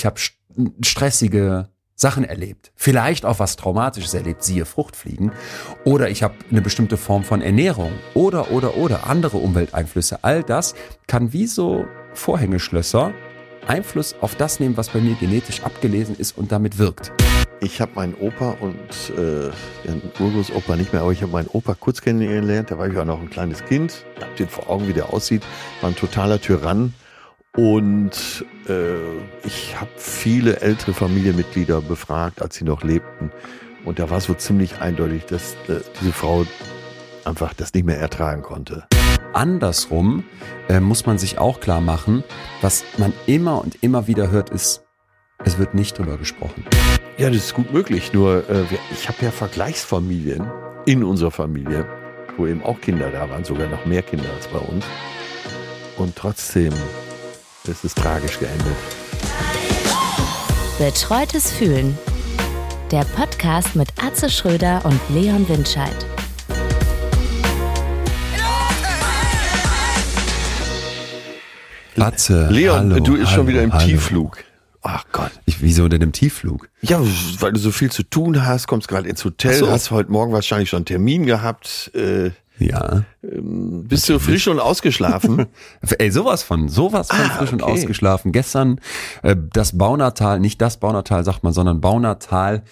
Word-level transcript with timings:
ich 0.00 0.06
habe 0.06 0.18
st 0.18 0.34
stressige 0.82 1.68
Sachen 1.94 2.24
erlebt, 2.24 2.72
vielleicht 2.74 3.24
auch 3.24 3.38
was 3.38 3.56
Traumatisches 3.56 4.14
erlebt, 4.14 4.42
siehe 4.42 4.64
Fruchtfliegen, 4.64 5.32
oder 5.84 6.08
ich 6.08 6.22
habe 6.22 6.34
eine 6.50 6.60
bestimmte 6.60 6.96
Form 6.96 7.22
von 7.22 7.40
Ernährung 7.42 7.92
oder 8.14 8.50
oder 8.50 8.76
oder 8.76 9.06
andere 9.06 9.36
Umwelteinflüsse. 9.36 10.24
All 10.24 10.42
das 10.42 10.74
kann 11.06 11.32
wie 11.32 11.46
so 11.46 11.86
Vorhängeschlösser 12.14 13.12
Einfluss 13.68 14.16
auf 14.20 14.34
das 14.34 14.58
nehmen, 14.58 14.76
was 14.76 14.88
bei 14.88 15.00
mir 15.00 15.14
genetisch 15.14 15.62
abgelesen 15.62 16.16
ist 16.16 16.36
und 16.36 16.50
damit 16.50 16.78
wirkt. 16.78 17.12
Ich 17.60 17.80
habe 17.80 17.92
meinen 17.94 18.14
Opa 18.14 18.56
und 18.60 19.16
äh, 19.16 19.50
den 19.86 20.02
Urgroßopa 20.18 20.76
nicht 20.76 20.92
mehr, 20.94 21.02
aber 21.02 21.12
ich 21.12 21.22
habe 21.22 21.32
meinen 21.32 21.48
Opa 21.48 21.74
kurz 21.74 22.00
kennengelernt. 22.00 22.70
Da 22.70 22.78
war 22.78 22.88
ich 22.88 22.96
auch 22.96 23.04
noch 23.04 23.20
ein 23.20 23.28
kleines 23.28 23.62
Kind. 23.66 24.06
Ich 24.16 24.22
habe 24.22 24.34
den 24.36 24.48
vor 24.48 24.70
Augen, 24.70 24.88
wie 24.88 24.94
der 24.94 25.12
aussieht. 25.12 25.42
War 25.82 25.90
ein 25.90 25.96
totaler 25.96 26.40
Tyrann. 26.40 26.94
Und 27.56 28.44
äh, 28.68 28.94
ich 29.44 29.78
habe 29.80 29.90
viele 29.96 30.60
ältere 30.60 30.94
Familienmitglieder 30.94 31.80
befragt, 31.80 32.42
als 32.42 32.56
sie 32.56 32.64
noch 32.64 32.82
lebten. 32.82 33.32
Und 33.84 33.98
da 33.98 34.08
war 34.10 34.20
so 34.20 34.34
ziemlich 34.34 34.80
eindeutig, 34.80 35.24
dass 35.24 35.54
äh, 35.68 35.80
diese 36.00 36.12
Frau 36.12 36.46
einfach 37.24 37.52
das 37.54 37.74
nicht 37.74 37.84
mehr 37.84 37.98
ertragen 37.98 38.42
konnte. 38.42 38.86
Andersrum 39.32 40.24
äh, 40.68 40.80
muss 40.80 41.06
man 41.06 41.18
sich 41.18 41.38
auch 41.38 41.60
klar 41.60 41.80
machen, 41.80 42.24
was 42.60 42.84
man 42.98 43.12
immer 43.26 43.62
und 43.62 43.82
immer 43.82 44.06
wieder 44.06 44.30
hört, 44.30 44.50
ist, 44.50 44.84
es 45.44 45.58
wird 45.58 45.74
nicht 45.74 45.98
drüber 45.98 46.18
gesprochen. 46.18 46.64
Ja, 47.18 47.28
das 47.28 47.38
ist 47.38 47.54
gut 47.54 47.72
möglich. 47.72 48.12
Nur 48.12 48.48
äh, 48.48 48.64
ich 48.92 49.08
habe 49.08 49.18
ja 49.22 49.30
Vergleichsfamilien 49.30 50.48
in 50.86 51.02
unserer 51.02 51.30
Familie, 51.30 51.86
wo 52.36 52.46
eben 52.46 52.62
auch 52.62 52.80
Kinder 52.80 53.10
da 53.10 53.28
waren, 53.28 53.44
sogar 53.44 53.68
noch 53.68 53.86
mehr 53.86 54.02
Kinder 54.02 54.30
als 54.34 54.48
bei 54.48 54.58
uns. 54.58 54.84
Und 55.96 56.16
trotzdem 56.16 56.72
ist 57.68 57.84
es 57.84 57.94
tragisch 57.94 58.38
geendet. 58.38 58.76
Betreutes 60.78 61.52
Fühlen. 61.52 61.96
Der 62.90 63.04
Podcast 63.04 63.76
mit 63.76 63.88
Atze 64.02 64.30
Schröder 64.30 64.82
und 64.84 64.98
Leon 65.10 65.48
Windscheid. 65.48 65.94
Atze, 71.98 72.48
Leon, 72.50 72.92
hallo, 72.92 73.04
du 73.04 73.18
bist 73.18 73.30
schon 73.30 73.46
wieder 73.46 73.62
im 73.62 73.72
hallo. 73.72 73.84
Tiefflug. 73.84 74.38
Ach 74.82 75.04
Gott. 75.12 75.30
Ich, 75.44 75.60
wieso 75.60 75.88
denn 75.88 76.00
im 76.00 76.12
Tiefflug? 76.12 76.70
Ja, 76.80 77.02
weil 77.40 77.52
du 77.52 77.60
so 77.60 77.70
viel 77.70 77.92
zu 77.92 78.02
tun 78.02 78.46
hast, 78.46 78.66
kommst 78.66 78.88
gerade 78.88 79.06
ins 79.06 79.22
Hotel, 79.22 79.54
so. 79.54 79.70
hast 79.70 79.90
heute 79.90 80.10
Morgen 80.10 80.32
wahrscheinlich 80.32 80.70
schon 80.70 80.78
einen 80.78 80.86
Termin 80.86 81.26
gehabt, 81.26 81.90
äh, 81.94 82.30
Ja. 82.60 83.04
bist 83.22 84.08
du 84.08 84.18
frisch 84.18 84.46
und 84.48 84.60
ausgeschlafen? 84.60 85.46
Ey, 85.98 86.10
sowas 86.10 86.42
von, 86.42 86.68
sowas 86.68 87.08
von 87.08 87.18
Ah, 87.20 87.30
frisch 87.38 87.52
und 87.52 87.62
okay. 87.62 87.72
ausgeschlafen. 87.72 88.32
Gestern 88.32 88.80
äh, 89.22 89.34
das 89.52 89.76
Baunatal, 89.78 90.40
nicht 90.40 90.60
das 90.60 90.76
Baunatal 90.78 91.24
sagt 91.24 91.42
man, 91.42 91.52
sondern 91.52 91.80
Baunatal, 91.80 92.62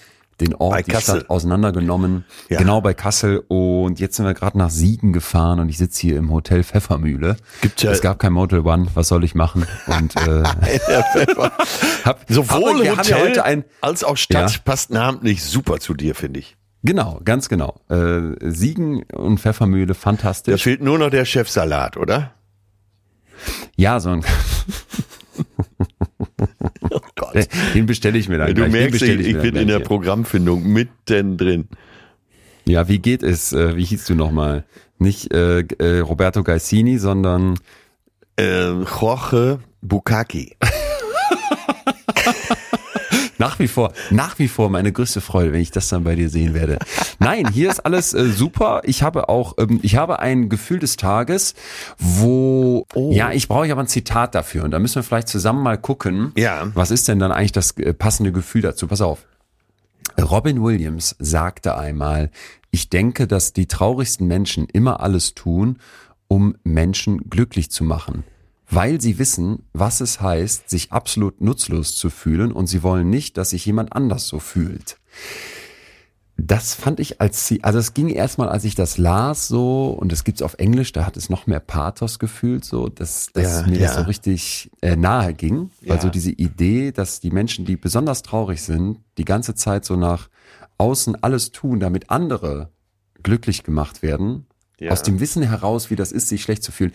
den 0.40 0.54
Ort, 0.54 0.70
Bei 0.72 0.82
die 0.82 0.92
Kassel. 0.92 1.16
Stadt 1.20 1.30
auseinandergenommen. 1.30 2.24
Ja. 2.48 2.58
Genau 2.58 2.80
bei 2.80 2.94
Kassel. 2.94 3.42
Und 3.48 3.98
jetzt 3.98 4.14
sind 4.16 4.24
wir 4.26 4.34
gerade 4.34 4.56
nach 4.56 4.70
Siegen 4.70 5.12
gefahren 5.12 5.58
und 5.58 5.68
ich 5.68 5.78
sitze 5.78 6.00
hier 6.02 6.16
im 6.16 6.30
Hotel 6.30 6.62
Pfeffermühle. 6.62 7.36
Gibt's 7.60 7.82
ja- 7.82 7.90
es 7.90 8.00
gab 8.02 8.20
kein 8.20 8.32
Motel 8.34 8.60
One, 8.60 8.86
was 8.94 9.08
soll 9.08 9.24
ich 9.24 9.34
machen? 9.34 9.66
Und 9.88 10.14
äh, 10.14 10.44
hab, 12.04 12.24
Sowohl 12.28 12.70
aber 12.74 12.82
wir 12.82 12.90
haben 12.92 12.98
Hotel 12.98 13.18
ja 13.18 13.24
heute 13.24 13.44
ein 13.44 13.64
als 13.80 14.04
auch 14.04 14.16
Stadt 14.16 14.52
Ja. 14.52 14.58
passt 14.64 14.90
namentlich 14.90 15.42
super 15.42 15.78
zu 15.80 15.94
dir, 15.94 16.14
finde 16.14 16.40
ich. 16.40 16.56
Genau, 16.84 17.20
ganz 17.24 17.48
genau. 17.48 17.80
Äh, 17.90 18.50
Siegen 18.50 19.02
und 19.04 19.40
Pfeffermühle, 19.40 19.86
Da 19.88 19.94
fantastisch. 19.94 20.62
fehlt 20.62 20.80
nur 20.82 20.98
noch 20.98 21.10
der 21.10 21.24
Chefsalat, 21.24 21.96
oder? 21.96 22.32
Ja, 23.76 24.00
so 24.00 24.10
ein 24.10 24.24
Oh 26.90 27.00
Gott. 27.16 27.48
den 27.74 27.86
bestelle 27.86 28.18
ich 28.18 28.28
mir 28.28 28.38
dann 28.38 28.48
Du 28.48 28.54
gleich. 28.54 28.72
Merkst, 28.72 29.02
ich, 29.02 29.20
ich 29.20 29.32
dann 29.34 29.42
bin 29.42 29.56
in 29.56 29.68
der 29.68 29.78
hier. 29.78 29.86
Programmfindung 29.86 30.64
mittendrin. 30.64 31.68
Ja, 32.64 32.88
wie 32.88 32.98
geht 32.98 33.22
es? 33.22 33.52
Äh, 33.52 33.76
wie 33.76 33.84
hieß 33.84 34.06
du 34.06 34.14
nochmal? 34.14 34.64
Nicht 34.98 35.32
äh, 35.32 35.60
äh, 35.60 36.00
Roberto 36.00 36.42
Gaisini, 36.42 36.98
sondern 36.98 37.58
Äh, 38.38 38.70
Jorge 38.82 39.60
Bukaki. 39.80 40.56
nach 43.38 43.58
wie 43.58 43.68
vor, 43.68 43.92
nach 44.10 44.38
wie 44.38 44.48
vor 44.48 44.70
meine 44.70 44.92
größte 44.92 45.20
Freude, 45.20 45.52
wenn 45.52 45.60
ich 45.60 45.70
das 45.70 45.88
dann 45.88 46.04
bei 46.04 46.14
dir 46.14 46.28
sehen 46.28 46.54
werde. 46.54 46.78
Nein, 47.18 47.48
hier 47.52 47.70
ist 47.70 47.80
alles 47.80 48.14
äh, 48.14 48.28
super. 48.28 48.82
Ich 48.84 49.02
habe 49.02 49.28
auch, 49.28 49.54
ähm, 49.58 49.80
ich 49.82 49.96
habe 49.96 50.18
ein 50.18 50.48
Gefühl 50.48 50.78
des 50.78 50.96
Tages, 50.96 51.54
wo, 51.98 52.86
Oh. 52.94 53.12
ja, 53.12 53.32
ich 53.32 53.48
brauche 53.48 53.70
aber 53.70 53.80
ein 53.82 53.88
Zitat 53.88 54.34
dafür 54.34 54.64
und 54.64 54.70
da 54.70 54.78
müssen 54.78 54.96
wir 54.96 55.02
vielleicht 55.02 55.28
zusammen 55.28 55.62
mal 55.62 55.78
gucken. 55.78 56.32
Ja. 56.36 56.68
Was 56.74 56.90
ist 56.90 57.08
denn 57.08 57.18
dann 57.18 57.32
eigentlich 57.32 57.52
das 57.52 57.72
äh, 57.78 57.92
passende 57.94 58.32
Gefühl 58.32 58.62
dazu? 58.62 58.86
Pass 58.86 59.00
auf. 59.00 59.26
Robin 60.20 60.62
Williams 60.62 61.14
sagte 61.18 61.76
einmal, 61.76 62.30
ich 62.70 62.90
denke, 62.90 63.26
dass 63.26 63.52
die 63.52 63.66
traurigsten 63.66 64.26
Menschen 64.26 64.66
immer 64.66 65.00
alles 65.00 65.34
tun, 65.34 65.78
um 66.26 66.56
Menschen 66.64 67.30
glücklich 67.30 67.70
zu 67.70 67.84
machen, 67.84 68.24
weil 68.70 69.00
sie 69.00 69.18
wissen, 69.18 69.64
was 69.72 70.00
es 70.00 70.20
heißt, 70.20 70.68
sich 70.68 70.92
absolut 70.92 71.40
nutzlos 71.40 71.96
zu 71.96 72.10
fühlen 72.10 72.52
und 72.52 72.66
sie 72.66 72.82
wollen 72.82 73.08
nicht, 73.10 73.36
dass 73.36 73.50
sich 73.50 73.64
jemand 73.66 73.92
anders 73.94 74.26
so 74.28 74.38
fühlt. 74.38 74.98
Das 76.40 76.72
fand 76.74 77.00
ich 77.00 77.20
als 77.20 77.48
sie, 77.48 77.64
also 77.64 77.80
es 77.80 77.94
ging 77.94 78.08
erstmal, 78.08 78.48
als 78.48 78.62
ich 78.62 78.76
das 78.76 78.96
las 78.96 79.48
so, 79.48 79.90
und 79.90 80.12
es 80.12 80.22
gibt's 80.22 80.40
auf 80.40 80.54
Englisch, 80.58 80.92
da 80.92 81.04
hat 81.04 81.16
es 81.16 81.28
noch 81.30 81.48
mehr 81.48 81.58
Pathos 81.58 82.20
gefühlt, 82.20 82.64
so, 82.64 82.88
dass, 82.88 83.26
dass 83.32 83.62
Ja, 83.62 83.66
mir 83.66 83.78
das 83.80 83.94
ja. 83.96 84.00
so 84.02 84.06
richtig 84.06 84.70
äh, 84.80 84.94
nahe 84.94 85.34
ging. 85.34 85.70
Ja. 85.80 85.94
Also 85.94 86.10
diese 86.10 86.30
Idee, 86.30 86.92
dass 86.92 87.18
die 87.18 87.32
Menschen, 87.32 87.64
die 87.64 87.76
besonders 87.76 88.22
traurig 88.22 88.62
sind, 88.62 89.00
die 89.18 89.24
ganze 89.24 89.56
Zeit 89.56 89.84
so 89.84 89.96
nach 89.96 90.28
außen 90.76 91.20
alles 91.24 91.50
tun, 91.50 91.80
damit 91.80 92.08
andere 92.10 92.70
glücklich 93.24 93.64
gemacht 93.64 94.02
werden, 94.02 94.46
Ja. 94.78 94.92
aus 94.92 95.02
dem 95.02 95.18
Wissen 95.18 95.42
heraus, 95.42 95.90
wie 95.90 95.96
das 95.96 96.12
ist, 96.12 96.28
sich 96.28 96.42
schlecht 96.42 96.62
zu 96.62 96.70
fühlen, 96.70 96.92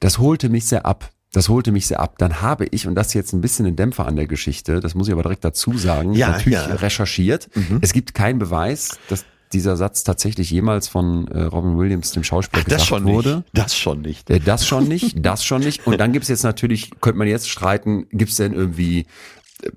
das 0.00 0.18
holte 0.18 0.48
mich 0.48 0.64
sehr 0.64 0.86
ab. 0.86 1.10
Das 1.36 1.50
holte 1.50 1.70
mich 1.70 1.86
sehr 1.86 2.00
ab. 2.00 2.14
Dann 2.16 2.40
habe 2.40 2.64
ich, 2.70 2.86
und 2.86 2.94
das 2.94 3.08
ist 3.08 3.12
jetzt 3.14 3.34
ein 3.34 3.42
bisschen 3.42 3.66
ein 3.66 3.76
Dämpfer 3.76 4.06
an 4.06 4.16
der 4.16 4.26
Geschichte, 4.26 4.80
das 4.80 4.94
muss 4.94 5.06
ich 5.06 5.12
aber 5.12 5.22
direkt 5.22 5.44
dazu 5.44 5.76
sagen, 5.76 6.14
Ja, 6.14 6.30
natürlich 6.30 6.58
ja. 6.60 6.66
Mhm. 6.68 6.72
recherchiert. 6.76 7.50
Es 7.82 7.92
gibt 7.92 8.14
keinen 8.14 8.38
Beweis, 8.38 8.98
dass 9.10 9.26
dieser 9.52 9.76
Satz 9.76 10.02
tatsächlich 10.02 10.50
jemals 10.50 10.88
von 10.88 11.28
äh, 11.28 11.42
Robin 11.42 11.76
Williams, 11.78 12.12
dem 12.12 12.24
Schauspieler, 12.24 12.62
Das 12.64 12.72
gesagt 12.78 12.88
schon 12.88 13.04
wurde. 13.04 13.36
nicht. 13.36 13.48
Das 13.52 13.76
schon 13.76 14.00
nicht. 14.00 14.30
Äh, 14.30 14.40
Das 14.40 14.66
schon 14.66 14.88
nicht, 14.88 15.24
das 15.26 15.44
schon 15.44 15.60
nicht. 15.60 15.86
Und 15.86 15.98
dann 16.00 16.12
gibt 16.12 16.22
es 16.22 16.30
jetzt 16.30 16.42
natürlich, 16.42 16.90
könnte 17.02 17.18
man 17.18 17.28
jetzt 17.28 17.50
streiten, 17.50 18.06
gibt 18.12 18.30
es 18.30 18.38
denn 18.38 18.54
irgendwie, 18.54 19.04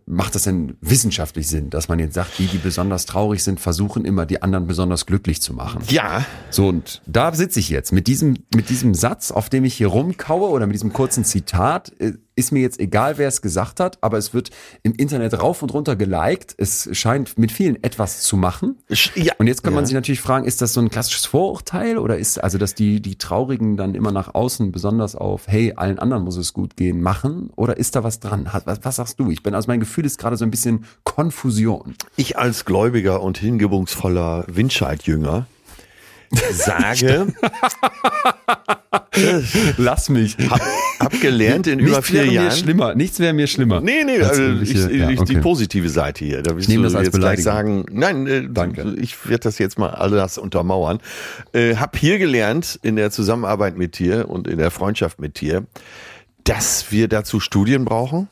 macht 0.06 0.36
das 0.36 0.44
denn 0.44 0.78
wissenschaftlich 0.82 1.48
Sinn, 1.48 1.70
dass 1.70 1.88
man 1.88 2.00
jetzt 2.00 2.14
sagt, 2.14 2.40
die, 2.40 2.48
die 2.48 2.58
besonders 2.58 3.06
traurig 3.06 3.44
sind, 3.44 3.60
versuchen 3.60 4.06
immer, 4.06 4.26
die 4.26 4.42
anderen 4.42 4.68
besonders 4.68 5.06
glücklich 5.06 5.42
zu 5.42 5.54
machen? 5.54 5.82
Ja, 5.90 6.26
So, 6.50 6.68
und 6.68 7.02
da 7.06 7.34
sitze 7.34 7.60
ich 7.60 7.70
jetzt 7.70 7.92
mit 7.92 8.08
diesem, 8.08 8.38
mit 8.54 8.70
diesem 8.70 8.94
Satz, 8.94 9.32
auf 9.32 9.50
dem 9.50 9.66
ich 9.66 9.76
hier 9.76 9.88
rumkaue 9.88 10.50
oder 10.50 10.68
mit 10.68 10.74
diesem 10.74 10.94
kurzen 10.94 11.24
Zitat. 11.24 11.92
Ist 12.40 12.54
mir 12.54 12.62
jetzt 12.62 12.80
egal, 12.80 13.18
wer 13.18 13.28
es 13.28 13.42
gesagt 13.42 13.82
hat, 13.82 13.98
aber 14.00 14.18
es 14.18 14.34
wird 14.34 14.50
im 14.82 14.94
Internet 14.94 15.42
rauf 15.42 15.62
und 15.62 15.74
runter 15.74 15.98
geliked. 15.98 16.56
Es 16.58 16.88
scheint 16.94 17.38
mit 17.38 17.52
vielen 17.52 17.84
etwas 17.84 18.22
zu 18.22 18.38
machen. 18.38 18.78
Ja. 19.16 19.34
Und 19.40 19.48
jetzt 19.48 19.62
kann 19.62 19.74
man 19.74 19.84
Ja. 19.84 19.88
sich 19.88 19.94
natürlich 19.96 20.22
fragen, 20.22 20.46
ist 20.46 20.62
das 20.62 20.72
so 20.72 20.80
ein 20.80 20.90
klassisches 20.90 21.26
Vorurteil 21.26 21.98
oder 21.98 22.18
ist 22.18 22.42
also, 22.42 22.58
dass 22.58 22.76
die, 22.76 23.02
die 23.02 23.18
Traurigen 23.18 23.76
dann 23.76 23.94
immer 23.94 24.14
nach 24.14 24.34
außen 24.36 24.72
besonders 24.72 25.18
auf, 25.18 25.48
hey, 25.48 25.74
allen 25.76 26.00
anderen 26.00 26.24
muss 26.24 26.38
es 26.38 26.54
gut 26.54 26.78
gehen, 26.78 27.02
machen? 27.02 27.50
Oder 27.58 27.76
ist 27.76 27.98
da 27.98 28.06
was 28.06 28.22
dran? 28.22 28.50
Was, 28.64 28.80
was 28.84 28.96
sagst 28.96 29.20
du? 29.20 29.30
Ich 29.32 29.44
bin, 29.44 29.54
also 29.54 29.68
mein 29.68 29.82
Gefühl 29.82 30.06
ist 30.06 30.18
gerade 30.18 30.38
so 30.38 30.46
ein 30.46 30.52
bisschen 30.52 30.86
Konfusion. 31.04 31.96
Ich 32.16 32.38
als 32.38 32.64
gläubiger 32.64 33.22
und 33.22 33.38
hingebungsvoller 33.38 34.46
Windscheid-Jünger 34.48 35.46
sage, 36.52 37.28
Lass 39.78 40.10
mich. 40.10 40.38
hab, 40.50 40.62
hab 41.00 41.22
gelernt 41.22 41.68
in 41.68 41.80
über 41.80 41.98
Nichts 41.98 42.08
vier 42.08 42.20
wäre 42.22 42.28
mir 42.28 42.34
Jahren. 42.34 42.52
schlimmer. 42.52 42.96
Nichts 42.96 43.20
wäre 43.20 43.34
mir 43.34 43.48
schlimmer. 43.48 43.82
Nee, 43.82 44.04
nee, 44.06 44.20
Als 44.20 44.40
also 44.40 44.44
ich, 44.62 44.76
ich, 44.76 45.00
ja, 45.00 45.08
die 45.08 45.18
okay. 45.20 45.42
positive 45.42 45.90
Seite 45.90 46.26
hier. 46.26 46.42
Da 46.42 46.56
wirst 46.56 46.70
nehme 46.70 46.84
das 46.84 46.96
als 46.96 47.08
jetzt 47.08 47.18
gleich 47.20 47.44
sagen, 47.44 47.86
nein, 47.92 48.28
äh, 48.28 48.48
Danke. 48.50 48.96
ich 49.00 49.28
werde 49.28 49.44
das 49.44 49.58
jetzt 49.58 49.78
mal 49.78 49.90
alles 49.90 50.38
untermauern. 50.38 51.00
Äh, 51.54 51.76
hab 51.76 51.98
hier 51.98 52.20
gelernt 52.20 52.80
in 52.82 52.96
der 52.96 53.12
Zusammenarbeit 53.12 53.78
mit 53.78 54.00
dir 54.00 54.30
und 54.30 54.48
in 54.48 54.58
der 54.58 54.72
Freundschaft 54.72 55.20
mit 55.20 55.42
dir, 55.42 55.66
dass 56.44 56.92
wir 56.92 57.08
dazu 57.08 57.40
Studien 57.40 57.86
brauchen, 57.86 58.28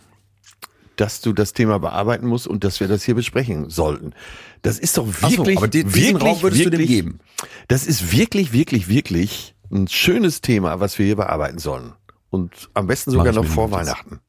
dass 0.97 1.21
du 1.21 1.33
das 1.33 1.53
Thema 1.53 1.79
bearbeiten 1.79 2.27
musst 2.27 2.47
und 2.47 2.63
dass 2.63 2.79
wir 2.79 2.87
das 2.87 3.03
hier 3.03 3.15
besprechen 3.15 3.69
sollten. 3.69 4.13
Das 4.61 4.79
ist 4.79 4.97
doch 4.97 5.07
Ach 5.21 5.29
so, 5.29 5.37
wirklich, 5.37 5.57
aber 5.57 5.67
diesen 5.67 5.93
wirklich, 5.93 6.21
Raum 6.21 6.41
würdest 6.41 6.65
du 6.65 6.69
dem 6.69 6.79
wirklich, 6.79 6.89
geben? 6.89 7.19
Das 7.67 7.87
ist 7.87 8.11
wirklich, 8.11 8.51
wirklich, 8.51 8.89
wirklich 8.89 9.55
ein 9.71 9.87
schönes 9.87 10.41
Thema, 10.41 10.79
was 10.79 10.99
wir 10.99 11.05
hier 11.05 11.15
bearbeiten 11.15 11.59
sollen. 11.59 11.93
Und 12.29 12.69
am 12.73 12.87
besten 12.87 13.11
sogar 13.11 13.33
noch 13.33 13.45
vor. 13.45 13.71
Weihnachten. 13.71 14.19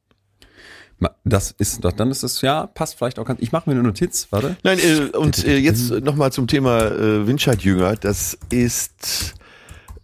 Das 1.23 1.51
ist 1.51 1.83
doch, 1.85 1.93
dann 1.93 2.11
ist 2.11 2.23
es, 2.23 2.41
ja, 2.41 2.67
passt 2.67 2.95
vielleicht 2.95 3.19
auch 3.19 3.25
ganz, 3.25 3.39
ich 3.41 3.53
mache 3.53 3.69
mir 3.69 3.75
eine 3.75 3.83
Notiz, 3.83 4.27
warte. 4.31 4.57
Nein, 4.63 4.79
äh, 4.79 5.15
und 5.17 5.45
äh, 5.45 5.57
jetzt 5.57 5.91
nochmal 5.91 6.33
zum 6.33 6.47
Thema 6.47 6.91
äh, 6.91 7.25
Windscheid-Jünger. 7.25 7.95
Das 7.95 8.37
ist 8.49 9.35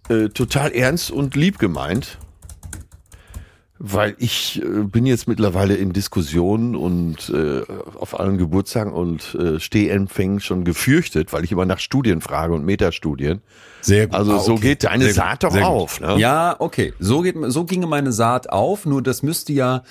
äh, 0.08 0.30
total 0.30 0.72
ernst 0.72 1.12
und 1.12 1.36
lieb 1.36 1.60
gemeint. 1.60 2.18
Weil 3.78 4.16
ich 4.20 4.62
äh, 4.64 4.84
bin 4.84 5.06
jetzt 5.06 5.28
mittlerweile 5.28 5.76
in 5.76 5.92
Diskussionen 5.92 6.78
und 6.78 7.30
äh, 7.30 7.62
auf 8.00 8.18
allen 8.18 8.38
Geburtstagen 8.38 8.94
und 8.94 9.36
äh, 9.36 9.60
Stehempfängen 9.60 10.40
schon 10.40 10.64
gefürchtet, 10.64 11.34
weil 11.34 11.44
ich 11.44 11.52
immer 11.52 11.66
nach 11.66 11.80
Studien 11.80 12.22
frage 12.22 12.54
und 12.54 12.64
Metastudien. 12.64 13.42
Sehr 13.82 14.08
gut. 14.08 14.16
Also 14.16 14.32
Ah, 14.34 14.40
so 14.40 14.54
okay. 14.54 14.62
geht 14.62 14.86
deine 14.86 15.04
Sehr 15.04 15.14
gut. 15.14 15.16
Saat 15.16 15.44
doch 15.44 15.52
Sehr 15.52 15.62
gut. 15.64 15.70
auf. 15.70 16.00
Ne? 16.00 16.16
Ja, 16.18 16.56
okay. 16.60 16.94
So 17.00 17.22
geht, 17.22 17.36
so 17.48 17.66
ginge 17.66 17.86
meine 17.88 18.14
Saat 18.14 18.50
auf. 18.50 18.86
Nur 18.86 19.04
das 19.04 19.24
müsste 19.24 19.52
ja 19.52 19.84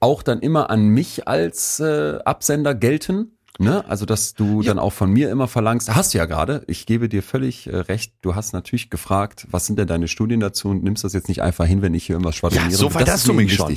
auch 0.00 0.22
dann 0.22 0.40
immer 0.40 0.70
an 0.70 0.88
mich 0.88 1.28
als 1.28 1.78
äh, 1.78 2.18
Absender 2.24 2.74
gelten. 2.74 3.35
Ne? 3.58 3.84
Also, 3.88 4.04
dass 4.06 4.34
du 4.34 4.62
dann 4.62 4.78
auch 4.78 4.92
von 4.92 5.10
mir 5.10 5.30
immer 5.30 5.48
verlangst, 5.48 5.94
hast 5.94 6.12
du 6.12 6.18
ja 6.18 6.26
gerade, 6.26 6.62
ich 6.66 6.86
gebe 6.86 7.08
dir 7.08 7.22
völlig 7.22 7.66
äh, 7.66 7.76
recht, 7.76 8.12
du 8.20 8.34
hast 8.34 8.52
natürlich 8.52 8.90
gefragt, 8.90 9.46
was 9.50 9.66
sind 9.66 9.78
denn 9.78 9.86
deine 9.86 10.08
Studien 10.08 10.40
dazu 10.40 10.68
und 10.68 10.82
nimmst 10.84 11.04
das 11.04 11.12
jetzt 11.12 11.28
nicht 11.28 11.42
einfach 11.42 11.64
hin, 11.64 11.82
wenn 11.82 11.94
ich 11.94 12.04
hier 12.04 12.14
irgendwas 12.14 12.36
schwadroniere. 12.36 12.70
Ja, 12.70 12.76
so 12.76 12.94
weit 12.94 13.02
Das 13.02 13.14
hast 13.14 13.28
du 13.28 13.32
mich 13.32 13.54
schon. 13.54 13.74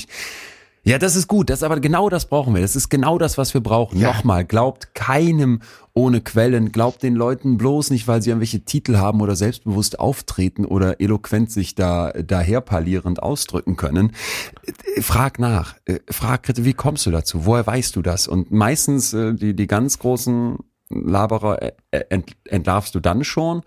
Ja, 0.83 0.97
das 0.97 1.15
ist 1.15 1.27
gut. 1.27 1.49
Das 1.49 1.59
ist 1.59 1.63
aber 1.63 1.79
genau 1.79 2.09
das 2.09 2.25
brauchen 2.25 2.53
wir. 2.55 2.61
Das 2.61 2.75
ist 2.75 2.89
genau 2.89 3.17
das, 3.17 3.37
was 3.37 3.53
wir 3.53 3.61
brauchen. 3.61 3.99
Ja. 3.99 4.13
Nochmal, 4.13 4.45
glaubt 4.45 4.95
keinem 4.95 5.61
ohne 5.93 6.21
Quellen. 6.21 6.71
Glaubt 6.71 7.03
den 7.03 7.15
Leuten 7.15 7.57
bloß 7.57 7.91
nicht, 7.91 8.07
weil 8.07 8.21
sie 8.21 8.29
irgendwelche 8.29 8.61
Titel 8.61 8.97
haben 8.97 9.21
oder 9.21 9.35
selbstbewusst 9.35 9.99
auftreten 9.99 10.65
oder 10.65 11.01
eloquent 11.01 11.51
sich 11.51 11.75
da 11.75 12.11
daherparlierend 12.11 13.21
ausdrücken 13.21 13.75
können. 13.75 14.13
Äh, 14.95 15.01
Frag 15.01 15.39
nach. 15.39 15.75
Äh, 15.85 15.99
Frag, 16.09 16.47
wie 16.55 16.73
kommst 16.73 17.05
du 17.05 17.11
dazu? 17.11 17.45
Woher 17.45 17.67
weißt 17.67 17.95
du 17.95 18.01
das? 18.01 18.27
Und 18.27 18.51
meistens 18.51 19.13
äh, 19.13 19.33
die, 19.33 19.55
die 19.55 19.67
ganz 19.67 19.99
großen 19.99 20.57
Laberer 20.89 21.73
ent, 21.91 22.35
entlarvst 22.45 22.95
du 22.95 22.99
dann 22.99 23.23
schon. 23.23 23.61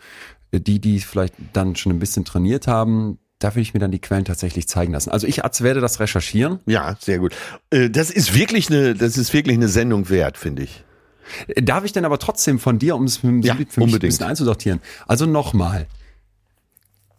Die, 0.55 0.81
die 0.81 1.01
vielleicht 1.01 1.35
dann 1.55 1.77
schon 1.77 1.93
ein 1.93 1.99
bisschen 1.99 2.27
trainiert 2.27 2.67
haben, 2.67 3.19
da 3.43 3.55
will 3.55 3.63
ich 3.63 3.75
mir 3.75 3.81
dann 3.81 3.91
die 3.91 4.01
Quellen 4.01 4.25
tatsächlich 4.25 4.69
zeigen 4.69 4.93
lassen. 4.93 5.11
Also 5.11 5.27
ich 5.27 5.45
als 5.45 5.61
werde 5.63 5.81
das 5.81 6.01
recherchieren. 6.01 6.61
Ja, 6.67 6.97
sehr 7.01 7.19
gut. 7.19 7.35
Äh, 7.71 7.91
Das 7.91 8.11
ist 8.11 8.35
wirklich 8.35 8.71
eine, 8.71 8.95
das 8.95 9.17
ist 9.19 9.33
wirklich 9.33 9.57
eine 9.57 9.69
Sendung 9.69 10.09
wert, 10.11 10.37
finde 10.39 10.63
ich. 10.65 10.85
Darf 11.57 11.85
ich 11.85 11.93
denn 11.93 12.05
aber 12.05 12.19
trotzdem 12.19 12.59
von 12.59 12.79
dir, 12.79 12.97
um 12.97 13.05
es 13.05 13.19
für, 13.19 13.29
Ja, 13.43 13.55
mich 13.55 13.69
unbedingt. 13.77 13.95
ein 13.95 14.01
bisschen 14.01 14.27
einzusortieren? 14.27 14.81
Also 15.07 15.25
nochmal. 15.27 15.87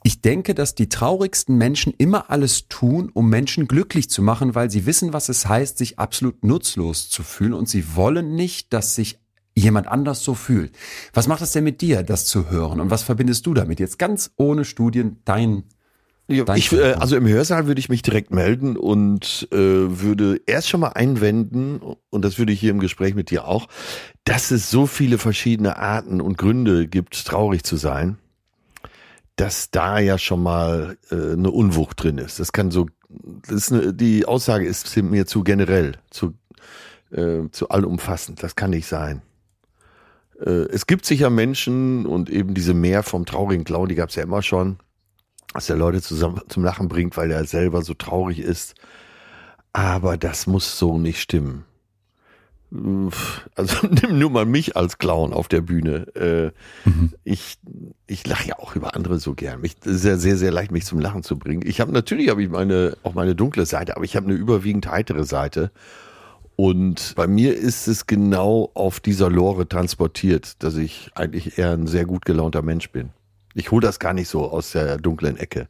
Ich 0.06 0.20
denke, 0.22 0.54
dass 0.54 0.76
die 0.76 0.90
traurigsten 0.90 1.58
Menschen 1.58 1.94
immer 1.98 2.30
alles 2.30 2.68
tun, 2.68 3.10
um 3.14 3.30
Menschen 3.30 3.68
glücklich 3.70 4.10
zu 4.10 4.22
machen, 4.22 4.54
weil 4.54 4.70
sie 4.70 4.86
wissen, 4.86 5.14
was 5.14 5.30
es 5.30 5.48
heißt, 5.48 5.78
sich 5.78 5.98
absolut 5.98 6.44
nutzlos 6.44 7.10
zu 7.10 7.24
fühlen 7.24 7.54
und 7.54 7.70
sie 7.70 7.96
wollen 7.96 8.36
nicht, 8.36 8.74
dass 8.74 8.96
sich 8.96 9.18
jemand 9.56 9.88
anders 9.88 10.22
so 10.24 10.34
fühlt. 10.34 10.76
Was 11.14 11.28
macht 11.28 11.42
es 11.42 11.52
denn 11.54 11.64
mit 11.64 11.80
dir, 11.80 12.04
das 12.04 12.26
zu 12.26 12.50
hören? 12.50 12.82
Und 12.82 12.90
was 12.90 13.04
verbindest 13.04 13.46
du 13.46 13.54
damit? 13.54 13.80
Jetzt 13.80 13.98
ganz 13.98 14.32
ohne 14.36 14.66
Studien 14.66 15.18
Dein 15.24 15.64
ich, 16.28 16.72
äh, 16.72 16.94
also 16.94 17.18
im 17.18 17.28
Hörsaal 17.28 17.68
würde 17.68 17.80
ich 17.80 17.90
mich 17.90 18.02
direkt 18.02 18.32
melden 18.32 18.78
und 18.78 19.48
äh, 19.52 19.58
würde 19.58 20.40
erst 20.46 20.70
schon 20.70 20.80
mal 20.80 20.90
einwenden, 20.90 21.82
und 22.10 22.24
das 22.24 22.38
würde 22.38 22.54
ich 22.54 22.60
hier 22.60 22.72
im 22.72 22.80
Gespräch 22.80 23.14
mit 23.14 23.30
dir 23.30 23.46
auch, 23.46 23.68
dass 24.24 24.52
es 24.52 24.70
so 24.70 24.88
viele 24.88 25.18
verschiedene 25.18 25.78
Arten 25.78 26.22
und 26.22 26.38
Gründe 26.38 26.88
gibt, 26.88 27.26
traurig 27.26 27.64
zu 27.64 27.76
sein, 27.76 28.18
dass 29.36 29.70
da 29.72 30.00
ja 30.00 30.18
schon 30.18 30.42
mal 30.42 30.98
äh, 31.12 31.34
eine 31.34 31.52
Unwucht 31.52 32.02
drin 32.02 32.18
ist. 32.18 32.40
Das 32.40 32.54
kann 32.54 32.72
so, 32.72 32.88
das 33.10 33.56
ist 33.56 33.74
eine, 33.74 33.94
die 33.94 34.26
Aussage 34.26 34.66
ist 34.66 34.96
mir 34.96 35.26
zu 35.26 35.44
generell, 35.44 35.94
zu, 36.10 36.36
äh, 37.12 37.50
zu 37.52 37.68
allumfassend. 37.70 38.42
Das 38.42 38.56
kann 38.56 38.70
nicht 38.70 38.88
sein. 38.88 39.22
Äh, 40.40 40.68
es 40.70 40.88
gibt 40.88 41.06
sicher 41.06 41.30
Menschen 41.30 42.06
und 42.06 42.30
eben 42.30 42.54
diese 42.54 42.74
Mehr 42.74 43.04
vom 43.04 43.26
traurigen 43.26 43.66
Clown, 43.66 43.90
die 43.90 43.96
gab 43.96 44.10
es 44.10 44.16
ja 44.16 44.24
immer 44.24 44.42
schon 44.42 44.78
dass 45.54 45.70
er 45.70 45.76
Leute 45.78 46.02
zusammen 46.02 46.42
zum 46.50 46.64
Lachen 46.64 46.88
bringt, 46.88 47.18
weil 47.18 47.32
er 47.32 47.46
selber 47.46 47.82
so 47.82 47.94
traurig 47.94 48.40
ist. 48.40 48.76
Aber 49.72 50.18
das 50.18 50.48
muss 50.48 50.78
so 50.78 50.98
nicht 50.98 51.20
stimmen. 51.22 51.66
Also 53.56 53.88
nimm 54.02 54.18
nur 54.18 54.32
mal 54.32 54.46
mich 54.46 54.76
als 54.76 54.98
Clown 54.98 55.32
auf 55.34 55.48
der 55.48 55.62
Bühne. 55.62 56.08
Äh, 56.16 56.52
Ich, 57.24 57.58
ich 58.08 58.26
lache 58.28 58.50
ja 58.50 58.60
auch 58.60 58.76
über 58.76 58.96
andere 58.96 59.20
so 59.20 59.34
gern. 59.36 59.62
Mich, 59.62 59.76
es 59.82 59.92
ist 59.98 60.06
ja 60.06 60.18
sehr, 60.18 60.38
sehr 60.38 60.52
leicht, 60.52 60.72
mich 60.72 60.86
zum 60.86 61.00
Lachen 61.00 61.24
zu 61.24 61.38
bringen. 61.38 61.62
Ich 61.66 61.80
habe 61.80 61.92
natürlich 61.92 62.30
habe 62.30 62.42
ich 62.44 62.50
meine 62.50 62.98
auch 63.04 63.14
meine 63.14 63.36
dunkle 63.36 63.66
Seite, 63.66 63.96
aber 63.96 64.06
ich 64.06 64.16
habe 64.16 64.28
eine 64.28 64.36
überwiegend 64.36 64.90
heitere 64.90 65.24
Seite. 65.24 65.72
Und 66.56 67.14
bei 67.16 67.28
mir 67.28 67.56
ist 67.56 67.88
es 67.88 68.06
genau 68.06 68.70
auf 68.76 69.00
dieser 69.00 69.30
Lore 69.30 69.68
transportiert, 69.68 70.62
dass 70.64 70.76
ich 70.76 71.12
eigentlich 71.16 71.58
eher 71.58 71.72
ein 71.72 71.88
sehr 71.88 72.06
gut 72.06 72.26
gelaunter 72.26 72.62
Mensch 72.62 72.92
bin. 72.92 73.10
Ich 73.54 73.72
hole 73.72 73.86
das 73.86 74.00
gar 74.00 74.14
nicht 74.14 74.28
so 74.28 74.50
aus 74.50 74.72
der 74.72 74.98
dunklen 74.98 75.38
Ecke. 75.38 75.68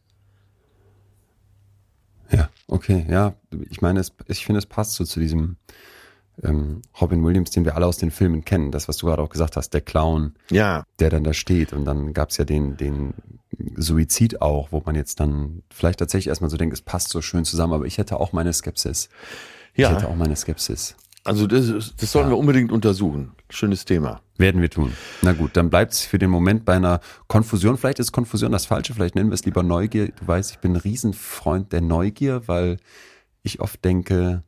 Ja, 2.32 2.50
okay, 2.68 3.06
ja. 3.10 3.36
Ich 3.70 3.82
meine, 3.82 4.00
es, 4.00 4.12
ich 4.28 4.46
finde, 4.46 4.60
es 4.60 4.66
passt 4.66 4.94
so 4.94 5.04
zu 5.04 5.20
diesem 5.20 5.58
ähm, 6.42 6.82
Robin 7.00 7.24
Williams, 7.24 7.52
den 7.52 7.66
wir 7.66 7.76
alle 7.76 7.86
aus 7.86 7.98
den 7.98 8.12
Filmen 8.12 8.44
kennen. 8.44 8.72
Das, 8.72 8.88
was 8.88 8.98
du 8.98 9.06
gerade 9.06 9.22
auch 9.22 9.30
gesagt 9.30 9.56
hast, 9.56 9.72
der 9.74 9.82
Clown, 9.82 10.34
Ja, 10.50 10.84
der 11.00 11.10
dann 11.10 11.24
da 11.24 11.34
steht. 11.34 11.74
Und 11.74 11.86
dann 11.86 12.14
gab's 12.14 12.38
ja 12.38 12.46
den, 12.46 12.78
den 12.78 13.14
Suizid 13.76 14.42
auch, 14.42 14.72
wo 14.72 14.82
man 14.86 14.96
jetzt 14.96 15.20
dann 15.20 15.64
vielleicht 15.72 16.00
tatsächlich 16.00 16.28
erstmal 16.28 16.50
so 16.50 16.58
denkt, 16.58 16.74
es 16.74 16.82
passt 16.82 17.10
so 17.10 17.22
schön 17.22 17.46
zusammen, 17.46 17.74
aber 17.74 17.86
ich 17.86 17.98
hätte 17.98 18.20
auch 18.20 18.34
meine 18.34 18.54
Skepsis. 18.54 19.10
Ich 19.76 19.88
hätte 19.88 20.04
ja. 20.04 20.08
auch 20.08 20.16
meine 20.16 20.36
Skepsis. 20.36 20.96
Also 21.26 21.48
das, 21.48 21.96
das 21.96 22.12
sollen 22.12 22.30
wir 22.30 22.38
unbedingt 22.38 22.72
untersuchen. 22.72 23.32
Schönes 23.50 23.86
Thema. 23.86 24.22
Werden 24.38 24.62
wir 24.62 24.70
tun. 24.70 24.92
Na 25.22 25.32
gut, 25.32 25.52
dann 25.54 25.70
bleibt's 25.70 26.02
für 26.02 26.18
den 26.18 26.30
Moment 26.30 26.66
bei 26.66 26.74
einer 26.74 27.00
Konfusion. 27.28 27.78
Vielleicht 27.78 28.00
ist 28.00 28.12
Konfusion 28.12 28.52
das 28.52 28.66
Falsche, 28.66 28.94
vielleicht 28.94 29.16
nennen 29.16 29.30
wir 29.30 29.36
es 29.36 29.46
lieber 29.46 29.64
Neugier. 29.64 30.08
Du 30.08 30.28
weißt, 30.28 30.52
ich 30.52 30.60
bin 30.60 30.74
ein 30.74 30.78
Riesenfreund 30.78 31.72
der 31.72 31.82
Neugier, 31.82 32.48
weil 32.48 32.78
ich 33.42 33.62
oft 33.62 33.86
denke, 33.86 34.44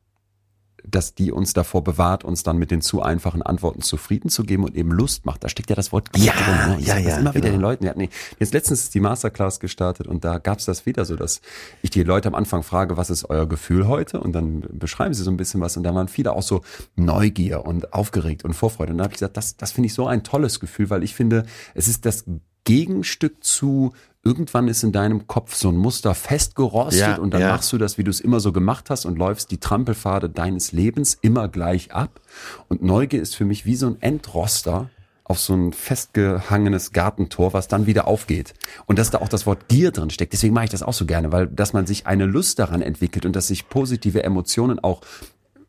dass 0.88 1.16
die 1.16 1.32
uns 1.32 1.54
davor 1.54 1.84
bewahrt, 1.84 2.24
uns 2.24 2.44
dann 2.44 2.58
mit 2.58 2.72
den 2.72 2.82
zu 2.82 3.02
einfachen 3.02 3.42
Antworten 3.42 3.82
zufrieden 3.82 4.30
zu 4.30 4.44
geben 4.44 4.64
und 4.64 4.76
eben 4.76 4.92
Lust 4.92 5.26
macht. 5.26 5.44
Da 5.44 5.50
steckt 5.50 5.70
ja 5.70 5.76
das 5.76 5.92
Wort 5.92 6.12
Gier 6.14 6.26
Ja, 6.26 6.34
drin. 6.34 6.76
Ne? 6.76 6.78
Ich 6.80 6.88
ja, 6.88 6.96
sag 6.96 7.04
das 7.04 7.14
ja, 7.14 7.20
immer 7.20 7.36
wieder 7.36 7.50
genau. 7.50 7.58
den 7.58 7.62
Leuten. 7.62 7.84
Wir 7.84 7.90
hatten 7.92 8.10
jetzt 8.40 8.54
letztens 8.54 8.84
ist 8.84 8.94
die 8.94 9.00
Masterclass 9.00 9.60
gestartet 9.60 10.08
und 10.08 10.24
da 10.24 10.38
gab's 10.38 10.66
das 10.66 10.86
wieder 10.86 11.06
so, 11.06 11.16
dass 11.16 11.42
ich 11.82 11.90
die 11.90 12.04
Leute 12.04 12.28
am 12.28 12.36
Anfang 12.36 12.64
frage, 12.64 12.98
was 12.98 13.10
ist 13.10 13.30
euer 13.30 13.48
Gefühl 13.48 13.88
heute? 13.88 14.20
Und 14.20 14.34
dann 14.34 14.64
beschreiben 14.72 15.14
sie 15.14 15.24
so 15.24 15.32
ein 15.32 15.38
bisschen 15.38 15.62
was 15.62 15.78
und 15.78 15.84
da 15.84 15.94
waren 15.94 16.08
viele 16.08 16.34
auch 16.34 16.44
so 16.44 16.62
Neugier 16.96 17.66
und 17.66 17.94
aufgeregt 17.94 18.44
und 18.44 18.54
Vorfreude. 18.54 18.92
Und 18.92 19.00
da 19.00 19.06
habe 19.06 19.14
ich 19.14 19.20
gesagt, 19.20 19.38
das, 19.38 19.58
das 19.58 19.72
finde 19.72 19.88
ich 19.88 19.94
so 19.94 20.08
ein 20.08 20.24
tolles 20.24 20.60
Gefühl, 20.60 20.90
weil 20.90 21.04
ich 21.04 21.16
finde, 21.16 21.46
es 21.74 21.88
ist 21.88 22.06
das 22.06 22.26
Gegenstück 22.64 23.44
zu 23.44 23.94
irgendwann 24.25 24.68
ist 24.68 24.83
in 24.83 24.92
deinem 24.92 25.27
Kopf 25.27 25.56
so 25.56 25.69
ein 25.69 25.77
Muster 25.77 26.16
festgerostet 26.16 27.00
Ja, 27.00 27.16
und 27.18 27.33
dann 27.33 27.42
ja. 27.42 27.51
machst 27.51 27.72
du 27.72 27.77
das, 27.77 27.98
wie 27.98 28.04
du 28.04 28.10
es 28.10 28.19
immer 28.19 28.39
so 28.39 28.51
gemacht 28.51 28.89
hast 28.89 29.06
und 29.06 29.18
läufst 29.18 29.51
die 29.51 29.60
Trampelpfade 29.60 30.30
deines 30.30 30.72
Lebens 30.72 31.18
immer 31.22 31.48
gleich 31.48 31.94
ab. 31.94 32.19
Und 32.68 32.81
Neugier 32.81 33.22
ist 33.22 33.36
für 33.36 33.45
mich 33.45 33.66
wie 33.66 33.75
so 33.75 33.88
ein 33.88 34.01
Entroster 34.01 34.90
auf 35.23 35.40
so 35.40 35.54
ein 35.54 35.73
festgehangenes 35.73 36.92
Gartentor, 36.92 37.54
was 37.54 37.68
dann 37.68 37.88
wieder 37.88 38.07
aufgeht. 38.07 38.54
Und 38.85 39.00
dass 39.00 39.09
da 39.09 39.19
auch 39.19 39.28
das 39.28 39.47
Wort 39.47 39.68
Gier 39.68 39.92
drin 39.92 40.11
steckt. 40.11 40.33
Deswegen 40.33 40.54
mache 40.54 40.66
ich 40.66 40.71
das 40.71 40.83
auch 40.83 40.94
so 40.94 41.06
gerne, 41.06 41.31
weil 41.31 41.47
dass 41.47 41.73
man 41.73 41.88
sich 41.88 42.06
eine 42.06 42.26
Lust 42.26 42.59
daran 42.59 42.81
entwickelt 42.81 43.26
und 43.26 43.35
dass 43.35 43.47
sich 43.47 43.68
positive 43.68 44.23
Emotionen 44.23 44.80
auch 44.80 45.02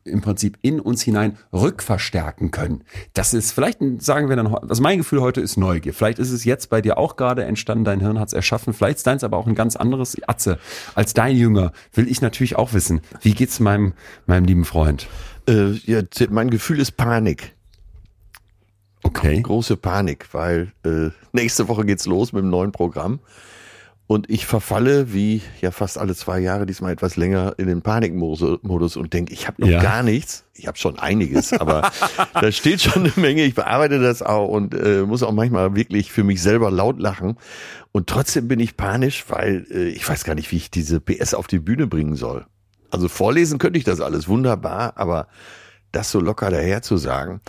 im 0.07 0.21
Prinzip 0.21 0.57
in 0.61 0.79
uns 0.79 1.01
hinein 1.01 1.37
rückverstärken 1.53 2.51
können. 2.51 2.83
Das 3.13 3.33
ist 3.33 3.51
vielleicht, 3.51 3.79
sagen 4.01 4.29
wir 4.29 4.35
dann, 4.35 4.53
also 4.53 4.81
mein 4.81 4.97
Gefühl 4.99 5.21
heute 5.21 5.41
ist 5.41 5.57
Neugier. 5.57 5.93
Vielleicht 5.93 6.19
ist 6.19 6.31
es 6.31 6.45
jetzt 6.45 6.69
bei 6.69 6.81
dir 6.81 6.97
auch 6.97 7.15
gerade 7.15 7.45
entstanden, 7.45 7.83
dein 7.83 7.99
Hirn 7.99 8.19
hat 8.19 8.29
es 8.29 8.33
erschaffen. 8.33 8.73
Vielleicht 8.73 8.97
ist 8.97 9.07
deins 9.07 9.23
aber 9.23 9.37
auch 9.37 9.47
ein 9.47 9.55
ganz 9.55 9.75
anderes 9.75 10.17
Atze. 10.27 10.59
Als 10.95 11.13
dein 11.13 11.35
Jünger 11.35 11.71
will 11.93 12.07
ich 12.07 12.21
natürlich 12.21 12.55
auch 12.55 12.73
wissen, 12.73 13.01
wie 13.21 13.33
geht's 13.33 13.59
meinem, 13.59 13.93
meinem 14.25 14.45
lieben 14.45 14.65
Freund? 14.65 15.07
Äh, 15.47 15.71
ja, 15.85 16.01
mein 16.29 16.49
Gefühl 16.49 16.79
ist 16.79 16.97
Panik. 16.97 17.53
Okay. 19.03 19.41
Große 19.41 19.77
Panik, 19.77 20.27
weil 20.33 20.73
äh, 20.83 21.09
nächste 21.31 21.67
Woche 21.67 21.85
geht's 21.85 22.05
los 22.05 22.33
mit 22.33 22.43
dem 22.43 22.49
neuen 22.49 22.71
Programm. 22.71 23.19
Und 24.07 24.29
ich 24.29 24.45
verfalle, 24.45 25.11
wie 25.13 25.41
ja 25.59 25.71
fast 25.71 25.97
alle 25.97 26.15
zwei 26.15 26.39
Jahre, 26.39 26.65
diesmal 26.65 26.93
etwas 26.93 27.17
länger, 27.17 27.55
in 27.57 27.67
den 27.67 27.81
Panikmodus 27.81 28.95
und 28.95 29.11
denke, 29.13 29.33
ich 29.33 29.47
habe 29.47 29.61
noch 29.61 29.67
Ja. 29.67 29.81
gar 29.81 30.01
nichts. 30.01 30.45
Ich 30.53 30.65
habe 30.65 30.77
schon 30.77 30.97
einiges, 30.97 31.51
aber 31.51 31.91
da 32.33 32.51
steht 32.53 32.81
schon 32.81 33.03
eine 33.03 33.11
Menge. 33.17 33.43
Ich 33.43 33.53
bearbeite 33.53 33.99
das 33.99 34.21
auch 34.21 34.47
und 34.47 34.73
äh, 34.73 35.01
muss 35.03 35.23
auch 35.23 35.33
manchmal 35.33 35.75
wirklich 35.75 36.11
für 36.13 36.23
mich 36.23 36.41
selber 36.41 36.71
laut 36.71 36.99
lachen. 37.01 37.35
Und 37.91 38.07
trotzdem 38.07 38.47
bin 38.47 38.61
ich 38.61 38.77
panisch, 38.77 39.25
weil 39.27 39.67
äh, 39.71 39.89
ich 39.89 40.07
weiß 40.07 40.23
gar 40.23 40.35
nicht, 40.35 40.51
wie 40.53 40.57
ich 40.57 40.71
diese 40.71 41.01
PS 41.01 41.33
auf 41.33 41.47
die 41.47 41.59
Bühne 41.59 41.85
bringen 41.85 42.15
soll. 42.15 42.45
Also 42.89 43.09
vorlesen 43.09 43.59
könnte 43.59 43.77
ich 43.77 43.83
das 43.83 43.99
alles 43.99 44.29
wunderbar, 44.29 44.93
aber 44.95 45.27
das 45.91 46.11
so 46.11 46.19
locker 46.19 46.51
daher 46.51 46.81
zu 46.81 46.97
sagen. 46.97 47.41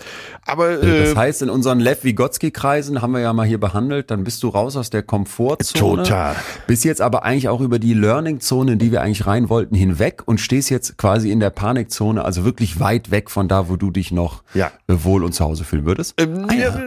Aber 0.46 0.82
äh, 0.82 1.04
Das 1.04 1.16
heißt, 1.16 1.42
in 1.42 1.50
unseren 1.50 1.80
Lev 1.80 2.04
Vygotsky-Kreisen 2.04 3.02
haben 3.02 3.12
wir 3.12 3.20
ja 3.20 3.32
mal 3.32 3.46
hier 3.46 3.58
behandelt, 3.58 4.10
dann 4.10 4.24
bist 4.24 4.42
du 4.42 4.48
raus 4.48 4.76
aus 4.76 4.90
der 4.90 5.02
Komfortzone. 5.02 6.02
Total. 6.04 6.36
Bist 6.66 6.84
jetzt 6.84 7.00
aber 7.00 7.24
eigentlich 7.24 7.48
auch 7.48 7.60
über 7.60 7.78
die 7.78 7.94
Learning-Zone, 7.94 8.72
in 8.72 8.78
die 8.78 8.92
wir 8.92 9.02
eigentlich 9.02 9.26
rein 9.26 9.48
wollten, 9.48 9.74
hinweg 9.74 10.22
und 10.26 10.40
stehst 10.40 10.70
jetzt 10.70 10.96
quasi 10.98 11.30
in 11.30 11.40
der 11.40 11.50
Panikzone, 11.50 12.24
also 12.24 12.44
wirklich 12.44 12.80
weit 12.80 13.10
weg 13.10 13.30
von 13.30 13.48
da, 13.48 13.68
wo 13.68 13.76
du 13.76 13.90
dich 13.90 14.12
noch 14.12 14.42
Ja. 14.54 14.70
äh, 14.86 14.94
wohl 15.02 15.24
und 15.24 15.32
zu 15.32 15.44
Hause 15.44 15.64
fühlen 15.64 15.84
würdest. 15.84 16.14
Ähm, 16.18 16.46
Ah, 16.48 16.54
ja. 16.54 16.78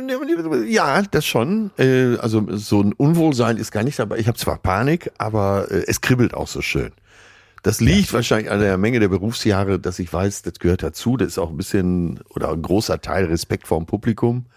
ja, 0.67 1.01
das 1.11 1.25
schon. 1.25 1.71
Äh, 1.77 2.17
also 2.17 2.45
so 2.51 2.81
ein 2.81 2.93
Unwohlsein 2.93 3.57
ist 3.57 3.71
gar 3.71 3.83
nicht 3.83 3.99
dabei. 3.99 4.17
Ich 4.17 4.27
habe 4.27 4.37
zwar 4.37 4.57
Panik, 4.57 5.11
aber 5.17 5.67
äh, 5.69 5.83
es 5.87 6.01
kribbelt 6.01 6.33
auch 6.33 6.47
so 6.47 6.61
schön. 6.61 6.91
Das 7.63 7.79
liegt 7.79 8.11
wahrscheinlich 8.11 8.49
an 8.49 8.59
der 8.59 8.77
Menge 8.77 8.99
der 8.99 9.09
Berufsjahre, 9.09 9.79
dass 9.79 9.99
ich 9.99 10.11
weiß, 10.11 10.41
das 10.41 10.55
gehört 10.55 10.81
dazu. 10.83 11.15
Das 11.17 11.27
ist 11.29 11.37
auch 11.37 11.51
ein 11.51 11.57
bisschen 11.57 12.19
oder 12.29 12.49
ein 12.51 12.61
großer 12.61 13.01
Teil 13.01 13.25
Respekt 13.25 13.67
vor 13.67 13.77
dem 13.79 13.85
Publikum, 13.85 14.47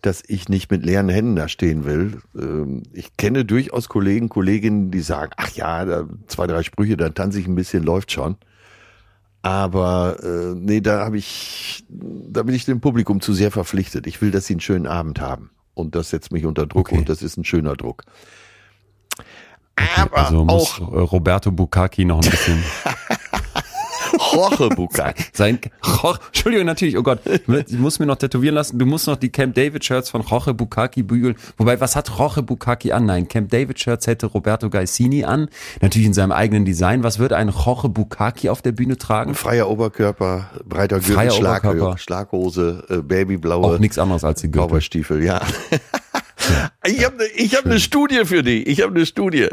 dass 0.00 0.22
ich 0.26 0.48
nicht 0.48 0.70
mit 0.70 0.82
leeren 0.84 1.10
Händen 1.10 1.36
da 1.36 1.46
stehen 1.48 1.84
will. 1.84 2.22
Ähm, 2.34 2.84
Ich 2.94 3.16
kenne 3.18 3.44
durchaus 3.44 3.88
Kollegen, 3.90 4.30
Kolleginnen, 4.30 4.90
die 4.90 5.00
sagen, 5.00 5.32
ach 5.36 5.50
ja, 5.50 5.84
da 5.84 6.08
zwei, 6.26 6.46
drei 6.46 6.62
Sprüche, 6.62 6.96
dann 6.96 7.14
tanze 7.14 7.38
ich 7.38 7.46
ein 7.46 7.54
bisschen, 7.54 7.82
läuft 7.82 8.12
schon. 8.12 8.36
Aber 9.42 10.18
äh, 10.22 10.54
nee, 10.54 10.80
da 10.80 11.04
habe 11.04 11.16
ich, 11.18 11.84
da 11.88 12.42
bin 12.42 12.54
ich 12.54 12.64
dem 12.66 12.80
Publikum 12.80 13.20
zu 13.20 13.32
sehr 13.32 13.50
verpflichtet. 13.50 14.06
Ich 14.06 14.20
will, 14.20 14.30
dass 14.30 14.46
sie 14.46 14.54
einen 14.54 14.60
schönen 14.60 14.86
Abend 14.86 15.20
haben. 15.20 15.50
Und 15.74 15.94
das 15.94 16.10
setzt 16.10 16.32
mich 16.32 16.44
unter 16.44 16.66
Druck 16.66 16.88
Okay. 16.88 16.98
und 16.98 17.08
das 17.08 17.22
ist 17.22 17.36
ein 17.38 17.44
schöner 17.44 17.74
Druck. 17.74 18.04
Aber 19.96 20.16
also 20.18 20.44
muss 20.44 20.80
auch 20.80 21.12
Roberto 21.12 21.50
Bukaki 21.50 22.04
noch 22.04 22.22
ein 22.22 22.30
bisschen 22.30 22.62
Jorge 24.32 24.68
Bucay. 24.74 25.14
sein. 25.32 25.58
Jo- 25.84 26.14
Entschuldigung, 26.28 26.66
natürlich, 26.66 26.96
oh 26.96 27.02
Gott, 27.02 27.20
ich 27.26 27.78
muss 27.78 27.98
mir 27.98 28.06
noch 28.06 28.16
tätowieren 28.16 28.54
lassen. 28.54 28.78
Du 28.78 28.86
musst 28.86 29.06
noch 29.06 29.16
die 29.16 29.30
Camp 29.30 29.54
David 29.54 29.84
Shirts 29.84 30.10
von 30.10 30.22
Jorge 30.22 30.54
Bukaki 30.54 31.02
bügeln. 31.02 31.36
Wobei, 31.56 31.80
was 31.80 31.96
hat 31.96 32.10
Jorge 32.16 32.42
Bukaki 32.42 32.92
an? 32.92 33.06
Nein, 33.06 33.28
Camp 33.28 33.50
David 33.50 33.78
Shirts 33.80 34.06
hätte 34.06 34.26
Roberto 34.26 34.70
Gaisini 34.70 35.24
an. 35.24 35.48
Natürlich 35.80 36.06
in 36.06 36.14
seinem 36.14 36.32
eigenen 36.32 36.64
Design. 36.64 37.02
Was 37.02 37.18
würde 37.18 37.36
ein 37.36 37.48
Jorge 37.50 37.88
Bukaki 37.88 38.48
auf 38.48 38.62
der 38.62 38.72
Bühne 38.72 38.96
tragen? 38.98 39.34
Freier 39.34 39.68
Oberkörper, 39.68 40.50
breiter 40.64 40.98
Gürtel, 40.98 41.14
Freier 41.14 41.30
Schlag, 41.30 41.64
Oberkörper. 41.64 41.98
Schlaghose, 41.98 42.84
äh, 42.88 42.96
babyblaue 42.98 43.64
Auch 43.74 43.78
nichts 43.78 43.98
anderes 43.98 44.24
als 44.24 44.40
die 44.40 44.50
Gürtel. 44.50 44.68
Cowboystiefel, 44.68 45.22
ja. 45.24 45.40
ich 46.86 47.04
habe 47.04 47.16
ne, 47.16 47.24
ich 47.36 47.56
hab 47.56 47.64
eine 47.66 47.80
Studie 47.80 48.24
für 48.24 48.42
dich. 48.42 48.66
Ich 48.66 48.82
habe 48.82 48.94
eine 48.94 49.06
Studie. 49.06 49.48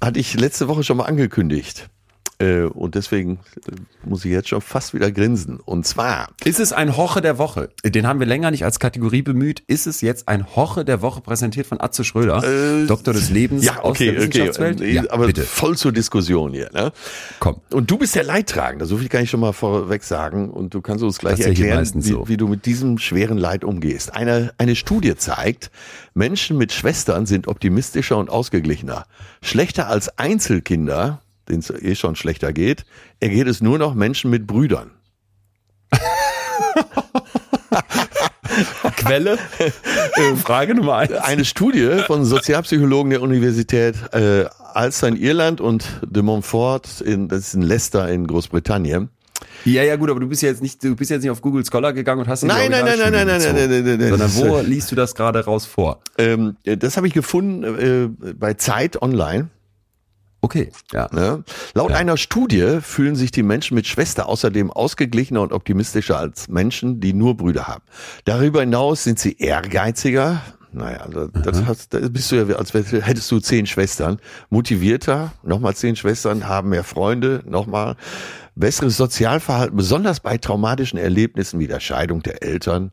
Hatte 0.00 0.18
ich 0.20 0.34
letzte 0.34 0.68
Woche 0.68 0.82
schon 0.84 0.96
mal 0.98 1.04
angekündigt. 1.04 1.88
Äh, 2.42 2.62
Und 2.64 2.94
deswegen 2.94 3.38
äh, 3.68 3.72
muss 4.04 4.24
ich 4.24 4.32
jetzt 4.32 4.48
schon 4.48 4.60
fast 4.60 4.94
wieder 4.94 5.10
grinsen. 5.12 5.60
Und 5.60 5.86
zwar, 5.86 6.28
Ist 6.44 6.60
es 6.60 6.72
ein 6.72 6.96
Hoche 6.96 7.20
der 7.20 7.38
Woche? 7.38 7.70
Den 7.84 8.06
haben 8.06 8.18
wir 8.20 8.26
länger 8.26 8.50
nicht 8.50 8.64
als 8.64 8.78
Kategorie 8.80 9.22
bemüht. 9.22 9.62
Ist 9.66 9.86
es 9.86 10.00
jetzt 10.00 10.28
ein 10.28 10.54
Hoche 10.56 10.84
der 10.84 11.02
Woche 11.02 11.20
präsentiert 11.20 11.66
von 11.66 11.80
Atze 11.80 12.04
Schröder, 12.04 12.42
Äh, 12.42 12.86
Doktor 12.86 13.12
des 13.14 13.30
Lebens 13.30 13.64
ja, 13.64 13.78
aus 13.80 13.90
okay, 13.90 14.06
der 14.06 14.14
okay, 14.14 14.28
Wissenschaftswelt? 14.28 14.80
äh, 14.80 14.92
ja, 14.92 15.02
aber 15.10 15.26
bitte, 15.26 15.42
voll 15.42 15.76
zur 15.76 15.92
Diskussion 15.92 16.52
hier. 16.52 16.70
Ne? 16.72 16.92
komm. 17.38 17.60
Und 17.70 17.90
du 17.90 17.98
bist 17.98 18.14
der 18.14 18.24
Leidtragende, 18.24 18.86
so 18.86 18.96
viel 18.96 19.08
kann 19.08 19.22
ich 19.22 19.30
schon 19.30 19.40
mal 19.40 19.52
vorweg 19.52 20.02
sagen. 20.02 20.50
Und 20.50 20.74
du 20.74 20.80
kannst 20.80 21.04
uns 21.04 21.18
gleich 21.18 21.40
erklären, 21.40 21.88
wie, 21.94 22.00
so. 22.02 22.28
wie 22.28 22.36
du 22.36 22.48
mit 22.48 22.66
diesem 22.66 22.98
schweren 22.98 23.38
Leid 23.38 23.64
umgehst. 23.64 24.14
Eine, 24.14 24.52
eine 24.58 24.74
Studie 24.76 25.14
zeigt, 25.16 25.70
Menschen 26.14 26.58
mit 26.58 26.72
Schwestern 26.72 27.26
sind 27.26 27.48
optimistischer 27.48 28.16
und 28.18 28.30
ausgeglichener. 28.30 29.06
Schlechter 29.42 29.88
als 29.88 30.18
Einzelkinder, 30.18 31.20
denen 31.48 31.60
es 31.60 31.70
eh 31.70 31.94
schon 31.94 32.16
schlechter 32.16 32.52
geht, 32.52 32.84
ergeht 33.20 33.46
es 33.46 33.60
nur 33.60 33.78
noch 33.78 33.94
Menschen 33.94 34.30
mit 34.30 34.46
Brüdern. 34.46 34.90
Quelle? 38.96 39.38
Äh, 39.58 40.36
Frage 40.36 40.74
Nummer 40.74 40.96
eins. 40.96 41.12
Eine 41.12 41.44
Studie 41.44 42.02
von 42.06 42.24
Sozialpsychologen 42.24 43.10
der 43.10 43.22
Universität 43.22 43.96
äh, 44.12 44.44
Ulster 44.74 45.08
in 45.08 45.16
Irland 45.16 45.60
und 45.60 46.00
de 46.02 46.22
Montfort, 46.22 47.00
in, 47.00 47.28
das 47.28 47.48
ist 47.48 47.54
in 47.54 47.62
Leicester 47.62 48.08
in 48.08 48.26
Großbritannien. 48.26 49.10
Ja, 49.64 49.82
ja, 49.82 49.96
gut, 49.96 50.10
aber 50.10 50.20
du 50.20 50.28
bist 50.28 50.42
ja 50.42 50.48
jetzt 50.48 50.62
nicht, 50.62 50.82
du 50.82 50.96
bist 50.96 51.10
jetzt 51.10 51.22
nicht 51.22 51.30
auf 51.30 51.40
Google 51.40 51.64
Scholar 51.64 51.92
gegangen 51.92 52.22
und 52.22 52.28
hast 52.28 52.42
Nein, 52.42 52.70
nein, 52.70 52.84
nein, 52.84 52.98
nein, 52.98 53.12
nein, 53.12 53.26
nein, 53.26 53.42
nein, 53.42 53.54
nein, 53.54 53.84
nein, 53.84 53.98
nein. 53.98 54.08
Sondern 54.08 54.34
wo 54.36 54.60
liest 54.60 54.90
du 54.90 54.96
das 54.96 55.14
gerade 55.14 55.44
raus 55.44 55.66
vor? 55.66 56.00
Ähm, 56.18 56.56
das 56.64 56.96
habe 56.96 57.06
ich 57.06 57.14
gefunden 57.14 58.16
äh, 58.18 58.32
bei 58.34 58.54
Zeit 58.54 59.00
Online. 59.00 59.48
Okay, 60.44 60.70
ja. 60.92 61.08
Ne? 61.12 61.44
Laut 61.72 61.90
Ja. 61.90 61.96
einer 61.96 62.16
Studie 62.16 62.78
fühlen 62.82 63.14
sich 63.14 63.30
die 63.30 63.44
Menschen 63.44 63.76
mit 63.76 63.86
Schwester 63.86 64.28
außerdem 64.28 64.72
ausgeglichener 64.72 65.40
und 65.40 65.52
optimistischer 65.52 66.18
als 66.18 66.48
Menschen, 66.48 67.00
die 67.00 67.12
nur 67.14 67.36
Brüder 67.36 67.68
haben. 67.68 67.82
Darüber 68.24 68.60
hinaus 68.60 69.04
sind 69.04 69.20
sie 69.20 69.36
ehrgeiziger. 69.38 70.42
Naja, 70.72 71.06
das, 71.06 71.28
das, 71.44 71.66
hast, 71.66 71.94
das 71.94 72.10
bist 72.12 72.32
du 72.32 72.36
ja, 72.36 72.56
als 72.56 72.74
hättest 72.74 73.30
du 73.30 73.38
zehn 73.38 73.66
Schwestern. 73.66 74.18
Motivierter, 74.50 75.32
nochmal 75.44 75.76
zehn 75.76 75.94
Schwestern, 75.96 76.48
haben 76.48 76.70
mehr 76.70 76.82
Freunde, 76.84 77.42
nochmal. 77.46 77.96
Besseres 78.54 78.96
Sozialverhalten, 78.96 79.76
besonders 79.76 80.20
bei 80.20 80.38
traumatischen 80.38 80.98
Erlebnissen 80.98 81.60
wie 81.60 81.68
der 81.68 81.80
Scheidung 81.80 82.22
der 82.22 82.42
Eltern, 82.42 82.90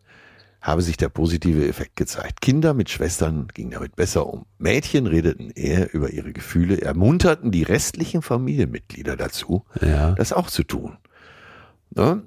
habe 0.62 0.82
sich 0.82 0.98
der 0.98 1.10
positive 1.10 1.68
Effekt 1.68 1.96
gezeigt. 1.96 2.42
Kinder 2.42 2.74
mit 2.74 2.90
Schwestern 2.90 3.48
gingen 3.54 3.72
damit 3.72 3.96
besser 3.96 4.28
um. 4.28 4.46
Mädchen 4.58 5.08
redeten 5.08 5.52
eher 5.52 5.94
über 5.94 6.10
ihre 6.12 6.34
Gefühle, 6.34 6.82
ermunterten 6.82 7.52
die 7.52 7.64
restlichen 7.64 8.22
Familienmitglieder 8.22 9.16
dazu, 9.16 9.64
Ja. 9.82 10.12
das 10.12 10.34
auch 10.34 10.48
zu 10.50 10.64
tun. 10.64 10.98
Ne? 11.96 12.24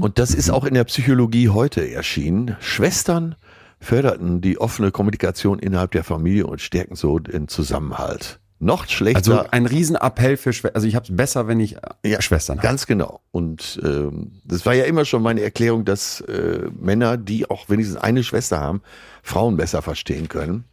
Und 0.00 0.18
das 0.18 0.34
ist 0.34 0.50
auch 0.50 0.64
in 0.64 0.74
der 0.74 0.84
Psychologie 0.84 1.48
heute 1.48 1.88
erschienen. 1.90 2.56
Schwestern 2.60 3.36
förderten 3.78 4.40
die 4.40 4.58
offene 4.60 4.90
Kommunikation 4.90 5.58
innerhalb 5.58 5.92
der 5.92 6.04
Familie 6.04 6.46
und 6.46 6.60
stärken 6.60 6.96
so 6.96 7.18
den 7.18 7.48
Zusammenhalt. 7.48 8.39
Noch 8.62 8.86
schlechter. 8.88 9.18
Also 9.40 9.50
ein 9.50 9.64
Riesenappell 9.64 10.36
für 10.36 10.52
Schwestern. 10.52 10.74
Also 10.76 10.86
ich 10.86 10.94
habe 10.94 11.04
es 11.08 11.16
besser, 11.16 11.48
wenn 11.48 11.58
ich 11.60 11.76
äh, 11.76 11.80
Ja, 12.10 12.20
Schwestern 12.20 12.58
habe. 12.58 12.66
Ganz 12.68 12.86
genau. 12.86 13.20
Und 13.30 13.80
ähm, 13.82 14.32
das 14.44 14.66
war 14.66 14.74
ja 14.74 14.84
immer 14.84 15.06
schon 15.06 15.22
meine 15.22 15.40
Erklärung, 15.40 15.86
dass 15.86 16.20
äh, 16.20 16.68
Männer, 16.78 17.16
die 17.16 17.48
auch 17.48 17.70
wenigstens 17.70 17.96
eine 17.96 18.22
Schwester 18.22 18.60
haben, 18.60 18.82
Frauen 19.22 19.56
besser 19.56 19.80
verstehen 19.80 20.28
können. 20.28 20.64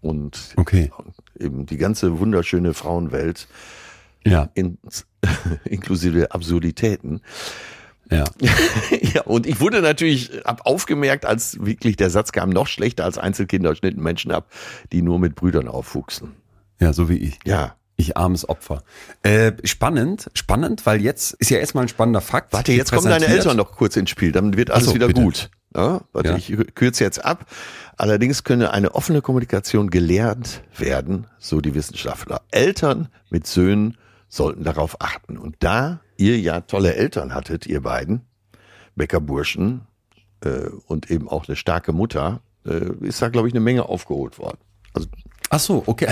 Und 0.00 0.54
Okay. 0.56 0.90
eben 1.38 1.66
die 1.66 1.76
ganze 1.78 2.18
wunderschöne 2.20 2.74
Frauenwelt, 2.74 3.48
Ja, 4.24 4.48
in, 4.54 4.78
inklusive 5.64 6.30
Absurditäten. 6.32 7.22
ja. 8.10 8.24
ja, 9.14 9.22
und 9.22 9.46
ich 9.46 9.58
wurde 9.60 9.82
natürlich 9.82 10.30
hab 10.44 10.64
aufgemerkt, 10.66 11.26
als 11.26 11.58
wirklich 11.64 11.96
der 11.96 12.10
Satz 12.10 12.30
kam, 12.30 12.50
noch 12.50 12.68
schlechter 12.68 13.04
als 13.04 13.18
Einzelkinder 13.18 13.74
schnitten 13.74 14.00
Menschen 14.02 14.30
ab, 14.30 14.48
die 14.92 15.02
nur 15.02 15.18
mit 15.18 15.34
Brüdern 15.34 15.66
aufwuchsen. 15.66 16.32
Ja, 16.82 16.92
so 16.92 17.08
wie 17.08 17.16
ich. 17.16 17.38
Ja. 17.44 17.76
Ich 17.94 18.16
armes 18.16 18.48
Opfer. 18.48 18.82
Äh, 19.22 19.52
spannend, 19.62 20.28
spannend, 20.34 20.84
weil 20.84 21.00
jetzt 21.00 21.34
ist 21.34 21.50
ja 21.50 21.58
erstmal 21.58 21.84
ein 21.84 21.88
spannender 21.88 22.20
Fakt. 22.20 22.52
Warte, 22.52 22.72
jetzt 22.72 22.90
kommen 22.90 23.06
deine. 23.08 23.26
Eltern 23.26 23.56
noch 23.56 23.70
kurz 23.70 23.94
ins 23.96 24.10
Spiel, 24.10 24.32
dann 24.32 24.56
wird 24.56 24.72
alles 24.72 24.86
so, 24.86 24.94
wieder 24.94 25.06
bitte. 25.06 25.22
gut. 25.22 25.50
Ja, 25.76 26.00
warte, 26.12 26.30
Ja. 26.30 26.36
ich 26.36 26.52
kürze 26.74 27.04
jetzt 27.04 27.24
ab. 27.24 27.46
Allerdings 27.96 28.42
könne 28.42 28.72
eine 28.72 28.96
offene 28.96 29.22
Kommunikation 29.22 29.90
gelernt 29.90 30.62
werden, 30.76 31.28
so 31.38 31.60
die 31.60 31.74
Wissenschaftler. 31.76 32.40
Eltern 32.50 33.08
mit 33.30 33.46
Söhnen 33.46 33.96
sollten 34.28 34.64
darauf 34.64 35.00
achten. 35.00 35.38
Und 35.38 35.54
da 35.60 36.00
ihr 36.16 36.40
ja 36.40 36.62
tolle 36.62 36.96
Eltern 36.96 37.32
hattet, 37.32 37.66
ihr 37.68 37.82
beiden, 37.82 38.22
Bäckerburschen 38.96 39.82
äh, 40.40 40.68
und 40.86 41.10
eben 41.12 41.28
auch 41.28 41.46
eine 41.46 41.54
starke 41.56 41.92
Mutter, 41.92 42.40
äh, 42.66 42.90
ist 43.06 43.22
da, 43.22 43.28
glaube 43.28 43.46
ich, 43.46 43.54
eine 43.54 43.60
Menge 43.60 43.88
aufgeholt 43.88 44.38
worden. 44.40 44.58
Also 44.94 45.06
Ach 45.50 45.60
so, 45.60 45.82
okay. 45.86 46.08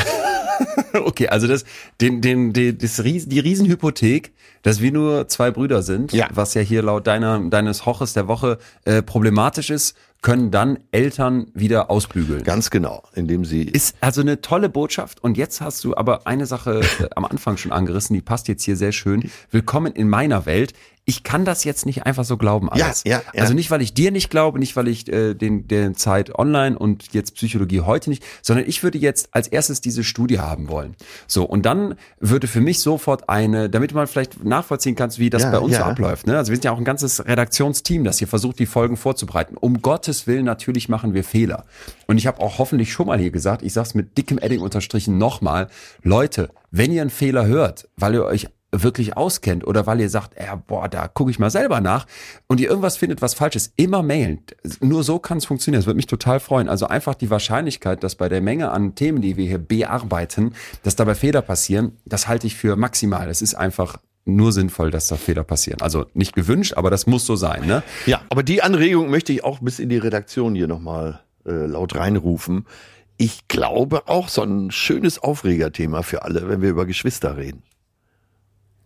okay, 1.04 1.28
also 1.28 1.46
das, 1.46 1.64
den, 2.00 2.20
den, 2.20 2.52
den, 2.52 2.78
das 2.78 3.02
Ries, 3.04 3.28
die 3.28 3.40
Riesenhypothek, 3.40 4.32
dass 4.62 4.80
wir 4.80 4.92
nur 4.92 5.28
zwei 5.28 5.50
Brüder 5.50 5.82
sind, 5.82 6.12
Ja. 6.12 6.28
was 6.32 6.54
ja 6.54 6.60
hier 6.60 6.82
laut 6.82 7.06
deiner, 7.06 7.40
deines 7.48 7.86
Hoches 7.86 8.12
der 8.12 8.28
Woche 8.28 8.58
äh, 8.84 9.02
problematisch 9.02 9.70
ist, 9.70 9.96
können 10.22 10.50
dann 10.50 10.78
Eltern 10.92 11.46
wieder 11.54 11.90
ausbügeln. 11.90 12.44
ganz 12.44 12.68
genau, 12.68 13.02
indem 13.14 13.46
sie 13.46 13.62
Ist 13.62 13.96
also 14.02 14.20
eine 14.20 14.42
tolle 14.42 14.68
Botschaft. 14.68 15.24
Und 15.24 15.38
jetzt 15.38 15.62
hast 15.62 15.82
du 15.84 15.96
aber 15.96 16.26
eine 16.26 16.44
Sache 16.44 16.80
äh, 16.80 17.06
am 17.16 17.24
Anfang 17.24 17.56
schon 17.56 17.72
angerissen, 17.72 18.12
die 18.14 18.20
passt 18.20 18.46
jetzt 18.48 18.64
hier 18.64 18.76
sehr 18.76 18.92
schön. 18.92 19.30
Willkommen 19.50 19.92
in 19.94 20.08
meiner 20.10 20.44
Welt. 20.44 20.74
Ich 21.10 21.24
kann 21.24 21.44
das 21.44 21.64
jetzt 21.64 21.86
nicht 21.86 22.06
einfach 22.06 22.24
so 22.24 22.36
glauben 22.36 22.70
alles. 22.70 23.02
Ja, 23.04 23.16
ja, 23.16 23.22
ja. 23.34 23.42
Also 23.42 23.52
nicht, 23.52 23.72
weil 23.72 23.82
ich 23.82 23.94
dir 23.94 24.12
nicht 24.12 24.30
glaube, 24.30 24.60
nicht, 24.60 24.76
weil 24.76 24.86
ich 24.86 25.08
äh, 25.08 25.34
den, 25.34 25.66
den 25.66 25.96
Zeit 25.96 26.38
online 26.38 26.78
und 26.78 27.12
jetzt 27.12 27.34
Psychologie 27.34 27.80
heute 27.80 28.10
nicht, 28.10 28.22
sondern 28.42 28.68
ich 28.68 28.84
würde 28.84 28.96
jetzt 28.96 29.30
als 29.32 29.48
erstes 29.48 29.80
diese 29.80 30.04
Studie 30.04 30.38
haben 30.38 30.68
wollen. 30.68 30.94
So, 31.26 31.42
und 31.42 31.66
dann 31.66 31.96
würde 32.20 32.46
für 32.46 32.60
mich 32.60 32.78
sofort 32.78 33.28
eine, 33.28 33.68
damit 33.68 33.92
man 33.92 34.06
vielleicht 34.06 34.44
nachvollziehen 34.44 34.94
kannst, 34.94 35.18
wie 35.18 35.30
das 35.30 35.42
Ja, 35.42 35.50
bei 35.50 35.58
uns 35.58 35.72
ja. 35.72 35.78
so 35.80 35.84
abläuft. 35.86 36.28
Ne? 36.28 36.38
Also 36.38 36.52
wir 36.52 36.56
sind 36.56 36.64
ja 36.64 36.70
auch 36.70 36.78
ein 36.78 36.84
ganzes 36.84 37.26
Redaktionsteam, 37.26 38.04
das 38.04 38.18
hier 38.18 38.28
versucht, 38.28 38.60
die 38.60 38.66
Folgen 38.66 38.96
vorzubereiten. 38.96 39.56
Um 39.56 39.82
Gottes 39.82 40.28
Willen, 40.28 40.44
natürlich 40.44 40.88
machen 40.88 41.12
wir 41.12 41.24
Fehler. 41.24 41.64
Und 42.06 42.18
ich 42.18 42.28
habe 42.28 42.38
auch 42.38 42.58
hoffentlich 42.58 42.92
schon 42.92 43.08
mal 43.08 43.18
hier 43.18 43.32
gesagt, 43.32 43.62
ich 43.62 43.72
sag's 43.72 43.94
mit 43.94 44.16
dickem 44.16 44.38
Edding 44.38 44.60
unterstrichen 44.60 45.18
nochmal, 45.18 45.66
Leute, 46.04 46.50
wenn 46.70 46.92
ihr 46.92 47.00
einen 47.00 47.10
Fehler 47.10 47.46
hört, 47.46 47.88
weil 47.96 48.14
ihr 48.14 48.24
euch 48.24 48.46
wirklich 48.72 49.16
auskennt 49.16 49.66
oder 49.66 49.86
weil 49.86 50.00
ihr 50.00 50.08
sagt, 50.08 50.36
äh, 50.36 50.46
boah, 50.66 50.88
da 50.88 51.08
gucke 51.08 51.30
ich 51.30 51.38
mal 51.38 51.50
selber 51.50 51.80
nach 51.80 52.06
und 52.46 52.60
ihr 52.60 52.68
irgendwas 52.68 52.96
findet, 52.96 53.20
was 53.22 53.34
falsch 53.34 53.56
ist, 53.56 53.72
immer 53.76 54.02
mailen. 54.02 54.42
Nur 54.80 55.02
so 55.02 55.18
kann 55.18 55.38
es 55.38 55.44
funktionieren. 55.44 55.80
Das 55.80 55.86
würde 55.86 55.96
mich 55.96 56.06
total 56.06 56.40
freuen. 56.40 56.68
Also 56.68 56.86
einfach 56.86 57.14
die 57.14 57.30
Wahrscheinlichkeit, 57.30 58.04
dass 58.04 58.14
bei 58.14 58.28
der 58.28 58.40
Menge 58.40 58.70
an 58.70 58.94
Themen, 58.94 59.20
die 59.20 59.36
wir 59.36 59.46
hier 59.46 59.58
bearbeiten, 59.58 60.54
dass 60.82 60.96
dabei 60.96 61.14
Fehler 61.14 61.42
passieren, 61.42 61.96
das 62.04 62.28
halte 62.28 62.46
ich 62.46 62.54
für 62.54 62.76
maximal. 62.76 63.28
Es 63.28 63.42
ist 63.42 63.54
einfach 63.54 63.96
nur 64.24 64.52
sinnvoll, 64.52 64.90
dass 64.90 65.08
da 65.08 65.16
Fehler 65.16 65.44
passieren. 65.44 65.80
Also 65.80 66.06
nicht 66.14 66.34
gewünscht, 66.34 66.74
aber 66.76 66.90
das 66.90 67.06
muss 67.06 67.26
so 67.26 67.36
sein. 67.36 67.66
Ne? 67.66 67.82
Ja, 68.06 68.20
aber 68.28 68.42
die 68.42 68.62
Anregung 68.62 69.10
möchte 69.10 69.32
ich 69.32 69.42
auch 69.42 69.60
bis 69.60 69.78
in 69.78 69.88
die 69.88 69.98
Redaktion 69.98 70.54
hier 70.54 70.68
nochmal 70.68 71.20
äh, 71.44 71.66
laut 71.66 71.96
reinrufen. 71.96 72.66
ich 73.16 73.48
glaube 73.48 74.08
auch 74.08 74.28
so 74.28 74.42
ein 74.42 74.70
schönes 74.70 75.18
Aufregerthema 75.18 76.02
für 76.02 76.22
alle, 76.22 76.48
wenn 76.48 76.62
wir 76.62 76.70
über 76.70 76.86
Geschwister 76.86 77.36
reden. 77.36 77.62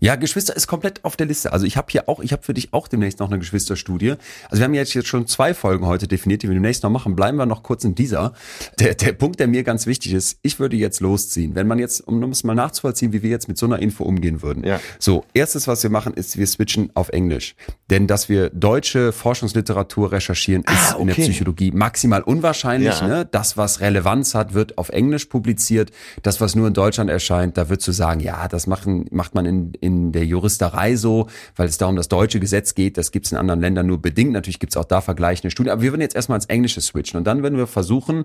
Ja, 0.01 0.17
Geschwister 0.17 0.55
ist 0.55 0.67
komplett 0.67 1.05
auf 1.05 1.17
der 1.17 1.27
Liste. 1.27 1.53
Also 1.53 1.65
ich 1.65 1.77
habe 1.77 1.87
hier 1.91 2.09
auch, 2.09 2.21
ich 2.21 2.33
habe 2.33 2.43
für 2.43 2.53
dich 2.53 2.75
auch 2.75 2.89
demnächst 2.89 3.21
noch 3.21 3.29
eine 3.31 3.39
Geschwisterstudie. 3.39 4.15
Also 4.51 4.59
wir 4.61 4.65
haben 4.65 4.75
jetzt, 4.75 4.93
jetzt 4.93 5.09
schon 5.09 5.27
zwei 5.27 5.55
Folgen 5.55 5.87
heute 5.87 6.07
definiert, 6.07 6.43
die 6.43 6.49
wir 6.49 6.55
demnächst 6.55 6.83
noch 6.83 6.91
machen. 6.91 7.17
Bleiben 7.17 7.39
wir 7.39 7.47
noch 7.47 7.63
kurz 7.63 7.85
in 7.85 7.95
dieser. 7.95 8.35
Der, 8.79 8.95
der 8.95 9.13
Punkt, 9.13 9.41
der 9.41 9.47
mir 9.47 9.63
ganz 9.63 9.87
wichtig 9.87 10.13
ist, 10.13 10.39
ich 10.43 10.59
würde 10.59 10.77
jetzt 10.77 11.01
losziehen. 11.01 11.55
Wenn 11.55 11.67
man 11.67 11.79
jetzt, 11.79 12.07
um 12.07 12.23
es 12.31 12.45
mal 12.45 12.55
nachzuvollziehen, 12.55 13.13
wie 13.13 13.23
wir 13.23 13.31
jetzt 13.31 13.49
mit 13.49 13.57
so 13.57 13.67
einer 13.67 13.79
Info 13.79 14.05
umgehen 14.05 14.43
würden. 14.43 14.65
Ja. 14.65 14.79
So, 14.99 15.25
erstes, 15.33 15.69
was 15.69 15.83
wir 15.83 15.91
machen, 15.91 16.13
ist, 16.13 16.37
wir 16.37 16.47
switchen 16.47 16.91
auf 16.95 17.09
Englisch. 17.09 17.55
Denn 17.89 18.07
dass 18.07 18.29
wir 18.29 18.51
deutsche 18.51 19.13
Forschungsliteratur 19.13 20.13
recherchieren, 20.13 20.65
ist 20.65 20.95
Ah, 20.95 20.99
in 20.99 21.07
der 21.07 21.15
okay. 21.15 21.29
Psychologie 21.31 21.71
maximal 21.71 22.23
unwahrscheinlich. 22.23 23.01
Ja. 23.01 23.07
Ne? 23.07 23.29
Das, 23.31 23.57
was 23.57 23.81
Relevanz 23.81 24.35
hat, 24.35 24.53
wird 24.55 24.77
auf 24.77 24.91
Englisch 24.91 25.27
publiziert. 25.27 25.93
Das, 26.23 26.41
was 26.41 26.55
nur 26.55 26.69
in 26.69 26.75
Deutschland 26.75 27.09
erscheint, 27.09 27.57
da 27.57 27.69
wird 27.69 27.81
zu 27.81 27.93
sagen, 27.93 28.21
ja, 28.21 28.49
das 28.49 28.67
machen, 28.67 29.07
macht 29.11 29.35
man 29.35 29.47
in, 29.47 29.73
in 29.81 29.94
der 30.13 30.25
Juristerei 30.25 30.97
so, 30.97 31.29
weil 31.57 31.69
es 31.69 31.79
da 31.79 31.87
um 31.87 31.97
das 31.97 32.09
deutsche 32.09 32.41
Gesetz 32.41 32.75
geht. 32.75 32.97
Das 32.99 33.13
gibt 33.13 33.27
es 33.27 33.33
in 33.33 33.39
anderen 33.39 33.61
Ländern 33.61 33.87
nur 33.87 34.01
bedingt. 34.01 34.33
Natürlich 34.33 34.61
gibt 34.61 34.73
es 34.73 34.77
auch 34.77 34.85
da 34.85 35.01
vergleichende 35.01 35.51
Studien. 35.51 35.73
Aber 35.73 35.83
wir 35.83 35.93
würden 35.93 36.03
jetzt 36.03 36.17
erstmal 36.17 36.39
ins 36.39 36.47
Englische 36.47 36.81
switchen. 36.81 37.19
Und 37.19 37.25
dann 37.25 37.43
würden 37.43 37.57
wir 37.57 37.67
versuchen, 37.67 38.25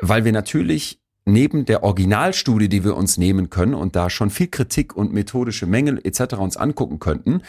weil 0.00 0.24
wir 0.24 0.32
natürlich 0.32 1.00
neben 1.26 1.64
der 1.64 1.82
Originalstudie, 1.82 2.68
die 2.68 2.84
wir 2.84 2.96
uns 2.96 3.16
nehmen 3.16 3.50
können 3.50 3.74
und 3.74 3.96
da 3.96 4.10
schon 4.10 4.30
viel 4.30 4.48
Kritik 4.48 4.94
und 4.94 5.12
methodische 5.12 5.66
Mängel 5.66 6.00
etc. 6.04 6.34
uns 6.34 6.56
angucken 6.56 6.98
könnten, 6.98 7.42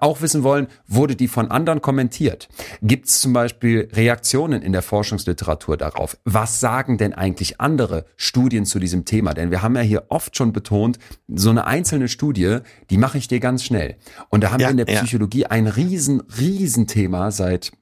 auch 0.00 0.20
wissen 0.22 0.42
wollen, 0.42 0.66
wurde 0.86 1.16
die 1.16 1.28
von 1.28 1.50
anderen 1.50 1.80
kommentiert? 1.80 2.48
Gibt 2.82 3.06
es 3.06 3.20
zum 3.20 3.32
Beispiel 3.32 3.88
Reaktionen 3.92 4.62
in 4.62 4.72
der 4.72 4.82
Forschungsliteratur 4.82 5.76
darauf? 5.76 6.16
Was 6.24 6.60
sagen 6.60 6.98
denn 6.98 7.12
eigentlich 7.12 7.60
andere 7.60 8.04
Studien 8.16 8.64
zu 8.66 8.78
diesem 8.78 9.04
Thema? 9.04 9.34
Denn 9.34 9.50
wir 9.50 9.62
haben 9.62 9.76
ja 9.76 9.82
hier 9.82 10.04
oft 10.08 10.36
schon 10.36 10.52
betont, 10.52 10.98
so 11.28 11.50
eine 11.50 11.66
einzelne 11.66 12.08
Studie, 12.08 12.58
die 12.90 12.98
mache 12.98 13.18
ich 13.18 13.28
dir 13.28 13.40
ganz 13.40 13.64
schnell. 13.64 13.96
Und 14.30 14.42
da 14.42 14.50
haben 14.50 14.60
Ja, 14.60 14.68
wir 14.68 14.70
in 14.72 14.76
der 14.78 14.88
ja. 14.88 15.00
Psychologie 15.00 15.46
ein 15.46 15.66
riesen, 15.66 16.22
riesen 16.38 16.86
Thema 16.86 17.30
seit 17.30 17.72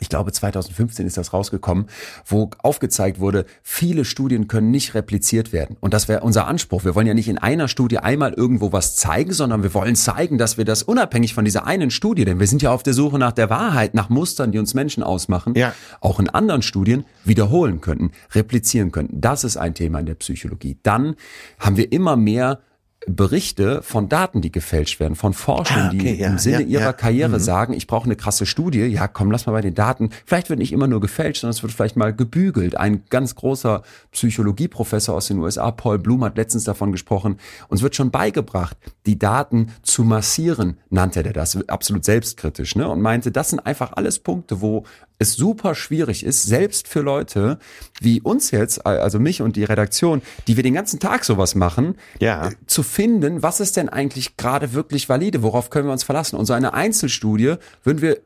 ich 0.00 0.08
glaube 0.08 0.32
2015 0.32 1.06
ist 1.06 1.16
das 1.16 1.32
rausgekommen, 1.32 1.86
wo 2.26 2.50
aufgezeigt 2.58 3.20
wurde, 3.20 3.44
viele 3.62 4.04
Studien 4.04 4.48
können 4.48 4.70
nicht 4.70 4.94
repliziert 4.94 5.52
werden. 5.52 5.76
Und 5.80 5.94
das 5.94 6.08
wäre 6.08 6.20
unser 6.20 6.46
Anspruch. 6.46 6.84
Wir 6.84 6.94
wollen 6.94 7.06
ja 7.06 7.14
nicht 7.14 7.28
in 7.28 7.38
einer 7.38 7.68
Studie 7.68 7.98
einmal 7.98 8.32
irgendwo 8.32 8.72
was 8.72 8.96
zeigen, 8.96 9.32
sondern 9.32 9.62
wir 9.62 9.74
wollen 9.74 9.96
zeigen, 9.96 10.38
dass 10.38 10.58
wir 10.58 10.64
das 10.64 10.82
unabhängig 10.82 11.34
von 11.34 11.44
dieser 11.44 11.66
einen 11.66 11.90
Studie, 11.90 12.24
denn 12.24 12.40
wir 12.40 12.46
sind 12.46 12.62
ja 12.62 12.70
auf 12.72 12.82
der 12.82 12.94
Suche 12.94 13.18
nach 13.18 13.32
der 13.32 13.50
Wahrheit, 13.50 13.94
nach 13.94 14.08
Mustern, 14.08 14.52
die 14.52 14.58
uns 14.58 14.74
Menschen 14.74 15.02
ausmachen, 15.02 15.54
Ja. 15.56 15.72
auch 16.00 16.20
in 16.20 16.28
anderen 16.28 16.62
Studien 16.62 17.04
wiederholen 17.24 17.80
könnten, 17.80 18.12
replizieren 18.34 18.92
könnten. 18.92 19.20
Das 19.20 19.44
ist 19.44 19.56
ein 19.56 19.74
Thema 19.74 20.00
in 20.00 20.06
der 20.06 20.14
Psychologie. 20.14 20.78
Dann 20.82 21.14
haben 21.58 21.76
wir 21.76 21.90
immer 21.92 22.16
mehr 22.16 22.60
Berichte 23.06 23.82
von 23.82 24.08
Daten, 24.08 24.40
die 24.40 24.50
gefälscht 24.50 25.00
werden, 25.00 25.14
von 25.14 25.32
Forschern, 25.32 25.78
Ah, 25.78 25.86
okay, 25.88 25.98
die 25.98 26.20
ja, 26.20 26.28
im 26.28 26.38
Sinne 26.38 26.62
ja, 26.62 26.66
ihrer 26.66 26.82
ja. 26.82 26.92
Karriere 26.92 27.38
sagen, 27.40 27.72
ich 27.72 27.86
brauche 27.86 28.04
eine 28.06 28.16
krasse 28.16 28.44
Studie. 28.44 28.80
Ja, 28.80 29.06
komm, 29.06 29.30
lass 29.30 29.46
mal 29.46 29.52
bei 29.52 29.60
den 29.60 29.74
Daten. 29.74 30.10
Vielleicht 30.26 30.50
wird 30.50 30.58
nicht 30.58 30.72
immer 30.72 30.88
nur 30.88 31.00
gefälscht, 31.00 31.40
sondern 31.42 31.56
es 31.56 31.62
wird 31.62 31.72
vielleicht 31.72 31.96
mal 31.96 32.12
gebügelt. 32.14 32.76
Ein 32.76 33.04
ganz 33.08 33.34
großer 33.34 33.82
Psychologieprofessor 34.12 35.14
aus 35.14 35.28
den 35.28 35.38
USA, 35.38 35.70
Paul 35.70 35.98
Bloom, 35.98 36.24
hat 36.24 36.36
letztens 36.36 36.64
davon 36.64 36.92
gesprochen. 36.92 37.38
Uns 37.68 37.82
wird 37.82 37.94
schon 37.94 38.10
beigebracht, 38.10 38.76
die 39.06 39.18
Daten 39.18 39.68
zu 39.82 40.02
massieren, 40.02 40.78
nannte 40.90 41.24
er 41.24 41.32
das, 41.32 41.56
absolut 41.68 42.04
selbstkritisch, 42.04 42.74
ne? 42.74 42.88
Und 42.88 43.00
meinte, 43.00 43.30
das 43.30 43.50
sind 43.50 43.60
einfach 43.60 43.92
alles 43.94 44.18
Punkte, 44.18 44.60
wo 44.60 44.84
es 45.18 45.34
super 45.34 45.74
schwierig 45.74 46.24
ist, 46.24 46.44
selbst 46.44 46.86
für 46.88 47.00
Leute 47.00 47.58
wie 48.00 48.20
uns 48.20 48.50
jetzt, 48.52 48.86
also 48.86 49.18
mich 49.18 49.42
und 49.42 49.56
die 49.56 49.64
Redaktion, 49.64 50.22
die 50.46 50.56
wir 50.56 50.62
den 50.62 50.74
ganzen 50.74 51.00
Tag 51.00 51.24
sowas 51.24 51.54
machen, 51.54 51.96
Ja. 52.20 52.48
äh, 52.48 52.52
zu 52.66 52.82
finden, 52.82 53.42
was 53.42 53.60
ist 53.60 53.76
denn 53.76 53.88
eigentlich 53.88 54.36
gerade 54.36 54.72
wirklich 54.74 55.08
valide, 55.08 55.42
worauf 55.42 55.70
können 55.70 55.88
wir 55.88 55.92
uns 55.92 56.04
verlassen. 56.04 56.36
Und 56.36 56.46
so 56.46 56.52
eine 56.52 56.72
Einzelstudie 56.74 57.54
würden 57.82 58.00
wir 58.00 58.18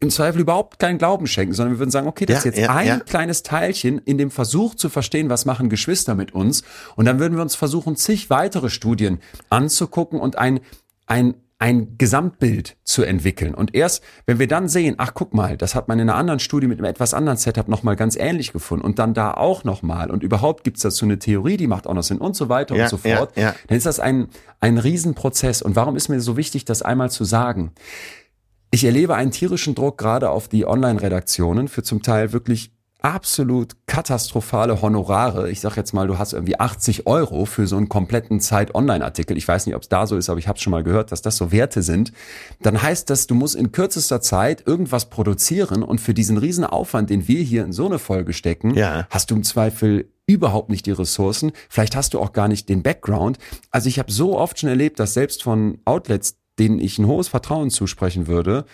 im 0.00 0.10
Zweifel 0.10 0.40
überhaupt 0.40 0.80
keinen 0.80 0.98
Glauben 0.98 1.28
schenken, 1.28 1.54
sondern 1.54 1.74
wir 1.74 1.78
würden 1.78 1.92
sagen, 1.92 2.08
okay, 2.08 2.26
das 2.26 2.38
ist 2.38 2.44
Ja, 2.44 2.50
jetzt 2.50 2.60
ja, 2.60 2.74
ein 2.74 2.86
ja. 2.88 2.98
kleines 2.98 3.44
Teilchen 3.44 3.98
in 3.98 4.18
dem 4.18 4.32
Versuch 4.32 4.74
zu 4.74 4.88
verstehen, 4.88 5.28
was 5.30 5.44
machen 5.44 5.68
Geschwister 5.68 6.16
mit 6.16 6.34
uns. 6.34 6.64
Und 6.96 7.04
dann 7.04 7.20
würden 7.20 7.36
wir 7.36 7.42
uns 7.42 7.54
versuchen, 7.54 7.94
zig 7.94 8.28
weitere 8.28 8.68
Studien 8.68 9.20
anzugucken 9.48 10.18
und 10.18 10.38
ein, 10.38 10.58
ein, 11.06 11.34
ein 11.62 11.96
Gesamtbild 11.96 12.76
zu 12.82 13.04
entwickeln. 13.04 13.54
Und 13.54 13.72
erst, 13.72 14.02
wenn 14.26 14.40
wir 14.40 14.48
dann 14.48 14.66
sehen, 14.66 14.96
ach 14.98 15.12
guck 15.14 15.32
mal, 15.32 15.56
das 15.56 15.76
hat 15.76 15.86
man 15.86 16.00
in 16.00 16.10
einer 16.10 16.18
anderen 16.18 16.40
Studie 16.40 16.66
mit 16.66 16.80
einem 16.80 16.90
etwas 16.90 17.14
anderen 17.14 17.38
Setup 17.38 17.68
nochmal 17.68 17.94
ganz 17.94 18.16
ähnlich 18.16 18.52
gefunden 18.52 18.84
und 18.84 18.98
dann 18.98 19.14
da 19.14 19.34
auch 19.34 19.62
nochmal 19.62 20.10
und 20.10 20.24
überhaupt 20.24 20.64
gibt's 20.64 20.82
dazu 20.82 21.04
eine 21.04 21.20
Theorie, 21.20 21.56
die 21.56 21.68
macht 21.68 21.86
auch 21.86 21.94
noch 21.94 22.02
Sinn 22.02 22.18
und 22.18 22.34
so 22.34 22.48
weiter 22.48 22.74
Ja, 22.74 22.82
und 22.82 22.90
so 22.90 22.96
fort, 22.96 23.36
ja, 23.36 23.42
ja. 23.42 23.54
dann 23.68 23.76
ist 23.76 23.86
das 23.86 24.00
ein, 24.00 24.26
ein 24.58 24.76
Riesenprozess. 24.76 25.62
Und 25.62 25.76
warum 25.76 25.94
ist 25.94 26.08
mir 26.08 26.20
so 26.20 26.36
wichtig, 26.36 26.64
das 26.64 26.82
einmal 26.82 27.12
zu 27.12 27.22
sagen? 27.22 27.70
Ich 28.72 28.82
erlebe 28.82 29.14
einen 29.14 29.30
tierischen 29.30 29.76
Druck 29.76 29.98
gerade 29.98 30.30
auf 30.30 30.48
die 30.48 30.66
Online-Redaktionen 30.66 31.68
für 31.68 31.84
zum 31.84 32.02
Teil 32.02 32.32
wirklich 32.32 32.71
absolut 33.02 33.74
katastrophale 33.86 34.80
Honorare. 34.82 35.50
Ich 35.50 35.60
sag 35.60 35.76
jetzt 35.76 35.92
mal, 35.92 36.06
du 36.06 36.18
hast 36.18 36.32
irgendwie 36.32 36.58
80 36.58 37.06
Euro 37.06 37.44
für 37.44 37.66
so 37.66 37.76
einen 37.76 37.88
kompletten 37.88 38.40
Zeit-Online-Artikel. 38.40 39.36
Ich 39.36 39.46
weiß 39.46 39.66
nicht, 39.66 39.74
ob 39.76 39.82
es 39.82 39.88
da 39.88 40.06
so 40.06 40.16
ist, 40.16 40.30
aber 40.30 40.38
ich 40.38 40.48
habe 40.48 40.58
schon 40.58 40.70
mal 40.70 40.82
gehört, 40.82 41.12
dass 41.12 41.22
das 41.22 41.36
so 41.36 41.52
Werte 41.52 41.82
sind. 41.82 42.12
Dann 42.62 42.80
heißt 42.80 43.10
das, 43.10 43.26
du 43.26 43.34
musst 43.34 43.56
in 43.56 43.72
kürzester 43.72 44.20
Zeit 44.20 44.66
irgendwas 44.66 45.10
produzieren 45.10 45.82
und 45.82 46.00
für 46.00 46.14
diesen 46.14 46.38
riesen 46.38 46.64
Aufwand, 46.64 47.10
den 47.10 47.28
wir 47.28 47.42
hier 47.42 47.64
in 47.64 47.72
so 47.72 47.86
eine 47.86 47.98
Folge 47.98 48.32
stecken, 48.32 48.74
Ja. 48.74 49.06
hast 49.10 49.30
du 49.30 49.34
im 49.34 49.42
Zweifel 49.44 50.08
überhaupt 50.26 50.70
nicht 50.70 50.86
die 50.86 50.92
Ressourcen. 50.92 51.52
Vielleicht 51.68 51.96
hast 51.96 52.14
du 52.14 52.20
auch 52.20 52.32
gar 52.32 52.48
nicht 52.48 52.68
den 52.68 52.82
Background. 52.82 53.38
Also 53.70 53.88
ich 53.88 53.98
habe 53.98 54.12
so 54.12 54.38
oft 54.38 54.58
schon 54.60 54.68
erlebt, 54.68 55.00
dass 55.00 55.14
selbst 55.14 55.42
von 55.42 55.78
Outlets, 55.84 56.36
denen 56.58 56.78
ich 56.78 56.98
ein 56.98 57.06
hohes 57.06 57.28
Vertrauen 57.28 57.70
zusprechen 57.70 58.26
würde, 58.28 58.64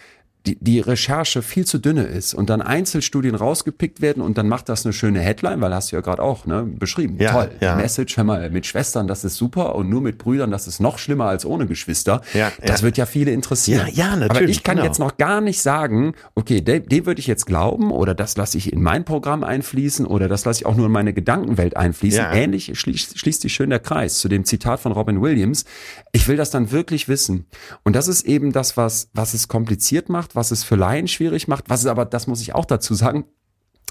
die, 0.46 0.56
die 0.60 0.80
Recherche 0.80 1.42
viel 1.42 1.66
zu 1.66 1.78
dünne 1.78 2.04
ist 2.04 2.34
und 2.34 2.48
dann 2.48 2.62
Einzelstudien 2.62 3.34
rausgepickt 3.34 4.00
werden 4.00 4.22
und 4.22 4.38
dann 4.38 4.48
macht 4.48 4.68
das 4.68 4.86
eine 4.86 4.92
schöne 4.92 5.20
Headline, 5.20 5.60
weil 5.60 5.74
hast 5.74 5.92
du 5.92 5.96
ja 5.96 6.00
gerade 6.00 6.22
auch 6.22 6.46
ne, 6.46 6.62
beschrieben. 6.62 7.16
Ja, 7.18 7.32
Toll, 7.32 7.50
ja. 7.60 7.76
Message, 7.76 8.16
hör 8.16 8.24
mal, 8.24 8.50
mit 8.50 8.66
Schwestern, 8.66 9.06
das 9.08 9.24
ist 9.24 9.36
super 9.36 9.74
und 9.74 9.90
nur 9.90 10.00
mit 10.00 10.16
Brüdern, 10.18 10.50
das 10.50 10.66
ist 10.66 10.80
noch 10.80 10.98
schlimmer 10.98 11.26
als 11.26 11.44
ohne 11.44 11.66
Geschwister. 11.66 12.22
Ja, 12.32 12.50
das 12.62 12.80
ja. 12.80 12.84
wird 12.84 12.96
ja 12.96 13.06
viele 13.06 13.32
interessieren. 13.32 13.88
Ja, 13.88 14.06
ja, 14.06 14.12
Aber 14.12 14.26
natürlich, 14.26 14.58
ich 14.58 14.62
kann 14.62 14.76
genau. 14.76 14.86
jetzt 14.86 14.98
noch 14.98 15.16
gar 15.16 15.40
nicht 15.40 15.60
sagen, 15.60 16.14
okay, 16.34 16.60
dem, 16.60 16.88
dem 16.88 17.06
würde 17.06 17.20
ich 17.20 17.26
jetzt 17.26 17.44
glauben 17.44 17.90
oder 17.90 18.14
das 18.14 18.36
lasse 18.36 18.56
ich 18.56 18.72
in 18.72 18.82
mein 18.82 19.04
Programm 19.04 19.44
einfließen 19.44 20.06
oder 20.06 20.28
das 20.28 20.44
lasse 20.44 20.60
ich 20.60 20.66
auch 20.66 20.76
nur 20.76 20.86
in 20.86 20.92
meine 20.92 21.12
Gedankenwelt 21.12 21.76
einfließen. 21.76 22.20
Ja. 22.20 22.32
Ähnlich 22.32 22.78
schließt, 22.78 23.18
schließt 23.18 23.42
sich 23.42 23.52
schön 23.52 23.70
der 23.70 23.80
Kreis 23.80 24.18
zu 24.18 24.28
dem 24.28 24.44
Zitat 24.44 24.80
von 24.80 24.92
Robin 24.92 25.20
Williams. 25.20 25.64
Ich 26.12 26.26
will 26.28 26.36
das 26.36 26.50
dann 26.50 26.70
wirklich 26.70 27.08
wissen. 27.08 27.46
Und 27.82 27.96
das 27.96 28.08
ist 28.08 28.24
eben 28.24 28.52
das, 28.52 28.76
was, 28.76 29.10
was 29.12 29.34
es 29.34 29.48
kompliziert 29.48 30.08
macht, 30.08 30.37
was 30.38 30.50
es 30.50 30.64
für 30.64 30.76
Laien 30.76 31.08
schwierig 31.08 31.48
macht, 31.48 31.68
was 31.68 31.80
es 31.80 31.86
aber, 31.86 32.06
das 32.06 32.26
muss 32.26 32.40
ich 32.40 32.54
auch 32.54 32.64
dazu 32.64 32.94
sagen, 32.94 33.24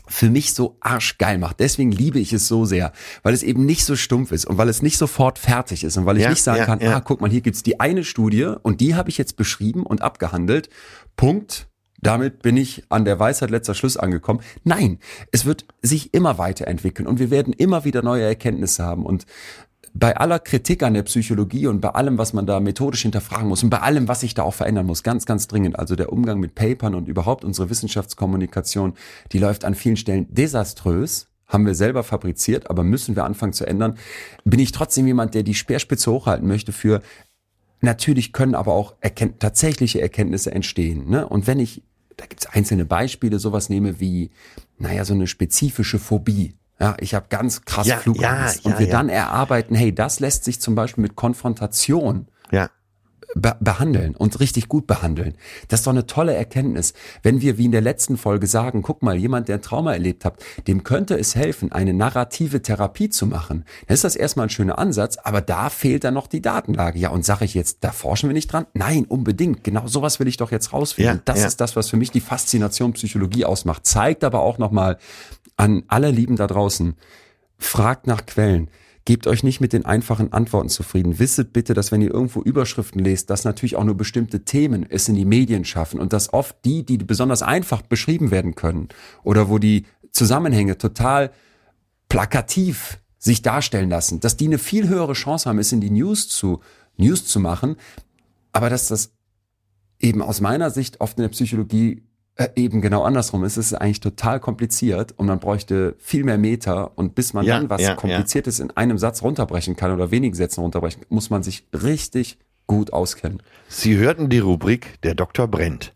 für 0.07 0.29
mich 0.29 0.53
so 0.53 0.77
arschgeil 0.79 1.37
macht. 1.37 1.59
Deswegen 1.59 1.91
liebe 1.91 2.19
ich 2.19 2.33
es 2.33 2.47
so 2.47 2.65
sehr, 2.65 2.93
weil 3.23 3.33
es 3.33 3.43
eben 3.43 3.65
nicht 3.65 3.83
so 3.85 3.95
stumpf 3.95 4.31
ist 4.31 4.45
und 4.45 4.57
weil 4.57 4.69
es 4.69 4.81
nicht 4.81 4.97
sofort 4.97 5.37
fertig 5.37 5.83
ist 5.83 5.97
und 5.97 6.05
weil 6.05 6.17
ich 6.17 6.23
Ja, 6.23 6.29
nicht 6.29 6.41
sagen 6.41 6.59
ja, 6.59 6.65
kann, 6.65 6.79
ja. 6.79 6.95
ah, 6.95 7.01
guck 7.01 7.21
mal, 7.21 7.29
hier 7.29 7.41
gibt's 7.41 7.63
die 7.63 7.79
eine 7.79 8.03
Studie 8.03 8.53
und 8.63 8.81
die 8.81 8.95
habe 8.95 9.09
ich 9.09 9.17
jetzt 9.17 9.35
beschrieben 9.35 9.85
und 9.85 10.01
abgehandelt. 10.01 10.69
Punkt. 11.15 11.67
Damit 11.99 12.43
bin 12.43 12.57
ich 12.57 12.83
an 12.89 13.05
der 13.05 13.19
Weisheit 13.19 13.49
letzter 13.49 13.73
Schluss 13.73 13.97
angekommen. 13.97 14.41
Nein, 14.63 14.99
es 15.31 15.45
wird 15.45 15.65
sich 15.81 16.13
immer 16.13 16.37
weiterentwickeln 16.37 17.07
und 17.07 17.17
wir 17.17 17.31
werden 17.31 17.53
immer 17.53 17.85
wieder 17.85 18.03
neue 18.03 18.21
Erkenntnisse 18.21 18.83
haben 18.83 19.03
und 19.03 19.25
bei 19.99 20.15
aller 20.17 20.39
Kritik 20.39 20.83
an 20.83 20.93
der 20.93 21.03
Psychologie 21.03 21.67
und 21.67 21.81
bei 21.81 21.89
allem, 21.89 22.17
was 22.17 22.33
man 22.33 22.45
da 22.45 22.59
methodisch 22.59 23.01
hinterfragen 23.01 23.47
muss 23.47 23.63
und 23.63 23.69
bei 23.69 23.79
allem, 23.79 24.07
was 24.07 24.19
sich 24.19 24.33
da 24.33 24.43
auch 24.43 24.53
verändern 24.53 24.85
muss, 24.85 25.03
ganz, 25.03 25.25
ganz 25.25 25.47
dringend. 25.47 25.79
Also 25.79 25.95
der 25.95 26.11
Umgang 26.11 26.39
mit 26.39 26.55
Papern 26.55 26.95
und 26.95 27.07
überhaupt 27.07 27.43
unsere 27.43 27.69
Wissenschaftskommunikation, 27.69 28.93
die 29.31 29.39
läuft 29.39 29.65
an 29.65 29.75
vielen 29.75 29.97
Stellen 29.97 30.27
desaströs. 30.29 31.27
Haben 31.47 31.65
wir 31.65 31.75
selber 31.75 32.03
fabriziert, 32.03 32.69
aber 32.69 32.83
müssen 32.83 33.15
wir 33.15 33.23
anfangen 33.23 33.53
zu 33.53 33.65
ändern. 33.65 33.97
Bin 34.43 34.59
ich 34.59 34.73
trotzdem 34.73 35.07
jemand, 35.07 35.33
der 35.33 35.43
die 35.43 35.53
Speerspitze 35.53 36.11
hochhalten 36.11 36.47
möchte 36.47 36.73
für 36.73 37.01
Natürlich 37.79 38.33
können 38.33 38.55
aber 38.55 38.73
auch 38.73 38.95
erkennt, 39.01 39.39
tatsächliche 39.39 40.01
Erkenntnisse 40.01 40.51
entstehen. 40.51 41.09
Ne? 41.09 41.27
Und 41.27 41.47
wenn 41.47 41.59
ich, 41.59 41.83
da 42.15 42.25
gibt 42.25 42.41
es 42.41 42.47
einzelne 42.47 42.85
Beispiele, 42.85 43.37
sowas 43.39 43.69
nehme 43.69 43.99
wie, 43.99 44.31
naja, 44.79 45.05
so 45.05 45.13
eine 45.13 45.27
spezifische 45.27 45.99
Phobie. 45.99 46.55
Ja, 46.79 46.95
ich 46.99 47.13
habe 47.15 47.25
ganz 47.29 47.63
krass 47.65 47.87
Ja, 47.87 47.97
Flugangst. 47.97 48.63
ja, 48.63 48.71
und 48.71 48.79
wir 48.79 48.87
ja. 48.87 48.91
dann 48.91 49.09
erarbeiten, 49.09 49.75
hey, 49.75 49.93
das 49.93 50.19
lässt 50.19 50.43
sich 50.43 50.61
zum 50.61 50.75
Beispiel 50.75 51.01
mit 51.01 51.15
Konfrontation 51.15 52.27
Ja. 52.51 52.69
be 53.35 53.55
behandeln 53.59 54.15
und 54.15 54.39
richtig 54.39 54.69
gut 54.69 54.87
behandeln. 54.87 55.35
Das 55.67 55.81
ist 55.81 55.87
doch 55.87 55.91
eine 55.91 56.05
tolle 56.05 56.33
Erkenntnis. 56.33 56.93
Wenn 57.23 57.41
wir 57.41 57.57
wie 57.57 57.65
in 57.65 57.71
der 57.73 57.81
letzten 57.81 58.15
Folge 58.17 58.47
sagen, 58.47 58.83
guck 58.83 59.01
mal, 59.03 59.17
jemand, 59.17 59.49
der 59.49 59.55
ein 59.57 59.61
Trauma 59.61 59.91
erlebt 59.91 60.23
hat, 60.23 60.35
dem 60.67 60.83
könnte 60.83 61.19
es 61.19 61.35
helfen, 61.35 61.71
eine 61.73 61.93
narrative 61.93 62.61
Therapie 62.61 63.09
zu 63.09 63.25
machen. 63.25 63.65
Dann 63.87 63.95
ist 63.95 64.05
das 64.05 64.15
erstmal 64.15 64.45
ein 64.47 64.49
schöner 64.49 64.77
Ansatz, 64.79 65.17
aber 65.17 65.41
da 65.41 65.69
fehlt 65.69 66.05
dann 66.05 66.13
noch 66.13 66.27
die 66.27 66.41
Datenlage. 66.41 66.99
Ja, 66.99 67.09
und 67.09 67.25
sage 67.25 67.43
ich 67.43 67.53
jetzt, 67.53 67.79
da 67.81 67.91
forschen 67.91 68.29
wir 68.29 68.33
nicht 68.33 68.51
dran? 68.53 68.65
Nein, 68.73 69.03
unbedingt. 69.05 69.63
Genau 69.63 69.87
sowas 69.87 70.19
will 70.21 70.27
ich 70.29 70.37
doch 70.37 70.51
jetzt 70.51 70.71
rausfinden. 70.71 71.15
Ja, 71.17 71.21
das 71.25 71.41
ja. 71.41 71.47
ist 71.47 71.59
das, 71.59 71.75
was 71.75 71.89
für 71.89 71.97
mich 71.97 72.11
die 72.11 72.21
Faszination 72.21 72.93
Psychologie 72.93 73.43
ausmacht. 73.43 73.85
Zeigt 73.85 74.23
aber 74.23 74.39
auch 74.39 74.57
nochmal, 74.57 74.97
an 75.57 75.83
alle 75.87 76.11
Lieben 76.11 76.35
da 76.35 76.47
draußen, 76.47 76.95
fragt 77.57 78.07
nach 78.07 78.25
Quellen. 78.25 78.69
Gebt 79.05 79.25
euch 79.25 79.41
nicht 79.41 79.61
mit 79.61 79.73
den 79.73 79.85
einfachen 79.85 80.33
Antworten 80.33 80.69
zufrieden. 80.69 81.17
Wisset 81.17 81.53
bitte, 81.53 81.73
dass 81.73 81.91
wenn 81.91 82.01
ihr 82.01 82.13
irgendwo 82.13 82.41
Überschriften 82.41 83.03
lest, 83.03 83.29
dass 83.29 83.45
natürlich 83.45 83.75
auch 83.75 83.83
nur 83.83 83.95
bestimmte 83.95 84.43
Themen 84.43 84.85
es 84.89 85.07
in 85.07 85.15
die 85.15 85.25
Medien 85.25 85.65
schaffen 85.65 85.99
und 85.99 86.13
dass 86.13 86.33
oft 86.33 86.57
die, 86.65 86.85
die 86.85 86.97
besonders 86.97 87.41
einfach 87.41 87.81
beschrieben 87.81 88.31
werden 88.31 88.55
können 88.55 88.89
oder 89.23 89.49
wo 89.49 89.59
die 89.59 89.85
Zusammenhänge 90.11 90.77
total 90.77 91.31
plakativ 92.09 92.99
sich 93.17 93.41
darstellen 93.41 93.89
lassen, 93.89 94.19
dass 94.19 94.37
die 94.37 94.45
eine 94.45 94.57
viel 94.57 94.87
höhere 94.87 95.13
Chance 95.13 95.49
haben, 95.49 95.59
es 95.59 95.71
in 95.71 95.81
die 95.81 95.89
News 95.89 96.27
zu, 96.27 96.59
News 96.97 97.25
zu 97.25 97.39
machen, 97.39 97.77
aber 98.51 98.69
dass 98.69 98.87
das 98.87 99.13
eben 99.99 100.21
aus 100.21 100.41
meiner 100.41 100.69
Sicht 100.69 101.01
oft 101.01 101.17
in 101.17 101.23
der 101.23 101.29
Psychologie 101.29 102.03
äh, 102.37 102.49
eben 102.55 102.81
genau 102.81 103.03
andersrum 103.03 103.43
ist. 103.43 103.57
Es 103.57 103.67
ist 103.67 103.73
eigentlich 103.73 103.99
total 103.99 104.39
kompliziert 104.39 105.13
und 105.17 105.25
man 105.25 105.39
bräuchte 105.39 105.95
viel 105.99 106.23
mehr 106.23 106.37
Meter 106.37 106.91
und 106.95 107.15
bis 107.15 107.33
man 107.33 107.45
Ja, 107.45 107.57
dann 107.57 107.69
was 107.69 107.81
ja, 107.81 107.95
Kompliziertes 107.95 108.59
in 108.59 108.71
einem 108.71 108.97
Satz 108.97 109.21
runterbrechen 109.23 109.75
kann 109.75 109.91
oder 109.91 110.11
wenigen 110.11 110.35
Sätzen 110.35 110.61
runterbrechen, 110.61 111.03
muss 111.09 111.29
man 111.29 111.43
sich 111.43 111.67
richtig 111.73 112.37
gut 112.67 112.93
auskennen. 112.93 113.41
Sie 113.67 113.97
hörten 113.97 114.29
die 114.29 114.39
Rubrik 114.39 115.01
Der 115.01 115.15
Doktor 115.15 115.47
brennt. 115.47 115.93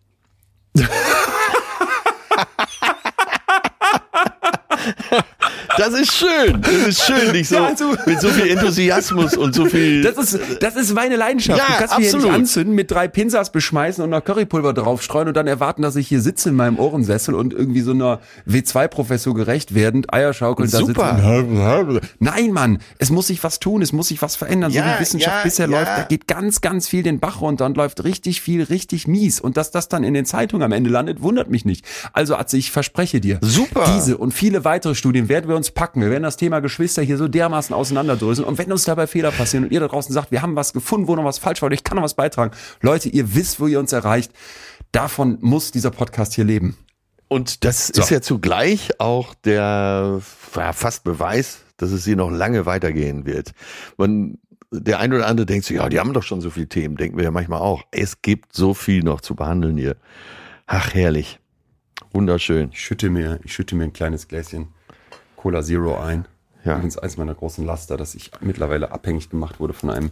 Das 5.81 5.99
ist 5.99 6.13
schön. 6.13 6.61
Das 6.61 6.73
ist 6.73 7.01
schön, 7.03 7.31
nicht 7.31 7.49
so 7.49 7.55
Ja, 7.55 7.65
also- 7.67 7.95
mit 8.05 8.21
so 8.21 8.29
viel 8.29 8.47
Enthusiasmus 8.49 9.35
und 9.35 9.55
so 9.55 9.65
viel. 9.65 10.03
Das 10.03 10.15
ist, 10.17 10.39
das 10.59 10.75
ist 10.75 10.93
meine 10.93 11.15
Leidenschaft. 11.15 11.57
Ja, 11.59 11.65
du 11.65 11.73
kannst 11.79 11.97
mich 11.97 12.07
hier 12.07 12.15
absolut. 12.15 12.25
nicht 12.27 12.35
anzünden, 12.41 12.75
mit 12.75 12.91
drei 12.91 13.07
Pinsas 13.07 13.51
beschmeißen 13.51 14.03
und 14.03 14.11
noch 14.11 14.23
Currypulver 14.23 14.73
draufstreuen 14.73 15.27
und 15.29 15.33
dann 15.35 15.47
erwarten, 15.47 15.81
dass 15.81 15.95
ich 15.95 16.07
hier 16.07 16.21
sitze 16.21 16.49
in 16.49 16.55
meinem 16.55 16.77
Ohrensessel 16.77 17.33
und 17.33 17.53
irgendwie 17.53 17.81
so 17.81 17.91
einer 17.91 18.19
W2-Professur 18.47 19.33
gerecht 19.33 19.73
werdend 19.73 20.13
Eierschaukeln 20.13 20.69
da 20.69 20.77
Super. 20.79 21.15
sitze. 21.15 22.01
Nein, 22.19 22.51
Mann, 22.51 22.79
es 22.99 23.09
muss 23.09 23.27
sich 23.27 23.43
was 23.43 23.59
tun, 23.59 23.81
es 23.81 23.91
muss 23.91 24.09
sich 24.09 24.21
was 24.21 24.35
verändern. 24.35 24.71
Ja, 24.71 24.83
so 24.83 24.89
wie 24.95 25.01
Wissenschaft 25.01 25.37
ja, 25.37 25.43
bisher 25.43 25.67
läuft, 25.67 25.87
da 25.87 26.03
geht 26.03 26.27
ganz, 26.27 26.61
ganz 26.61 26.87
viel 26.87 27.03
den 27.03 27.19
Bach 27.19 27.41
runter 27.41 27.65
und 27.65 27.75
läuft 27.77 28.03
richtig 28.03 28.41
viel, 28.41 28.61
richtig 28.63 29.07
mies. 29.07 29.39
Und 29.39 29.57
dass 29.57 29.71
das 29.71 29.89
dann 29.89 30.03
in 30.03 30.13
den 30.13 30.25
Zeitungen 30.25 30.63
am 30.63 30.71
Ende 30.71 30.89
landet, 30.89 31.21
wundert 31.21 31.49
mich 31.49 31.65
nicht. 31.65 31.85
Also, 32.13 32.35
Atze, 32.35 32.57
ich 32.57 32.71
verspreche 32.71 33.19
dir, 33.19 33.39
Super. 33.41 33.91
diese 33.95 34.17
und 34.17 34.33
viele 34.33 34.63
weitere 34.63 34.95
Studien 34.95 35.29
werden 35.29 35.47
wir 35.49 35.55
uns 35.55 35.70
packen. 35.73 36.01
Wir 36.01 36.09
werden 36.09 36.23
das 36.23 36.37
Thema 36.37 36.59
Geschwister 36.59 37.01
hier 37.01 37.17
so 37.17 37.27
dermaßen 37.27 37.75
auseinanderdröseln. 37.75 38.47
Und 38.47 38.57
wenn 38.57 38.71
uns 38.71 38.83
dabei 38.83 39.07
Fehler 39.07 39.31
passieren 39.31 39.65
und 39.65 39.71
ihr 39.71 39.79
da 39.79 39.87
draußen 39.87 40.13
sagt, 40.13 40.31
wir 40.31 40.41
haben 40.41 40.55
was 40.55 40.73
gefunden, 40.73 41.07
wo 41.07 41.15
noch 41.15 41.25
was 41.25 41.39
falsch 41.39 41.61
war, 41.61 41.67
oder 41.67 41.75
ich 41.75 41.83
kann 41.83 41.95
noch 41.95 42.03
was 42.03 42.13
beitragen. 42.13 42.51
Leute, 42.81 43.09
ihr 43.09 43.35
wisst, 43.35 43.59
wo 43.59 43.67
ihr 43.67 43.79
uns 43.79 43.93
erreicht. 43.93 44.31
Davon 44.91 45.37
muss 45.41 45.71
dieser 45.71 45.91
Podcast 45.91 46.33
hier 46.33 46.43
leben. 46.43 46.77
Und 47.27 47.63
das 47.63 47.89
ist 47.89 48.09
ja 48.09 48.19
zugleich 48.19 48.99
auch 48.99 49.33
der 49.45 50.19
ja, 50.55 50.73
fast 50.73 51.05
Beweis, 51.05 51.61
dass 51.77 51.91
es 51.91 52.03
hier 52.03 52.17
noch 52.17 52.29
lange 52.29 52.65
weitergehen 52.65 53.25
wird. 53.25 53.53
Man, 53.95 54.37
der 54.69 54.99
ein 54.99 55.13
oder 55.13 55.27
andere 55.27 55.45
denkt 55.45 55.65
sich, 55.65 55.77
ja, 55.77 55.87
die 55.87 55.99
haben 55.99 56.11
doch 56.11 56.23
schon 56.23 56.41
so 56.41 56.49
viele 56.49 56.67
Themen, 56.67 56.97
denken 56.97 57.15
wir 57.15 57.23
ja 57.23 57.31
manchmal 57.31 57.61
auch. 57.61 57.83
Es 57.91 58.21
gibt 58.21 58.53
so 58.53 58.73
viel 58.73 59.01
noch 59.01 59.21
zu 59.21 59.35
behandeln 59.35 59.77
hier. 59.77 59.95
Ach, 60.67 60.93
herrlich. 60.93 61.39
Wunderschön. 62.11 62.71
Ich 62.73 62.81
schütte 62.81 63.09
mir, 63.09 63.39
ich 63.45 63.53
schütte 63.53 63.77
mir 63.77 63.85
ein 63.85 63.93
kleines 63.93 64.27
Gläschen 64.27 64.67
Cola 65.41 65.63
Zero 65.63 65.97
ein. 65.99 66.25
Ja. 66.63 66.73
Übrigens 66.73 66.97
eins 66.99 67.17
meiner 67.17 67.33
großen 67.33 67.65
Laster, 67.65 67.97
dass 67.97 68.13
ich 68.13 68.29
mittlerweile 68.39 68.91
abhängig 68.91 69.31
gemacht 69.31 69.59
wurde 69.59 69.73
von 69.73 69.89
einem 69.89 70.11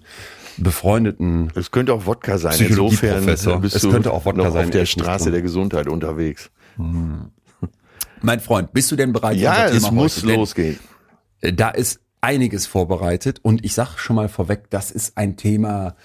befreundeten 0.58 1.52
Es 1.54 1.70
könnte 1.70 1.94
auch 1.94 2.08
Wodka 2.08 2.40
sein. 2.40 2.60
Insofern 2.60 3.26
bist 3.62 3.76
Es 3.76 3.88
könnte 3.88 4.12
auch 4.12 4.26
Wodka 4.26 4.50
sein, 4.50 4.66
auf 4.66 4.72
der 4.72 4.88
Straße 4.88 5.30
der 5.30 5.44
Gesundheit 5.44 5.88
unterwegs. 5.88 6.50
Mein 8.22 8.40
Freund, 8.40 8.74
bist 8.74 8.92
du 8.92 8.96
denn 8.96 9.14
bereit? 9.14 9.38
Ja, 9.38 9.68
es 9.68 9.84
Thema 9.84 9.92
muss 9.92 10.18
heute? 10.18 10.28
Denn, 10.28 10.40
losgehen. 10.40 10.80
äh, 11.42 11.54
Da 11.54 11.70
ist 11.70 12.00
einiges 12.22 12.66
vorbereitet 12.66 13.40
und 13.44 13.64
ich 13.64 13.76
sag 13.76 13.98
schon 13.98 14.16
mal 14.16 14.28
vorweg, 14.28 14.70
das 14.72 14.90
ist 14.90 15.18
ein 15.18 15.38
Thema, 15.38 15.96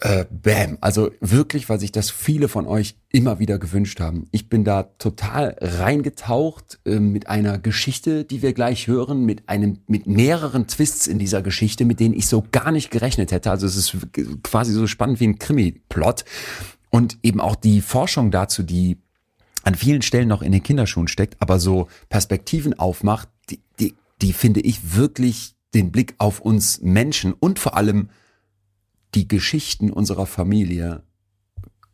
äh, 0.00 0.24
bam, 0.30 0.78
also 0.80 1.10
wirklich, 1.20 1.68
weil 1.68 1.80
sich 1.80 1.92
das 1.92 2.10
viele 2.10 2.48
von 2.48 2.66
euch 2.66 2.96
immer 3.10 3.38
wieder 3.38 3.58
gewünscht 3.58 4.00
haben. 4.00 4.26
Ich 4.30 4.48
bin 4.48 4.64
da 4.64 4.84
total 4.84 5.56
reingetaucht 5.60 6.78
äh, 6.84 6.98
mit 6.98 7.28
einer 7.28 7.58
Geschichte, 7.58 8.24
die 8.24 8.42
wir 8.42 8.52
gleich 8.52 8.86
hören, 8.86 9.24
mit 9.24 9.48
einem, 9.48 9.78
mit 9.86 10.06
mehreren 10.06 10.66
Twists 10.66 11.06
in 11.06 11.18
dieser 11.18 11.42
Geschichte, 11.42 11.84
mit 11.84 12.00
denen 12.00 12.14
ich 12.14 12.26
so 12.26 12.44
gar 12.52 12.72
nicht 12.72 12.90
gerechnet 12.90 13.32
hätte. 13.32 13.50
Also 13.50 13.66
es 13.66 13.76
ist 13.76 13.96
quasi 14.42 14.72
so 14.72 14.86
spannend 14.86 15.20
wie 15.20 15.28
ein 15.28 15.38
Krimi-Plot 15.38 16.24
und 16.90 17.18
eben 17.22 17.40
auch 17.40 17.56
die 17.56 17.80
Forschung 17.80 18.30
dazu, 18.30 18.62
die 18.62 18.98
an 19.62 19.74
vielen 19.74 20.02
Stellen 20.02 20.28
noch 20.28 20.42
in 20.42 20.52
den 20.52 20.62
Kinderschuhen 20.62 21.08
steckt, 21.08 21.36
aber 21.40 21.58
so 21.58 21.88
Perspektiven 22.08 22.78
aufmacht, 22.78 23.28
die, 23.50 23.60
die, 23.80 23.94
die 24.22 24.32
finde 24.32 24.60
ich 24.60 24.94
wirklich 24.96 25.54
den 25.74 25.90
Blick 25.90 26.14
auf 26.18 26.40
uns 26.40 26.80
Menschen 26.82 27.32
und 27.32 27.58
vor 27.58 27.76
allem 27.76 28.08
die 29.14 29.28
Geschichten 29.28 29.90
unserer 29.90 30.26
Familie 30.26 31.02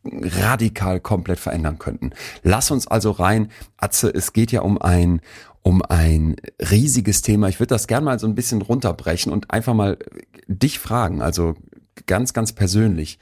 radikal 0.05 0.99
komplett 0.99 1.39
verändern 1.39 1.79
könnten. 1.79 2.11
Lass 2.43 2.71
uns 2.71 2.87
also 2.87 3.11
rein, 3.11 3.49
Atze, 3.77 4.09
es 4.13 4.33
geht 4.33 4.51
ja 4.51 4.61
um 4.61 4.81
ein 4.81 5.21
um 5.65 5.81
ein 5.81 6.35
riesiges 6.59 7.21
Thema. 7.21 7.47
Ich 7.47 7.61
würde 7.61 7.69
das 7.69 7.87
gern 7.87 8.03
mal 8.03 8.19
so 8.19 8.27
ein 8.27 8.35
bisschen 8.35 8.61
runterbrechen 8.61 9.31
und 9.31 9.49
einfach 9.51 9.73
mal 9.73 9.97
dich 10.47 10.77
fragen, 10.77 11.21
also 11.21 11.55
ganz 12.05 12.33
ganz 12.33 12.51
persönlich. 12.51 13.17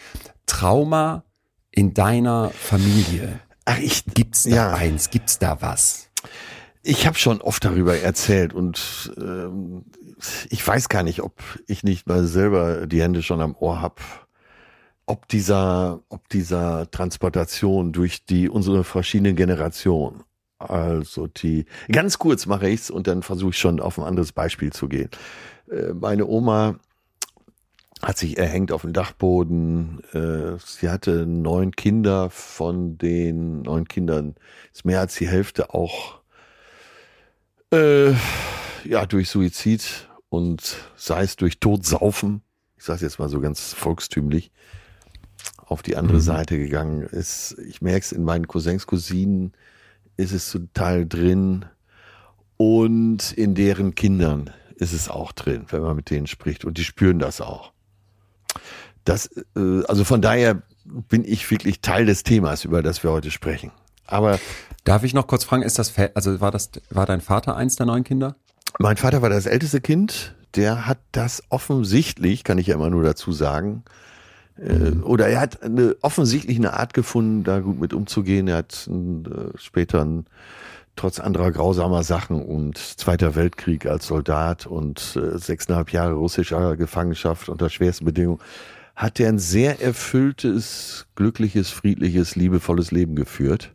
Trauma 0.48 1.24
in 1.70 1.94
deiner 1.94 2.50
Familie. 2.50 3.40
Ach, 3.66 3.78
ich, 3.78 4.06
Gibt's 4.06 4.44
da 4.44 4.50
Ja. 4.50 4.74
eins? 4.74 5.12
Gibt's 5.12 5.38
da 5.38 5.62
was? 5.62 6.10
Ich 6.84 7.06
habe 7.06 7.18
schon 7.18 7.42
oft 7.42 7.64
darüber 7.64 7.96
erzählt 7.98 8.54
und 8.54 9.14
ähm, 9.18 9.86
ich 10.50 10.66
weiß 10.66 10.90
gar 10.90 11.04
nicht, 11.04 11.22
ob 11.22 11.40
ich 11.68 11.84
nicht 11.84 12.08
mal 12.08 12.26
selber 12.26 12.88
die 12.88 13.02
Hände 13.02 13.22
schon 13.22 13.40
am 13.42 13.56
Ohr 13.56 13.82
hab, 13.82 14.02
ob 15.06 15.28
dieser, 15.28 16.02
ob 16.10 16.28
dieser 16.30 16.90
Transportation 16.90 17.92
durch 17.92 18.26
die 18.26 18.50
unsere 18.50 18.84
verschiedenen 18.84 19.36
Generationen, 19.36 20.24
also 20.58 21.28
die, 21.28 21.66
ganz 21.92 22.18
kurz 22.18 22.48
mache 22.48 22.70
ich's 22.70 22.90
und 22.90 23.06
dann 23.06 23.22
versuche 23.22 23.52
ich 23.52 23.60
schon 23.60 23.80
auf 23.80 24.00
ein 24.00 24.06
anderes 24.06 24.32
Beispiel 24.32 24.72
zu 24.72 24.88
gehen. 24.88 25.10
Äh, 25.70 25.94
meine 25.94 26.26
Oma 26.26 26.80
hat 28.02 28.18
sich 28.18 28.40
erhängt 28.40 28.72
auf 28.72 28.82
dem 28.82 28.94
Dachboden. 28.94 30.02
Äh, 30.14 30.58
sie 30.66 30.90
hatte 30.90 31.28
neun 31.28 31.76
Kinder, 31.76 32.32
von 32.32 32.98
den 32.98 33.62
neun 33.62 33.88
Kindern 33.88 34.34
ist 34.74 34.86
mehr 34.86 35.00
als 35.00 35.16
die 35.16 35.28
Hälfte 35.28 35.76
auch 35.76 36.21
äh, 37.72 38.14
ja 38.84 39.06
durch 39.06 39.30
Suizid 39.30 40.10
und 40.30 40.76
sei 40.96 41.24
es 41.24 41.36
durch 41.36 41.60
Todsaufen, 41.60 42.42
ich 42.78 42.84
sage 42.84 43.02
jetzt 43.02 43.20
mal 43.20 43.30
so 43.30 43.42
ganz 43.42 43.74
volkstümlich, 43.74 44.52
auf 45.58 45.82
die 45.82 45.96
andere 45.96 46.20
Seite 46.20 46.58
gegangen 46.58 47.04
ist. 47.04 47.58
Ich 47.66 47.82
merke 47.82 48.00
es 48.00 48.12
in 48.12 48.24
meinen 48.24 48.48
Cousins, 48.48 48.88
Cousinen 48.88 49.54
ist 50.18 50.34
es 50.34 50.50
zum 50.50 50.72
Teil 50.74 51.08
drin 51.08 51.66
und 52.58 53.32
in 53.32 53.56
deren 53.56 53.96
Kindern 53.96 54.50
ist 54.76 54.94
es 54.94 55.10
auch 55.10 55.32
drin, 55.32 55.66
wenn 55.70 55.82
man 55.82 55.96
mit 55.96 56.10
denen 56.10 56.28
spricht 56.28 56.66
und 56.66 56.78
die 56.78 56.84
spüren 56.84 57.20
das 57.20 57.40
auch. 57.40 57.72
Das, 59.06 59.28
äh, 59.56 59.84
also 59.88 60.04
von 60.04 60.22
daher 60.22 60.62
bin 60.86 61.24
ich 61.24 61.50
wirklich 61.50 61.82
Teil 61.82 62.06
des 62.06 62.24
Themas, 62.24 62.66
über 62.66 62.84
das 62.84 63.04
wir 63.04 63.12
heute 63.12 63.32
sprechen. 63.32 63.72
Aber 64.06 64.40
Darf 64.84 65.04
ich 65.04 65.14
noch 65.14 65.28
kurz 65.28 65.44
fragen, 65.44 65.62
ist 65.62 65.78
das, 65.78 65.94
also 66.16 66.42
war 66.42 66.52
das, 66.52 66.72
war 66.90 67.06
dein 67.06 67.22
Vater 67.22 67.56
eins 67.56 67.76
der 67.76 67.86
neun 67.86 68.04
Kinder? 68.04 68.36
Mein 68.80 68.98
Vater 68.98 69.22
war 69.22 69.30
das 69.30 69.46
älteste 69.46 69.80
Kind. 69.80 70.36
Der 70.56 70.88
hat 70.88 70.98
das 71.12 71.44
offensichtlich, 71.50 72.44
kann 72.44 72.58
ich 72.58 72.68
ja 72.68 72.76
immer 72.76 72.90
nur 72.90 73.04
dazu 73.04 73.32
sagen, 73.32 73.84
äh, 74.58 74.92
oder 75.04 75.28
er 75.28 75.40
hat 75.40 75.62
eine, 75.62 75.96
offensichtlich 76.02 76.58
eine 76.58 76.74
Art 76.74 76.94
gefunden, 76.94 77.44
da 77.44 77.60
gut 77.60 77.80
mit 77.80 77.94
umzugehen. 77.94 78.48
Er 78.48 78.58
hat 78.58 78.90
äh, 78.90 79.58
später 79.58 80.04
ein, 80.04 80.26
trotz 80.96 81.20
anderer 81.20 81.52
grausamer 81.52 82.04
Sachen 82.04 82.44
und 82.44 82.78
Zweiter 82.78 83.36
Weltkrieg 83.36 83.86
als 83.86 84.08
Soldat 84.08 84.66
und 84.66 85.16
äh, 85.16 85.38
sechseinhalb 85.38 85.94
Jahre 85.94 86.14
russischer 86.14 86.76
Gefangenschaft 86.76 87.50
unter 87.50 87.70
schwersten 87.70 88.06
Bedingungen, 88.06 88.42
hat 88.96 89.20
er 89.20 89.30
ein 89.30 89.40
sehr 89.40 89.82
erfülltes, 89.82 91.06
glückliches, 91.16 91.70
friedliches, 91.70 92.36
liebevolles 92.36 92.92
Leben 92.92 93.16
geführt. 93.16 93.74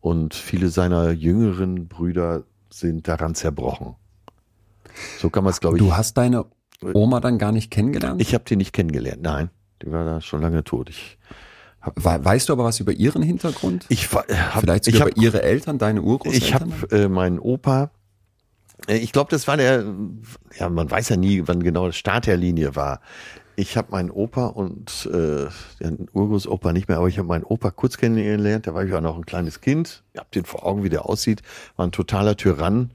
Und 0.00 0.34
viele 0.34 0.68
seiner 0.68 1.10
jüngeren 1.10 1.88
Brüder 1.88 2.44
sind 2.70 3.08
daran 3.08 3.34
zerbrochen. 3.34 3.94
So 5.18 5.30
kann 5.30 5.44
man 5.44 5.52
es, 5.52 5.60
glaube 5.60 5.76
ich. 5.76 5.82
Du 5.82 5.96
hast 5.96 6.16
deine 6.16 6.46
Oma 6.94 7.20
dann 7.20 7.38
gar 7.38 7.52
nicht 7.52 7.70
kennengelernt? 7.70 8.20
Ich 8.20 8.34
habe 8.34 8.44
die 8.44 8.56
nicht 8.56 8.72
kennengelernt, 8.72 9.22
nein. 9.22 9.50
Die 9.82 9.90
war 9.90 10.04
da 10.04 10.20
schon 10.20 10.42
lange 10.42 10.62
tot. 10.64 10.88
Ich, 10.90 11.18
We- 11.94 12.24
Weißt 12.24 12.48
du 12.48 12.52
aber 12.52 12.64
was 12.64 12.80
über 12.80 12.92
ihren 12.92 13.22
Hintergrund? 13.22 13.86
ich 13.90 14.12
war- 14.12 14.24
hab, 14.28 14.62
Vielleicht 14.62 14.88
ich 14.88 14.94
sogar 14.94 15.08
hab, 15.08 15.16
über 15.16 15.22
ihre 15.24 15.42
Eltern, 15.42 15.78
deine 15.78 16.02
Urgroßeltern? 16.02 16.42
ich 16.48 16.54
habe 16.90 16.96
äh, 17.04 17.08
meinen 17.08 17.38
Opa. 17.38 17.90
äh, 18.88 18.96
Ich 18.96 19.12
glaube, 19.12 19.30
das 19.30 19.46
war 19.46 19.56
der. 19.56 19.84
Ja, 20.58 20.68
man 20.68 20.90
weiß 20.90 21.10
ja 21.10 21.16
nie, 21.16 21.42
wann 21.46 21.62
genau 21.62 21.84
der 21.86 21.92
Start 21.92 22.26
der 22.26 22.36
Linie 22.36 22.74
war. 22.74 23.00
Ich 23.58 23.78
habe 23.78 23.90
meinen 23.92 24.10
Opa 24.10 24.46
und 24.48 25.08
äh, 25.10 25.46
den 25.80 26.08
Urgroßopa 26.12 26.74
nicht 26.74 26.88
mehr, 26.88 26.98
aber 26.98 27.08
ich 27.08 27.16
habe 27.18 27.26
meinen 27.28 27.44
Opa 27.44 27.70
kurz 27.70 27.96
kennengelernt. 27.96 28.66
Da 28.66 28.74
war 28.74 28.84
ich 28.84 28.92
auch 28.92 29.00
noch 29.00 29.16
ein 29.16 29.24
kleines 29.24 29.62
Kind. 29.62 30.02
Ihr 30.12 30.20
habt 30.20 30.34
den 30.34 30.44
vor 30.44 30.66
Augen, 30.66 30.84
wie 30.84 30.90
der 30.90 31.06
aussieht. 31.06 31.40
War 31.76 31.86
ein 31.86 31.92
totaler 31.92 32.36
Tyrann. 32.36 32.90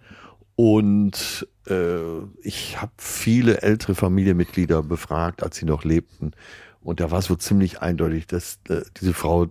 Und 0.56 1.48
äh, 1.68 2.20
ich 2.44 2.80
habe 2.80 2.92
viele 2.98 3.64
ältere 3.64 3.96
Familienmitglieder 3.96 4.84
befragt, 4.84 5.42
als 5.42 5.56
sie 5.56 5.66
noch 5.66 5.84
lebten. 5.84 6.34
Und 6.80 7.00
da 7.00 7.10
war 7.10 7.24
so 7.24 7.36
ziemlich 7.36 7.82
eindeutig, 7.82 8.28
dass 8.28 8.60
äh, 8.70 8.82
diese 9.00 9.16
Frau 9.16 9.48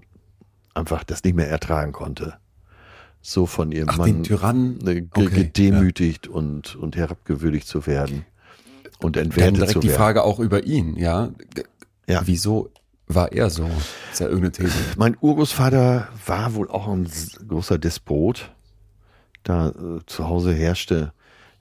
einfach 0.75 1.03
das 1.03 1.25
nicht 1.25 1.35
mehr 1.35 1.51
ertragen 1.51 1.91
konnte. 1.91 2.35
So 3.21 3.47
von 3.47 3.73
ihrem 3.73 3.89
Ach, 3.89 3.99
Mann 3.99 4.13
den 4.13 4.23
Tyrannen? 4.23 4.87
äh, 4.87 5.05
Okay, 5.11 5.29
gedemütigt 5.29 6.29
und, 6.29 6.77
und 6.77 6.95
herabgewürdigt 6.95 7.67
zu 7.67 7.89
werden 7.89 8.25
und 9.03 9.17
Dann 9.17 9.25
entwertet 9.25 9.57
direkt 9.57 9.73
zu 9.73 9.81
die. 9.81 9.89
Frage 9.89 10.25
auch 10.25 10.39
über 10.39 10.65
ihn, 10.65 10.97
ja. 10.97 11.31
Ja. 12.07 12.23
Wieso 12.25 12.71
war 13.07 13.33
er 13.33 13.51
so? 13.51 13.69
Ist 14.13 14.21
ja 14.21 14.27
irgendeine 14.27 14.53
These. 14.53 14.75
Mein 14.97 15.17
Urgroßvater 15.21 16.09
war 16.27 16.55
wohl 16.55 16.71
auch 16.71 16.89
ein 16.89 17.09
großer 17.49 17.79
Despot. 17.79 18.53
Da 19.43 19.71
äh, 19.71 20.01
zu 20.07 20.29
Hause 20.29 20.53
herrschte, 20.53 21.13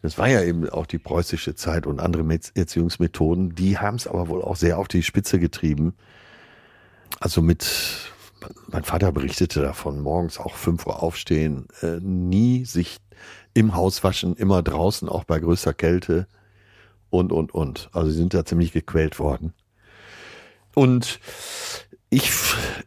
das 0.02 0.18
war 0.18 0.28
ja 0.28 0.44
eben 0.44 0.70
auch 0.70 0.86
die 0.86 0.98
preußische 0.98 1.56
Zeit 1.56 1.86
und 1.86 2.00
andere 2.00 2.26
Erziehungsmethoden, 2.56 3.56
die 3.56 3.78
haben 3.78 3.96
es 3.96 4.08
aber 4.08 4.28
wohl 4.28 4.42
auch 4.42 4.56
sehr 4.56 4.78
auf 4.78 4.88
die 4.88 5.04
Spitze 5.04 5.40
getrieben. 5.40 5.94
Also 7.20 7.42
mit, 7.42 7.68
mein 8.68 8.84
Vater 8.84 9.12
berichtete 9.12 9.62
davon, 9.62 10.02
morgens 10.02 10.40
auch 10.40 10.56
5 10.56 10.86
Uhr 10.88 11.04
aufstehen, 11.04 11.68
äh, 11.82 12.00
nie 12.00 12.66
sich 12.66 12.98
im 13.54 13.76
Haus 13.76 14.04
waschen, 14.04 14.36
immer 14.36 14.62
draußen, 14.62 15.10
auch 15.10 15.26
bei 15.26 15.40
größter 15.40 15.74
Kälte 15.74 16.28
und, 17.10 17.32
und, 17.32 17.54
und. 17.54 17.90
Also 17.94 18.12
sie 18.12 18.18
sind 18.18 18.34
da 18.34 18.46
ziemlich 18.46 18.72
gequält 18.72 19.20
worden. 19.20 19.54
Und 20.76 21.20
ich, 22.10 22.32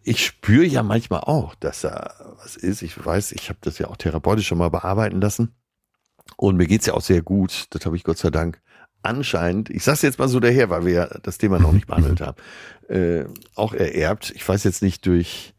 ich 0.02 0.24
spüre 0.24 0.64
ja 0.64 0.82
manchmal 0.82 1.20
auch, 1.20 1.54
dass 1.56 1.82
da 1.82 2.14
was 2.42 2.56
ist. 2.56 2.82
Ich 2.82 3.04
weiß, 3.04 3.32
ich 3.32 3.48
habe 3.48 3.58
das 3.62 3.78
ja 3.78 3.88
auch 3.88 3.96
therapeutisch 3.96 4.46
schon 4.46 4.58
mal 4.58 4.70
bearbeiten 4.70 5.20
lassen. 5.20 5.54
Und 6.36 6.56
mir 6.56 6.66
geht's 6.66 6.86
ja 6.86 6.94
auch 6.94 7.02
sehr 7.02 7.22
gut. 7.22 7.66
Das 7.70 7.84
habe 7.86 7.96
ich 7.96 8.04
Gott 8.04 8.18
sei 8.18 8.30
Dank 8.30 8.60
anscheinend, 9.02 9.68
ich 9.68 9.82
sag's 9.82 10.02
jetzt 10.02 10.18
mal 10.18 10.28
so 10.28 10.40
daher, 10.40 10.70
weil 10.70 10.86
wir 10.86 10.92
ja 10.92 11.06
das 11.22 11.38
Thema 11.38 11.58
noch 11.58 11.72
nicht 11.72 11.86
behandelt 11.88 12.20
haben, 12.20 12.36
äh, 12.88 13.24
auch 13.54 13.74
ererbt. 13.74 14.32
Ich 14.34 14.48
weiß 14.48 14.64
jetzt 14.64 14.82
nicht 14.82 15.06
durch 15.06 15.54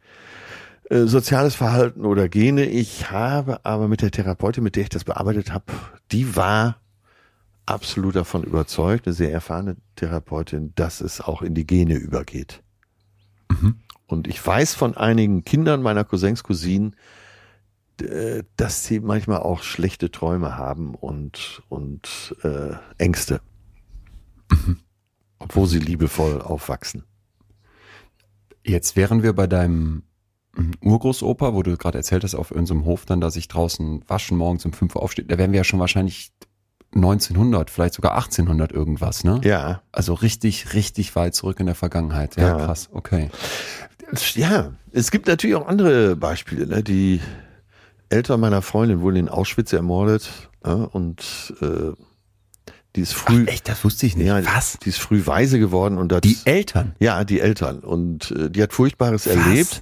äh, 0.89 1.06
soziales 1.06 1.56
Verhalten 1.56 2.06
oder 2.06 2.30
Gene. 2.30 2.65
Ich 2.65 3.12
habe 3.12 3.65
aber 3.65 3.88
mit 3.88 4.02
der 4.02 4.12
Therapeutin, 4.12 4.63
mit 4.63 4.76
der 4.76 4.84
ich 4.84 4.89
das 4.89 5.04
bearbeitet 5.04 5.54
habe, 5.54 5.65
die 6.12 6.36
war 6.36 6.83
absolut 7.65 8.15
davon 8.15 8.43
überzeugt, 8.43 9.08
eine 9.08 9.13
sehr 9.13 9.32
erfahrene 9.32 9.78
Therapeutin, 9.95 10.73
dass 10.76 11.02
es 11.02 11.21
auch 11.21 11.41
in 11.41 11.56
die 11.56 11.65
Gene 11.65 11.95
übergeht. 11.95 12.62
Und 14.08 14.28
ich 14.28 14.45
weiß 14.45 14.76
von 14.76 14.95
einigen 14.95 15.43
Kindern 15.43 15.82
meiner 15.82 16.04
Cousins, 16.04 16.43
Cousinen, 16.43 16.95
äh, 18.02 18.43
dass 18.58 18.86
sie 18.86 18.99
manchmal 18.99 19.39
auch 19.39 19.63
schlechte 19.63 20.12
Träume 20.12 20.58
haben 20.58 20.95
und, 20.95 21.62
und 21.69 22.36
äh, 22.43 22.76
Ängste. 22.97 23.41
Obwohl 25.39 25.67
sie 25.67 25.80
liebevoll 25.80 26.41
aufwachsen. 26.41 27.04
Jetzt 28.65 28.95
wären 28.95 29.23
wir 29.23 29.34
bei 29.34 29.47
deinem 29.47 30.04
mm, 30.56 30.71
Urgroßopa, 30.82 31.54
wo 31.54 31.63
du 31.63 31.78
gerade 31.78 31.97
erzählt 31.97 32.23
hast, 32.23 32.36
auf 32.36 32.52
irgendeinem 32.52 32.86
Hof 32.86 33.06
dann, 33.06 33.21
da 33.21 33.30
sich 33.30 33.47
draußen 33.47 34.04
waschen, 34.08 34.38
morgens 34.38 34.65
um 34.65 34.73
5 34.73 34.95
Uhr 34.95 35.04
aufsteht. 35.04 35.30
Da 35.30 35.38
wären 35.38 35.52
wir 35.52 35.58
ja 35.58 35.63
schon 35.63 35.80
wahrscheinlich 35.80 36.32
1900, 36.95 37.69
vielleicht 37.69 37.93
sogar 37.95 38.13
1800 38.15 38.71
irgendwas, 38.71 39.23
ne? 39.23 39.41
Ja. 39.43 39.82
Also 39.91 40.13
richtig, 40.13 40.73
richtig 40.73 41.15
weit 41.15 41.34
zurück 41.36 41.60
in 41.60 41.65
der 41.65 41.75
Vergangenheit. 41.75 42.36
Ja, 42.38 42.58
Ja. 42.60 42.65
krass, 42.65 42.89
okay. 42.93 43.29
Ja, 44.36 44.73
es 44.91 45.10
gibt 45.10 45.27
natürlich 45.27 45.56
auch 45.56 45.67
andere 45.67 46.15
Beispiele. 46.15 46.67
Ne? 46.67 46.84
Die 46.84 47.19
Eltern 48.10 48.39
meiner 48.39 48.62
Freundin 48.62 49.01
wurden 49.01 49.15
in 49.15 49.29
Auschwitz 49.29 49.73
ermordet 49.73 50.29
ja, 50.63 50.73
und 50.73 51.53
äh, 51.62 51.93
die 52.95 53.01
ist 53.01 53.13
früh, 53.15 53.45
Echt, 53.47 53.67
das 53.69 53.84
wusste 53.84 54.06
ich 54.06 54.15
nicht. 54.15 54.27
ja, 54.27 54.45
Was? 54.45 54.77
die 54.84 54.89
ist 54.89 54.99
früh 54.99 55.25
weise 55.25 55.58
geworden 55.58 55.97
und 55.97 56.13
hat, 56.13 56.23
Die 56.25 56.38
Eltern? 56.45 56.95
ja, 56.99 57.23
die 57.23 57.39
Eltern 57.39 57.79
und 57.79 58.29
äh, 58.32 58.51
die 58.51 58.62
hat 58.62 58.71
Furchtbares 58.71 59.25
erlebt. 59.25 59.82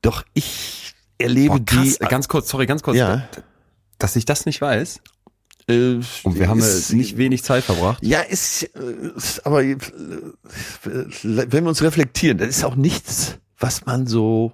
Doch 0.00 0.24
ich 0.32 0.94
erlebe 1.18 1.58
Boah, 1.58 1.64
krass. 1.66 1.98
die, 1.98 2.06
ganz 2.06 2.28
kurz, 2.28 2.48
sorry, 2.48 2.64
ganz 2.64 2.82
kurz. 2.82 2.96
Ja. 2.96 3.28
Dass 3.98 4.16
ich 4.16 4.24
das 4.24 4.46
nicht 4.46 4.62
weiß. 4.62 5.00
Äh, 5.68 6.00
Und 6.24 6.38
wir 6.38 6.48
haben 6.48 6.58
ist- 6.60 6.90
äh, 6.92 6.96
nicht 6.96 7.16
wenig 7.16 7.42
Zeit 7.44 7.64
verbracht. 7.64 7.98
Ja, 8.04 8.20
ist, 8.20 8.62
äh, 8.74 9.16
ist 9.16 9.44
aber 9.46 9.62
äh, 9.62 9.76
wenn 10.82 11.64
wir 11.64 11.68
uns 11.68 11.82
reflektieren, 11.82 12.38
das 12.38 12.48
ist 12.48 12.64
auch 12.64 12.74
nichts, 12.76 13.38
was 13.58 13.86
man 13.86 14.06
so 14.06 14.52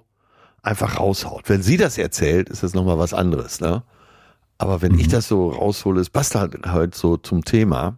einfach 0.61 0.99
raushaut. 0.99 1.43
Wenn 1.49 1.61
sie 1.63 1.77
das 1.77 1.97
erzählt, 1.97 2.49
ist 2.49 2.63
das 2.63 2.73
nochmal 2.73 2.99
was 2.99 3.13
anderes, 3.13 3.59
ne? 3.61 3.83
Aber 4.57 4.81
wenn 4.81 4.99
ich 4.99 5.07
Mhm. 5.07 5.11
das 5.11 5.27
so 5.29 5.49
raushole, 5.51 6.01
es 6.01 6.09
passt 6.09 6.35
halt, 6.35 6.65
halt 6.65 6.93
so 6.93 7.15
zum 7.17 7.45
Thema. 7.45 7.97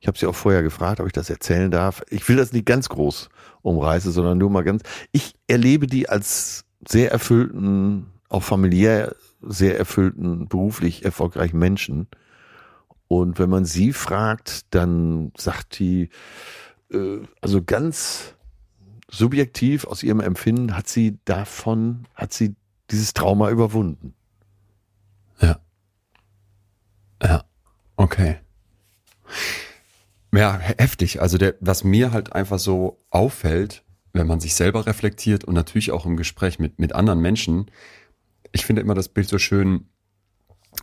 Ich 0.00 0.06
habe 0.06 0.18
sie 0.18 0.26
auch 0.26 0.34
vorher 0.34 0.62
gefragt, 0.62 1.00
ob 1.00 1.06
ich 1.06 1.14
das 1.14 1.30
erzählen 1.30 1.70
darf. 1.70 2.02
Ich 2.10 2.28
will 2.28 2.36
das 2.36 2.52
nicht 2.52 2.66
ganz 2.66 2.88
groß 2.90 3.30
umreißen, 3.62 4.12
sondern 4.12 4.36
nur 4.38 4.50
mal 4.50 4.62
ganz. 4.64 4.82
Ich 5.12 5.34
erlebe 5.48 5.86
die 5.86 6.08
als 6.10 6.64
sehr 6.86 7.10
erfüllten, 7.10 8.06
auch 8.28 8.42
familiär 8.42 9.16
sehr 9.40 9.78
erfüllten, 9.78 10.48
beruflich 10.48 11.04
erfolgreichen 11.04 11.58
Menschen. 11.58 12.08
Und 13.08 13.38
wenn 13.38 13.50
man 13.50 13.64
sie 13.64 13.92
fragt, 13.92 14.74
dann 14.74 15.32
sagt 15.36 15.78
die, 15.78 16.10
äh, 16.92 17.18
also 17.40 17.62
ganz 17.62 18.34
subjektiv 19.08 19.84
aus 19.84 20.02
ihrem 20.02 20.20
Empfinden 20.20 20.76
hat 20.76 20.88
sie 20.88 21.18
davon, 21.24 22.06
hat 22.14 22.32
sie 22.32 22.56
dieses 22.90 23.14
Trauma 23.14 23.50
überwunden. 23.50 24.14
Ja. 25.40 25.60
Ja. 27.22 27.44
Okay. 27.96 28.38
Ja, 30.32 30.58
he- 30.58 30.74
heftig. 30.78 31.20
Also 31.22 31.38
der, 31.38 31.54
was 31.60 31.84
mir 31.84 32.12
halt 32.12 32.32
einfach 32.32 32.58
so 32.58 32.98
auffällt, 33.10 33.84
wenn 34.12 34.26
man 34.26 34.40
sich 34.40 34.54
selber 34.54 34.86
reflektiert 34.86 35.44
und 35.44 35.54
natürlich 35.54 35.92
auch 35.92 36.06
im 36.06 36.16
Gespräch 36.16 36.58
mit, 36.58 36.78
mit 36.78 36.94
anderen 36.94 37.20
Menschen, 37.20 37.70
ich 38.56 38.66
finde 38.66 38.82
immer 38.82 38.94
das 38.94 39.08
Bild 39.08 39.28
so 39.28 39.38
schön, 39.38 39.86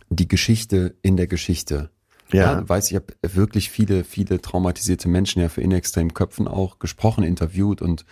die 0.08 0.28
Geschichte 0.28 0.96
in 1.02 1.16
der 1.16 1.26
Geschichte. 1.26 1.90
Ja, 2.32 2.60
du 2.60 2.68
weißt, 2.68 2.90
ich 2.90 2.96
habe 2.96 3.14
wirklich 3.20 3.68
viele, 3.68 4.02
viele 4.02 4.40
traumatisierte 4.40 5.08
Menschen 5.08 5.42
ja 5.42 5.48
für 5.48 5.60
in 5.60 5.72
extremen 5.72 6.14
Köpfen 6.14 6.48
auch 6.48 6.78
gesprochen, 6.78 7.22
interviewt 7.22 7.82
und 7.82 8.06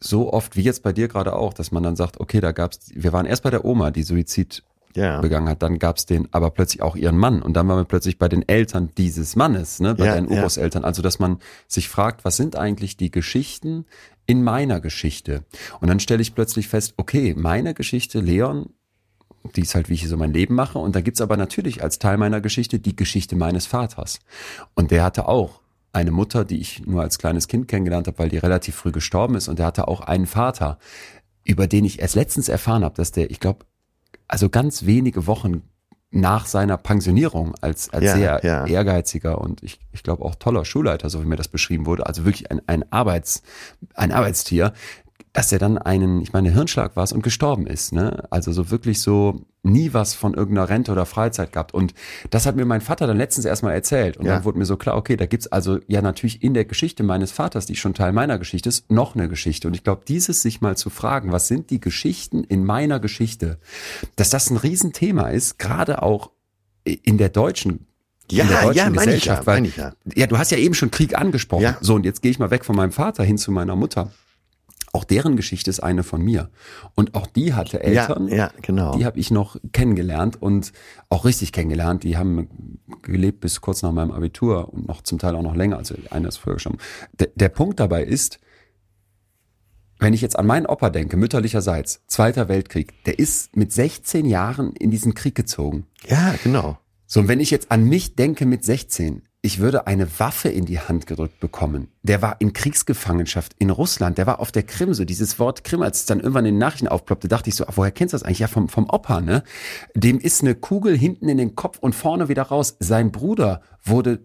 so 0.00 0.32
oft 0.32 0.56
wie 0.56 0.62
jetzt 0.62 0.82
bei 0.82 0.92
dir 0.92 1.08
gerade 1.08 1.34
auch, 1.34 1.52
dass 1.52 1.70
man 1.70 1.82
dann 1.82 1.96
sagt, 1.96 2.20
okay, 2.20 2.40
da 2.40 2.52
gab's, 2.52 2.90
wir 2.94 3.12
waren 3.12 3.26
erst 3.26 3.42
bei 3.42 3.50
der 3.50 3.64
Oma, 3.64 3.90
die 3.90 4.02
Suizid 4.02 4.62
ja. 4.96 5.20
begangen 5.20 5.48
hat, 5.48 5.62
dann 5.62 5.78
gab's 5.78 6.06
den, 6.06 6.28
aber 6.32 6.50
plötzlich 6.50 6.82
auch 6.82 6.96
ihren 6.96 7.16
Mann 7.16 7.42
und 7.42 7.54
dann 7.54 7.68
waren 7.68 7.78
wir 7.78 7.84
plötzlich 7.84 8.18
bei 8.18 8.28
den 8.28 8.46
Eltern 8.48 8.90
dieses 8.96 9.36
Mannes, 9.36 9.80
ne, 9.80 9.94
bei 9.94 10.06
Ja, 10.06 10.14
deinen 10.14 10.30
ja. 10.30 10.36
Urgroßeltern. 10.36 10.84
Also 10.84 11.02
dass 11.02 11.18
man 11.18 11.38
sich 11.66 11.88
fragt, 11.88 12.24
was 12.24 12.36
sind 12.36 12.56
eigentlich 12.56 12.96
die 12.96 13.10
Geschichten 13.10 13.86
in 14.26 14.42
meiner 14.42 14.80
Geschichte? 14.80 15.44
Und 15.80 15.88
dann 15.88 16.00
stelle 16.00 16.22
ich 16.22 16.34
plötzlich 16.34 16.68
fest, 16.68 16.94
okay, 16.96 17.34
meine 17.36 17.74
Geschichte, 17.74 18.20
Leon, 18.20 18.70
die 19.56 19.62
ist 19.62 19.74
halt, 19.74 19.88
wie 19.88 19.94
ich 19.94 20.08
so 20.08 20.16
mein 20.16 20.32
Leben 20.32 20.54
mache. 20.54 20.78
Und 20.78 20.96
da 20.96 21.00
gibt's 21.00 21.20
aber 21.20 21.36
natürlich 21.36 21.82
als 21.82 21.98
Teil 21.98 22.16
meiner 22.16 22.40
Geschichte 22.40 22.78
die 22.78 22.96
Geschichte 22.96 23.36
meines 23.36 23.66
Vaters. 23.66 24.20
Und 24.74 24.90
der 24.90 25.04
hatte 25.04 25.28
auch 25.28 25.60
eine 25.92 26.10
Mutter, 26.10 26.44
die 26.44 26.58
ich 26.58 26.86
nur 26.86 27.02
als 27.02 27.18
kleines 27.18 27.46
Kind 27.46 27.68
kennengelernt 27.68 28.06
habe, 28.06 28.18
weil 28.18 28.28
die 28.28 28.38
relativ 28.38 28.74
früh 28.74 28.90
gestorben 28.90 29.36
ist. 29.36 29.48
Und 29.48 29.58
der 29.58 29.66
hatte 29.66 29.86
auch 29.88 30.00
einen 30.00 30.26
Vater, 30.26 30.78
über 31.44 31.66
den 31.66 31.84
ich 31.84 32.00
erst 32.00 32.14
letztens 32.14 32.48
erfahren 32.48 32.84
habe, 32.84 32.96
dass 32.96 33.12
der, 33.12 33.30
ich 33.30 33.38
glaube, 33.38 33.64
also 34.26 34.48
ganz 34.48 34.86
wenige 34.86 35.26
Wochen 35.26 35.62
nach 36.10 36.46
seiner 36.46 36.76
Pensionierung 36.76 37.54
als, 37.60 37.92
als 37.92 38.04
Ja, 38.04 38.16
sehr 38.16 38.40
ja. 38.44 38.66
ehrgeiziger 38.66 39.40
und 39.40 39.62
ich, 39.64 39.80
ich 39.92 40.04
glaube 40.04 40.24
auch 40.24 40.36
toller 40.36 40.64
Schulleiter, 40.64 41.10
so 41.10 41.20
wie 41.20 41.26
mir 41.26 41.36
das 41.36 41.48
beschrieben 41.48 41.86
wurde, 41.86 42.06
also 42.06 42.24
wirklich 42.24 42.50
ein, 42.52 42.62
ein 42.68 42.90
Arbeits, 42.92 43.42
ein 43.94 44.12
Arbeitstier, 44.12 44.72
dass 45.34 45.50
er 45.52 45.58
dann 45.58 45.76
einen, 45.78 46.22
ich 46.22 46.32
meine, 46.32 46.50
Hirnschlag 46.50 46.94
war 46.94 47.02
es 47.02 47.12
und 47.12 47.22
gestorben 47.22 47.66
ist, 47.66 47.92
ne? 47.92 48.24
Also 48.30 48.52
so 48.52 48.70
wirklich 48.70 49.00
so 49.00 49.42
nie 49.64 49.92
was 49.92 50.14
von 50.14 50.32
irgendeiner 50.34 50.68
Rente 50.68 50.92
oder 50.92 51.06
Freizeit 51.06 51.52
gehabt. 51.52 51.74
Und 51.74 51.92
das 52.30 52.46
hat 52.46 52.54
mir 52.54 52.64
mein 52.64 52.80
Vater 52.80 53.08
dann 53.08 53.16
letztens 53.16 53.44
erstmal 53.44 53.74
erzählt. 53.74 54.16
Und 54.16 54.26
Ja. 54.26 54.34
dann 54.34 54.44
wurde 54.44 54.58
mir 54.58 54.64
so 54.64 54.76
klar, 54.76 54.96
okay, 54.96 55.16
da 55.16 55.26
gibt's 55.26 55.48
also 55.48 55.80
ja 55.88 56.02
natürlich 56.02 56.42
in 56.44 56.54
der 56.54 56.64
Geschichte 56.64 57.02
meines 57.02 57.32
Vaters, 57.32 57.66
die 57.66 57.74
schon 57.74 57.94
Teil 57.94 58.12
meiner 58.12 58.38
Geschichte 58.38 58.68
ist, 58.68 58.90
noch 58.92 59.16
eine 59.16 59.28
Geschichte. 59.28 59.66
Und 59.66 59.74
ich 59.74 59.82
glaube, 59.82 60.02
dieses 60.06 60.40
sich 60.40 60.60
mal 60.60 60.76
zu 60.76 60.88
fragen, 60.88 61.32
was 61.32 61.48
sind 61.48 61.70
die 61.70 61.80
Geschichten 61.80 62.44
in 62.44 62.64
meiner 62.64 63.00
Geschichte, 63.00 63.58
dass 64.14 64.30
das 64.30 64.50
ein 64.50 64.56
Riesenthema 64.56 65.30
ist, 65.30 65.58
gerade 65.58 66.02
auch 66.02 66.30
in 66.84 67.18
der 67.18 67.30
deutschen 67.30 67.86
Ja, 68.30 68.44
in 68.44 68.50
der 68.50 68.62
deutschen 68.62 68.76
ja, 68.76 68.84
meine 68.90 69.14
ich 69.14 69.22
Gesellschaft, 69.24 69.42
ja, 69.42 69.46
weil 69.52 69.66
ich 69.66 69.76
ja. 69.76 69.92
ja, 70.14 70.26
du 70.28 70.38
hast 70.38 70.52
ja 70.52 70.58
eben 70.58 70.74
schon 70.74 70.92
Krieg 70.92 71.18
angesprochen. 71.18 71.62
Ja. 71.62 71.76
So, 71.80 71.94
und 71.96 72.04
jetzt 72.04 72.22
gehe 72.22 72.30
ich 72.30 72.38
mal 72.38 72.50
weg 72.52 72.64
von 72.64 72.76
meinem 72.76 72.92
Vater 72.92 73.24
hin 73.24 73.36
zu 73.36 73.50
meiner 73.50 73.74
Mutter. 73.74 74.12
Auch 74.94 75.04
deren 75.04 75.36
Geschichte 75.36 75.70
ist 75.70 75.80
eine 75.80 76.04
von 76.04 76.22
mir. 76.22 76.50
Und 76.94 77.14
auch 77.14 77.26
die 77.26 77.52
hatte 77.52 77.82
Eltern. 77.82 78.28
Ja, 78.28 78.36
ja 78.36 78.50
genau. 78.62 78.96
Die 78.96 79.04
habe 79.04 79.18
ich 79.18 79.32
noch 79.32 79.56
kennengelernt 79.72 80.40
und 80.40 80.72
auch 81.08 81.24
richtig 81.24 81.52
kennengelernt. 81.52 82.04
Die 82.04 82.16
haben 82.16 82.78
gelebt 83.02 83.40
bis 83.40 83.60
kurz 83.60 83.82
nach 83.82 83.90
meinem 83.90 84.12
Abitur 84.12 84.72
und 84.72 84.86
noch 84.86 85.02
zum 85.02 85.18
Teil 85.18 85.34
auch 85.34 85.42
noch 85.42 85.56
länger. 85.56 85.78
Also 85.78 85.96
einer 86.10 86.28
ist 86.28 86.36
früher 86.36 86.54
gestorben. 86.54 86.78
Der, 87.18 87.28
der 87.34 87.48
Punkt 87.48 87.80
dabei 87.80 88.04
ist, 88.04 88.38
wenn 89.98 90.12
ich 90.12 90.20
jetzt 90.20 90.38
an 90.38 90.46
meinen 90.46 90.66
Opa 90.66 90.90
denke, 90.90 91.16
mütterlicherseits, 91.16 92.02
Zweiter 92.06 92.48
Weltkrieg, 92.48 93.04
der 93.04 93.18
ist 93.18 93.56
mit 93.56 93.72
16 93.72 94.26
Jahren 94.26 94.74
in 94.76 94.92
diesen 94.92 95.14
Krieg 95.14 95.34
gezogen. 95.34 95.86
Ja, 96.06 96.34
genau. 96.44 96.78
So, 97.06 97.20
und 97.20 97.28
wenn 97.28 97.40
ich 97.40 97.50
jetzt 97.50 97.72
an 97.72 97.84
mich 97.84 98.14
denke 98.14 98.46
mit 98.46 98.64
16, 98.64 99.22
ich 99.44 99.58
würde 99.58 99.86
eine 99.86 100.08
Waffe 100.18 100.48
in 100.48 100.64
die 100.64 100.80
Hand 100.80 101.06
gedrückt 101.06 101.38
bekommen. 101.38 101.88
Der 102.02 102.22
war 102.22 102.36
in 102.38 102.54
Kriegsgefangenschaft 102.54 103.54
in 103.58 103.68
Russland, 103.68 104.16
der 104.16 104.26
war 104.26 104.40
auf 104.40 104.50
der 104.50 104.62
Krim, 104.62 104.94
so 104.94 105.04
dieses 105.04 105.38
Wort 105.38 105.64
Krim, 105.64 105.82
als 105.82 106.00
es 106.00 106.06
dann 106.06 106.20
irgendwann 106.20 106.46
in 106.46 106.54
den 106.54 106.60
Nachrichten 106.60 106.88
aufploppte, 106.88 107.28
dachte 107.28 107.50
ich 107.50 107.54
so, 107.54 107.66
woher 107.74 107.90
kennst 107.90 108.14
du 108.14 108.16
das 108.16 108.22
eigentlich? 108.22 108.38
Ja, 108.38 108.48
vom, 108.48 108.70
vom 108.70 108.88
Opa, 108.88 109.20
ne? 109.20 109.42
Dem 109.94 110.18
ist 110.18 110.40
eine 110.40 110.54
Kugel 110.54 110.96
hinten 110.96 111.28
in 111.28 111.36
den 111.36 111.54
Kopf 111.56 111.78
und 111.78 111.94
vorne 111.94 112.30
wieder 112.30 112.44
raus. 112.44 112.76
Sein 112.80 113.12
Bruder 113.12 113.60
wurde 113.84 114.20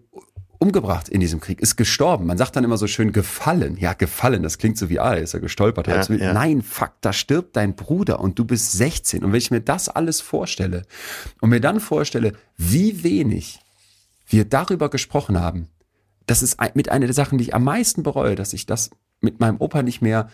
umgebracht 0.58 1.10
in 1.10 1.20
diesem 1.20 1.38
Krieg, 1.40 1.60
ist 1.60 1.76
gestorben. 1.76 2.24
Man 2.24 2.38
sagt 2.38 2.56
dann 2.56 2.64
immer 2.64 2.78
so 2.78 2.86
schön 2.86 3.12
gefallen. 3.12 3.76
Ja, 3.78 3.92
gefallen, 3.92 4.42
das 4.42 4.56
klingt 4.56 4.78
so 4.78 4.88
wie, 4.88 5.00
ah, 5.00 5.12
ist 5.12 5.34
er 5.34 5.40
gestolpert. 5.40 5.86
Ja, 5.86 6.02
ja. 6.02 6.32
Nein, 6.32 6.62
fuck, 6.62 6.92
da 7.02 7.12
stirbt 7.12 7.56
dein 7.56 7.76
Bruder 7.76 8.20
und 8.20 8.38
du 8.38 8.46
bist 8.46 8.72
16. 8.72 9.22
Und 9.22 9.32
wenn 9.32 9.38
ich 9.38 9.50
mir 9.50 9.60
das 9.60 9.90
alles 9.90 10.22
vorstelle 10.22 10.86
und 11.42 11.50
mir 11.50 11.60
dann 11.60 11.78
vorstelle, 11.78 12.32
wie 12.56 13.02
wenig 13.04 13.60
wir 14.30 14.44
darüber 14.44 14.88
gesprochen 14.88 15.40
haben, 15.40 15.68
das 16.26 16.42
ist 16.42 16.58
mit 16.74 16.88
einer 16.88 17.06
der 17.06 17.14
Sachen, 17.14 17.38
die 17.38 17.44
ich 17.44 17.54
am 17.54 17.64
meisten 17.64 18.02
bereue, 18.02 18.36
dass 18.36 18.52
ich 18.52 18.66
das 18.66 18.90
mit 19.20 19.40
meinem 19.40 19.56
Opa 19.58 19.82
nicht 19.82 20.00
mehr 20.00 20.28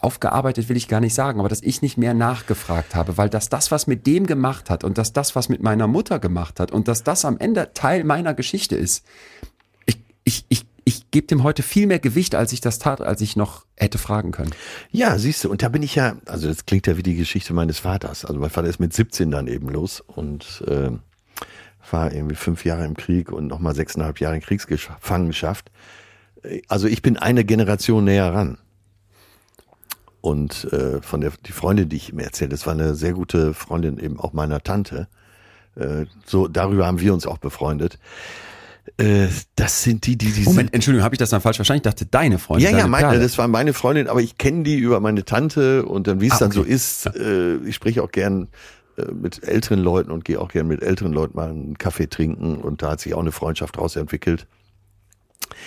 aufgearbeitet 0.00 0.68
will 0.68 0.76
ich 0.76 0.88
gar 0.88 1.00
nicht 1.00 1.14
sagen, 1.14 1.40
aber 1.40 1.48
dass 1.48 1.62
ich 1.62 1.82
nicht 1.82 1.98
mehr 1.98 2.14
nachgefragt 2.14 2.94
habe, 2.94 3.18
weil 3.18 3.28
dass 3.28 3.48
das, 3.48 3.70
was 3.70 3.86
mit 3.86 4.06
dem 4.06 4.26
gemacht 4.26 4.70
hat 4.70 4.84
und 4.84 4.98
dass 4.98 5.12
das, 5.12 5.36
was 5.36 5.48
mit 5.48 5.62
meiner 5.62 5.86
Mutter 5.86 6.18
gemacht 6.18 6.58
hat 6.58 6.70
und 6.70 6.88
dass 6.88 7.02
das 7.02 7.24
am 7.24 7.38
Ende 7.38 7.72
Teil 7.74 8.04
meiner 8.04 8.34
Geschichte 8.34 8.76
ist. 8.76 9.04
Ich, 9.84 9.98
ich, 10.24 10.46
ich, 10.48 10.66
ich 10.84 11.10
gebe 11.10 11.26
dem 11.26 11.42
heute 11.42 11.62
viel 11.62 11.86
mehr 11.86 11.98
Gewicht, 11.98 12.34
als 12.34 12.52
ich 12.52 12.60
das 12.60 12.78
tat, 12.78 13.00
als 13.00 13.20
ich 13.20 13.36
noch 13.36 13.66
hätte 13.76 13.98
fragen 13.98 14.32
können. 14.32 14.52
Ja, 14.90 15.18
siehst 15.18 15.44
du, 15.44 15.50
und 15.50 15.62
da 15.62 15.68
bin 15.68 15.82
ich 15.82 15.94
ja, 15.94 16.16
also 16.26 16.48
das 16.48 16.64
klingt 16.64 16.86
ja 16.86 16.96
wie 16.96 17.02
die 17.02 17.16
Geschichte 17.16 17.52
meines 17.52 17.80
Vaters. 17.80 18.24
Also 18.24 18.40
mein 18.40 18.50
Vater 18.50 18.68
ist 18.68 18.80
mit 18.80 18.94
17 18.94 19.30
dann 19.30 19.46
eben 19.48 19.68
los 19.68 20.00
und 20.00 20.64
äh, 20.66 20.92
war 21.92 22.12
irgendwie 22.12 22.36
fünf 22.36 22.64
Jahre 22.64 22.84
im 22.84 22.96
Krieg 22.96 23.32
und 23.32 23.46
nochmal 23.46 23.74
sechseinhalb 23.74 24.20
Jahre 24.20 24.36
in 24.36 24.42
Kriegsgefangenschaft. 24.42 25.70
Also 26.68 26.86
ich 26.86 27.02
bin 27.02 27.16
eine 27.16 27.44
Generation 27.44 28.04
näher 28.04 28.32
ran. 28.32 28.58
Und 30.20 30.70
äh, 30.72 31.00
von 31.00 31.20
der 31.20 31.32
die 31.46 31.52
Freundin, 31.52 31.88
die 31.88 31.96
ich 31.96 32.12
ihm 32.12 32.18
erzählt, 32.18 32.52
das 32.52 32.66
war 32.66 32.74
eine 32.74 32.94
sehr 32.94 33.14
gute 33.14 33.54
Freundin 33.54 33.98
eben 33.98 34.20
auch 34.20 34.32
meiner 34.32 34.62
Tante. 34.62 35.08
Äh, 35.76 36.06
so 36.26 36.46
darüber 36.46 36.86
haben 36.86 37.00
wir 37.00 37.14
uns 37.14 37.26
auch 37.26 37.38
befreundet. 37.38 37.98
Äh, 38.98 39.28
das 39.56 39.82
sind 39.82 40.06
die, 40.06 40.16
die, 40.16 40.32
die 40.32 40.42
Moment, 40.42 40.74
Entschuldigung, 40.74 41.04
habe 41.04 41.14
ich 41.14 41.18
das 41.18 41.30
dann 41.30 41.40
falsch 41.40 41.56
verstanden? 41.56 41.78
Ich 41.86 41.90
dachte, 41.90 42.06
deine 42.06 42.38
Freundin. 42.38 42.66
Ja, 42.66 42.70
ja, 42.72 42.78
deine 42.78 42.90
meine, 42.90 43.08
Perle. 43.08 43.22
das 43.22 43.38
war 43.38 43.48
meine 43.48 43.72
Freundin, 43.72 44.08
aber 44.08 44.20
ich 44.20 44.36
kenne 44.36 44.62
die 44.62 44.76
über 44.76 45.00
meine 45.00 45.24
Tante 45.24 45.84
und 45.86 46.06
dann, 46.06 46.20
wie 46.20 46.26
es 46.26 46.34
Ah, 46.34 46.38
dann 46.40 46.50
so 46.50 46.62
okay. 46.62 46.70
ist, 46.70 47.06
äh, 47.06 47.56
ich 47.58 47.74
spreche 47.74 48.02
auch 48.02 48.10
gern 48.10 48.48
mit 49.12 49.42
älteren 49.46 49.80
Leuten 49.80 50.10
und 50.10 50.24
gehe 50.24 50.40
auch 50.40 50.48
gern 50.48 50.66
mit 50.66 50.82
älteren 50.82 51.12
Leuten 51.12 51.36
mal 51.36 51.50
einen 51.50 51.78
Kaffee 51.78 52.08
trinken 52.08 52.56
und 52.58 52.82
da 52.82 52.92
hat 52.92 53.00
sich 53.00 53.14
auch 53.14 53.20
eine 53.20 53.32
Freundschaft 53.32 53.76
draus 53.76 53.96
entwickelt. 53.96 54.46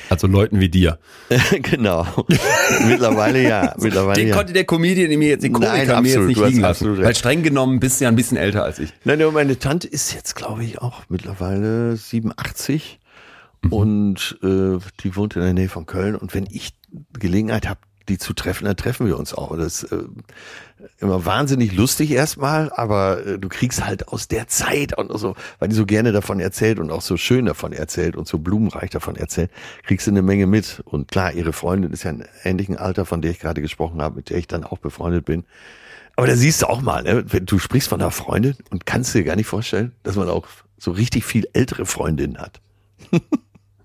Also 0.10 0.28
Leuten 0.28 0.60
wie 0.60 0.70
dir. 0.70 0.98
genau. 1.62 2.06
mittlerweile 2.88 3.42
ja, 3.42 3.76
mittlerweile 3.80 4.20
Den 4.20 4.30
ja. 4.30 4.36
konnte 4.36 4.54
der 4.54 4.66
Comedian 4.66 5.12
in 5.12 5.20
mir 5.20 5.30
jetzt, 5.30 5.44
Nein, 5.44 5.54
Komiker 5.54 5.74
in 5.74 6.04
mir 6.04 6.10
jetzt 6.10 6.18
absolut, 6.18 6.28
nicht 6.28 6.38
liegen 6.38 6.62
lassen. 6.62 6.66
absolut 6.66 6.98
recht. 7.00 7.06
Weil 7.08 7.16
streng 7.16 7.44
genommen 7.44 7.80
bist 7.80 8.00
du 8.00 8.06
ja 8.06 8.10
ein 8.10 8.16
bisschen 8.16 8.38
älter 8.38 8.64
als 8.64 8.80
ich. 8.80 8.94
Nein, 9.04 9.22
meine 9.34 9.60
Tante 9.60 9.88
ist 9.88 10.14
jetzt, 10.14 10.36
glaube 10.36 10.64
ich, 10.64 10.80
auch 10.82 11.02
mittlerweile 11.10 11.98
87 11.98 13.00
Mhm. 13.64 13.74
und 13.74 14.38
äh, 14.44 14.78
die 15.04 15.16
wohnt 15.16 15.36
in 15.36 15.42
der 15.42 15.54
Nähe 15.54 15.70
von 15.70 15.86
Köln. 15.86 16.16
Und 16.16 16.34
wenn 16.34 16.48
ich 16.50 16.74
Gelegenheit 17.14 17.68
habe, 17.68 17.80
die 18.10 18.18
zu 18.18 18.34
treffen, 18.34 18.66
dann 18.66 18.76
treffen 18.76 19.08
wir 19.08 19.18
uns 19.18 19.34
auch. 19.34 19.56
Das 19.58 19.84
ist 19.84 19.92
äh, 19.92 20.04
immer 21.00 21.26
wahnsinnig 21.26 21.74
lustig 21.76 22.12
erstmal, 22.12 22.72
aber 22.74 23.26
äh, 23.26 23.40
du 23.40 23.50
kriegst 23.50 23.86
halt 23.86 24.08
aus 24.08 24.28
der 24.28 24.48
Zeit 24.48 24.98
und 24.98 25.18
so, 25.18 25.36
weil 25.60 25.70
die 25.70 25.76
so 25.76 25.86
gerne 25.86 26.12
davon 26.12 26.40
erzählt 26.40 26.80
und 26.80 26.92
auch 26.92 27.02
so 27.02 27.18
schön 27.18 27.46
davon 27.46 27.74
erzählt 27.74 28.16
und 28.16 28.28
so 28.28 28.40
blumenreich 28.40 28.90
davon 28.90 29.16
erzählt, 29.16 29.52
kriegst 29.86 30.08
du 30.08 30.12
eine 30.12 30.22
Menge 30.22 30.48
mit. 30.48 30.82
Und 30.86 31.10
klar, 31.10 31.34
ihre 31.34 31.54
Freundin 31.54 31.92
ist 31.92 32.04
ja 32.04 32.12
im 32.12 32.24
ähnlichen 32.44 32.78
Alter, 32.78 33.06
von 33.06 33.22
der 33.22 33.32
ich 33.32 33.40
gerade 33.40 33.62
gesprochen 33.62 34.02
habe, 34.02 34.16
mit 34.16 34.30
der 34.30 34.38
ich 34.38 34.48
dann 34.48 34.64
auch 34.64 34.78
befreundet 34.78 35.26
bin. 35.26 35.44
Aber 36.16 36.28
da 36.28 36.36
siehst 36.36 36.62
du 36.62 36.68
auch 36.68 36.82
mal, 36.82 37.02
ne? 37.04 37.24
wenn 37.28 37.46
du 37.46 37.58
sprichst 37.58 37.90
von 37.90 38.00
einer 38.02 38.12
Freundin 38.12 38.56
und 38.70 38.86
kannst 38.86 39.16
dir 39.16 39.24
gar 39.24 39.36
nicht 39.36 39.48
vorstellen, 39.48 39.94
dass 40.04 40.16
man 40.16 40.30
auch 40.30 40.46
so 40.78 40.92
richtig 40.92 41.26
viel 41.26 41.48
ältere 41.54 41.86
Freundinnen 41.86 42.38
hat. 42.38 42.62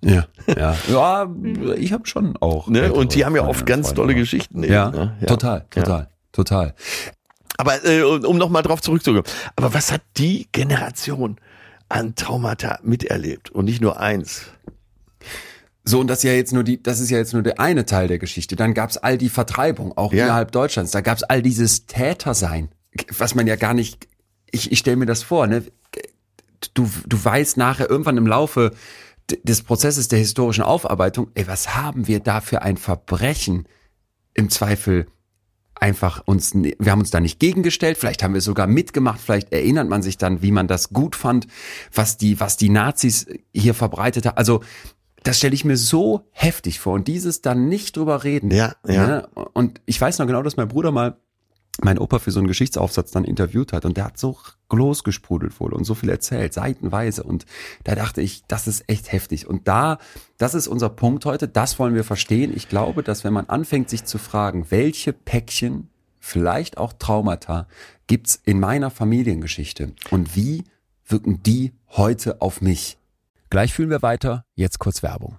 Ja, 0.00 0.26
ja. 0.56 0.76
Ja, 0.88 1.28
ich 1.76 1.92
habe 1.92 2.06
schon 2.06 2.37
auch. 2.37 2.68
Ne? 2.68 2.92
Und 2.92 3.16
die 3.16 3.24
haben 3.24 3.34
ja 3.34 3.44
oft 3.44 3.66
ganz 3.66 3.88
Freunde, 3.88 4.00
tolle 4.02 4.12
aber- 4.12 4.20
Geschichten. 4.20 4.62
eben, 4.62 4.72
Ja, 4.72 4.90
ne? 4.90 5.16
total, 5.26 5.66
total, 5.70 6.08
total. 6.38 6.74
Aber 7.57 7.85
äh, 7.85 8.03
um 8.03 8.38
nochmal 8.38 8.62
drauf 8.62 8.81
zurückzukommen. 8.81 9.24
Aber 9.57 9.74
was 9.74 9.90
hat 9.90 10.03
die 10.16 10.46
Generation 10.53 11.37
an 11.88 12.14
Traumata 12.14 12.79
miterlebt? 12.83 13.51
Und 13.51 13.64
nicht 13.64 13.81
nur 13.81 13.98
eins. 13.98 14.42
So, 15.85 15.98
und 16.01 16.07
das 16.07 16.18
ist 16.18 16.24
ja 16.24 16.33
jetzt 16.33 16.53
nur 16.53 16.62
die, 16.62 16.81
das 16.81 17.01
ist 17.01 17.11
ja 17.11 17.18
jetzt 17.18 17.33
nur 17.33 17.42
der 17.42 17.59
eine 17.59 17.85
Teil 17.87 18.07
der 18.07 18.18
Geschichte. 18.18 18.55
Dann 18.55 18.74
gab's 18.74 18.96
all 18.96 19.18
die 19.18 19.29
Vertreibung, 19.31 19.96
auch 19.96 20.12
Ja. 20.12 20.27
innerhalb 20.27 20.53
Deutschlands. 20.53 20.92
Da 20.92 21.01
gab's 21.01 21.24
all 21.24 21.42
dieses 21.42 21.87
Tätersein, 21.87 22.68
was 23.16 23.35
man 23.35 23.46
ja 23.48 23.57
gar 23.57 23.74
nicht. 23.74 24.07
Ich, 24.51 24.70
ich 24.70 24.79
stelle 24.79 24.96
mir 24.96 25.07
das 25.07 25.22
vor, 25.22 25.46
ne? 25.46 25.64
Du, 26.74 26.88
du 27.07 27.24
weißt 27.24 27.57
nachher 27.57 27.88
irgendwann 27.90 28.16
im 28.16 28.27
Laufe 28.27 28.72
des 29.42 29.62
Prozesses 29.62 30.09
der 30.09 30.18
historischen 30.18 30.62
Aufarbeitung, 30.62 31.29
ey, 31.35 31.46
was 31.46 31.74
haben 31.74 32.07
wir 32.07 32.20
da 32.20 32.40
für 32.40 32.62
ein 32.62 32.77
Verbrechen 32.77 33.66
im 34.35 34.48
Zweifel 34.51 35.07
einfach 35.80 36.22
uns, 36.26 36.52
wir 36.54 36.90
haben 36.90 37.00
uns 37.00 37.10
da 37.10 37.20
nicht 37.20 37.38
gegengestellt, 37.38 37.98
vielleicht 37.98 38.22
haben 38.22 38.34
wir 38.34 38.40
sogar 38.40 38.66
mitgemacht, 38.66 39.20
vielleicht 39.20 39.52
erinnert 39.52 39.88
man 39.88 40.02
sich 40.02 40.18
dann, 40.18 40.42
wie 40.42 40.52
man 40.52 40.68
das 40.68 40.90
gut 40.90 41.16
fand, 41.16 41.46
was 41.92 42.16
die, 42.16 42.40
was 42.40 42.56
die 42.56 42.68
Nazis 42.68 43.26
hier 43.52 43.74
verbreitet 43.74 44.26
haben. 44.26 44.36
Also, 44.36 44.62
das 45.24 45.38
stelle 45.38 45.54
ich 45.54 45.64
mir 45.64 45.76
so 45.76 46.28
heftig 46.30 46.80
vor 46.80 46.94
und 46.94 47.08
dieses 47.08 47.42
dann 47.42 47.68
nicht 47.68 47.96
drüber 47.96 48.24
reden. 48.24 48.50
Ja, 48.50 48.76
ja. 48.86 49.06
Ne? 49.06 49.28
Und 49.52 49.80
ich 49.84 50.00
weiß 50.00 50.18
noch 50.18 50.26
genau, 50.26 50.42
dass 50.42 50.56
mein 50.56 50.68
Bruder 50.68 50.92
mal 50.92 51.18
mein 51.82 51.98
Opa 51.98 52.18
für 52.18 52.30
so 52.30 52.40
einen 52.40 52.48
Geschichtsaufsatz 52.48 53.10
dann 53.10 53.24
interviewt 53.24 53.72
hat 53.72 53.84
und 53.84 53.96
der 53.96 54.06
hat 54.06 54.18
so 54.18 54.38
losgesprudelt 54.72 55.58
wohl 55.60 55.72
und 55.72 55.84
so 55.84 55.94
viel 55.94 56.08
erzählt, 56.08 56.52
seitenweise 56.52 57.22
und 57.22 57.46
da 57.84 57.94
dachte 57.94 58.20
ich, 58.20 58.44
das 58.48 58.66
ist 58.66 58.88
echt 58.88 59.12
heftig 59.12 59.46
und 59.46 59.68
da, 59.68 59.98
das 60.36 60.54
ist 60.54 60.68
unser 60.68 60.88
Punkt 60.88 61.24
heute, 61.24 61.48
das 61.48 61.78
wollen 61.78 61.94
wir 61.94 62.04
verstehen. 62.04 62.52
Ich 62.54 62.68
glaube, 62.68 63.02
dass 63.02 63.24
wenn 63.24 63.32
man 63.32 63.46
anfängt 63.46 63.88
sich 63.88 64.04
zu 64.04 64.18
fragen, 64.18 64.66
welche 64.70 65.12
Päckchen, 65.12 65.88
vielleicht 66.18 66.78
auch 66.78 66.92
Traumata, 66.92 67.68
gibt's 68.06 68.40
in 68.44 68.60
meiner 68.60 68.90
Familiengeschichte 68.90 69.92
und 70.10 70.36
wie 70.36 70.64
wirken 71.06 71.42
die 71.42 71.72
heute 71.90 72.40
auf 72.42 72.60
mich? 72.60 72.98
Gleich 73.50 73.72
fühlen 73.72 73.90
wir 73.90 74.02
weiter, 74.02 74.44
jetzt 74.54 74.78
kurz 74.78 75.02
Werbung. 75.02 75.38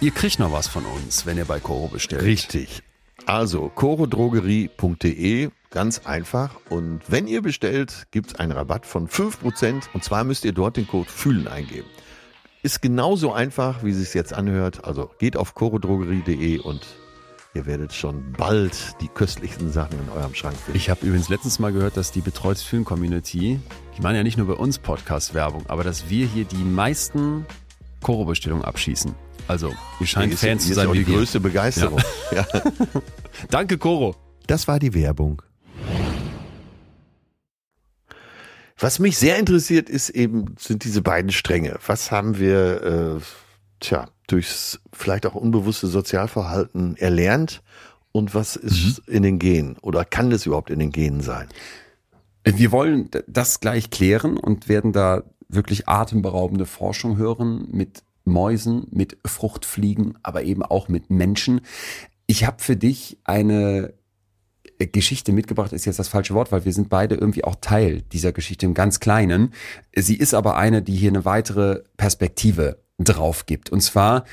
ihr 0.00 0.10
kriegt 0.10 0.38
noch 0.38 0.52
was 0.52 0.68
von 0.68 0.84
uns, 0.84 1.26
wenn 1.26 1.36
ihr 1.36 1.44
bei 1.44 1.60
Koro 1.60 1.88
bestellt. 1.88 2.22
Richtig. 2.22 2.82
Also, 3.26 3.68
chorodrogerie.de, 3.74 5.50
ganz 5.70 6.00
einfach. 6.06 6.56
Und 6.70 7.00
wenn 7.08 7.26
ihr 7.26 7.42
bestellt, 7.42 8.06
gibt 8.10 8.28
es 8.28 8.34
einen 8.36 8.52
Rabatt 8.52 8.86
von 8.86 9.08
5%. 9.08 9.82
Und 9.92 10.04
zwar 10.04 10.24
müsst 10.24 10.44
ihr 10.44 10.52
dort 10.52 10.76
den 10.76 10.86
Code 10.86 11.10
FÜHLEN 11.10 11.48
eingeben. 11.48 11.88
ist 12.62 12.80
genauso 12.80 13.32
einfach, 13.32 13.84
wie 13.84 13.90
es 13.90 13.98
sich 13.98 14.14
jetzt 14.14 14.32
anhört. 14.32 14.84
Also 14.84 15.10
geht 15.18 15.36
auf 15.36 15.54
chorodrogerie.de 15.54 16.58
und 16.60 16.86
ihr 17.54 17.66
werdet 17.66 17.92
schon 17.92 18.32
bald 18.32 18.94
die 19.00 19.08
köstlichsten 19.08 19.72
Sachen 19.72 19.98
in 20.00 20.08
eurem 20.10 20.34
Schrank 20.34 20.56
finden. 20.56 20.76
Ich 20.76 20.90
habe 20.90 21.04
übrigens 21.04 21.28
letztens 21.28 21.58
mal 21.58 21.72
gehört, 21.72 21.96
dass 21.96 22.12
die 22.12 22.20
Betreutes 22.20 22.62
Fühlen 22.62 22.84
Community, 22.84 23.60
die 23.96 24.02
machen 24.02 24.16
ja 24.16 24.22
nicht 24.22 24.38
nur 24.38 24.46
bei 24.46 24.54
uns 24.54 24.78
Podcast-Werbung, 24.78 25.66
aber 25.68 25.84
dass 25.84 26.08
wir 26.08 26.26
hier 26.26 26.44
die 26.44 26.56
meisten 26.56 27.46
Choro-Bestellungen 28.02 28.64
abschießen. 28.64 29.14
Also, 29.48 29.72
ihr 29.98 30.06
scheint 30.06 30.32
ist- 30.32 30.40
Fans 30.40 30.64
hier 30.64 30.74
zu 30.74 30.80
sein 30.80 30.88
auch 30.88 30.92
die 30.92 31.06
wir. 31.06 31.14
größte 31.16 31.40
Begeisterung. 31.40 32.00
Ja. 32.30 32.46
Danke, 33.50 33.78
Choro. 33.78 34.14
Das 34.46 34.68
war 34.68 34.78
die 34.78 34.94
Werbung. 34.94 35.42
Was 38.78 38.98
mich 39.00 39.18
sehr 39.18 39.38
interessiert, 39.38 39.88
ist 39.88 40.10
eben, 40.10 40.54
sind 40.58 40.84
diese 40.84 41.02
beiden 41.02 41.32
Stränge. 41.32 41.78
Was 41.86 42.12
haben 42.12 42.38
wir, 42.38 43.16
äh, 43.18 43.20
tja, 43.80 44.08
durchs 44.28 44.80
vielleicht 44.92 45.26
auch 45.26 45.34
unbewusste 45.34 45.88
Sozialverhalten 45.88 46.96
erlernt 46.96 47.62
und 48.12 48.34
was 48.34 48.54
ist 48.56 49.00
in 49.08 49.22
den 49.22 49.38
Genen 49.38 49.76
oder 49.78 50.04
kann 50.04 50.30
das 50.30 50.46
überhaupt 50.46 50.70
in 50.70 50.78
den 50.78 50.92
Genen 50.92 51.22
sein? 51.22 51.48
Wir 52.44 52.70
wollen 52.70 53.10
das 53.26 53.60
gleich 53.60 53.90
klären 53.90 54.36
und 54.36 54.68
werden 54.68 54.92
da 54.92 55.22
wirklich 55.48 55.88
atemberaubende 55.88 56.66
Forschung 56.66 57.16
hören 57.16 57.66
mit 57.72 58.02
Mäusen, 58.28 58.86
mit 58.90 59.18
Fruchtfliegen, 59.26 60.16
aber 60.22 60.42
eben 60.44 60.62
auch 60.62 60.88
mit 60.88 61.10
Menschen. 61.10 61.60
Ich 62.26 62.44
habe 62.46 62.62
für 62.62 62.76
dich 62.76 63.18
eine 63.24 63.94
äh, 64.78 64.86
Geschichte 64.86 65.32
mitgebracht, 65.32 65.72
ist 65.72 65.86
jetzt 65.86 65.98
das 65.98 66.08
falsche 66.08 66.34
Wort, 66.34 66.52
weil 66.52 66.64
wir 66.64 66.72
sind 66.72 66.88
beide 66.88 67.14
irgendwie 67.14 67.44
auch 67.44 67.56
Teil 67.60 68.02
dieser 68.12 68.32
Geschichte 68.32 68.66
im 68.66 68.74
ganz 68.74 69.00
Kleinen. 69.00 69.52
Sie 69.96 70.16
ist 70.16 70.34
aber 70.34 70.56
eine, 70.56 70.82
die 70.82 70.94
hier 70.94 71.10
eine 71.10 71.24
weitere 71.24 71.82
Perspektive 71.96 72.78
drauf 72.98 73.46
gibt. 73.46 73.70
Und 73.70 73.80
zwar 73.80 74.24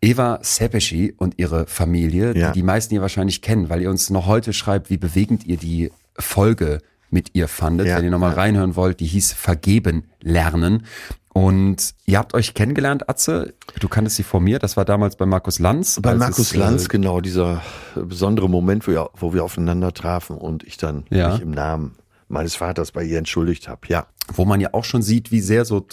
Eva 0.00 0.38
Sepeschi 0.42 1.12
und 1.16 1.38
ihre 1.38 1.66
Familie, 1.66 2.36
Ja. 2.36 2.52
die 2.52 2.60
die 2.60 2.62
meisten 2.64 2.94
ihr 2.94 3.00
wahrscheinlich 3.00 3.42
kennen, 3.42 3.68
weil 3.68 3.82
ihr 3.82 3.90
uns 3.90 4.10
noch 4.10 4.26
heute 4.26 4.52
schreibt, 4.52 4.90
wie 4.90 4.96
bewegend 4.96 5.44
ihr 5.46 5.56
die 5.56 5.90
Folge 6.18 6.78
mit 7.10 7.30
ihr 7.34 7.48
fandet. 7.48 7.86
Ja, 7.88 7.96
Wenn 7.96 8.04
ihr 8.04 8.10
nochmal 8.10 8.34
reinhören 8.34 8.76
wollt, 8.76 9.00
die 9.00 9.06
hieß 9.06 9.32
Vergeben 9.32 10.04
lernen. 10.22 10.84
Und 11.32 11.94
ihr 12.04 12.18
habt 12.18 12.34
euch 12.34 12.54
kennengelernt, 12.54 13.08
Atze. 13.08 13.54
Du 13.78 13.88
kanntest 13.88 14.16
sie 14.16 14.22
vor 14.24 14.40
mir. 14.40 14.58
Das 14.58 14.76
war 14.76 14.84
damals 14.84 15.14
bei 15.16 15.24
Markus 15.26 15.58
Lanz. 15.60 16.00
Bei 16.02 16.14
Markus 16.14 16.38
es, 16.52 16.56
Lanz, 16.56 16.86
äh, 16.86 16.88
genau, 16.88 17.20
dieser 17.20 17.62
äh, 17.94 18.00
besondere 18.00 18.48
Moment, 18.50 18.86
wo 18.88 18.92
wir, 18.92 19.10
wo 19.14 19.32
wir 19.32 19.44
aufeinander 19.44 19.92
trafen 19.94 20.36
und 20.36 20.64
ich 20.64 20.78
dann 20.78 21.04
Ja. 21.10 21.32
mich 21.32 21.42
im 21.42 21.52
Namen 21.52 21.94
meines 22.28 22.56
Vaters 22.56 22.90
bei 22.92 23.04
ihr 23.04 23.18
entschuldigt 23.18 23.68
habe. 23.68 23.82
Ja. 23.88 24.06
wo 24.34 24.44
man 24.44 24.60
ja 24.60 24.70
auch 24.74 24.84
schon 24.84 25.00
sieht, 25.00 25.30
wie 25.30 25.40
sehr 25.40 25.64
so 25.64 25.86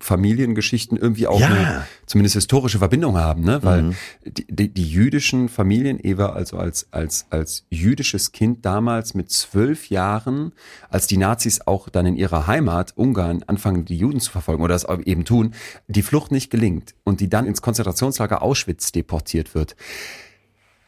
Familiengeschichten 0.00 0.96
irgendwie 0.96 1.26
auch 1.26 1.40
Ja. 1.40 1.46
eine 1.48 1.86
zumindest 2.06 2.34
historische 2.34 2.78
Verbindung 2.78 3.16
haben, 3.16 3.42
ne? 3.42 3.62
Weil 3.62 3.82
Mhm. 3.82 3.94
die, 4.26 4.46
die, 4.48 4.74
die 4.74 4.88
jüdischen 4.88 5.48
Familien, 5.48 5.98
Eva 6.02 6.26
also 6.30 6.56
als 6.58 6.88
als 6.92 7.26
als 7.30 7.66
jüdisches 7.70 8.32
Kind 8.32 8.64
damals 8.64 9.14
mit 9.14 9.30
zwölf 9.30 9.90
Jahren, 9.90 10.52
als 10.88 11.06
die 11.06 11.16
Nazis 11.16 11.60
auch 11.66 11.88
dann 11.88 12.06
in 12.06 12.16
ihrer 12.16 12.46
Heimat 12.46 12.96
Ungarn 12.96 13.42
anfangen, 13.46 13.84
die 13.84 13.96
Juden 13.96 14.20
zu 14.20 14.30
verfolgen 14.30 14.62
oder 14.62 14.74
das 14.74 14.86
eben 15.04 15.24
tun, 15.24 15.54
die 15.88 16.02
Flucht 16.02 16.32
nicht 16.32 16.50
gelingt 16.50 16.94
und 17.04 17.20
die 17.20 17.28
dann 17.28 17.46
ins 17.46 17.62
Konzentrationslager 17.62 18.42
Auschwitz 18.42 18.92
deportiert 18.92 19.54
wird. 19.54 19.76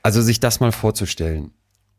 Also 0.03 0.23
sich 0.23 0.39
das 0.41 0.61
mal 0.61 0.73
vorzustellen. 0.73 1.51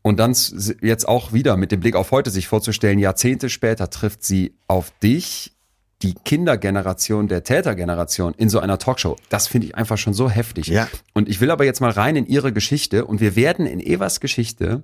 Und 0.02 0.18
dann 0.20 0.34
jetzt 0.82 1.06
auch 1.08 1.34
wieder 1.34 1.58
mit 1.58 1.74
dem 1.74 1.82
Blick 1.82 1.96
auf 1.98 2.12
heute 2.12 2.30
sich 2.30 2.48
vorzustellen, 2.48 2.98
Jahrzehnte 3.00 3.50
später 3.50 3.90
trifft 3.90 4.24
sie 4.24 4.56
auf 4.68 4.92
dich, 5.04 5.57
die 6.04 6.14
Kindergeneration 6.14 7.28
der 7.28 7.44
Tätergeneration 7.44 8.34
in 8.36 8.50
so 8.50 8.60
einer 8.60 8.78
Talkshow. 8.78 9.16
Das 9.30 9.48
finde 9.48 9.68
ich 9.68 9.76
einfach 9.76 9.98
schon 9.98 10.14
so 10.14 10.30
heftig. 10.30 10.68
Ja. 10.68 10.88
Und 11.14 11.28
ich 11.28 11.42
will 11.42 11.50
aber 11.50 11.66
jetzt 11.66 11.82
mal 11.82 11.92
rein 11.92 12.16
in 12.16 12.28
ihre 12.28 12.54
Geschichte 12.54 13.06
und 13.06 13.20
wir 13.20 13.36
werden 13.36 13.66
in 13.66 13.80
Evas 13.80 14.20
Geschichte 14.20 14.84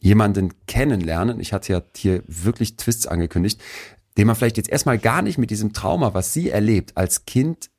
jemanden 0.00 0.52
kennenlernen. 0.66 1.40
Ich 1.40 1.52
hatte 1.52 1.72
ja 1.72 1.82
hier 1.96 2.22
wirklich 2.26 2.76
Twists 2.76 3.06
angekündigt, 3.06 3.60
den 4.16 4.26
man 4.26 4.36
vielleicht 4.36 4.56
jetzt 4.58 4.68
erstmal 4.68 4.98
gar 4.98 5.22
nicht 5.22 5.38
mit 5.38 5.50
diesem 5.50 5.72
Trauma, 5.72 6.14
was 6.14 6.32
sie 6.32 6.50
erlebt 6.50 6.96
als 6.96 7.24
Kind 7.24 7.70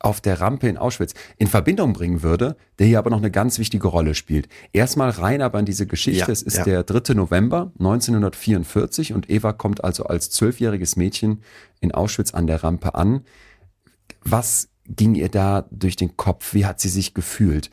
auf 0.00 0.20
der 0.20 0.40
Rampe 0.40 0.68
in 0.68 0.76
Auschwitz 0.76 1.14
in 1.38 1.46
Verbindung 1.48 1.92
bringen 1.92 2.22
würde, 2.22 2.56
der 2.78 2.86
hier 2.86 2.98
aber 2.98 3.10
noch 3.10 3.18
eine 3.18 3.30
ganz 3.30 3.58
wichtige 3.58 3.88
Rolle 3.88 4.14
spielt. 4.14 4.48
Erstmal 4.72 5.10
rein 5.10 5.42
aber 5.42 5.58
in 5.58 5.64
diese 5.66 5.86
Geschichte. 5.86 6.20
Ja, 6.20 6.28
es 6.28 6.42
ist 6.42 6.58
ja. 6.58 6.64
der 6.64 6.82
3. 6.84 7.14
November 7.14 7.72
1944 7.78 9.12
und 9.12 9.28
Eva 9.30 9.52
kommt 9.52 9.82
also 9.82 10.04
als 10.04 10.30
zwölfjähriges 10.30 10.96
Mädchen 10.96 11.42
in 11.80 11.92
Auschwitz 11.92 12.32
an 12.34 12.46
der 12.46 12.62
Rampe 12.62 12.94
an. 12.94 13.24
Was 14.22 14.68
ging 14.86 15.14
ihr 15.14 15.28
da 15.28 15.66
durch 15.70 15.96
den 15.96 16.16
Kopf? 16.16 16.54
Wie 16.54 16.64
hat 16.66 16.80
sie 16.80 16.88
sich 16.88 17.14
gefühlt? 17.14 17.70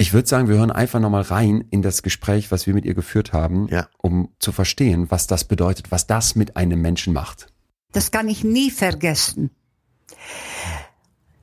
Ich 0.00 0.12
würde 0.12 0.28
sagen, 0.28 0.48
wir 0.48 0.56
hören 0.56 0.70
einfach 0.70 1.00
nochmal 1.00 1.22
rein 1.22 1.64
in 1.70 1.82
das 1.82 2.02
Gespräch, 2.04 2.52
was 2.52 2.66
wir 2.68 2.74
mit 2.74 2.84
ihr 2.84 2.94
geführt 2.94 3.32
haben, 3.32 3.66
Ja. 3.68 3.88
um 3.98 4.28
zu 4.38 4.52
verstehen, 4.52 5.10
was 5.10 5.26
das 5.26 5.44
bedeutet, 5.44 5.90
was 5.90 6.06
das 6.06 6.36
mit 6.36 6.56
einem 6.56 6.80
Menschen 6.80 7.12
macht. 7.12 7.46
Das 7.92 8.12
kann 8.12 8.28
ich 8.28 8.44
nie 8.44 8.70
vergessen. 8.70 9.50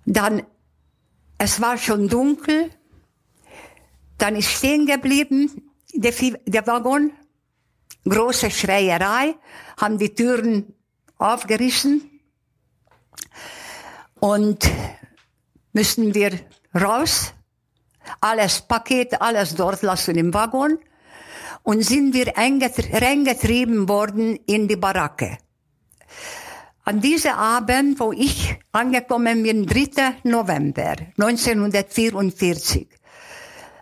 Dann, 0.05 0.43
es 1.37 1.59
war 1.61 1.77
schon 1.77 2.07
dunkel, 2.07 2.69
dann 4.17 4.35
ist 4.35 4.49
stehen 4.51 4.85
geblieben, 4.85 5.71
der, 5.93 6.13
der 6.45 6.65
Waggon, 6.67 7.11
große 8.07 8.51
Schreierei, 8.51 9.35
haben 9.77 9.97
die 9.97 10.13
Türen 10.13 10.73
aufgerissen. 11.17 12.21
Und 14.19 14.69
müssen 15.73 16.13
wir 16.13 16.39
raus, 16.73 17.33
alles 18.21 18.61
Paket, 18.61 19.21
alles 19.21 19.55
dort 19.55 19.81
lassen 19.81 20.15
im 20.15 20.33
Waggon. 20.33 20.77
Und 21.63 21.81
sind 21.81 22.13
wir 22.13 22.37
einget- 22.37 22.93
reingetrieben 23.01 23.89
worden 23.89 24.35
in 24.45 24.67
die 24.67 24.75
Baracke. 24.75 25.37
An 26.87 27.01
diesem 27.01 27.31
Abend, 27.31 27.99
wo 27.99 28.11
ich 28.13 28.59
angekommen 28.71 29.41
bin, 29.41 29.65
3. 29.65 30.17
November 30.23 30.95
1944, 31.17 32.87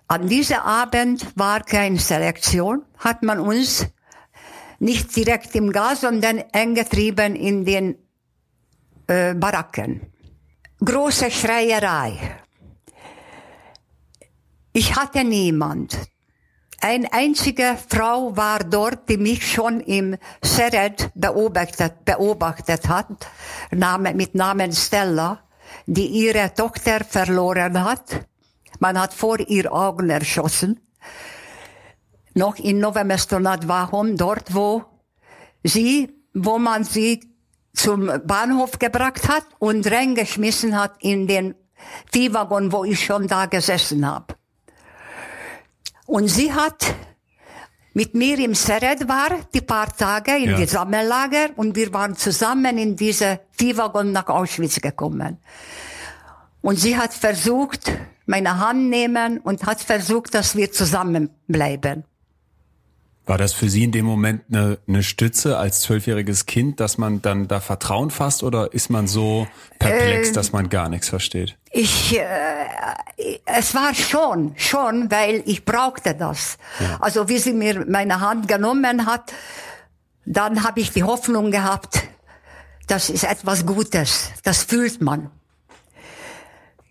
an 0.08 0.28
diesem 0.30 0.60
Abend 0.60 1.28
war 1.36 1.60
keine 1.64 2.00
Selektion, 2.00 2.86
hat 2.98 3.22
man 3.22 3.42
uns 3.42 3.86
nicht 4.80 5.14
direkt 5.14 5.54
im 5.56 5.74
Gas, 5.74 6.02
sondern 6.02 6.46
eingetrieben 6.54 7.36
in 7.36 7.66
den 7.66 7.98
äh, 9.08 9.34
Baracken. 9.34 10.08
Große 10.80 11.30
Schreierei. 11.30 12.40
Ich 14.72 14.96
hatte 14.96 15.26
niemand. 15.26 15.98
Eine 16.86 17.14
einzige 17.14 17.78
Frau 17.88 18.36
war 18.36 18.60
dort, 18.60 19.08
die 19.08 19.16
mich 19.16 19.50
schon 19.50 19.80
im 19.80 20.18
Seret 20.44 21.12
beobachtet, 21.16 22.04
beobachtet 22.04 22.90
hat, 22.90 23.08
Name, 23.72 24.14
mit 24.14 24.36
Namen 24.36 24.74
Stella, 24.74 25.40
die 25.86 26.08
ihre 26.08 26.54
Tochter 26.54 27.06
verloren 27.06 27.86
hat. 27.86 28.28
Man 28.80 29.00
hat 29.00 29.14
vor 29.14 29.40
ihr 29.40 29.72
Augen 29.72 30.10
erschossen. 30.10 30.82
Noch 32.34 32.58
in 32.58 32.80
Novemestonat 32.80 33.66
Wahom, 33.66 34.18
dort 34.18 34.54
wo 34.54 34.84
sie, 35.64 36.12
wo 36.34 36.60
man 36.60 36.84
sie 36.84 37.22
zum 37.72 38.12
Bahnhof 38.26 38.78
gebracht 38.78 39.30
hat 39.30 39.46
und 39.58 39.90
reingeschmissen 39.90 40.78
hat 40.78 40.96
in 41.00 41.28
den 41.28 41.56
Viehwaggon, 42.12 42.74
wo 42.74 42.84
ich 42.84 43.06
schon 43.06 43.30
da 43.30 43.46
gesessen 43.46 44.06
habe. 44.06 44.36
Und 46.06 46.28
sie 46.28 46.54
hat 46.54 46.96
mit 47.94 48.14
mir 48.16 48.40
im 48.40 48.56
Seret 48.56 49.08
war, 49.08 49.30
die 49.54 49.62
paar 49.62 49.96
Tage 49.96 50.36
in 50.38 50.52
Ja. 50.52 50.58
die 50.58 50.66
Sammellager 50.66 51.50
und 51.56 51.76
wir 51.76 51.94
waren 51.94 52.16
zusammen 52.16 52.78
in 52.78 52.96
diese 52.96 53.40
Viehwaggon 53.52 54.12
nach 54.12 54.28
Auschwitz 54.28 54.82
gekommen. 54.82 55.38
Und 56.62 56.78
sie 56.78 56.98
hat 56.98 57.14
versucht, 57.14 57.92
meine 58.26 58.58
Hand 58.60 58.90
nehmen 58.90 59.40
und 59.40 59.66
hat 59.66 59.82
versucht, 59.82 60.34
dass 60.34 60.56
wir 60.56 60.72
zusammenbleiben. 60.72 62.04
War 63.26 63.38
das 63.38 63.54
für 63.54 63.70
Sie 63.70 63.86
in 63.86 63.94
dem 63.94 64.06
Moment 64.06 64.44
eine, 64.52 64.80
eine 64.86 65.02
Stütze 65.02 65.58
als 65.58 65.80
zwölfjähriges 65.82 66.46
Kind, 66.46 66.82
dass 66.82 66.98
man 66.98 67.22
dann 67.22 67.48
da 67.48 67.62
Vertrauen 67.62 68.12
fasst 68.12 68.44
oder 68.44 68.74
ist 68.74 68.90
man 68.90 69.08
so 69.08 69.48
perplex, 69.80 70.34
dass 70.34 70.52
man 70.52 70.68
gar 70.68 70.90
nichts 70.90 71.08
versteht? 71.08 71.58
Ich, 71.72 72.18
äh, 72.18 73.40
es 73.46 73.74
war 73.76 73.96
schon, 73.96 74.54
schon, 74.58 75.10
weil 75.10 75.42
ich 75.46 75.64
brauchte 75.64 76.16
das. 76.16 76.58
Also 77.00 77.30
wie 77.30 77.38
sie 77.38 77.54
mir 77.54 77.86
meine 77.88 78.20
Hand 78.20 78.50
genommen 78.50 79.06
hat, 79.06 79.32
dann 80.26 80.64
habe 80.64 80.82
ich 80.82 80.92
die 80.92 81.04
Hoffnung 81.04 81.50
gehabt, 81.52 82.04
das 82.88 83.10
ist 83.10 83.24
etwas 83.24 83.66
Gutes, 83.66 84.32
das 84.44 84.64
fühlt 84.64 85.02
man. 85.02 85.32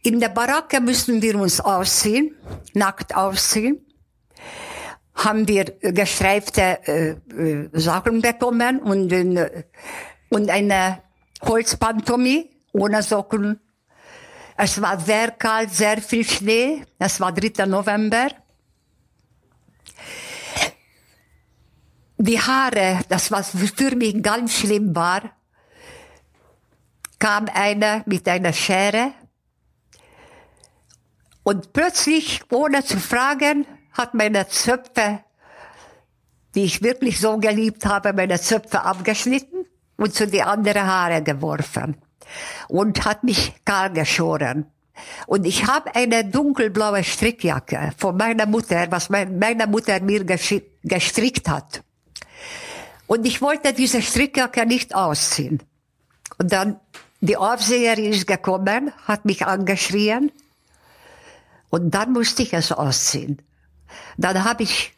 In 0.02 0.18
der 0.18 0.30
Baracke 0.30 0.80
müssen 0.80 1.20
wir 1.22 1.38
uns 1.38 1.60
ausziehen, 1.60 2.34
nackt 2.72 3.14
ausziehen. 3.14 3.80
Haben 5.24 5.46
wir 5.46 5.64
gestreifte 5.64 6.78
äh, 6.86 7.10
äh, 7.10 7.68
Sachen 7.72 8.22
bekommen 8.22 8.80
und, 8.80 9.12
äh, 9.12 9.64
und 10.30 10.50
eine 10.50 11.02
Holzpantomie 11.42 12.50
ohne 12.72 13.02
Socken. 13.02 13.60
Es 14.56 14.80
war 14.80 14.98
sehr 14.98 15.30
kalt, 15.32 15.70
sehr 15.70 16.00
viel 16.02 16.24
Schnee. 16.24 16.84
Es 16.98 17.20
war 17.20 17.32
3. 17.32 17.66
November. 17.66 18.28
Die 22.18 22.40
Haare, 22.40 23.00
das 23.08 23.30
was 23.30 23.50
für 23.50 23.96
mich 23.96 24.22
ganz 24.22 24.54
schlimm 24.54 24.94
war, 24.94 25.22
kam 27.18 27.46
einer 27.52 28.02
mit 28.06 28.28
einer 28.28 28.52
Schere 28.52 29.12
und 31.42 31.72
plötzlich, 31.72 32.40
ohne 32.50 32.84
zu 32.84 32.98
fragen, 32.98 33.66
hat 33.92 34.14
meine 34.14 34.48
Zöpfe, 34.48 35.20
die 36.54 36.64
ich 36.64 36.82
wirklich 36.82 37.20
so 37.20 37.38
geliebt 37.38 37.86
habe, 37.86 38.12
meine 38.12 38.40
Zöpfe 38.40 38.82
abgeschnitten 38.82 39.66
und 39.96 40.14
zu 40.14 40.26
die 40.26 40.42
anderen 40.42 40.86
Haare 40.86 41.22
geworfen 41.22 41.96
und 42.68 43.04
hat 43.04 43.24
mich 43.24 43.54
kahl 43.64 43.92
geschoren. 43.92 44.66
Und 45.26 45.46
ich 45.46 45.66
habe 45.66 45.94
eine 45.94 46.24
dunkelblaue 46.24 47.02
Strickjacke 47.02 47.92
von 47.96 48.16
meiner 48.16 48.46
Mutter, 48.46 48.86
was 48.90 49.08
meine 49.08 49.66
Mutter 49.66 50.00
mir 50.00 50.24
gestrickt 50.24 51.48
hat. 51.48 51.82
Und 53.06 53.26
ich 53.26 53.42
wollte 53.42 53.72
diese 53.72 54.02
Strickjacke 54.02 54.66
nicht 54.66 54.94
ausziehen. 54.94 55.62
Und 56.38 56.52
dann, 56.52 56.80
die 57.20 57.36
Aufseherin 57.36 58.12
ist 58.12 58.26
gekommen, 58.26 58.92
hat 59.06 59.24
mich 59.24 59.46
angeschrien. 59.46 60.32
Und 61.70 61.94
dann 61.94 62.12
musste 62.12 62.42
ich 62.42 62.52
es 62.52 62.72
ausziehen. 62.72 63.40
Dann 64.16 64.44
habe 64.44 64.62
ich 64.62 64.92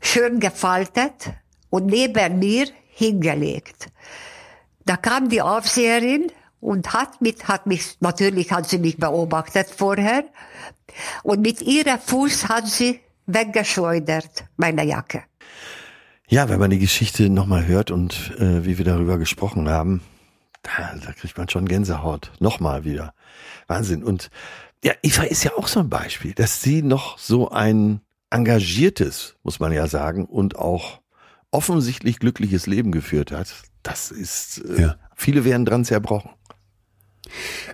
schön 0.00 0.40
gefaltet 0.40 1.32
und 1.70 1.86
neben 1.86 2.38
mir 2.38 2.66
hingelegt. 2.88 3.88
Da 4.84 4.96
kam 4.96 5.28
die 5.28 5.42
Aufseherin 5.42 6.32
und 6.60 6.92
hat 6.92 7.20
mit, 7.20 7.46
hat 7.46 7.66
mich, 7.66 7.96
natürlich 8.00 8.52
hat 8.52 8.68
sie 8.68 8.78
mich 8.78 8.96
beobachtet 8.96 9.68
vorher. 9.68 10.24
Und 11.22 11.42
mit 11.42 11.60
ihrem 11.62 11.98
Fuß 11.98 12.48
hat 12.48 12.66
sie 12.66 13.00
weggeschleudert, 13.26 14.44
meine 14.56 14.84
Jacke. 14.84 15.22
Ja, 16.26 16.48
wenn 16.48 16.58
man 16.58 16.70
die 16.70 16.78
Geschichte 16.78 17.30
nochmal 17.30 17.66
hört 17.66 17.90
und 17.90 18.34
äh, 18.38 18.64
wie 18.64 18.78
wir 18.78 18.84
darüber 18.84 19.18
gesprochen 19.18 19.68
haben, 19.68 20.02
da, 20.62 20.94
da 21.04 21.12
kriegt 21.12 21.38
man 21.38 21.48
schon 21.48 21.66
Gänsehaut. 21.66 22.32
Nochmal 22.38 22.84
wieder. 22.84 23.14
Wahnsinn. 23.66 24.02
Und 24.02 24.30
ja, 24.84 24.92
Eva 25.02 25.22
ist 25.22 25.44
ja 25.44 25.52
auch 25.56 25.68
so 25.68 25.80
ein 25.80 25.88
Beispiel, 25.88 26.34
dass 26.34 26.62
sie 26.62 26.82
noch 26.82 27.18
so 27.18 27.50
ein 27.50 28.00
engagiertes, 28.30 29.36
muss 29.42 29.60
man 29.60 29.72
ja 29.72 29.86
sagen, 29.86 30.26
und 30.26 30.56
auch 30.56 31.00
offensichtlich 31.50 32.18
glückliches 32.18 32.66
Leben 32.66 32.92
geführt 32.92 33.32
hat. 33.32 33.54
Das 33.82 34.10
ist, 34.10 34.58
äh, 34.58 34.82
ja. 34.82 34.96
viele 35.14 35.44
wären 35.44 35.64
dran 35.64 35.84
zerbrochen. 35.84 36.30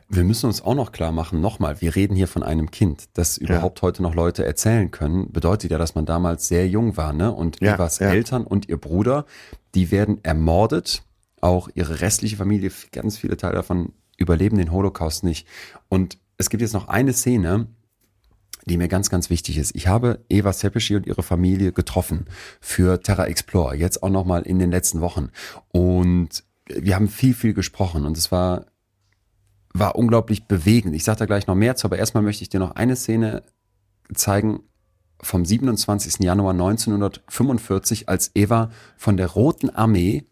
Wir 0.09 0.24
müssen 0.24 0.46
uns 0.46 0.62
auch 0.62 0.74
noch 0.74 0.90
klar 0.92 1.12
machen, 1.12 1.40
nochmal, 1.40 1.80
wir 1.80 1.94
reden 1.94 2.16
hier 2.16 2.26
von 2.26 2.42
einem 2.42 2.70
Kind, 2.70 3.05
das 3.14 3.38
überhaupt 3.38 3.78
ja. 3.78 3.82
heute 3.82 4.02
noch 4.02 4.14
Leute 4.14 4.44
erzählen 4.44 4.90
können, 4.90 5.30
bedeutet 5.30 5.70
ja, 5.70 5.78
dass 5.78 5.94
man 5.94 6.07
damals 6.07 6.48
sehr 6.48 6.66
jung 6.68 6.96
war, 6.96 7.12
ne? 7.12 7.32
Und 7.32 7.61
ja, 7.61 7.74
Evas 7.74 8.00
ja. 8.00 8.09
Eltern 8.09 8.44
und 8.44 8.68
ihr 8.68 8.78
Bruder, 8.78 9.26
die 9.74 9.90
werden 9.90 10.18
ermordet, 10.24 11.05
auch 11.40 11.68
ihre 11.74 12.00
restliche 12.00 12.36
Familie, 12.36 12.72
ganz 12.90 13.16
viele 13.16 13.36
Teile 13.36 13.55
davon 13.55 13.92
überleben 14.16 14.57
den 14.59 14.72
Holocaust 14.72 15.24
nicht. 15.24 15.46
Und 15.88 16.18
es 16.36 16.50
gibt 16.50 16.61
jetzt 16.61 16.72
noch 16.72 16.88
eine 16.88 17.12
Szene, 17.12 17.68
die 18.64 18.76
mir 18.76 18.88
ganz, 18.88 19.10
ganz 19.10 19.30
wichtig 19.30 19.58
ist. 19.58 19.74
Ich 19.74 19.86
habe 19.86 20.24
Eva 20.28 20.52
Sepeschi 20.52 20.96
und 20.96 21.06
ihre 21.06 21.22
Familie 21.22 21.72
getroffen 21.72 22.26
für 22.60 23.00
Terra 23.00 23.26
Explorer, 23.26 23.74
jetzt 23.74 24.02
auch 24.02 24.10
nochmal 24.10 24.42
in 24.42 24.58
den 24.58 24.70
letzten 24.70 25.00
Wochen. 25.00 25.30
Und 25.68 26.44
wir 26.66 26.94
haben 26.94 27.08
viel, 27.08 27.34
viel 27.34 27.54
gesprochen 27.54 28.06
und 28.06 28.16
es 28.16 28.32
war 28.32 28.66
war 29.76 29.96
unglaublich 29.96 30.46
bewegend. 30.46 30.94
Ich 30.94 31.02
sage 31.02 31.18
da 31.18 31.26
gleich 31.26 31.48
noch 31.48 31.56
mehr 31.56 31.74
zu, 31.74 31.88
aber 31.88 31.98
erstmal 31.98 32.22
möchte 32.22 32.42
ich 32.42 32.48
dir 32.48 32.60
noch 32.60 32.76
eine 32.76 32.94
Szene 32.94 33.42
zeigen 34.14 34.60
vom 35.20 35.44
27. 35.44 36.20
Januar 36.20 36.52
1945, 36.52 38.08
als 38.08 38.30
Eva 38.34 38.70
von 38.96 39.16
der 39.16 39.28
Roten 39.28 39.70
Armee 39.70 40.24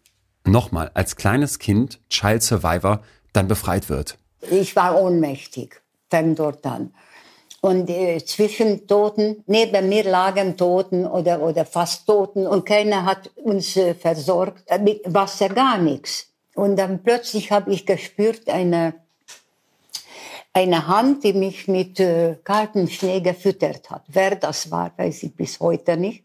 nochmal 0.44 0.90
als 0.94 1.16
kleines 1.16 1.58
Kind, 1.58 2.00
Child 2.08 2.42
Survivor, 2.42 3.02
dann 3.32 3.48
befreit 3.48 3.88
wird. 3.88 4.18
Ich 4.50 4.76
war 4.76 5.00
ohnmächtig, 5.00 5.82
fängt 6.10 6.38
dort 6.38 6.64
an. 6.66 6.92
Und 7.62 7.88
äh, 7.88 8.18
zwischen 8.24 8.88
Toten, 8.88 9.44
neben 9.46 9.88
mir 9.88 10.04
lagen 10.04 10.56
Toten 10.56 11.06
oder, 11.06 11.40
oder 11.40 11.64
fast 11.64 12.06
Toten 12.06 12.46
und 12.46 12.66
keiner 12.66 13.06
hat 13.06 13.30
uns 13.36 13.76
äh, 13.76 13.94
versorgt, 13.94 14.64
äh, 14.66 14.78
mit 14.78 15.00
Wasser 15.06 15.48
gar 15.48 15.78
nichts. 15.78 16.26
Und 16.56 16.76
dann 16.76 17.02
plötzlich 17.02 17.50
habe 17.50 17.72
ich 17.72 17.86
gespürt, 17.86 18.48
eine 18.48 18.94
eine 20.52 20.86
Hand, 20.86 21.24
die 21.24 21.32
mich 21.32 21.66
mit 21.68 21.98
äh, 21.98 22.36
kaltem 22.44 22.88
Schnee 22.88 23.20
gefüttert 23.20 23.88
hat. 23.90 24.04
Wer 24.08 24.36
das 24.36 24.70
war, 24.70 24.92
weiß 24.96 25.22
ich 25.22 25.34
bis 25.34 25.58
heute 25.60 25.96
nicht. 25.96 26.24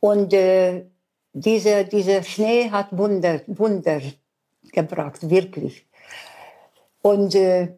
Und 0.00 0.32
äh, 0.32 0.84
dieser, 1.32 1.84
dieser 1.84 2.22
Schnee 2.22 2.70
hat 2.70 2.96
Wunder, 2.96 3.40
Wunder 3.46 4.00
gebracht, 4.70 5.28
wirklich. 5.28 5.86
Und 7.02 7.34
äh, 7.34 7.76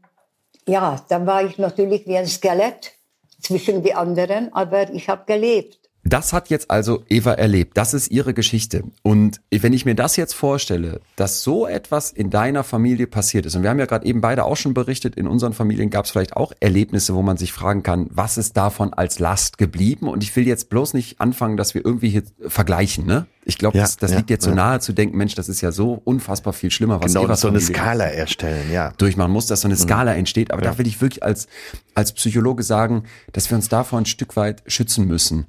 ja, 0.66 1.04
dann 1.08 1.26
war 1.26 1.44
ich 1.44 1.58
natürlich 1.58 2.06
wie 2.06 2.16
ein 2.16 2.26
Skelett 2.26 2.92
zwischen 3.40 3.82
die 3.82 3.94
anderen, 3.94 4.52
aber 4.52 4.92
ich 4.92 5.08
habe 5.08 5.24
gelebt. 5.26 5.80
Das 6.02 6.32
hat 6.32 6.48
jetzt 6.48 6.70
also 6.70 7.02
Eva 7.08 7.32
erlebt. 7.32 7.76
Das 7.76 7.92
ist 7.92 8.10
ihre 8.10 8.32
Geschichte. 8.32 8.84
Und 9.02 9.40
wenn 9.50 9.74
ich 9.74 9.84
mir 9.84 9.94
das 9.94 10.16
jetzt 10.16 10.32
vorstelle, 10.32 11.00
dass 11.16 11.42
so 11.42 11.66
etwas 11.66 12.10
in 12.10 12.30
deiner 12.30 12.64
Familie 12.64 13.06
passiert 13.06 13.44
ist, 13.44 13.54
und 13.54 13.62
wir 13.62 13.70
haben 13.70 13.78
ja 13.78 13.84
gerade 13.84 14.06
eben 14.06 14.22
beide 14.22 14.44
auch 14.44 14.56
schon 14.56 14.72
berichtet, 14.72 15.16
in 15.16 15.26
unseren 15.26 15.52
Familien 15.52 15.90
gab 15.90 16.06
es 16.06 16.10
vielleicht 16.10 16.36
auch 16.36 16.52
Erlebnisse, 16.60 17.14
wo 17.14 17.20
man 17.20 17.36
sich 17.36 17.52
fragen 17.52 17.82
kann, 17.82 18.08
was 18.10 18.38
ist 18.38 18.56
davon 18.56 18.94
als 18.94 19.18
Last 19.18 19.58
geblieben? 19.58 20.08
Und 20.08 20.22
ich 20.22 20.34
will 20.34 20.46
jetzt 20.46 20.70
bloß 20.70 20.94
nicht 20.94 21.20
anfangen, 21.20 21.58
dass 21.58 21.74
wir 21.74 21.84
irgendwie 21.84 22.08
hier 22.08 22.22
vergleichen, 22.48 23.04
ne? 23.04 23.26
Ich 23.44 23.56
glaube, 23.56 23.78
ja, 23.78 23.84
das, 23.84 23.96
das 23.96 24.10
ja, 24.10 24.18
liegt 24.18 24.30
jetzt 24.30 24.44
so 24.44 24.50
nahe 24.50 24.80
zu 24.80 24.92
denken, 24.92 25.16
Mensch, 25.16 25.34
das 25.34 25.48
ist 25.48 25.62
ja 25.62 25.72
so 25.72 26.00
unfassbar 26.04 26.52
viel 26.52 26.70
schlimmer, 26.70 27.02
was 27.02 27.12
genau, 27.12 27.24
Evas 27.24 27.40
so 27.40 27.48
eine 27.48 27.60
Skala 27.60 28.04
erstellen, 28.04 28.70
ja. 28.70 28.92
Durchmachen 28.98 29.32
muss, 29.32 29.46
dass 29.46 29.62
so 29.62 29.68
eine 29.68 29.76
mhm. 29.76 29.80
Skala 29.80 30.14
entsteht. 30.14 30.52
Aber 30.52 30.62
ja. 30.62 30.72
da 30.72 30.78
will 30.78 30.86
ich 30.86 31.00
wirklich 31.00 31.22
als, 31.22 31.46
als 31.94 32.12
Psychologe 32.12 32.62
sagen, 32.62 33.04
dass 33.32 33.50
wir 33.50 33.56
uns 33.56 33.68
davor 33.68 33.98
ein 33.98 34.06
Stück 34.06 34.36
weit 34.36 34.62
schützen 34.66 35.06
müssen. 35.06 35.46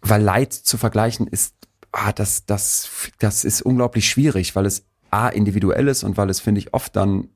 Weil 0.00 0.22
Leid 0.22 0.54
zu 0.54 0.78
vergleichen 0.78 1.26
ist, 1.26 1.54
ah, 1.92 2.12
das, 2.12 2.46
das, 2.46 2.88
das 3.18 3.44
ist 3.44 3.60
unglaublich 3.60 4.08
schwierig, 4.08 4.56
weil 4.56 4.64
es 4.64 4.84
A, 5.10 5.28
individuell 5.28 5.88
ist 5.88 6.04
und 6.04 6.16
weil 6.16 6.30
es, 6.30 6.40
finde 6.40 6.60
ich, 6.60 6.72
oft 6.72 6.96
dann 6.96 7.28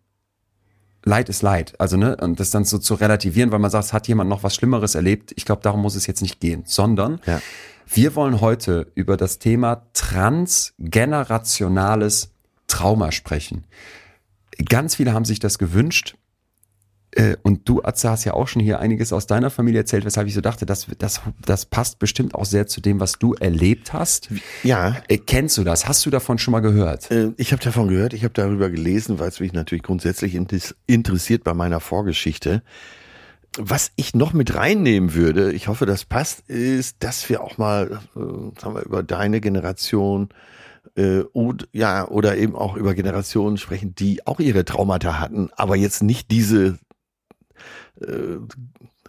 Leid 1.04 1.28
ist 1.28 1.42
Leid. 1.42 1.74
Also, 1.78 1.96
ne, 1.96 2.16
und 2.16 2.38
das 2.38 2.50
dann 2.50 2.64
so 2.64 2.78
zu 2.78 2.94
relativieren, 2.94 3.50
weil 3.50 3.58
man 3.58 3.70
sagt, 3.70 3.86
es 3.86 3.92
hat 3.92 4.08
jemand 4.08 4.30
noch 4.30 4.42
was 4.42 4.54
Schlimmeres 4.54 4.94
erlebt. 4.94 5.32
Ich 5.36 5.44
glaube, 5.44 5.60
darum 5.60 5.82
muss 5.82 5.96
es 5.96 6.06
jetzt 6.06 6.22
nicht 6.22 6.38
gehen, 6.38 6.62
sondern 6.64 7.20
ja 7.26 7.40
wir 7.86 8.14
wollen 8.14 8.40
heute 8.40 8.92
über 8.94 9.16
das 9.16 9.38
Thema 9.38 9.86
transgenerationales 9.92 12.30
Trauma 12.66 13.12
sprechen. 13.12 13.64
Ganz 14.68 14.96
viele 14.96 15.12
haben 15.12 15.24
sich 15.24 15.40
das 15.40 15.58
gewünscht. 15.58 16.16
Äh, 17.14 17.36
und 17.42 17.68
du, 17.68 17.82
Atze, 17.82 18.08
hast 18.08 18.24
ja 18.24 18.32
auch 18.32 18.48
schon 18.48 18.62
hier 18.62 18.80
einiges 18.80 19.12
aus 19.12 19.26
deiner 19.26 19.50
Familie 19.50 19.80
erzählt, 19.80 20.06
weshalb 20.06 20.28
ich 20.28 20.34
so 20.34 20.40
dachte, 20.40 20.64
das, 20.64 20.86
das, 20.98 21.20
das 21.44 21.66
passt 21.66 21.98
bestimmt 21.98 22.34
auch 22.34 22.46
sehr 22.46 22.66
zu 22.66 22.80
dem, 22.80 23.00
was 23.00 23.18
du 23.18 23.34
erlebt 23.34 23.92
hast. 23.92 24.30
Ja. 24.62 24.96
Äh, 25.08 25.18
kennst 25.18 25.58
du 25.58 25.64
das? 25.64 25.86
Hast 25.86 26.06
du 26.06 26.10
davon 26.10 26.38
schon 26.38 26.52
mal 26.52 26.60
gehört? 26.60 27.10
Äh, 27.10 27.32
ich 27.36 27.52
habe 27.52 27.62
davon 27.62 27.88
gehört, 27.88 28.14
ich 28.14 28.24
habe 28.24 28.32
darüber 28.32 28.70
gelesen, 28.70 29.18
weil 29.18 29.28
es 29.28 29.40
mich 29.40 29.52
natürlich 29.52 29.82
grundsätzlich 29.82 30.34
interessiert 30.86 31.44
bei 31.44 31.52
meiner 31.52 31.80
Vorgeschichte 31.80 32.62
was 33.58 33.92
ich 33.96 34.14
noch 34.14 34.32
mit 34.32 34.54
reinnehmen 34.54 35.14
würde, 35.14 35.52
ich 35.52 35.68
hoffe, 35.68 35.86
das 35.86 36.04
passt, 36.04 36.48
ist, 36.48 37.02
dass 37.02 37.28
wir 37.28 37.42
auch 37.42 37.58
mal, 37.58 38.00
äh, 38.16 38.60
sagen 38.60 38.74
wir, 38.74 38.82
über 38.82 39.02
deine 39.02 39.40
Generation 39.40 40.30
äh, 40.96 41.20
und, 41.20 41.68
ja, 41.72 42.08
oder 42.08 42.36
eben 42.36 42.56
auch 42.56 42.76
über 42.76 42.94
Generationen 42.94 43.58
sprechen, 43.58 43.94
die 43.94 44.26
auch 44.26 44.40
ihre 44.40 44.64
Traumata 44.64 45.20
hatten, 45.20 45.50
aber 45.56 45.76
jetzt 45.76 46.02
nicht 46.02 46.30
diese 46.30 46.78
äh, 48.00 48.38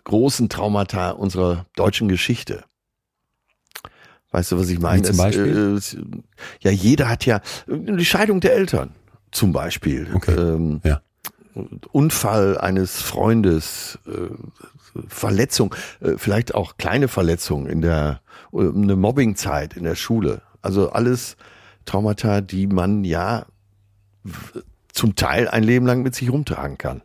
großen 0.04 0.50
Traumata 0.50 1.12
unserer 1.12 1.66
deutschen 1.76 2.10
Geschichte. 2.10 2.66
Weißt 4.32 4.52
du, 4.52 4.60
was 4.60 4.68
ich 4.70 4.80
meine? 4.80 5.04
Wie 5.04 5.08
zum 5.08 5.18
Beispiel? 5.18 5.76
Es, 5.78 5.94
äh, 5.94 6.02
ja, 6.60 6.72
jeder 6.72 7.08
hat 7.08 7.26
ja 7.26 7.40
die 7.68 8.06
Scheidung 8.06 8.42
der 8.42 8.56
Eltern 8.56 8.94
zum 9.32 9.54
Beispiel. 9.54 10.10
Okay. 10.14 10.36
Ähm, 10.36 10.82
ja 10.84 11.02
Unfall 11.92 12.58
eines 12.58 13.02
Freundes, 13.02 14.00
äh, 14.08 14.30
Verletzung, 15.08 15.76
äh, 16.02 16.14
vielleicht 16.18 16.56
auch 16.56 16.78
kleine 16.78 17.08
Verletzungen 17.08 17.68
in 17.68 17.82
der 17.82 18.22
äh, 18.54 18.60
eine 18.60 18.96
Mobbingzeit 18.96 19.76
in 19.76 19.84
der 19.84 19.96
Schule. 19.96 20.42
Also 20.62 20.92
alles 20.92 21.38
Traumata, 21.86 22.42
die 22.42 22.68
man 22.68 23.04
ja 23.04 23.46
zum 24.92 25.16
Teil 25.16 25.48
ein 25.48 25.64
Leben 25.64 25.86
lang 25.86 26.02
mit 26.04 26.16
sich 26.16 26.32
rumtragen 26.32 26.78
kann. 26.78 27.02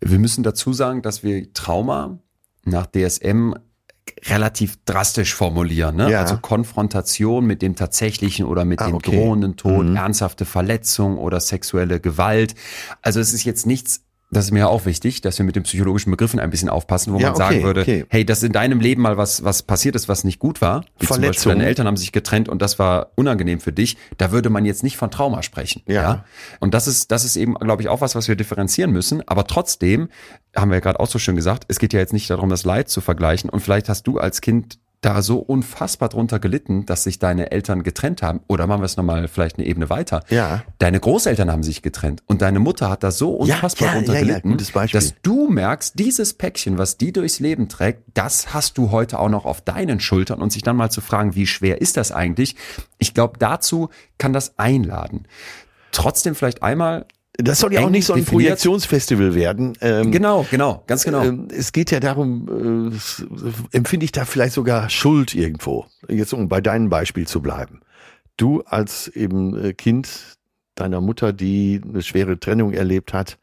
Wir 0.00 0.18
müssen 0.18 0.44
dazu 0.44 0.72
sagen, 0.72 1.02
dass 1.02 1.22
wir 1.22 1.52
Trauma 1.52 2.18
nach 2.64 2.86
DSM 2.86 3.54
relativ 4.26 4.76
drastisch 4.84 5.34
formulieren. 5.34 5.96
Ne? 5.96 6.10
Ja. 6.10 6.20
Also 6.20 6.36
Konfrontation 6.38 7.46
mit 7.46 7.62
dem 7.62 7.76
tatsächlichen 7.76 8.46
oder 8.46 8.64
mit 8.64 8.80
Ah, 8.80 8.86
dem 8.86 8.94
okay. 8.96 9.16
drohenden 9.16 9.56
Tod, 9.56 9.86
Mhm. 9.86 9.96
ernsthafte 9.96 10.44
Verletzung 10.44 11.18
oder 11.18 11.40
sexuelle 11.40 12.00
Gewalt. 12.00 12.54
Also 13.02 13.20
es 13.20 13.32
ist 13.32 13.44
jetzt 13.44 13.66
nichts, 13.66 14.02
das 14.30 14.46
ist 14.46 14.50
mir 14.50 14.60
ja 14.60 14.68
auch 14.68 14.84
wichtig, 14.84 15.22
dass 15.22 15.38
wir 15.38 15.44
mit 15.46 15.56
den 15.56 15.62
psychologischen 15.62 16.10
Begriffen 16.10 16.38
ein 16.38 16.50
bisschen 16.50 16.68
aufpassen, 16.68 17.14
wo 17.14 17.18
Ja, 17.18 17.28
man 17.28 17.36
sagen 17.36 17.56
okay, 17.56 17.64
würde, 17.64 17.80
okay. 17.80 18.04
hey, 18.10 18.26
dass 18.26 18.42
in 18.42 18.52
deinem 18.52 18.78
Leben 18.80 19.00
mal 19.00 19.16
was, 19.16 19.42
was 19.42 19.62
passiert 19.62 19.96
ist, 19.96 20.06
was 20.08 20.22
nicht 20.22 20.38
gut 20.38 20.60
war. 20.60 20.82
Wie 20.98 21.06
zum 21.06 21.16
Beispiel 21.16 21.24
Verletzung. 21.24 21.52
deine 21.52 21.66
Eltern 21.66 21.86
haben 21.86 21.96
sich 21.96 22.12
getrennt 22.12 22.48
und 22.50 22.60
das 22.60 22.78
war 22.78 23.12
unangenehm 23.14 23.58
für 23.60 23.72
dich. 23.72 23.96
Da 24.18 24.30
würde 24.30 24.50
man 24.50 24.66
jetzt 24.66 24.82
nicht 24.82 24.98
von 24.98 25.10
Trauma 25.10 25.42
sprechen. 25.42 25.82
Ja. 25.86 26.24
Und 26.60 26.74
das 26.74 26.86
ist, 26.86 27.10
das 27.10 27.24
ist 27.24 27.36
eben, 27.36 27.54
glaube 27.54 27.80
ich, 27.80 27.88
auch 27.88 28.02
was, 28.02 28.14
was 28.14 28.28
wir 28.28 28.36
differenzieren 28.36 28.92
müssen. 28.92 29.26
Aber 29.26 29.46
trotzdem, 29.46 30.08
haben 30.54 30.70
wir 30.70 30.76
ja 30.76 30.80
gerade 30.80 31.00
auch 31.00 31.08
so 31.08 31.18
schön 31.18 31.36
gesagt, 31.36 31.64
es 31.68 31.78
geht 31.78 31.94
ja 31.94 31.98
jetzt 32.00 32.12
nicht 32.12 32.28
darum, 32.28 32.50
das 32.50 32.64
Leid 32.64 32.90
zu 32.90 33.00
vergleichen. 33.00 33.48
Und 33.48 33.60
vielleicht 33.60 33.88
hast 33.88 34.06
du 34.06 34.18
als 34.18 34.42
Kind 34.42 34.78
da 35.00 35.22
so 35.22 35.38
unfassbar 35.38 36.08
drunter 36.08 36.40
gelitten, 36.40 36.84
dass 36.84 37.04
sich 37.04 37.18
deine 37.18 37.52
Eltern 37.52 37.82
getrennt 37.82 38.22
haben. 38.22 38.40
Oder 38.48 38.66
machen 38.66 38.80
wir 38.80 38.86
es 38.86 38.96
nochmal 38.96 39.28
vielleicht 39.28 39.58
eine 39.58 39.66
Ebene 39.66 39.90
weiter. 39.90 40.24
Ja. 40.28 40.64
Deine 40.78 40.98
Großeltern 40.98 41.50
haben 41.52 41.62
sich 41.62 41.82
getrennt 41.82 42.22
und 42.26 42.42
deine 42.42 42.58
Mutter 42.58 42.90
hat 42.90 43.04
da 43.04 43.10
so 43.10 43.30
unfassbar 43.30 43.88
ja, 43.88 43.94
drunter 43.94 44.14
ja, 44.14 44.20
ja, 44.20 44.38
gelitten, 44.40 44.56
dass 44.92 45.14
du 45.22 45.48
merkst, 45.48 45.98
dieses 45.98 46.34
Päckchen, 46.34 46.78
was 46.78 46.96
die 46.96 47.12
durchs 47.12 47.38
Leben 47.38 47.68
trägt, 47.68 48.02
das 48.14 48.52
hast 48.52 48.76
du 48.76 48.90
heute 48.90 49.20
auch 49.20 49.28
noch 49.28 49.44
auf 49.44 49.60
deinen 49.60 50.00
Schultern 50.00 50.42
und 50.42 50.52
sich 50.52 50.62
dann 50.62 50.76
mal 50.76 50.90
zu 50.90 51.00
fragen, 51.00 51.34
wie 51.36 51.46
schwer 51.46 51.80
ist 51.80 51.96
das 51.96 52.10
eigentlich? 52.10 52.56
Ich 52.98 53.14
glaube, 53.14 53.38
dazu 53.38 53.90
kann 54.18 54.32
das 54.32 54.58
einladen. 54.58 55.26
Trotzdem 55.92 56.34
vielleicht 56.34 56.62
einmal 56.62 57.06
Das 57.40 57.60
soll 57.60 57.72
ja 57.72 57.84
auch 57.84 57.90
nicht 57.90 58.04
so 58.04 58.14
ein 58.14 58.18
definiert. 58.20 58.46
Projektionsfestival 58.46 59.34
werden. 59.34 59.74
Ähm, 59.80 60.10
Genau, 60.10 60.44
genau, 60.50 60.82
ganz 60.88 61.04
genau. 61.04 61.22
Ähm, 61.22 61.46
es 61.56 61.72
geht 61.72 61.92
ja 61.92 62.00
darum, 62.00 62.90
äh, 62.92 63.76
empfinde 63.76 64.04
ich 64.04 64.12
da 64.12 64.24
vielleicht 64.24 64.54
sogar 64.54 64.90
Schuld 64.90 65.34
irgendwo. 65.36 65.86
Jetzt 66.08 66.32
um 66.34 66.48
bei 66.48 66.60
deinem 66.60 66.88
Beispiel 66.90 67.28
zu 67.28 67.40
bleiben. 67.40 67.80
Du 68.36 68.62
als 68.62 69.06
eben 69.08 69.56
äh, 69.56 69.72
Kind 69.72 70.36
deiner 70.74 71.00
Mutter, 71.00 71.32
die 71.32 71.80
eine 71.82 72.02
schwere 72.02 72.40
Trennung 72.40 72.72
erlebt 72.72 73.12
hat, 73.12 73.38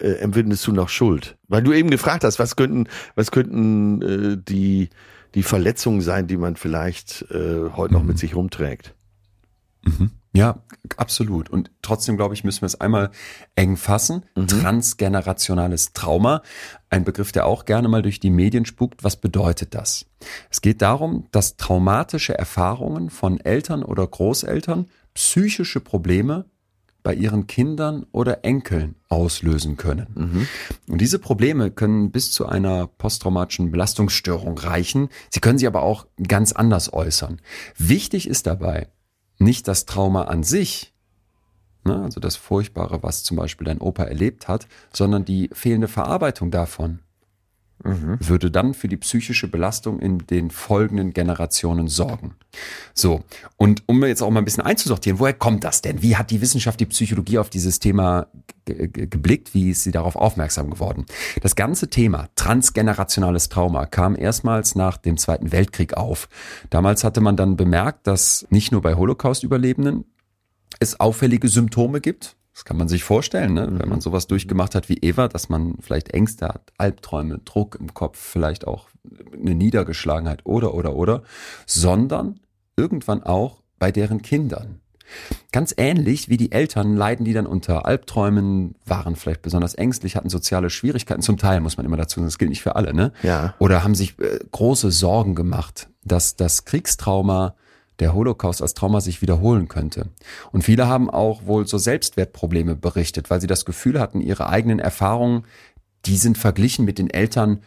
äh, 0.00 0.14
empfindest 0.14 0.66
du 0.66 0.72
noch 0.72 0.88
Schuld? 0.88 1.36
Weil 1.46 1.62
du 1.62 1.72
eben 1.72 1.90
gefragt 1.90 2.24
hast, 2.24 2.40
was 2.40 2.56
könnten, 2.56 2.88
was 3.14 3.30
könnten 3.30 4.02
äh, 4.02 4.36
die 4.36 4.88
die 5.36 5.42
Verletzungen 5.42 6.00
sein, 6.00 6.26
die 6.26 6.36
man 6.38 6.56
vielleicht 6.56 7.26
äh, 7.30 7.70
heute 7.76 7.94
noch 7.94 8.02
mit 8.02 8.18
sich 8.18 8.34
rumträgt? 8.34 8.94
Ja, 10.36 10.62
absolut. 10.98 11.48
Und 11.48 11.70
trotzdem, 11.80 12.18
glaube 12.18 12.34
ich, 12.34 12.44
müssen 12.44 12.60
wir 12.60 12.66
es 12.66 12.78
einmal 12.78 13.10
eng 13.54 13.76
fassen. 13.76 14.26
Transgenerationales 14.46 15.94
Trauma. 15.94 16.42
Ein 16.90 17.04
Begriff, 17.04 17.32
der 17.32 17.46
auch 17.46 17.64
gerne 17.64 17.88
mal 17.88 18.02
durch 18.02 18.20
die 18.20 18.30
Medien 18.30 18.66
spukt. 18.66 19.02
Was 19.02 19.16
bedeutet 19.16 19.74
das? 19.74 20.04
Es 20.50 20.60
geht 20.60 20.82
darum, 20.82 21.26
dass 21.32 21.56
traumatische 21.56 22.36
Erfahrungen 22.36 23.08
von 23.08 23.40
Eltern 23.40 23.82
oder 23.82 24.06
Großeltern 24.06 24.90
psychische 25.14 25.80
Probleme 25.80 26.44
bei 27.02 27.14
ihren 27.14 27.46
Kindern 27.46 28.04
oder 28.10 28.44
Enkeln 28.44 28.96
auslösen 29.08 29.76
können. 29.76 30.48
Und 30.88 31.00
diese 31.00 31.20
Probleme 31.20 31.70
können 31.70 32.10
bis 32.10 32.32
zu 32.32 32.46
einer 32.46 32.88
posttraumatischen 32.88 33.70
Belastungsstörung 33.70 34.58
reichen. 34.58 35.08
Sie 35.30 35.40
können 35.40 35.56
sich 35.56 35.68
aber 35.68 35.82
auch 35.82 36.06
ganz 36.26 36.52
anders 36.52 36.92
äußern. 36.92 37.40
Wichtig 37.78 38.28
ist 38.28 38.48
dabei, 38.48 38.88
nicht 39.38 39.68
das 39.68 39.86
Trauma 39.86 40.24
an 40.24 40.42
sich, 40.42 40.92
ne, 41.84 42.02
also 42.02 42.20
das 42.20 42.36
Furchtbare, 42.36 43.02
was 43.02 43.22
zum 43.22 43.36
Beispiel 43.36 43.66
dein 43.66 43.80
Opa 43.80 44.04
erlebt 44.04 44.48
hat, 44.48 44.66
sondern 44.92 45.24
die 45.24 45.50
fehlende 45.52 45.88
Verarbeitung 45.88 46.50
davon 46.50 47.00
würde 47.84 48.50
dann 48.50 48.74
für 48.74 48.88
die 48.88 48.96
psychische 48.96 49.48
Belastung 49.48 50.00
in 50.00 50.18
den 50.18 50.50
folgenden 50.50 51.12
Generationen 51.12 51.88
sorgen. 51.88 52.34
So, 52.94 53.22
und 53.56 53.82
um 53.86 54.02
jetzt 54.04 54.22
auch 54.22 54.30
mal 54.30 54.40
ein 54.40 54.44
bisschen 54.44 54.64
einzusortieren, 54.64 55.18
woher 55.18 55.34
kommt 55.34 55.62
das 55.62 55.82
denn? 55.82 56.02
Wie 56.02 56.16
hat 56.16 56.30
die 56.30 56.40
Wissenschaft, 56.40 56.80
die 56.80 56.86
Psychologie 56.86 57.38
auf 57.38 57.50
dieses 57.50 57.78
Thema 57.78 58.28
ge- 58.64 58.88
ge- 58.88 59.06
geblickt? 59.06 59.54
Wie 59.54 59.70
ist 59.70 59.82
sie 59.82 59.92
darauf 59.92 60.16
aufmerksam 60.16 60.70
geworden? 60.70 61.04
Das 61.42 61.54
ganze 61.54 61.88
Thema 61.88 62.28
transgenerationales 62.34 63.50
Trauma 63.50 63.86
kam 63.86 64.16
erstmals 64.16 64.74
nach 64.74 64.96
dem 64.96 65.18
Zweiten 65.18 65.52
Weltkrieg 65.52 65.94
auf. 65.94 66.28
Damals 66.70 67.04
hatte 67.04 67.20
man 67.20 67.36
dann 67.36 67.56
bemerkt, 67.56 68.06
dass 68.06 68.46
nicht 68.50 68.72
nur 68.72 68.82
bei 68.82 68.94
Holocaust-Überlebenden 68.94 70.04
es 70.80 70.98
auffällige 70.98 71.48
Symptome 71.48 72.00
gibt. 72.00 72.36
Das 72.56 72.64
kann 72.64 72.78
man 72.78 72.88
sich 72.88 73.04
vorstellen, 73.04 73.52
ne? 73.52 73.68
wenn 73.70 73.90
man 73.90 74.00
sowas 74.00 74.28
durchgemacht 74.28 74.74
hat 74.74 74.88
wie 74.88 74.96
Eva, 74.96 75.28
dass 75.28 75.50
man 75.50 75.74
vielleicht 75.78 76.14
Ängste 76.14 76.48
hat, 76.48 76.72
Albträume, 76.78 77.36
Druck 77.44 77.76
im 77.78 77.92
Kopf, 77.92 78.18
vielleicht 78.18 78.66
auch 78.66 78.88
eine 79.30 79.54
Niedergeschlagenheit 79.54 80.46
oder, 80.46 80.72
oder, 80.72 80.94
oder, 80.94 81.22
sondern 81.66 82.40
irgendwann 82.74 83.22
auch 83.22 83.62
bei 83.78 83.92
deren 83.92 84.22
Kindern. 84.22 84.80
Ganz 85.52 85.74
ähnlich 85.76 86.30
wie 86.30 86.38
die 86.38 86.50
Eltern 86.50 86.96
leiden 86.96 87.26
die 87.26 87.34
dann 87.34 87.46
unter 87.46 87.84
Albträumen, 87.84 88.74
waren 88.86 89.16
vielleicht 89.16 89.42
besonders 89.42 89.74
ängstlich, 89.74 90.16
hatten 90.16 90.30
soziale 90.30 90.70
Schwierigkeiten. 90.70 91.20
Zum 91.20 91.36
Teil 91.36 91.60
muss 91.60 91.76
man 91.76 91.84
immer 91.84 91.98
dazu 91.98 92.20
sagen, 92.20 92.26
das 92.26 92.38
gilt 92.38 92.48
nicht 92.48 92.62
für 92.62 92.74
alle, 92.74 92.94
ne? 92.94 93.12
Ja. 93.22 93.54
Oder 93.58 93.84
haben 93.84 93.94
sich 93.94 94.18
äh, 94.18 94.38
große 94.50 94.90
Sorgen 94.92 95.34
gemacht, 95.34 95.90
dass 96.04 96.36
das 96.36 96.64
Kriegstrauma, 96.64 97.54
der 97.98 98.14
Holocaust 98.14 98.62
als 98.62 98.74
Trauma 98.74 99.00
sich 99.00 99.22
wiederholen 99.22 99.68
könnte. 99.68 100.08
Und 100.52 100.62
viele 100.62 100.86
haben 100.86 101.10
auch 101.10 101.46
wohl 101.46 101.66
so 101.66 101.78
Selbstwertprobleme 101.78 102.76
berichtet, 102.76 103.30
weil 103.30 103.40
sie 103.40 103.46
das 103.46 103.64
Gefühl 103.64 104.00
hatten, 104.00 104.20
ihre 104.20 104.48
eigenen 104.48 104.78
Erfahrungen, 104.78 105.44
die 106.04 106.16
sind 106.16 106.38
verglichen 106.38 106.84
mit 106.84 106.98
den 106.98 107.10
Eltern 107.10 107.62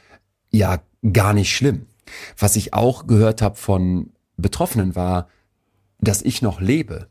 ja 0.52 0.80
gar 1.14 1.34
nicht 1.34 1.56
schlimm. 1.56 1.86
Was 2.38 2.56
ich 2.56 2.74
auch 2.74 3.08
gehört 3.08 3.42
habe 3.42 3.56
von 3.56 4.12
Betroffenen 4.38 4.96
war, 4.96 5.28
dass 6.00 6.22
ich 6.22 6.42
noch 6.42 6.62
lebe. 6.62 7.08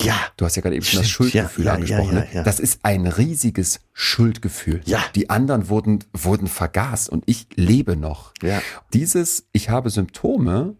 Ja. 0.00 0.16
Du 0.36 0.44
hast 0.44 0.56
ja 0.56 0.62
gerade 0.62 0.76
eben 0.76 0.84
schon 0.84 1.00
das 1.00 1.08
Stimmt, 1.08 1.32
ja, 1.32 1.42
Schuldgefühl 1.44 1.64
ja, 1.64 1.74
angesprochen. 1.74 2.14
ne? 2.14 2.28
ja. 2.32 2.42
Das 2.42 2.60
ist 2.60 2.80
ein 2.82 3.06
riesiges 3.06 3.80
Schuldgefühl. 3.92 4.82
Ja. 4.84 5.02
Die 5.14 5.30
anderen 5.30 5.68
wurden, 5.68 6.04
wurden 6.12 6.48
vergast 6.48 7.08
und 7.08 7.24
ich 7.26 7.46
lebe 7.54 7.96
noch. 7.96 8.32
Ja. 8.42 8.60
Dieses, 8.92 9.46
ich 9.52 9.70
habe 9.70 9.88
Symptome 9.90 10.76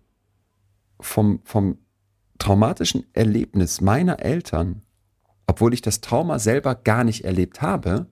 vom, 1.01 1.41
vom 1.45 1.79
traumatischen 2.39 3.05
Erlebnis 3.13 3.81
meiner 3.81 4.21
Eltern, 4.21 4.83
obwohl 5.47 5.73
ich 5.75 5.81
das 5.81 6.01
Trauma 6.01 6.39
selber 6.39 6.75
gar 6.75 7.05
nicht 7.05 7.25
erlebt 7.25 7.63
habe, 7.63 8.07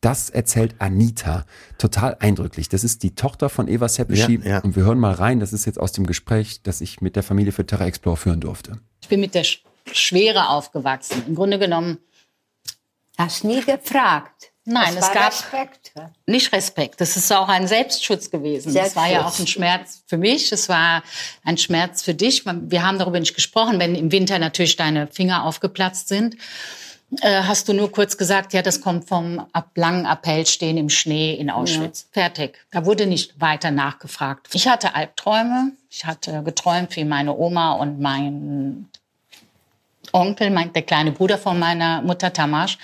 das 0.00 0.30
erzählt 0.30 0.74
Anita 0.80 1.46
total 1.78 2.16
eindrücklich. 2.18 2.68
Das 2.68 2.82
ist 2.82 3.02
die 3.04 3.14
Tochter 3.14 3.48
von 3.48 3.68
Eva 3.68 3.88
Seppischi 3.88 4.40
Ja, 4.42 4.48
ja. 4.50 4.58
und 4.58 4.74
wir 4.74 4.82
hören 4.84 4.98
mal 4.98 5.12
rein. 5.14 5.38
Das 5.38 5.52
ist 5.52 5.64
jetzt 5.64 5.78
aus 5.78 5.92
dem 5.92 6.06
Gespräch, 6.06 6.62
das 6.62 6.80
ich 6.80 7.00
mit 7.00 7.14
der 7.16 7.22
Familie 7.22 7.52
für 7.52 7.64
Terra 7.64 7.86
Explore 7.86 8.16
führen 8.16 8.40
durfte. 8.40 8.78
Ich 9.00 9.08
bin 9.08 9.20
mit 9.20 9.34
der 9.34 9.44
Sch- 9.44 9.60
Schwere 9.92 10.48
aufgewachsen. 10.48 11.22
Im 11.28 11.34
Grunde 11.36 11.58
genommen 11.58 11.98
Hast 13.18 13.44
nie 13.44 13.60
gefragt. 13.62 14.51
Nein, 14.64 14.94
es 14.96 15.02
war 15.02 15.14
gab- 15.14 15.32
Respekt. 15.32 15.92
nicht 16.26 16.52
Respekt. 16.52 17.00
Das 17.00 17.16
ist 17.16 17.32
auch 17.32 17.48
ein 17.48 17.66
Selbstschutz 17.66 18.30
gewesen. 18.30 18.72
Das 18.72 18.94
war 18.94 19.06
ja 19.08 19.20
Selbstschutz. 19.20 19.34
auch 19.34 19.40
ein 19.40 19.46
Schmerz 19.48 20.02
für 20.06 20.16
mich. 20.18 20.52
Es 20.52 20.68
war 20.68 21.02
ein 21.44 21.58
Schmerz 21.58 22.02
für 22.02 22.14
dich. 22.14 22.44
Wir 22.46 22.82
haben 22.86 22.98
darüber 22.98 23.18
nicht 23.18 23.34
gesprochen. 23.34 23.80
Wenn 23.80 23.94
im 23.96 24.12
Winter 24.12 24.38
natürlich 24.38 24.76
deine 24.76 25.08
Finger 25.08 25.44
aufgeplatzt 25.44 26.06
sind, 26.08 26.36
äh, 27.20 27.42
hast 27.42 27.68
du 27.68 27.74
nur 27.74 27.90
kurz 27.92 28.16
gesagt, 28.16 28.52
ja, 28.54 28.62
das 28.62 28.80
kommt 28.80 29.08
vom 29.08 29.44
ab 29.52 29.70
langen 29.74 30.06
Appell 30.06 30.46
stehen 30.46 30.78
im 30.78 30.88
Schnee 30.88 31.34
in 31.34 31.50
Auschwitz. 31.50 32.06
Fertig. 32.12 32.58
Da 32.70 32.86
wurde 32.86 33.06
nicht 33.06 33.38
weiter 33.40 33.70
nachgefragt. 33.70 34.48
Ich 34.52 34.68
hatte 34.68 34.94
Albträume. 34.94 35.72
Ich 35.90 36.06
hatte 36.06 36.42
geträumt, 36.42 36.94
wie 36.96 37.04
meine 37.04 37.36
Oma 37.36 37.72
und 37.72 38.00
mein 38.00 38.88
Onkel, 40.12 40.50
mein, 40.50 40.72
der 40.72 40.82
kleine 40.82 41.12
Bruder 41.12 41.38
von 41.38 41.58
meiner 41.58 42.02
Mutter 42.02 42.32
Tamasch, 42.32 42.78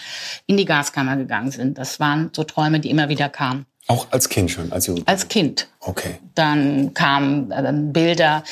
in 0.46 0.56
die 0.56 0.64
Gaskammer 0.64 1.16
gegangen 1.16 1.50
sind. 1.50 1.78
Das 1.78 2.00
waren 2.00 2.30
so 2.34 2.44
Träume, 2.44 2.80
die 2.80 2.90
immer 2.90 3.08
wieder 3.08 3.28
kamen. 3.28 3.66
Auch 3.88 4.06
als 4.10 4.28
Kind 4.28 4.50
schon, 4.50 4.70
als 4.70 4.86
Jugend. 4.86 5.08
Als 5.08 5.28
Kind. 5.28 5.66
Okay. 5.80 6.18
Dann 6.34 6.92
kamen 6.92 7.50
äh, 7.50 7.72
Bilder, 7.72 8.44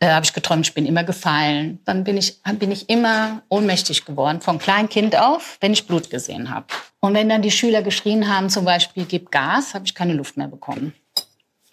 äh, 0.00 0.08
habe 0.08 0.24
ich 0.24 0.32
geträumt, 0.32 0.66
ich 0.66 0.72
bin 0.72 0.86
immer 0.86 1.04
gefallen. 1.04 1.78
Dann 1.84 2.04
bin 2.04 2.16
ich, 2.16 2.40
bin 2.58 2.70
ich 2.70 2.88
immer 2.88 3.42
ohnmächtig 3.50 4.06
geworden, 4.06 4.40
von 4.40 4.58
klein 4.58 4.88
Kind 4.88 5.14
auf, 5.14 5.58
wenn 5.60 5.74
ich 5.74 5.86
Blut 5.86 6.08
gesehen 6.08 6.48
habe. 6.48 6.66
Und 7.00 7.12
wenn 7.12 7.28
dann 7.28 7.42
die 7.42 7.50
Schüler 7.50 7.82
geschrien 7.82 8.34
haben, 8.34 8.48
zum 8.48 8.64
Beispiel, 8.64 9.04
gib 9.04 9.30
Gas, 9.30 9.74
habe 9.74 9.84
ich 9.84 9.94
keine 9.94 10.14
Luft 10.14 10.38
mehr 10.38 10.48
bekommen. 10.48 10.94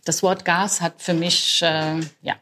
Das 0.04 0.22
Wort 0.22 0.44
Gas 0.44 0.82
hat 0.82 0.96
für 0.98 1.14
mich, 1.14 1.62
äh, 1.62 2.02
ja, 2.22 2.36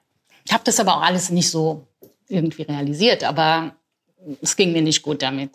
ich 0.44 0.54
habe 0.54 0.64
das 0.64 0.80
aber 0.80 0.98
auch 0.98 1.04
alles 1.04 1.30
nicht 1.30 1.52
so 1.52 1.86
irgendwie 2.28 2.64
realisiert, 2.64 3.24
aber 3.24 3.76
es 4.42 4.56
ging 4.56 4.72
mir 4.72 4.82
nicht 4.82 5.02
gut 5.02 5.22
damit. 5.22 5.52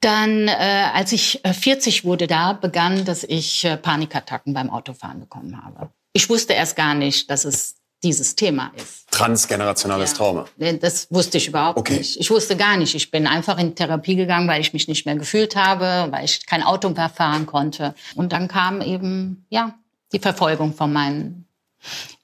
Dann, 0.00 0.46
äh, 0.46 0.52
als 0.94 1.12
ich 1.12 1.44
äh, 1.44 1.52
40 1.52 2.04
wurde, 2.04 2.26
da 2.28 2.52
begann, 2.52 3.04
dass 3.04 3.24
ich 3.24 3.64
äh, 3.64 3.76
Panikattacken 3.76 4.54
beim 4.54 4.70
Autofahren 4.70 5.20
bekommen 5.20 5.60
habe. 5.62 5.90
Ich 6.12 6.30
wusste 6.30 6.52
erst 6.52 6.76
gar 6.76 6.94
nicht, 6.94 7.28
dass 7.30 7.44
es 7.44 7.76
dieses 8.04 8.36
Thema 8.36 8.70
ist. 8.76 9.10
Transgenerationales 9.10 10.14
Trauma. 10.14 10.46
Nee, 10.56 10.78
Das 10.78 11.10
wusste 11.10 11.38
ich 11.38 11.48
überhaupt 11.48 11.78
Okay. 11.78 11.98
nicht. 11.98 12.16
Ich 12.20 12.30
wusste 12.30 12.56
gar 12.56 12.76
nicht. 12.76 12.94
Ich 12.94 13.10
bin 13.10 13.26
einfach 13.26 13.58
in 13.58 13.74
Therapie 13.74 14.14
gegangen, 14.14 14.46
weil 14.46 14.60
ich 14.60 14.72
mich 14.72 14.86
nicht 14.86 15.04
mehr 15.04 15.16
gefühlt 15.16 15.56
habe, 15.56 16.06
weil 16.12 16.24
ich 16.24 16.46
kein 16.46 16.62
Auto 16.62 16.90
mehr 16.90 17.08
fahren 17.08 17.46
konnte. 17.46 17.94
Und 18.14 18.32
dann 18.32 18.46
kam 18.46 18.80
eben, 18.82 19.46
ja, 19.50 19.74
die 20.12 20.20
Verfolgung 20.20 20.74
von 20.74 20.92
meinen 20.92 21.48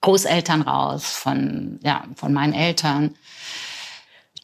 Großeltern 0.01 0.62
raus, 0.62 1.07
von, 1.07 1.81
ja, 1.83 2.05
von 2.14 2.33
meinen 2.33 2.53
Eltern. 2.55 3.16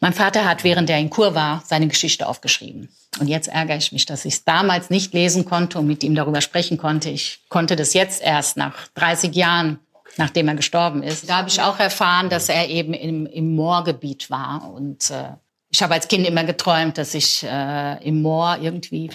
Mein 0.03 0.13
Vater 0.13 0.45
hat, 0.45 0.63
während 0.63 0.89
er 0.89 0.97
in 0.97 1.11
Kur 1.11 1.35
war, 1.35 1.63
seine 1.65 1.87
Geschichte 1.87 2.27
aufgeschrieben. 2.27 2.89
Und 3.19 3.27
jetzt 3.27 3.47
ärgere 3.47 3.77
ich 3.77 3.91
mich, 3.91 4.07
dass 4.07 4.25
ich 4.25 4.33
es 4.33 4.43
damals 4.43 4.89
nicht 4.89 5.13
lesen 5.13 5.45
konnte 5.45 5.77
und 5.77 5.85
mit 5.85 6.03
ihm 6.03 6.15
darüber 6.15 6.41
sprechen 6.41 6.77
konnte. 6.77 7.09
Ich 7.09 7.43
konnte 7.49 7.75
das 7.75 7.93
jetzt 7.93 8.21
erst 8.21 8.57
nach 8.57 8.87
30 8.95 9.35
Jahren, 9.35 9.79
nachdem 10.17 10.47
er 10.47 10.55
gestorben 10.55 11.03
ist. 11.03 11.29
Da 11.29 11.37
habe 11.37 11.49
ich 11.49 11.61
auch 11.61 11.77
erfahren, 11.79 12.29
dass 12.29 12.49
er 12.49 12.67
eben 12.69 12.95
im, 12.95 13.27
im 13.27 13.53
Moorgebiet 13.55 14.31
war. 14.31 14.71
Und 14.73 15.11
äh, 15.11 15.33
ich 15.69 15.83
habe 15.83 15.93
als 15.93 16.07
Kind 16.07 16.25
immer 16.25 16.45
geträumt, 16.45 16.97
dass 16.97 17.13
ich 17.13 17.43
äh, 17.43 18.03
im 18.03 18.23
Moor 18.23 18.57
irgendwie 18.59 19.11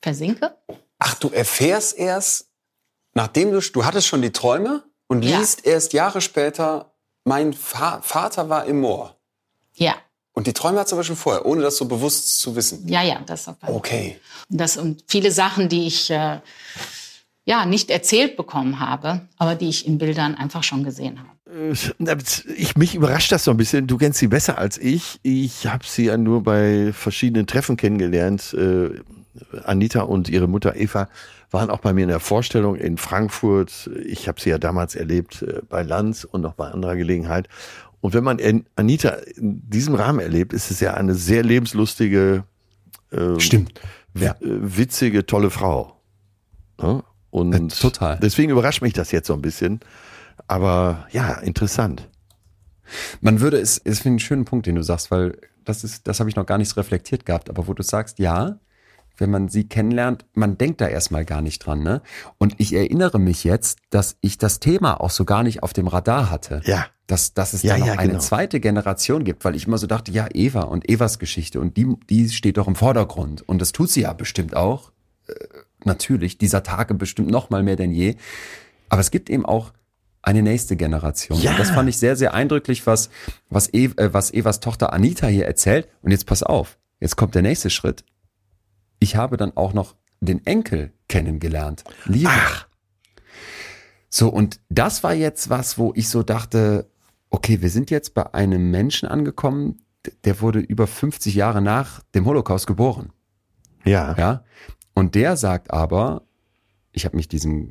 versinke. 0.00 0.56
Ach, 0.98 1.14
du 1.16 1.28
erfährst 1.28 1.98
erst, 1.98 2.48
nachdem 3.12 3.52
du, 3.52 3.60
du 3.60 3.84
hattest 3.84 4.06
schon 4.06 4.22
die 4.22 4.32
Träume 4.32 4.82
und 5.08 5.22
Ja. 5.24 5.38
liest 5.40 5.66
erst 5.66 5.92
Jahre 5.92 6.22
später, 6.22 6.94
mein 7.24 7.52
Fa 7.52 8.00
Vater 8.02 8.48
war 8.48 8.64
im 8.64 8.80
Moor. 8.80 9.14
Ja, 9.74 9.94
Und 10.34 10.46
die 10.46 10.52
Träume 10.52 10.80
hat 10.80 10.92
aber 10.92 11.04
schon 11.04 11.16
vorher, 11.16 11.44
ohne 11.44 11.62
das 11.62 11.76
so 11.76 11.84
bewusst 11.84 12.38
zu 12.38 12.56
wissen. 12.56 12.88
ja, 12.88 13.02
ja, 13.02 13.20
das 13.26 13.48
auf. 13.48 13.56
Okay. 13.66 14.18
Und 14.48 14.60
Das 14.60 14.76
und 14.76 15.04
viele 15.06 15.30
Sachen, 15.30 15.68
die 15.68 15.86
ich 15.86 16.10
äh, 16.10 16.40
ja 17.44 17.66
nicht 17.66 17.90
erzählt 17.90 18.36
bekommen 18.36 18.80
habe, 18.80 19.28
aber 19.36 19.54
die 19.54 19.68
ich 19.68 19.86
in 19.86 19.98
Bildern 19.98 20.34
einfach 20.34 20.62
schon 20.62 20.84
gesehen 20.84 21.18
habe. 21.18 21.32
Ich, 22.56 22.76
mich 22.76 22.94
überrascht 22.94 23.30
das 23.30 23.44
so 23.44 23.50
ein 23.50 23.58
bisschen. 23.58 23.86
Du 23.86 23.98
kennst 23.98 24.18
sie 24.18 24.28
besser 24.28 24.56
als 24.56 24.78
ich. 24.78 25.20
Ich 25.22 25.66
habe 25.66 25.84
sie 25.86 26.06
ja 26.06 26.16
nur 26.16 26.42
bei 26.42 26.92
verschiedenen 26.94 27.46
Treffen 27.46 27.76
kennengelernt. 27.76 28.54
Äh, 28.54 29.00
Anita 29.64 30.02
und 30.02 30.28
ihre 30.28 30.46
Mutter 30.46 30.76
Eva 30.76 31.08
waren 31.50 31.68
auch 31.68 31.80
bei 31.80 31.92
mir 31.92 32.02
in 32.02 32.08
der 32.08 32.20
Vorstellung 32.20 32.76
in 32.76 32.96
Frankfurt. 32.96 33.90
Ich 34.04 34.28
habe 34.28 34.40
sie 34.40 34.50
ja 34.50 34.58
damals 34.58 34.94
erlebt 34.94 35.42
äh, 35.42 35.60
bei 35.68 35.82
Lanz 35.82 36.24
und 36.24 36.40
noch 36.40 36.54
bei 36.54 36.70
anderer 36.70 36.96
Gelegenheit. 36.96 37.48
Und 38.02 38.12
wenn 38.14 38.24
man 38.24 38.38
An- 38.40 38.66
Anita 38.76 39.10
in 39.36 39.62
diesem 39.70 39.94
Rahmen 39.94 40.20
erlebt, 40.20 40.52
ist 40.52 40.70
es 40.70 40.80
ja 40.80 40.94
eine 40.94 41.14
sehr 41.14 41.42
lebenslustige, 41.42 42.44
äh, 43.12 43.40
Stimmt. 43.40 43.80
äh, 44.14 44.32
witzige, 44.40 45.24
tolle 45.24 45.48
Frau. 45.50 45.96
Ne? 46.80 47.02
Und 47.30 47.54
Äh, 47.54 47.68
total. 47.68 48.18
Deswegen 48.20 48.50
überrascht 48.50 48.82
mich 48.82 48.92
das 48.92 49.10
jetzt 49.12 49.28
so 49.28 49.34
ein 49.34 49.40
bisschen. 49.40 49.80
Aber 50.48 51.06
ja, 51.12 51.34
interessant. 51.34 52.08
Man 53.20 53.40
würde 53.40 53.58
es, 53.58 53.78
es 53.78 54.00
finde 54.00 54.00
ich 54.00 54.06
einen 54.06 54.18
schönen 54.18 54.44
Punkt, 54.44 54.66
den 54.66 54.74
du 54.74 54.82
sagst, 54.82 55.10
weil 55.10 55.38
das 55.64 55.84
ist, 55.84 56.06
das 56.08 56.18
habe 56.20 56.28
ich 56.28 56.36
noch 56.36 56.44
gar 56.44 56.58
nicht 56.58 56.68
so 56.70 56.74
reflektiert 56.80 57.24
gehabt, 57.24 57.48
aber 57.48 57.68
wo 57.68 57.72
du 57.74 57.82
sagst, 57.84 58.18
ja, 58.18 58.58
wenn 59.16 59.30
man 59.30 59.48
sie 59.48 59.68
kennenlernt, 59.68 60.24
man 60.34 60.58
denkt 60.58 60.80
da 60.80 60.88
erstmal 60.88 61.24
gar 61.24 61.40
nicht 61.40 61.60
dran, 61.60 61.82
ne? 61.82 62.02
Und 62.38 62.54
ich 62.58 62.72
erinnere 62.72 63.20
mich 63.20 63.44
jetzt, 63.44 63.78
dass 63.90 64.16
ich 64.20 64.38
das 64.38 64.58
Thema 64.58 65.00
auch 65.00 65.10
so 65.10 65.24
gar 65.24 65.42
nicht 65.44 65.62
auf 65.62 65.72
dem 65.72 65.86
Radar 65.86 66.30
hatte. 66.30 66.60
Ja. 66.64 66.86
Dass, 67.12 67.34
dass 67.34 67.52
es 67.52 67.62
Ja, 67.62 67.74
da 67.74 67.80
noch 67.80 67.86
ja, 67.88 67.92
eine 67.98 68.12
genau. 68.12 68.22
zweite 68.22 68.58
Generation 68.58 69.22
gibt, 69.22 69.44
weil 69.44 69.54
ich 69.54 69.66
immer 69.66 69.76
so 69.76 69.86
dachte, 69.86 70.10
ja, 70.12 70.28
Eva 70.32 70.62
und 70.62 70.88
Evas 70.88 71.18
Geschichte 71.18 71.60
und 71.60 71.76
die, 71.76 71.94
die 72.08 72.30
steht 72.30 72.56
doch 72.56 72.66
im 72.66 72.74
Vordergrund. 72.74 73.46
Und 73.46 73.60
das 73.60 73.72
tut 73.72 73.90
sie 73.90 74.00
ja 74.00 74.14
bestimmt 74.14 74.56
auch. 74.56 74.92
Äh, 75.26 75.34
natürlich, 75.84 76.38
dieser 76.38 76.62
Tage 76.62 76.94
bestimmt 76.94 77.30
noch 77.30 77.50
mal 77.50 77.62
mehr 77.62 77.76
denn 77.76 77.92
je. 77.92 78.14
Aber 78.88 79.02
es 79.02 79.10
gibt 79.10 79.28
eben 79.28 79.44
auch 79.44 79.74
eine 80.22 80.40
nächste 80.40 80.74
Generation. 80.74 81.38
Ja. 81.38 81.50
Und 81.50 81.60
das 81.60 81.70
fand 81.70 81.86
ich 81.90 81.98
sehr, 81.98 82.16
sehr 82.16 82.32
eindrücklich, 82.32 82.86
was, 82.86 83.10
was, 83.50 83.68
äh, 83.74 83.90
was 84.14 84.32
Evas 84.32 84.60
Tochter 84.60 84.94
Anita 84.94 85.26
hier 85.26 85.44
erzählt. 85.44 85.88
Und 86.00 86.12
jetzt 86.12 86.24
pass 86.24 86.42
auf, 86.42 86.78
jetzt 86.98 87.16
kommt 87.16 87.34
der 87.34 87.42
nächste 87.42 87.68
Schritt. 87.68 88.06
Ich 89.00 89.16
habe 89.16 89.36
dann 89.36 89.54
auch 89.54 89.74
noch 89.74 89.96
den 90.20 90.46
Enkel 90.46 90.94
kennengelernt. 91.08 91.84
Liebe. 92.06 92.30
Ach. 92.32 92.66
So, 94.08 94.28
und 94.28 94.60
das 94.70 95.02
war 95.02 95.12
jetzt 95.12 95.50
was, 95.50 95.76
wo 95.76 95.92
ich 95.94 96.08
so 96.08 96.22
dachte, 96.22 96.86
okay, 97.32 97.60
wir 97.60 97.70
sind 97.70 97.90
jetzt 97.90 98.14
bei 98.14 98.32
einem 98.34 98.70
Menschen 98.70 99.08
angekommen, 99.08 99.82
der 100.24 100.40
wurde 100.40 100.60
über 100.60 100.86
50 100.86 101.34
Jahre 101.34 101.60
nach 101.60 102.02
dem 102.14 102.26
Holocaust 102.26 102.66
geboren. 102.66 103.12
Ja. 103.84 104.14
Ja. 104.16 104.44
Und 104.94 105.14
der 105.14 105.36
sagt 105.36 105.72
aber, 105.72 106.22
ich 106.92 107.04
habe 107.04 107.16
mich 107.16 107.28
diesem 107.28 107.70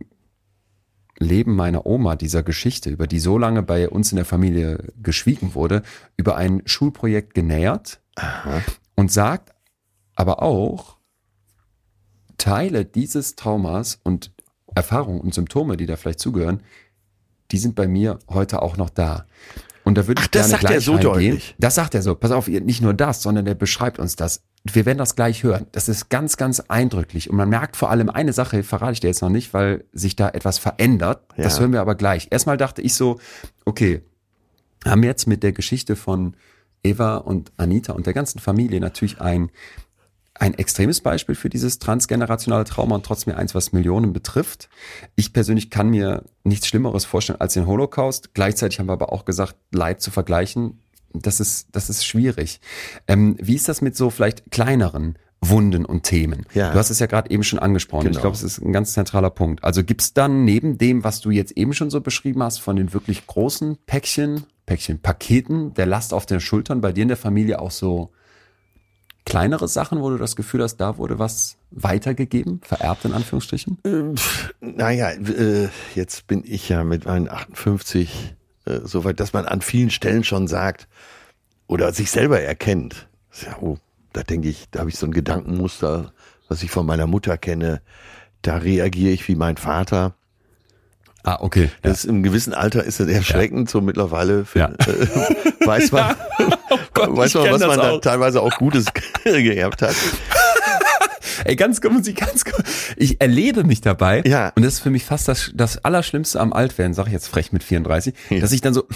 Leben 1.20 1.55
meiner 1.55 1.86
Oma, 1.86 2.16
dieser 2.16 2.41
Geschichte, 2.41 2.89
über 2.89 3.05
die 3.05 3.20
so 3.20 3.38
lange 3.38 3.62
bei 3.62 3.88
uns 3.88 4.12
in 4.12 4.16
der 4.16 4.26
Familie 4.26 4.91
geschwiegen 5.01 5.53
wurde, 5.53 5.84
über 6.18 6.36
ein 6.36 6.64
Schulprojekt 6.66 7.34
genähert 7.34 8.01
und 8.95 9.12
sagt 9.12 9.53
aber 10.16 10.41
auch, 10.41 10.97
Teile 12.38 12.86
dieses 12.86 13.36
Traumas 13.36 13.99
und 14.03 14.32
Erfahrungen 14.74 15.22
und 15.22 15.34
Symptome, 15.34 15.78
die 15.78 15.86
da 15.86 15.95
vielleicht 15.95 16.20
zugehören, 16.20 16.64
die 17.52 17.58
sind 17.58 17.76
bei 17.76 17.88
mir 17.88 18.20
heute 18.30 18.62
auch 18.62 18.78
noch 18.78 18.89
da. 18.89 19.26
Und 19.84 19.97
da 19.97 20.08
würde 20.08 20.20
Ach, 20.22 20.26
ich 20.26 20.32
das 20.32 20.41
gerne 20.49 20.52
sagt 20.52 20.64
er 20.64 20.70
gleich 20.70 20.86
so 20.86 20.91
reingehen. 20.93 21.14
deutlich. 21.14 21.56
Das 21.58 21.76
sagt 21.76 21.95
er 21.95 22.02
so. 22.04 22.14
Pass 22.16 22.32
auf, 22.32 22.47
ihr- 22.47 22.62
nicht 22.62 22.82
nur 22.82 22.93
das, 22.93 23.22
sondern 23.24 23.45
der 23.45 23.56
beschreibt 23.56 23.97
uns 23.97 24.16
das. 24.16 24.41
Wir 24.64 24.86
werden 24.86 24.99
das 24.99 25.16
gleich 25.16 25.41
hören. 25.41 25.66
Das 25.72 25.89
ist 25.89 26.10
ganz, 26.10 26.38
ganz 26.38 26.60
eindrücklich. 26.60 27.32
Und 27.32 27.36
man 27.38 27.49
merkt 27.49 27.76
vor 27.76 27.89
allem 27.89 28.10
eine 28.10 28.32
Sache, 28.32 28.62
verrate 28.62 28.93
ich 28.93 28.99
dir 28.99 29.08
jetzt 29.08 29.24
noch 29.24 29.30
nicht, 29.32 29.56
weil 29.56 29.86
sich 29.91 30.16
da 30.16 30.30
etwas 30.30 30.60
verändert. 30.60 31.24
Das 31.36 31.56
Ja. 31.56 31.62
hören 31.62 31.74
wir 31.74 31.82
aber 31.82 31.95
gleich. 31.95 32.28
Erstmal 32.30 32.58
dachte 32.58 32.84
ich 32.84 32.93
so, 32.93 33.20
okay, 33.66 34.02
haben 34.86 35.02
jetzt 35.04 35.26
mit 35.28 35.41
der 35.41 35.52
Geschichte 35.52 35.95
von 35.95 36.36
Eva 36.84 37.18
und 37.18 37.52
Anita 37.58 37.93
und 37.93 38.06
der 38.06 38.14
ganzen 38.14 38.38
Familie 38.39 38.80
natürlich 38.80 39.20
ein, 39.20 39.49
ein 40.34 40.53
extremes 40.55 41.01
Beispiel 41.01 41.36
für 41.36 41.49
dieses 41.49 41.77
transgenerationale 41.79 42.63
Trauma 42.63 42.95
und 42.95 43.05
trotzdem 43.05 43.36
eins, 43.36 43.53
was 43.53 43.73
Millionen 43.73 44.13
betrifft. 44.13 44.69
Ich 45.15 45.34
persönlich 45.34 45.69
kann 45.69 45.89
mir 45.89 46.23
nichts 46.43 46.67
Schlimmeres 46.67 47.05
vorstellen 47.05 47.41
als 47.41 47.53
den 47.53 47.67
Holocaust. 47.67 48.34
Gleichzeitig 48.34 48.79
haben 48.79 48.88
wir 48.88 48.93
aber 48.93 49.11
auch 49.11 49.25
gesagt, 49.25 49.55
Leid 49.71 50.01
zu 50.01 50.09
vergleichen, 50.09 50.79
das 51.13 51.39
ist, 51.41 51.67
das 51.73 51.89
ist 51.89 52.05
schwierig. 52.05 52.61
Ähm, 53.07 53.36
wie 53.41 53.55
ist 53.55 53.67
das 53.67 53.82
mit 53.82 53.97
so 53.97 54.09
vielleicht 54.09 54.49
kleineren 54.51 55.17
Wunden 55.41 55.84
und 55.86 56.03
Themen? 56.03 56.45
Ja. 56.53 56.71
Du 56.71 56.79
hast 56.79 56.89
es 56.89 56.99
ja 56.99 57.07
gerade 57.07 57.29
eben 57.29 57.43
schon 57.43 57.59
angesprochen. 57.59 58.05
Ich 58.05 58.11
Genau. 58.13 58.21
glaube, 58.21 58.36
es 58.38 58.43
ist 58.43 58.59
ein 58.59 58.71
ganz 58.71 58.93
zentraler 58.93 59.29
Punkt. 59.32 59.63
Also 59.63 59.84
gibt's 59.84 60.13
dann 60.13 60.45
neben 60.45 60.77
dem, 60.77 61.03
was 61.03 61.19
du 61.19 61.29
jetzt 61.29 61.51
eben 61.57 61.73
schon 61.73 61.89
so 61.89 61.99
beschrieben 61.99 62.41
hast, 62.41 62.59
von 62.59 62.77
den 62.77 62.93
wirklich 62.93 63.27
großen 63.27 63.77
Päckchen, 63.86 64.45
Päckchen, 64.65 64.99
Paketen 65.01 65.73
der 65.73 65.86
Last 65.88 66.13
auf 66.13 66.25
den 66.25 66.39
Schultern 66.39 66.79
bei 66.79 66.93
dir 66.93 67.01
in 67.01 67.09
der 67.09 67.17
Familie 67.17 67.59
auch 67.59 67.71
so 67.71 68.11
kleinere 69.26 69.67
Sachen, 69.67 70.01
wo 70.01 70.09
du 70.09 70.17
das 70.17 70.36
Gefühl 70.36 70.63
hast, 70.63 70.78
da 70.78 70.97
wurde 70.97 71.19
was 71.19 71.57
weitergegeben, 71.72 72.59
vererbt 72.63 73.05
in 73.05 73.13
Anführungsstrichen? 73.13 73.78
Naja, 74.59 75.09
äh, 75.11 75.69
jetzt 75.95 76.28
bin 76.28 76.43
ich 76.45 76.69
ja 76.69 76.84
mit 76.84 77.05
meinen 77.05 77.30
58 77.30 78.36
äh, 78.65 78.80
so 78.84 79.03
weit, 79.03 79.19
dass 79.19 79.34
man 79.34 79.45
an 79.45 79.61
vielen 79.61 79.89
Stellen 79.89 80.24
schon 80.24 80.47
sagt 80.47 80.88
oder 81.67 81.93
sich 81.93 82.11
selber 82.11 82.41
erkennt. 82.41 83.07
Ja, 83.45 83.57
oh, 83.61 83.78
da 84.13 84.24
denke 84.24 84.49
ich, 84.49 84.67
da 84.72 84.80
habe 84.80 84.89
ich 84.89 84.97
so 84.97 85.05
ein 85.05 85.11
Gedankenmuster, 85.13 86.11
was 86.49 86.63
ich 86.63 86.72
von 86.72 86.86
meiner 86.86 87.07
Mutter 87.07 87.38
kenne. 87.38 87.82
Da 88.41 88.57
reagiere 88.57 89.13
ich 89.13 89.28
wie 89.28 89.36
mein 89.36 89.55
Vater. 89.57 90.15
Ah, 91.24 91.38
okay. 91.41 91.69
Das 91.84 91.99
ist, 91.99 92.05
im 92.05 92.24
gewissen 92.24 92.53
Alter 92.53 92.84
ist 92.84 92.99
das 92.99 93.07
erschreckend, 93.07 93.69
so 93.69 93.80
mittlerweile 93.80 94.43
für, 94.43 94.59
Ja. 94.59 94.65
äh, 94.69 95.07
weiß 95.65 95.91
man, 95.91 96.15
Gott, 97.06 97.18
weiß 97.18 97.30
ich 97.30 97.36
man, 97.36 97.43
kenn 97.43 97.54
was 97.54 97.68
man 97.68 97.78
da 97.78 97.97
teilweise 97.99 98.41
auch 98.41 98.58
Gutes 98.58 98.86
geerbt 99.24 99.82
hat. 99.82 99.95
Ey, 101.45 101.56
ganz 101.56 101.82
kurz, 101.82 102.14
ganz 102.14 102.45
kurz. 102.45 102.68
Ich 102.97 103.20
erlebe 103.20 103.64
mich 103.64 103.82
dabei. 103.82 104.22
Ja. 104.26 104.52
Und 104.56 104.64
das 104.64 104.76
ist 104.76 104.80
für 104.82 104.91
mich 104.91 105.06
fast 105.06 105.28
das, 105.28 105.52
das 105.56 105.84
Allerschlimmste 105.84 106.39
am 106.39 106.54
Altwerden, 106.54 106.93
sage 106.93 107.10
ich 107.10 107.14
jetzt 107.14 107.28
frech 107.28 107.52
mit 107.52 107.64
34, 107.64 108.14
dass 108.39 108.52
ich 108.52 108.62
dann 108.62 108.74
so 108.74 108.88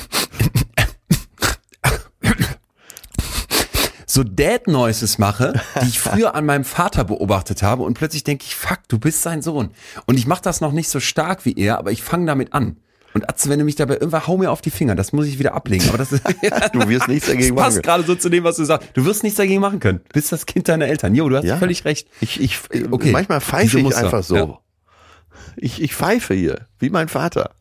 so 4.16 4.24
Dad 4.24 4.68
Noises 4.68 5.18
mache, 5.18 5.62
die 5.82 5.88
ich 5.90 6.00
früher 6.00 6.36
an 6.36 6.46
meinem 6.46 6.64
Vater 6.64 7.04
beobachtet 7.04 7.62
habe 7.62 7.84
und 7.84 7.96
plötzlich 7.96 8.24
denke 8.24 8.46
ich, 8.48 8.56
fuck, 8.56 8.80
du 8.88 8.98
bist 8.98 9.22
sein 9.22 9.42
Sohn. 9.42 9.72
Und 10.06 10.18
ich 10.18 10.26
mache 10.26 10.42
das 10.42 10.62
noch 10.62 10.72
nicht 10.72 10.90
so 10.90 11.02
stark 11.02 11.44
wie 11.46 11.54
er, 11.58 11.78
aber 11.78 11.92
ich 11.92 12.02
fange 12.02 12.26
damit 12.26 12.54
an. 12.54 12.78
Und 13.16 13.30
Atze, 13.30 13.50
wenn 13.50 13.58
du 13.60 13.66
mich 13.66 13.76
dabei 13.76 13.94
irgendwann 13.96 14.28
hau 14.28 14.38
mir 14.38 14.52
auf 14.52 14.62
die 14.62 14.70
Finger, 14.70 14.94
das 14.94 15.14
muss 15.14 15.26
ich 15.26 15.40
wieder 15.40 15.54
ablegen. 15.54 15.88
Aber 15.90 15.98
das 15.98 16.12
ist, 16.12 16.22
Du 16.74 16.88
wirst 16.90 17.08
nichts 17.08 17.28
dagegen 17.28 17.56
das 17.56 17.64
passt 17.64 17.76
machen. 17.78 17.82
gerade 17.84 18.04
so 18.04 18.16
zu 18.16 18.30
dem, 18.30 18.44
was 18.44 18.58
du 18.58 18.66
sagst. 18.66 18.90
Du 18.94 19.06
wirst 19.06 19.24
nichts 19.24 19.38
dagegen 19.38 19.62
machen 19.62 19.80
können. 19.80 20.02
Bist 20.14 20.32
das 20.34 20.46
Kind 20.46 20.68
deiner 20.68 20.86
Eltern. 20.88 21.16
Jo, 21.16 21.30
du 21.30 21.38
hast 21.38 21.46
Ja. 21.46 21.58
völlig 21.58 21.86
recht. 21.86 22.08
Ich, 22.20 22.42
ich, 22.42 22.60
Okay. 22.92 23.12
manchmal 23.12 23.40
pfeife 23.42 23.80
ich 23.80 23.96
einfach 23.96 24.22
so. 24.22 24.36
ja. 24.36 24.60
Ich, 25.56 25.82
ich 25.82 25.96
pfeife 25.96 26.34
hier, 26.34 26.68
wie 26.80 26.90
mein 26.90 27.08
Vater. 27.08 27.52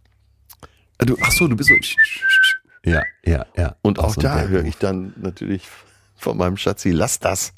Du, 0.98 1.16
ach 1.22 1.30
so, 1.30 1.46
du 1.46 1.54
bist 1.56 1.70
so. 1.70 2.90
Ja, 2.90 3.02
ja, 3.24 3.46
ja. 3.56 3.76
Und 3.82 4.00
auch 4.00 4.12
so 4.14 4.20
ein 4.20 4.24
da 4.24 4.42
höre 4.48 4.64
ich 4.64 4.76
dann 4.78 5.12
natürlich 5.16 5.68
von 6.16 6.36
meinem 6.36 6.56
Schatzi, 6.56 6.90
lass 6.90 7.20
das. 7.20 7.52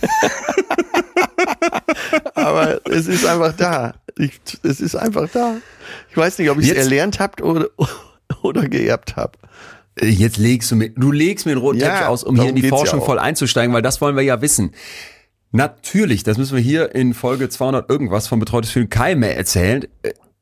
Aber 2.34 2.80
es 2.90 3.06
ist 3.06 3.24
einfach 3.26 3.52
da. 3.56 3.94
Ich, 4.16 4.32
es 4.62 4.80
ist 4.80 4.94
einfach 4.96 5.28
da. 5.32 5.56
Ich 6.10 6.16
weiß 6.16 6.38
nicht, 6.38 6.50
ob 6.50 6.58
ich 6.58 6.70
es 6.70 6.76
erlernt 6.76 7.18
habt 7.20 7.42
oder, 7.42 7.68
oder 8.42 8.68
geerbt 8.68 9.16
habe. 9.16 9.38
Äh, 10.00 10.06
Jetzt 10.08 10.36
legst 10.36 10.70
du 10.70 10.76
mir, 10.76 10.90
du 10.90 11.10
legst 11.12 11.46
mir 11.46 11.52
einen 11.52 11.60
roten 11.60 11.78
Ja, 11.80 11.88
Teppich 11.90 12.06
aus, 12.06 12.24
um 12.24 12.36
hier 12.38 12.48
in 12.50 12.56
die 12.56 12.62
ja 12.62 12.68
Forschung 12.68 13.00
auch. 13.00 13.06
voll 13.06 13.18
einzusteigen, 13.18 13.74
weil 13.74 13.82
das 13.82 14.00
wollen 14.00 14.16
wir 14.16 14.22
ja 14.22 14.40
wissen. 14.40 14.72
Natürlich, 15.52 16.24
das 16.24 16.36
müssen 16.36 16.56
wir 16.56 16.62
hier 16.62 16.94
in 16.94 17.14
Folge 17.14 17.48
200 17.48 17.88
irgendwas 17.88 18.26
von 18.26 18.40
Betreutes 18.40 18.70
Fühlen 18.70 18.88
keinem 18.90 19.20
mehr 19.20 19.36
erzählen. 19.36 19.86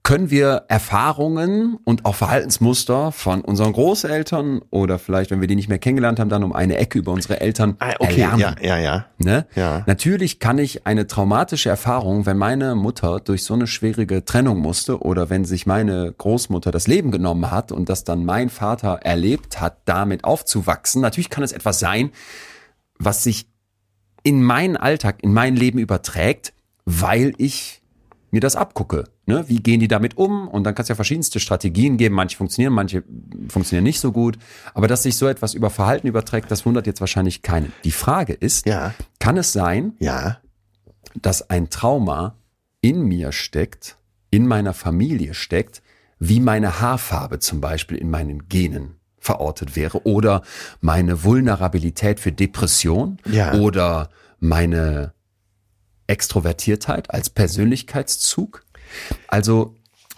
Können 0.05 0.30
wir 0.30 0.64
Erfahrungen 0.66 1.78
und 1.84 2.05
auch 2.07 2.16
Verhaltensmuster 2.16 3.12
von 3.12 3.40
unseren 3.40 3.72
Großeltern 3.72 4.61
oder 4.70 4.98
vielleicht, 4.98 5.30
wenn 5.30 5.40
wir 5.40 5.46
die 5.46 5.55
nicht 5.55 5.68
mehr 5.68 5.78
kennengelernt 5.78 6.18
haben, 6.18 6.28
dann 6.28 6.42
um 6.42 6.53
eine 6.53 6.76
Ecke 6.76 6.98
über 6.98 7.12
unsere 7.12 7.40
Eltern 7.40 7.76
Ah, 7.78 7.92
okay, 8.00 8.22
erlernen. 8.22 8.57
ja, 8.61 8.76
ja, 8.76 8.78
ja. 8.78 9.07
Ne? 9.18 9.46
Ja. 9.55 9.84
Natürlich 9.86 10.40
kann 10.40 10.59
ich 10.59 10.88
eine 10.88 11.07
traumatische 11.07 11.68
Erfahrung, 11.68 12.26
wenn 12.26 12.36
meine 12.36 12.74
Mutter 12.74 13.20
durch 13.20 13.44
so 13.44 13.55
eine 13.55 13.68
schwierige 13.68 14.24
Trennung 14.24 14.59
musste 14.59 15.00
oder 15.00 15.30
wenn 15.30 15.44
sich 15.44 15.66
meine 15.66 16.12
Großmutter 16.18 16.72
das 16.72 16.88
Leben 16.88 17.12
genommen 17.12 17.53
hat 17.53 17.70
und 17.70 17.88
das 17.88 18.03
dann 18.03 18.24
mein 18.24 18.50
Vater 18.50 18.98
erlebt 19.05 19.61
hat, 19.61 19.78
damit 19.84 20.24
aufzuwachsen. 20.24 21.00
Natürlich 21.00 21.30
kann 21.30 21.44
es 21.44 21.53
etwas 21.53 21.78
sein, 21.78 22.11
was 22.98 23.22
sich 23.22 23.46
in 24.24 24.42
meinen 24.42 24.76
Alltag, 24.76 25.22
in 25.22 25.32
mein 25.32 25.55
Leben 25.55 25.78
überträgt, 25.78 26.53
weil 26.84 27.34
ich 27.38 27.82
mir 28.32 28.40
das 28.40 28.57
abgucke. 28.57 29.05
Ne? 29.24 29.44
Wie 29.48 29.60
gehen 29.62 29.78
die 29.78 29.86
damit 29.88 30.16
um? 30.16 30.48
Und 30.48 30.64
dann 30.64 30.74
kann 30.74 30.82
es 30.82 30.88
ja 30.88 30.96
verschiedenste 30.96 31.38
Strategien 31.38 31.96
geben. 31.96 32.14
Manche 32.16 32.36
funktionieren, 32.36 32.72
manche 32.72 33.04
funktionieren 33.48 33.84
nicht 33.84 34.00
so 34.00 34.10
gut. 34.10 34.36
Aber 34.74 34.88
dass 34.88 35.04
sich 35.04 35.16
so 35.16 35.28
etwas 35.28 35.54
über 35.54 35.70
Verhalten 35.70 36.08
überträgt, 36.08 36.50
das 36.50 36.66
wundert 36.66 36.86
jetzt 36.88 37.00
wahrscheinlich 37.00 37.42
keinen. 37.42 37.72
Die 37.84 37.92
Frage 37.92 38.32
ist, 38.32 38.66
Ja, 38.66 38.94
kann 39.20 39.36
es 39.36 39.52
sein, 39.52 39.92
ja. 40.00 40.38
dass 41.20 41.48
ein 41.50 41.70
Trauma 41.70 42.36
in 42.80 43.02
mir 43.02 43.30
steckt, 43.30 43.96
in 44.30 44.46
meiner 44.48 44.74
Familie 44.74 45.34
steckt, 45.34 45.82
wie 46.18 46.40
meine 46.40 46.80
Haarfarbe 46.80 47.38
zum 47.38 47.60
Beispiel 47.60 47.98
in 47.98 48.10
meinen 48.10 48.48
Genen 48.48 48.96
verortet 49.18 49.76
wäre 49.76 50.04
oder 50.04 50.42
meine 50.80 51.22
Vulnerabilität 51.22 52.18
für 52.18 52.32
Depression 52.32 53.18
Ja. 53.30 53.54
oder 53.54 54.08
meine 54.40 55.12
Extrovertiertheit 56.08 57.10
als 57.12 57.30
Persönlichkeitszug. 57.30 58.64
Also 59.28 59.74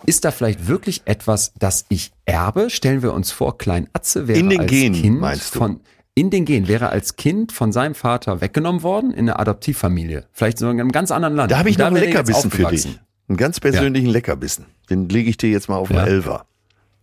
ist 0.07 0.25
da 0.25 0.31
vielleicht 0.31 0.67
wirklich 0.69 1.03
etwas, 1.07 1.53
das 1.59 1.87
ich 1.89 2.13
erbe? 2.27 2.69
Stellen 2.71 3.03
wir 3.03 3.13
uns 3.15 3.33
vor, 3.33 3.57
Klein 3.59 3.89
Atze 3.93 4.29
wäre 4.29 4.39
In 4.39 4.51
den 4.51 4.61
als 4.61 4.71
Genen, 4.71 5.01
Kind 5.01 5.21
meinst 5.21 5.55
du? 5.55 5.59
von 5.59 5.81
in 6.17 6.31
den 6.31 6.45
Gen 6.45 6.69
wäre 6.69 6.91
als 6.91 7.17
Kind 7.17 7.51
von 7.51 7.73
seinem 7.73 7.97
Vater 7.97 8.41
weggenommen 8.41 8.83
worden 8.85 9.11
in 9.11 9.21
eine 9.29 9.39
Adoptivfamilie, 9.41 10.27
vielleicht 10.33 10.59
sogar 10.59 10.73
in 10.73 10.81
einem 10.81 10.93
ganz 10.93 11.11
anderen 11.11 11.35
Land. 11.35 11.51
Da 11.51 11.59
habe 11.59 11.71
ich 11.71 11.77
noch 11.79 11.87
einen 11.87 11.97
jetzt 11.97 12.07
Leckerbissen 12.07 12.51
für 12.53 12.67
dich. 12.67 12.87
Einen 13.27 13.37
ganz 13.37 13.59
persönlichen 13.59 14.07
Leckerbissen. 14.11 14.67
Den 14.91 15.09
lege 15.09 15.29
ich 15.31 15.39
dir 15.39 15.51
jetzt 15.51 15.69
mal 15.69 15.77
auf 15.77 15.89
den 15.89 15.97
Ja. 15.97 16.05
Elfer. 16.07 16.47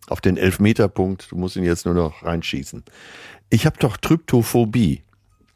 Auf 0.07 0.21
den 0.21 0.37
Elfmeterpunkt. 0.37 1.31
Du 1.31 1.35
musst 1.35 1.55
ihn 1.57 1.63
jetzt 1.63 1.85
nur 1.85 1.93
noch 1.95 2.23
reinschießen. 2.23 2.83
Ich 3.49 3.65
habe 3.65 3.77
doch 3.79 3.97
Tryptophobie. 3.97 5.01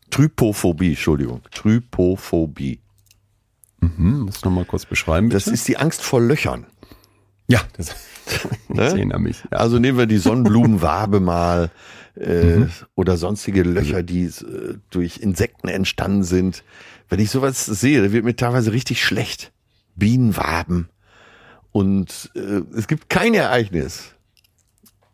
Trypophobie, 0.09 0.89
Entschuldigung. 0.89 1.41
Trypophobie. 1.51 2.80
Hm, 3.97 4.19
muss 4.21 4.43
noch 4.43 4.51
mal 4.51 4.65
kurz 4.65 4.86
beschreiben, 4.86 5.29
bitte? 5.29 5.43
Das 5.43 5.47
ist 5.47 5.67
die 5.67 5.77
Angst 5.77 6.01
vor 6.01 6.21
Löchern. 6.21 6.65
ja, 7.47 7.61
das, 7.77 7.95
ich 8.69 8.75
Ne? 8.75 8.81
erinnere 8.83 9.19
mich. 9.19 9.43
Ja. 9.51 9.57
Also 9.59 9.79
nehmen 9.79 9.97
wir 9.97 10.05
die 10.07 10.17
Sonnenblumenwabe 10.17 11.19
mal 11.19 11.71
äh, 12.15 12.55
Mhm. 12.57 12.69
oder 12.95 13.17
sonstige 13.17 13.63
Löcher, 13.63 14.01
die 14.03 14.23
äh, 14.25 14.77
durch 14.89 15.17
Insekten 15.17 15.67
entstanden 15.67 16.23
sind. 16.23 16.63
Wenn 17.09 17.19
ich 17.19 17.29
sowas 17.29 17.65
sehe, 17.65 18.01
da 18.01 18.11
wird 18.11 18.23
mir 18.25 18.36
teilweise 18.36 18.71
richtig 18.71 19.03
schlecht. 19.03 19.51
Bienenwaben. 19.95 20.89
Und 21.71 22.31
äh, 22.36 22.61
es 22.77 22.88
gibt 22.88 23.09
kein 23.09 23.33
Ereignis. 23.33 24.11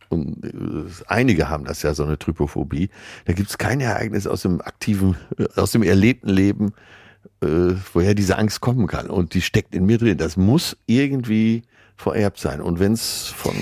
Und 0.09 0.43
äh, 0.45 1.03
einige 1.07 1.49
haben 1.49 1.63
das 1.65 1.81
ja, 1.81 1.93
so 1.93 2.03
eine 2.03 2.19
Trypophobie. 2.19 2.89
Da 3.25 3.33
gibt 3.33 3.49
es 3.49 3.57
kein 3.57 3.79
Ereignis 3.81 4.27
aus 4.27 4.41
dem 4.43 4.61
aktiven, 4.61 5.15
äh, 5.37 5.47
aus 5.55 5.71
dem 5.71 5.83
erlebten 5.83 6.29
Leben, 6.29 6.73
äh, 7.41 7.75
woher 7.93 8.13
diese 8.13 8.37
Angst 8.37 8.61
kommen 8.61 8.87
kann. 8.87 9.07
Und 9.09 9.33
die 9.33 9.41
steckt 9.41 9.75
in 9.75 9.85
mir 9.85 9.97
drin. 9.97 10.17
Das 10.17 10.37
muss 10.37 10.77
irgendwie 10.85 11.63
vererbt 11.95 12.39
sein. 12.39 12.61
Und 12.61 12.79
wenn 12.79 12.93
es 12.93 13.27
von 13.27 13.55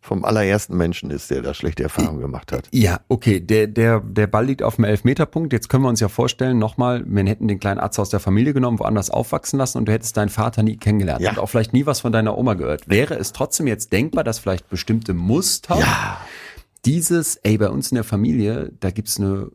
vom 0.00 0.24
allerersten 0.24 0.76
Menschen 0.76 1.10
ist, 1.10 1.32
der 1.32 1.42
da 1.42 1.52
schlechte 1.52 1.82
Erfahrungen 1.82 2.20
gemacht 2.20 2.52
hat. 2.52 2.68
Ja, 2.70 3.00
okay, 3.08 3.40
der, 3.40 3.66
der, 3.66 3.98
der 3.98 4.28
Ball 4.28 4.46
liegt 4.46 4.62
auf 4.62 4.76
dem 4.76 4.84
Elfmeterpunkt. 4.84 5.52
Jetzt 5.52 5.68
können 5.68 5.82
wir 5.82 5.88
uns 5.88 5.98
ja 5.98 6.06
vorstellen, 6.06 6.60
nochmal, 6.60 7.02
wir 7.08 7.24
hätten 7.26 7.48
den 7.48 7.58
kleinen 7.58 7.80
Arzt 7.80 7.98
aus 7.98 8.08
der 8.10 8.20
Familie 8.20 8.54
genommen, 8.54 8.78
woanders 8.78 9.10
aufwachsen 9.10 9.58
lassen 9.58 9.78
und 9.78 9.86
du 9.88 9.92
hättest 9.92 10.16
deinen 10.16 10.28
Vater 10.28 10.62
nie 10.62 10.76
kennengelernt 10.76 11.22
Ja. 11.22 11.30
und 11.30 11.40
auch 11.40 11.48
vielleicht 11.48 11.72
nie 11.72 11.86
was 11.86 11.98
von 11.98 12.12
deiner 12.12 12.38
Oma 12.38 12.54
gehört. 12.54 12.88
Wäre 12.88 13.14
es 13.14 13.32
trotzdem 13.32 13.66
jetzt 13.66 13.92
denkbar, 13.92 14.22
dass 14.22 14.38
vielleicht 14.38 14.68
bestimmte 14.70 15.12
Muster 15.12 15.76
Ja. 15.76 16.20
dieses, 16.84 17.34
ey, 17.42 17.58
bei 17.58 17.68
uns 17.68 17.90
in 17.90 17.96
der 17.96 18.04
Familie, 18.04 18.70
da 18.78 18.90
gibt's 18.92 19.18
eine 19.18 19.50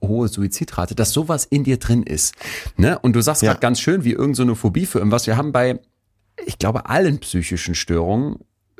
hohe 0.00 0.28
Suizidrate, 0.28 0.94
dass 0.94 1.12
sowas 1.12 1.44
in 1.44 1.64
dir 1.64 1.78
drin 1.78 2.02
ist. 2.02 2.34
Ne? 2.76 2.98
Und 2.98 3.14
du 3.14 3.20
sagst 3.22 3.42
Ja. 3.42 3.50
gerade 3.52 3.60
ganz 3.60 3.80
schön, 3.80 4.04
wie 4.04 4.12
irgend 4.12 4.36
so 4.36 4.42
eine 4.42 4.54
Phobie 4.54 4.86
für 4.86 4.98
irgendwas. 4.98 5.26
Wir 5.26 5.36
haben 5.36 5.52
bei, 5.52 5.80
ich 6.44 6.58
glaube, 6.58 6.88
allen 6.88 7.18
psychischen 7.18 7.74
Störungen, 7.74 8.36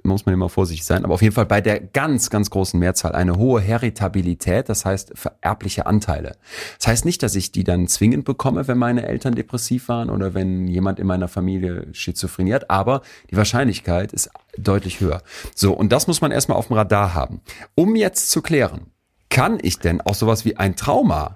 muss 0.07 0.25
man 0.25 0.35
immer 0.35 0.49
vorsichtig 0.49 0.87
sein, 0.87 1.05
aber 1.05 1.15
auf 1.15 1.23
jeden 1.23 1.35
Fall 1.35 1.47
bei 1.47 1.61
der 1.61 1.81
ganz, 1.81 2.31
ganz 2.31 2.51
großen 2.51 2.79
Mehrzahl 2.79 3.13
eine 3.17 3.37
hohe 3.37 3.61
Heritabilität, 3.61 4.69
das 4.69 4.85
heißt 4.85 5.13
vererbliche 5.15 5.87
Anteile. 5.87 6.37
Das 6.79 6.87
heißt 6.89 7.05
nicht, 7.05 7.23
dass 7.23 7.35
ich 7.35 7.53
die 7.53 7.65
dann 7.65 7.89
zwingend 7.89 8.25
bekomme, 8.25 8.69
wenn 8.69 8.79
meine 8.79 9.07
Eltern 9.07 9.35
depressiv 9.35 9.89
waren 9.89 10.11
oder 10.11 10.35
wenn 10.35 10.69
jemand 10.69 10.99
in 11.01 11.07
meiner 11.07 11.29
Familie 11.29 11.89
Schizophrenie 11.93 12.55
hat, 12.55 12.71
aber 12.71 13.03
die 13.31 13.37
Wahrscheinlichkeit 13.37 14.13
ist 14.13 14.31
deutlich 14.57 15.01
höher. 15.01 15.23
So, 15.55 15.73
und 15.73 15.91
das 15.93 16.07
muss 16.07 16.21
man 16.21 16.31
erstmal 16.31 16.59
auf 16.59 16.69
dem 16.69 16.77
Radar 16.77 17.15
haben. 17.15 17.41
Um 17.75 17.97
jetzt 17.97 18.31
zu 18.31 18.43
klären, 18.43 18.87
kann 19.31 19.59
ich 19.63 19.79
denn 19.79 20.01
auch 20.01 20.15
sowas 20.15 20.45
wie 20.45 20.57
ein 20.57 20.77
Trauma 20.77 21.35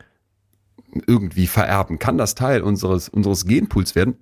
irgendwie 1.06 1.46
vererben? 1.46 1.98
Kann 1.98 2.18
das 2.18 2.34
Teil 2.34 2.62
unseres, 2.62 3.08
unseres 3.08 3.46
Genpools 3.46 3.94
werden? 3.94 4.16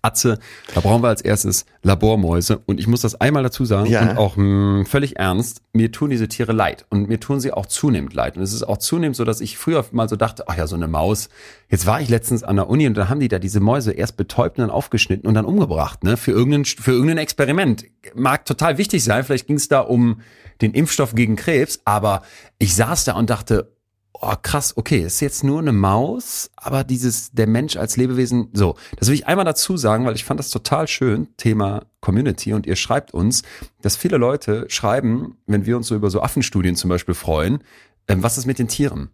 Atze, 0.00 0.38
da 0.74 0.80
brauchen 0.80 1.02
wir 1.02 1.08
als 1.08 1.20
erstes 1.20 1.66
Labormäuse. 1.82 2.58
Und 2.66 2.80
ich 2.80 2.86
muss 2.86 3.02
das 3.02 3.20
einmal 3.20 3.42
dazu 3.42 3.64
sagen 3.64 3.86
Ja. 3.90 4.02
und 4.10 4.16
auch 4.18 4.36
mh, 4.36 4.86
völlig 4.86 5.16
ernst, 5.18 5.60
mir 5.72 5.92
tun 5.92 6.10
diese 6.10 6.26
Tiere 6.26 6.52
leid. 6.52 6.86
Und 6.88 7.08
mir 7.08 7.20
tun 7.20 7.38
sie 7.38 7.52
auch 7.52 7.66
zunehmend 7.66 8.14
leid. 8.14 8.36
Und 8.36 8.42
es 8.42 8.52
ist 8.54 8.62
auch 8.64 8.78
zunehmend 8.78 9.14
so, 9.16 9.24
dass 9.24 9.40
ich 9.40 9.58
früher 9.58 9.84
mal 9.92 10.08
so 10.08 10.16
dachte, 10.16 10.48
ach 10.48 10.56
ja, 10.56 10.66
so 10.66 10.74
eine 10.74 10.88
Maus. 10.88 11.28
Jetzt 11.68 11.86
war 11.86 12.00
ich 12.00 12.08
letztens 12.08 12.42
an 12.42 12.56
der 12.56 12.68
Uni 12.68 12.86
und 12.86 12.94
da 12.94 13.08
haben 13.08 13.20
die 13.20 13.28
da 13.28 13.38
diese 13.38 13.60
Mäuse 13.60 13.92
erst 13.92 14.16
betäubt 14.16 14.58
und 14.58 14.62
dann 14.62 14.70
aufgeschnitten 14.70 15.28
und 15.28 15.34
dann 15.34 15.44
umgebracht, 15.44 16.02
ne? 16.02 16.16
Für 16.16 16.32
irgendein, 16.32 16.64
für 16.64 16.92
irgendein 16.92 17.18
Experiment. 17.18 17.84
Mag 18.14 18.46
total 18.46 18.78
wichtig 18.78 19.04
sein. 19.04 19.22
Vielleicht 19.24 19.46
ging 19.46 19.56
es 19.56 19.68
da 19.68 19.80
um 19.80 20.20
den 20.64 20.74
Impfstoff 20.74 21.14
gegen 21.14 21.36
Krebs, 21.36 21.80
aber 21.84 22.22
ich 22.58 22.74
saß 22.74 23.04
da 23.04 23.14
und 23.14 23.30
dachte, 23.30 23.74
oh 24.12 24.34
krass, 24.40 24.76
okay, 24.76 25.00
ist 25.00 25.20
jetzt 25.20 25.44
nur 25.44 25.58
eine 25.58 25.72
Maus, 25.72 26.50
aber 26.56 26.84
dieses, 26.84 27.32
der 27.32 27.46
Mensch 27.46 27.76
als 27.76 27.96
Lebewesen, 27.96 28.48
so, 28.52 28.76
das 28.96 29.08
will 29.08 29.14
ich 29.14 29.26
einmal 29.26 29.44
dazu 29.44 29.76
sagen, 29.76 30.06
weil 30.06 30.14
ich 30.14 30.24
fand 30.24 30.40
das 30.40 30.50
total 30.50 30.88
schön, 30.88 31.28
Thema 31.36 31.84
Community 32.00 32.52
und 32.52 32.66
ihr 32.66 32.76
schreibt 32.76 33.12
uns, 33.12 33.42
dass 33.82 33.96
viele 33.96 34.16
Leute 34.16 34.66
schreiben, 34.68 35.36
wenn 35.46 35.66
wir 35.66 35.76
uns 35.76 35.88
so 35.88 35.94
über 35.94 36.10
so 36.10 36.22
Affenstudien 36.22 36.76
zum 36.76 36.88
Beispiel 36.88 37.14
freuen, 37.14 37.62
ähm, 38.08 38.22
was 38.22 38.38
ist 38.38 38.46
mit 38.46 38.58
den 38.58 38.68
Tieren? 38.68 39.10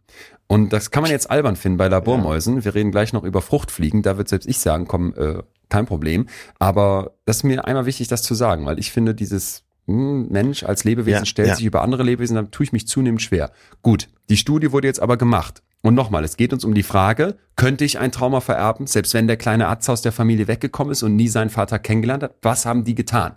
Und 0.47 0.73
das 0.73 0.91
kann 0.91 1.03
man 1.03 1.13
jetzt 1.13 1.31
albern 1.31 1.57
finden 1.57 1.79
bei 1.79 1.89
Labormäusen. 1.89 2.65
Wir 2.65 2.75
reden 2.75 2.91
gleich 2.91 3.13
noch 3.13 3.23
über 3.23 3.41
Fruchtfliegen. 3.41 4.03
Da 4.03 4.19
wird 4.19 4.29
selbst 4.29 4.49
ich 4.49 4.59
sagen, 4.59 4.89
komm, 4.89 5.15
äh, 5.15 5.43
kein 5.69 5.87
Problem. 5.87 6.27
Aber 6.59 7.13
das 7.25 7.39
ist 7.39 7.45
mir 7.45 7.65
einmal 7.65 7.87
wichtig, 7.87 8.09
das 8.09 8.23
zu 8.23 8.35
sagen, 8.35 8.67
weil 8.67 8.81
ich 8.81 8.91
finde, 8.91 9.15
dieses 9.15 9.63
Mensch 9.91 10.63
als 10.63 10.85
Lebewesen 10.85 11.21
Ja, 11.21 11.27
stellt 11.27 11.49
ja. 11.49 11.55
sich 11.57 11.65
über 11.65 11.83
andere 11.83 12.03
Lebewesen, 12.03 12.37
dann 12.37 12.51
tue 12.51 12.65
ich 12.65 12.73
mich 12.73 12.87
zunehmend 12.87 13.23
schwer. 13.23 13.51
Gut, 13.83 14.09
die 14.29 14.37
Studie 14.37 14.73
wurde 14.73 14.89
jetzt 14.89 15.01
aber 15.01 15.17
gemacht. 15.17 15.63
Und 15.83 15.95
nochmal, 15.95 16.25
es 16.25 16.37
geht 16.37 16.53
uns 16.53 16.65
um 16.65 16.75
die 16.75 16.83
Frage, 16.83 17.37
könnte 17.57 17.85
ich 17.85 17.99
ein 17.99 18.13
Trauma 18.13 18.41
vererben, 18.41 18.87
selbst 18.87 19.15
wenn 19.15 19.27
der 19.27 19.39
kleine 19.39 19.69
Arzt 19.69 19.89
aus 19.89 20.03
der 20.03 20.13
Familie 20.13 20.47
weggekommen 20.47 20.93
ist 20.93 21.03
und 21.03 21.17
nie 21.17 21.29
seinen 21.29 21.51
Vater 21.51 21.79
kennengelernt 21.79 22.23
hat? 22.23 22.35
Was 22.43 22.67
haben 22.67 22.85
die 22.85 22.95
getan? 22.95 23.33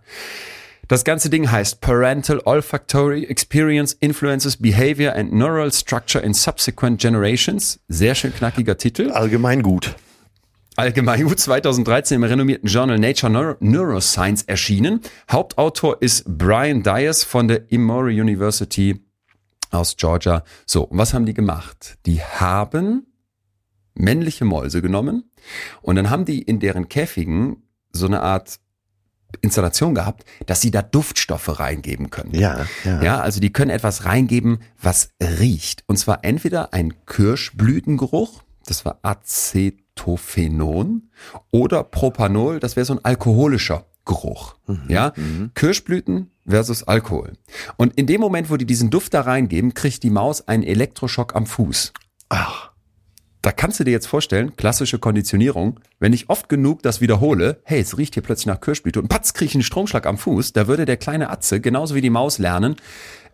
Das 0.89 1.06
ganze 1.06 1.30
Ding 1.30 1.49
heißt 1.49 1.80
Parental 1.80 2.41
Olfactory 2.43 3.24
Experience 3.24 3.93
Influences 3.93 4.58
Behavior 4.58 5.14
and 5.16 5.32
Neural 5.32 5.72
Structure 5.72 6.22
in 6.24 6.34
Subsequent 6.34 6.99
Generations. 6.99 7.80
Sehr 7.88 8.14
schön 8.16 8.34
knackiger 8.36 8.78
Titel. 8.78 9.10
Allgemein 9.12 9.64
gut. 9.64 9.95
Allgemein 10.76 11.24
gut 11.26 11.39
2013 11.39 12.15
im 12.15 12.24
renommierten 12.24 12.67
Journal 12.67 12.97
Nature 12.97 13.32
Neuro 13.32 13.55
Neuroscience 13.59 14.43
erschienen. 14.43 15.01
Hauptautor 15.32 16.01
ist 16.01 16.24
Brian 16.26 16.82
Dias 16.82 17.24
von 17.24 17.47
der 17.47 17.71
Emory 17.71 18.19
University 18.19 19.05
aus 19.69 19.95
Georgia. 19.97 20.43
So, 20.65 20.84
und 20.86 20.97
was 20.97 21.13
haben 21.13 21.28
die 21.28 21.36
gemacht? 21.36 21.97
Die 22.07 22.24
haben 22.24 23.05
männliche 23.93 24.45
Mäuse 24.45 24.82
genommen 24.82 25.30
und 25.84 25.95
dann 25.95 26.09
haben 26.09 26.26
die 26.26 26.41
in 26.41 26.59
deren 26.59 26.89
Käfigen 26.89 27.57
so 27.91 28.07
eine 28.07 28.21
Art 28.21 28.59
Installation 29.41 29.93
gehabt, 29.93 30.26
dass 30.47 30.61
sie 30.61 30.71
da 30.71 30.82
Duftstoffe 30.82 31.59
reingeben 31.59 32.09
können. 32.09 32.34
Ja, 32.34 32.65
ja. 32.84 33.03
Ja, 33.03 33.19
also 33.19 33.39
die 33.39 33.53
können 33.53 33.71
etwas 33.71 34.05
reingeben, 34.05 34.59
was 34.82 35.09
riecht. 35.21 35.84
Und 35.86 35.97
zwar 35.97 36.24
entweder 36.24 36.74
ein 36.74 37.05
Kirschblütengeruch, 37.05 38.43
das 38.65 38.86
war 38.86 38.99
Acetophenon, 39.95 41.09
oder 41.51 41.83
Propanol, 41.83 42.59
das 42.59 42.75
wäre 42.75 42.85
so 42.85 42.93
ein 42.93 43.05
alkoholischer 43.05 43.85
Geruch. 44.05 44.55
Ja, 44.89 45.13
Kirschblüten 45.55 46.31
versus 46.45 46.83
Alkohol. 46.83 47.33
Und 47.77 47.93
in 47.95 48.05
dem 48.05 48.19
Moment, 48.19 48.49
wo 48.49 48.57
die 48.57 48.65
diesen 48.65 48.89
Duft 48.89 49.13
da 49.13 49.21
reingeben, 49.21 49.73
kriegt 49.73 50.03
die 50.03 50.09
Maus 50.09 50.47
einen 50.47 50.63
Elektroschock 50.63 51.35
am 51.35 51.45
Fuß. 51.45 51.93
Ach, 52.29 52.71
da 53.41 53.51
kannst 53.51 53.79
du 53.79 53.83
dir 53.83 53.91
jetzt 53.91 54.07
vorstellen, 54.07 54.55
klassische 54.57 54.99
Konditionierung, 54.99 55.79
wenn 55.99 56.13
ich 56.13 56.29
oft 56.29 56.49
genug 56.49 56.81
das 56.83 56.99
wiederhole, 56.99 57.61
hey, 57.63 57.79
es 57.79 57.97
riecht 57.97 58.15
hier 58.15 58.23
plötzlich 58.23 58.47
nach 58.47 58.59
Kirschblüte 58.59 58.99
und 58.99 59.07
patz, 59.07 59.33
krieg 59.33 59.49
ich 59.49 59.55
einen 59.55 59.63
Stromschlag 59.63 60.05
am 60.05 60.17
Fuß, 60.17 60.53
da 60.53 60.67
würde 60.67 60.85
der 60.85 60.97
kleine 60.97 61.29
Atze, 61.29 61.61
genauso 61.61 61.95
wie 61.95 62.01
die 62.01 62.09
Maus 62.09 62.39
lernen, 62.39 62.75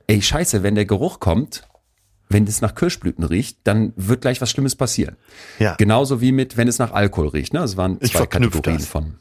ey, 0.07 0.21
scheiße, 0.21 0.61
wenn 0.61 0.75
der 0.75 0.85
Geruch 0.85 1.19
kommt, 1.19 1.67
wenn 2.29 2.45
es 2.45 2.61
nach 2.61 2.75
Kirschblüten 2.75 3.23
riecht, 3.23 3.57
dann 3.63 3.91
wird 3.95 4.21
gleich 4.21 4.39
was 4.39 4.51
Schlimmes 4.51 4.75
passieren. 4.75 5.17
Ja. 5.57 5.75
Genauso 5.75 6.21
wie 6.21 6.31
mit, 6.31 6.57
wenn 6.57 6.67
es 6.67 6.77
nach 6.77 6.91
Alkohol 6.91 7.29
riecht. 7.29 7.53
Ne? 7.53 7.59
Das 7.59 7.75
waren 7.75 7.97
Ich 8.01 8.11
zwei 8.13 8.27
Kategorien 8.27 8.77
das. 8.77 8.85
von. 8.85 9.15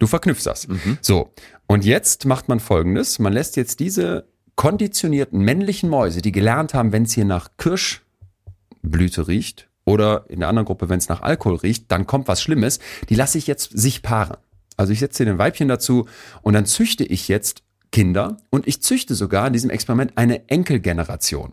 Du 0.00 0.06
verknüpfst 0.06 0.44
das. 0.44 0.66
So. 1.00 1.32
Und 1.66 1.84
jetzt 1.84 2.24
macht 2.24 2.48
man 2.48 2.60
Folgendes. 2.60 3.18
Man 3.18 3.32
lässt 3.32 3.56
jetzt 3.56 3.80
diese 3.80 4.26
konditionierten 4.56 5.40
männlichen 5.40 5.88
Mäuse, 5.88 6.20
die 6.20 6.32
gelernt 6.32 6.74
haben, 6.74 6.92
wenn 6.92 7.04
es 7.04 7.12
hier 7.12 7.24
nach 7.24 7.50
Kirschblüte 7.58 9.28
riecht 9.28 9.68
oder 9.84 10.24
in 10.28 10.40
der 10.40 10.48
anderen 10.48 10.66
Gruppe, 10.66 10.88
wenn 10.88 10.98
es 10.98 11.08
nach 11.08 11.22
Alkohol 11.22 11.56
riecht, 11.56 11.90
dann 11.92 12.06
kommt 12.06 12.26
was 12.28 12.42
Schlimmes. 12.42 12.80
Die 13.08 13.14
lasse 13.14 13.38
ich 13.38 13.46
jetzt 13.46 13.70
sich 13.76 14.02
paaren. 14.02 14.36
Also 14.76 14.92
ich 14.92 14.98
setze 15.00 15.24
hier 15.24 15.32
ein 15.32 15.38
Weibchen 15.38 15.68
dazu 15.68 16.06
und 16.42 16.54
dann 16.54 16.66
züchte 16.66 17.04
ich 17.04 17.28
jetzt 17.28 17.62
Kinder 17.90 18.36
und 18.50 18.66
ich 18.68 18.82
züchte 18.82 19.14
sogar 19.14 19.46
in 19.46 19.52
diesem 19.52 19.70
Experiment 19.70 20.12
eine 20.16 20.48
Enkelgeneration. 20.48 21.52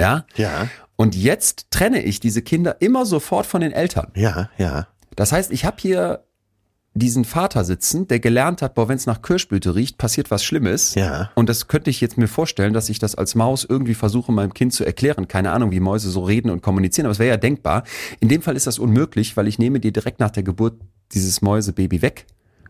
Ja? 0.00 0.24
Ja, 0.36 0.68
Und 0.96 1.14
jetzt 1.14 1.66
trenne 1.70 2.02
ich 2.02 2.20
diese 2.20 2.42
Kinder 2.42 2.80
immer 2.80 3.06
sofort 3.06 3.46
von 3.46 3.60
den 3.60 3.72
Eltern. 3.72 4.08
ja, 4.14 4.50
ja. 4.58 4.86
Das 5.14 5.30
heißt, 5.30 5.52
ich 5.52 5.66
habe 5.66 5.76
hier 5.78 6.24
diesen 6.94 7.24
Vater 7.24 7.64
sitzen, 7.64 8.06
der 8.08 8.18
gelernt 8.20 8.62
hat, 8.62 8.74
boah, 8.74 8.88
wenn 8.88 8.96
es 8.96 9.06
nach 9.06 9.20
Kirschblüte 9.20 9.74
riecht, 9.74 9.98
passiert 9.98 10.30
was 10.30 10.44
Schlimmes. 10.44 10.94
Ja. 10.94 11.30
Und 11.34 11.48
das 11.48 11.68
könnte 11.68 11.90
ich 11.90 12.00
jetzt 12.00 12.18
mir 12.18 12.28
vorstellen, 12.28 12.72
dass 12.72 12.88
ich 12.88 12.98
das 12.98 13.14
als 13.14 13.34
Maus 13.34 13.66
irgendwie 13.68 13.94
versuche, 13.94 14.32
meinem 14.32 14.54
Kind 14.54 14.72
zu 14.72 14.84
erklären. 14.84 15.28
Keine 15.28 15.52
Ahnung, 15.52 15.70
wie 15.70 15.80
Mäuse 15.80 16.10
so 16.10 16.22
reden 16.22 16.50
und 16.50 16.62
kommunizieren, 16.62 17.06
aber 17.06 17.12
es 17.12 17.18
wäre 17.18 17.30
ja 17.30 17.36
denkbar. 17.36 17.84
In 18.20 18.28
dem 18.28 18.42
Fall 18.42 18.56
ist 18.56 18.66
das 18.66 18.78
unmöglich, 18.78 19.36
weil 19.36 19.48
ich 19.48 19.58
nehme 19.58 19.80
dir 19.80 19.92
direkt 19.92 20.20
nach 20.20 20.30
der 20.30 20.42
Geburt 20.42 20.80
dieses 21.12 21.42
Mäusebaby 21.42 22.00
weg 22.02 22.26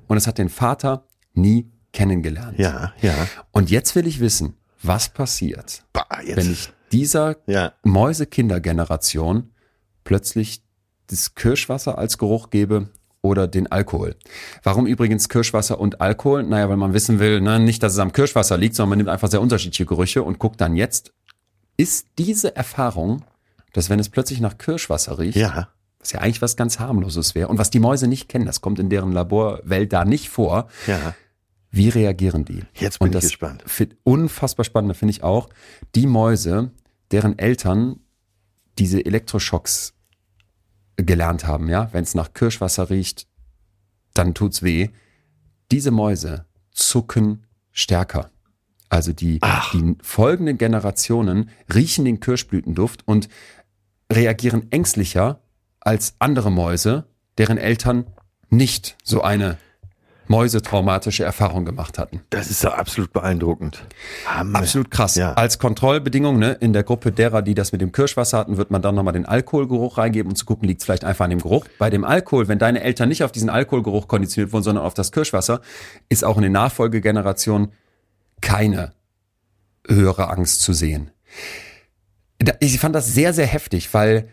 und 0.09 0.17
es 0.17 0.27
hat 0.27 0.39
den 0.39 0.49
Vater 0.49 1.07
nie 1.35 1.71
kennengelernt. 1.93 2.59
Ja, 2.59 2.93
ja. 3.03 3.15
Und 3.51 3.71
jetzt 3.71 3.95
will 3.95 4.07
ich 4.07 4.21
wissen, 4.21 4.55
was 4.83 5.09
passiert, 5.09 5.85
Bah, 5.93 6.07
wenn 6.27 6.51
ich 6.53 6.73
dieser 6.91 7.37
ja. 7.47 7.73
Mäusekindergeneration 7.85 9.51
plötzlich 10.05 10.63
das 11.09 11.35
Kirschwasser 11.35 11.99
als 11.99 12.19
Geruch 12.19 12.51
gebe 12.51 12.89
oder 13.21 13.47
den 13.47 13.71
Alkohol. 13.71 14.17
Warum 14.63 14.87
übrigens 14.87 15.29
Kirschwasser 15.29 15.79
und 15.79 16.01
Alkohol? 16.01 16.43
Naja, 16.43 16.69
weil 16.69 16.77
man 16.77 16.93
wissen 16.93 17.19
will, 17.21 17.41
ne, 17.41 17.61
nicht, 17.61 17.83
dass 17.83 17.93
es 17.93 17.99
am 17.99 18.13
Kirschwasser 18.13 18.59
liegt, 18.59 18.75
sondern 18.75 18.91
man 18.91 18.99
nimmt 18.99 19.11
einfach 19.11 19.31
sehr 19.31 19.41
unterschiedliche 19.41 19.87
Gerüche 19.87 20.23
und 20.23 20.39
guckt 20.39 20.61
dann 20.61 20.75
jetzt, 20.75 21.13
ist 21.77 22.07
diese 22.19 22.57
Erfahrung, 22.57 23.25
dass 23.73 23.89
wenn 23.91 24.01
es 24.01 24.09
plötzlich 24.09 24.41
nach 24.41 24.59
Kirschwasser 24.59 25.19
riecht, 25.19 25.37
Ja. 25.37 25.69
was 26.01 26.13
ja 26.13 26.21
eigentlich 26.21 26.43
was 26.43 26.57
ganz 26.57 26.81
harmloses 26.81 27.35
wäre 27.35 27.49
und 27.49 27.59
was 27.59 27.71
die 27.71 27.79
Mäuse 27.81 28.09
nicht 28.09 28.29
kennen, 28.29 28.45
das 28.47 28.61
kommt 28.61 28.79
in 28.81 28.91
deren 28.91 29.13
Laborwelt 29.13 29.93
da 29.93 30.05
nicht 30.05 30.29
vor, 30.29 30.69
Ja. 30.87 31.15
Wie 31.73 31.89
reagieren 31.89 32.45
die? 32.45 32.63
Jetzt 32.75 32.99
bin 32.99 33.07
und 33.07 33.15
ich 33.15 33.21
das 33.21 33.25
gespannt. 33.25 33.65
unfassbar 34.05 34.65
spannend, 34.65 34.95
finde 34.95 35.13
ich 35.13 35.23
auch, 35.23 35.49
die 35.95 36.07
Mäuse, 36.07 36.71
deren 37.11 37.39
Eltern 37.39 37.99
diese 38.79 39.05
Elektroschocks 39.05 39.95
gelernt 40.97 41.47
haben, 41.47 41.69
ja, 41.69 41.89
wenn 41.93 42.05
es 42.05 42.15
nach 42.15 42.35
Kirschwasser 42.35 42.91
riecht, 42.91 43.27
dann 44.13 44.35
tut's 44.35 44.63
weh. 44.63 44.91
Diese 45.71 45.91
Mäuse 45.91 46.45
zucken 46.71 47.47
stärker. 47.71 48.31
Also 48.91 49.15
die, 49.15 49.41
die 49.73 49.97
folgenden 50.03 50.59
Generationen 50.59 51.49
riechen 51.73 52.05
den 52.05 52.21
Kirschblütenduft 52.21 53.09
und 53.09 53.31
reagieren 54.13 54.71
ängstlicher 54.71 55.41
als 55.81 56.17
andere 56.19 56.53
Mäuse, 56.53 57.07
deren 57.39 57.57
Eltern 57.57 58.05
nicht 58.51 58.99
so 59.03 59.23
eine 59.23 59.57
mäusetraumatische 60.33 61.25
Erfahrung 61.25 61.67
gemacht 61.67 61.99
hatten. 61.99 62.23
Das 62.31 62.51
ist 62.51 62.65
doch 62.65 62.73
absolut 62.73 63.13
beeindruckend. 63.13 63.85
Hammer. 64.25 64.61
Absolut 64.61 64.91
krass. 64.91 65.15
Ja. 65.15 65.35
Als 65.35 65.59
Kontrollbedingung, 65.59 66.39
ne, 66.39 66.53
in 66.53 66.73
der 66.73 66.85
Gruppe 66.85 67.13
derer, 67.13 67.43
die 67.43 67.53
das 67.55 67.71
mit 67.73 67.83
dem 67.83 67.93
Kirschwasser 67.93 68.39
hatten, 68.39 68.57
wird 68.57 68.71
man 68.71 68.81
dann 68.81 68.95
nochmal 68.95 69.13
den 69.13 69.27
Alkoholgeruch 69.27 69.99
reingeben, 69.99 70.33
um 70.33 70.35
zu 70.35 70.47
gucken, 70.47 70.67
liegt 70.67 70.81
es 70.81 70.87
vielleicht 70.87 71.05
einfach 71.05 71.27
an 71.27 71.31
dem 71.31 71.41
Geruch. 71.41 71.67
Bei 71.79 71.91
dem 71.91 72.05
Alkohol, 72.05 72.49
wenn 72.49 72.59
deine 72.59 72.83
Eltern 72.83 73.11
nicht 73.11 73.23
auf 73.25 73.31
diesen 73.31 73.51
Alkoholgeruch 73.51 74.09
konditioniert 74.09 74.55
wurden, 74.55 74.63
sondern 74.63 74.85
auf 74.85 74.95
das 74.95 75.13
Kirschwasser, 75.13 75.61
ist 76.09 76.25
auch 76.25 76.39
in 76.39 76.45
den 76.45 76.53
Nachfolgegenerationen 76.53 77.73
keine 78.41 78.95
höhere 79.87 80.31
Angst 80.31 80.63
zu 80.63 80.73
sehen. 80.73 81.11
Ich 82.61 82.81
fand 82.81 82.95
das 82.95 83.13
sehr, 83.13 83.35
sehr 83.35 83.47
heftig, 83.47 83.93
weil 83.93 84.31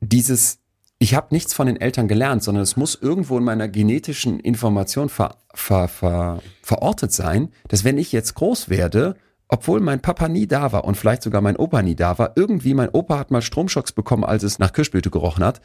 dieses, 0.00 0.59
ich 1.02 1.14
habe 1.14 1.28
nichts 1.30 1.54
von 1.54 1.66
den 1.66 1.80
Eltern 1.80 2.08
gelernt, 2.08 2.42
sondern 2.42 2.62
es 2.62 2.76
muss 2.76 2.94
irgendwo 2.94 3.38
in 3.38 3.44
meiner 3.44 3.68
genetischen 3.68 4.38
Information 4.38 5.08
ver, 5.08 5.36
ver, 5.54 5.88
ver, 5.88 6.42
verortet 6.62 7.10
sein, 7.10 7.48
dass 7.68 7.84
wenn 7.84 7.96
ich 7.96 8.12
jetzt 8.12 8.34
groß 8.34 8.68
werde, 8.68 9.16
obwohl 9.48 9.80
mein 9.80 10.02
Papa 10.02 10.28
nie 10.28 10.46
da 10.46 10.72
war 10.72 10.84
und 10.84 10.96
vielleicht 10.96 11.22
sogar 11.22 11.40
mein 11.40 11.56
Opa 11.56 11.80
nie 11.80 11.96
da 11.96 12.18
war, 12.18 12.32
irgendwie 12.36 12.74
mein 12.74 12.90
Opa 12.90 13.18
hat 13.18 13.30
mal 13.30 13.40
Stromschocks 13.40 13.92
bekommen, 13.92 14.24
als 14.24 14.42
es 14.42 14.58
nach 14.58 14.74
Kirschblüte 14.74 15.10
gerochen 15.10 15.42
hat, 15.42 15.62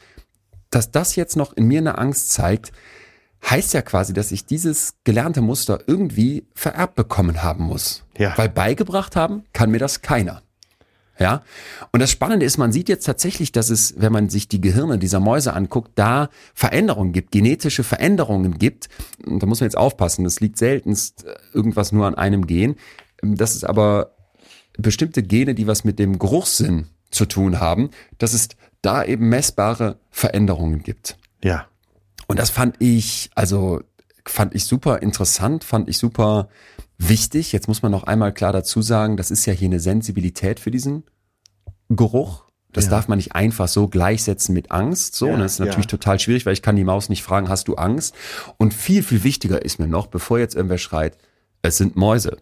dass 0.70 0.90
das 0.90 1.16
jetzt 1.16 1.36
noch 1.36 1.52
in 1.52 1.66
mir 1.66 1.80
eine 1.80 1.98
Angst 1.98 2.32
zeigt, 2.32 2.72
heißt 3.44 3.74
ja 3.74 3.82
quasi, 3.82 4.14
dass 4.14 4.32
ich 4.32 4.46
dieses 4.46 4.94
gelernte 5.04 5.42
Muster 5.42 5.80
irgendwie 5.86 6.46
vererbt 6.54 6.94
bekommen 6.94 7.42
haben 7.42 7.64
muss. 7.64 8.04
Ja. 8.16 8.32
Weil 8.38 8.48
beigebracht 8.48 9.16
haben 9.16 9.44
kann 9.52 9.70
mir 9.70 9.78
das 9.78 10.00
keiner. 10.00 10.40
Ja. 11.18 11.42
Und 11.92 12.00
das 12.00 12.10
Spannende 12.10 12.44
ist, 12.44 12.58
man 12.58 12.72
sieht 12.72 12.88
jetzt 12.88 13.04
tatsächlich, 13.04 13.52
dass 13.52 13.70
es, 13.70 13.94
wenn 13.96 14.12
man 14.12 14.28
sich 14.28 14.48
die 14.48 14.60
Gehirne 14.60 14.98
dieser 14.98 15.20
Mäuse 15.20 15.54
anguckt, 15.54 15.92
da 15.94 16.28
Veränderungen 16.54 17.12
gibt, 17.12 17.32
genetische 17.32 17.84
Veränderungen 17.84 18.58
gibt. 18.58 18.88
Und 19.24 19.42
da 19.42 19.46
muss 19.46 19.60
man 19.60 19.66
jetzt 19.66 19.78
aufpassen. 19.78 20.24
Das 20.24 20.40
liegt 20.40 20.58
seltenst 20.58 21.24
äh, 21.24 21.34
irgendwas 21.54 21.92
nur 21.92 22.06
an 22.06 22.14
einem 22.14 22.46
Gen. 22.46 22.76
Das 23.22 23.54
ist 23.54 23.64
aber 23.64 24.14
bestimmte 24.76 25.22
Gene, 25.22 25.54
die 25.54 25.66
was 25.66 25.84
mit 25.84 25.98
dem 25.98 26.18
Geruchssinn 26.18 26.88
zu 27.10 27.24
tun 27.24 27.60
haben, 27.60 27.90
dass 28.18 28.34
es 28.34 28.48
da 28.82 29.02
eben 29.02 29.28
messbare 29.28 29.98
Veränderungen 30.10 30.82
gibt. 30.82 31.16
Ja. 31.42 31.66
Und 32.26 32.38
das 32.38 32.50
fand 32.50 32.76
ich, 32.78 33.30
also 33.34 33.80
fand 34.24 34.54
ich 34.54 34.64
super 34.64 35.02
interessant, 35.02 35.64
fand 35.64 35.88
ich 35.88 35.98
super 35.98 36.48
wichtig. 36.98 37.52
Jetzt 37.52 37.68
muss 37.68 37.82
man 37.82 37.92
noch 37.92 38.04
einmal 38.04 38.32
klar 38.32 38.52
dazu 38.52 38.82
sagen, 38.82 39.16
das 39.16 39.30
ist 39.30 39.46
ja 39.46 39.52
hier 39.52 39.68
eine 39.68 39.80
Sensibilität 39.80 40.60
für 40.60 40.70
diesen 40.70 41.04
Geruch. 41.88 42.44
Das 42.72 42.84
Ja. 42.86 42.90
darf 42.90 43.08
man 43.08 43.16
nicht 43.18 43.34
einfach 43.34 43.68
so 43.68 43.88
gleichsetzen 43.88 44.52
mit 44.54 44.70
Angst. 44.70 45.14
So, 45.14 45.28
Ja, 45.28 45.34
und 45.34 45.40
das 45.40 45.54
ist 45.54 45.58
natürlich 45.60 45.86
ja. 45.86 45.90
total 45.90 46.18
schwierig, 46.20 46.44
weil 46.46 46.52
ich 46.52 46.62
kann 46.62 46.76
die 46.76 46.84
Maus 46.84 47.08
nicht 47.08 47.22
fragen, 47.22 47.48
hast 47.48 47.68
du 47.68 47.74
Angst? 47.76 48.14
Und 48.58 48.74
viel, 48.74 49.02
viel 49.02 49.24
wichtiger 49.24 49.64
ist 49.64 49.78
mir 49.78 49.86
noch, 49.88 50.08
bevor 50.08 50.38
jetzt 50.38 50.54
irgendwer 50.54 50.78
schreit, 50.78 51.16
es 51.62 51.78
sind 51.78 51.96
Mäuse. 51.96 52.36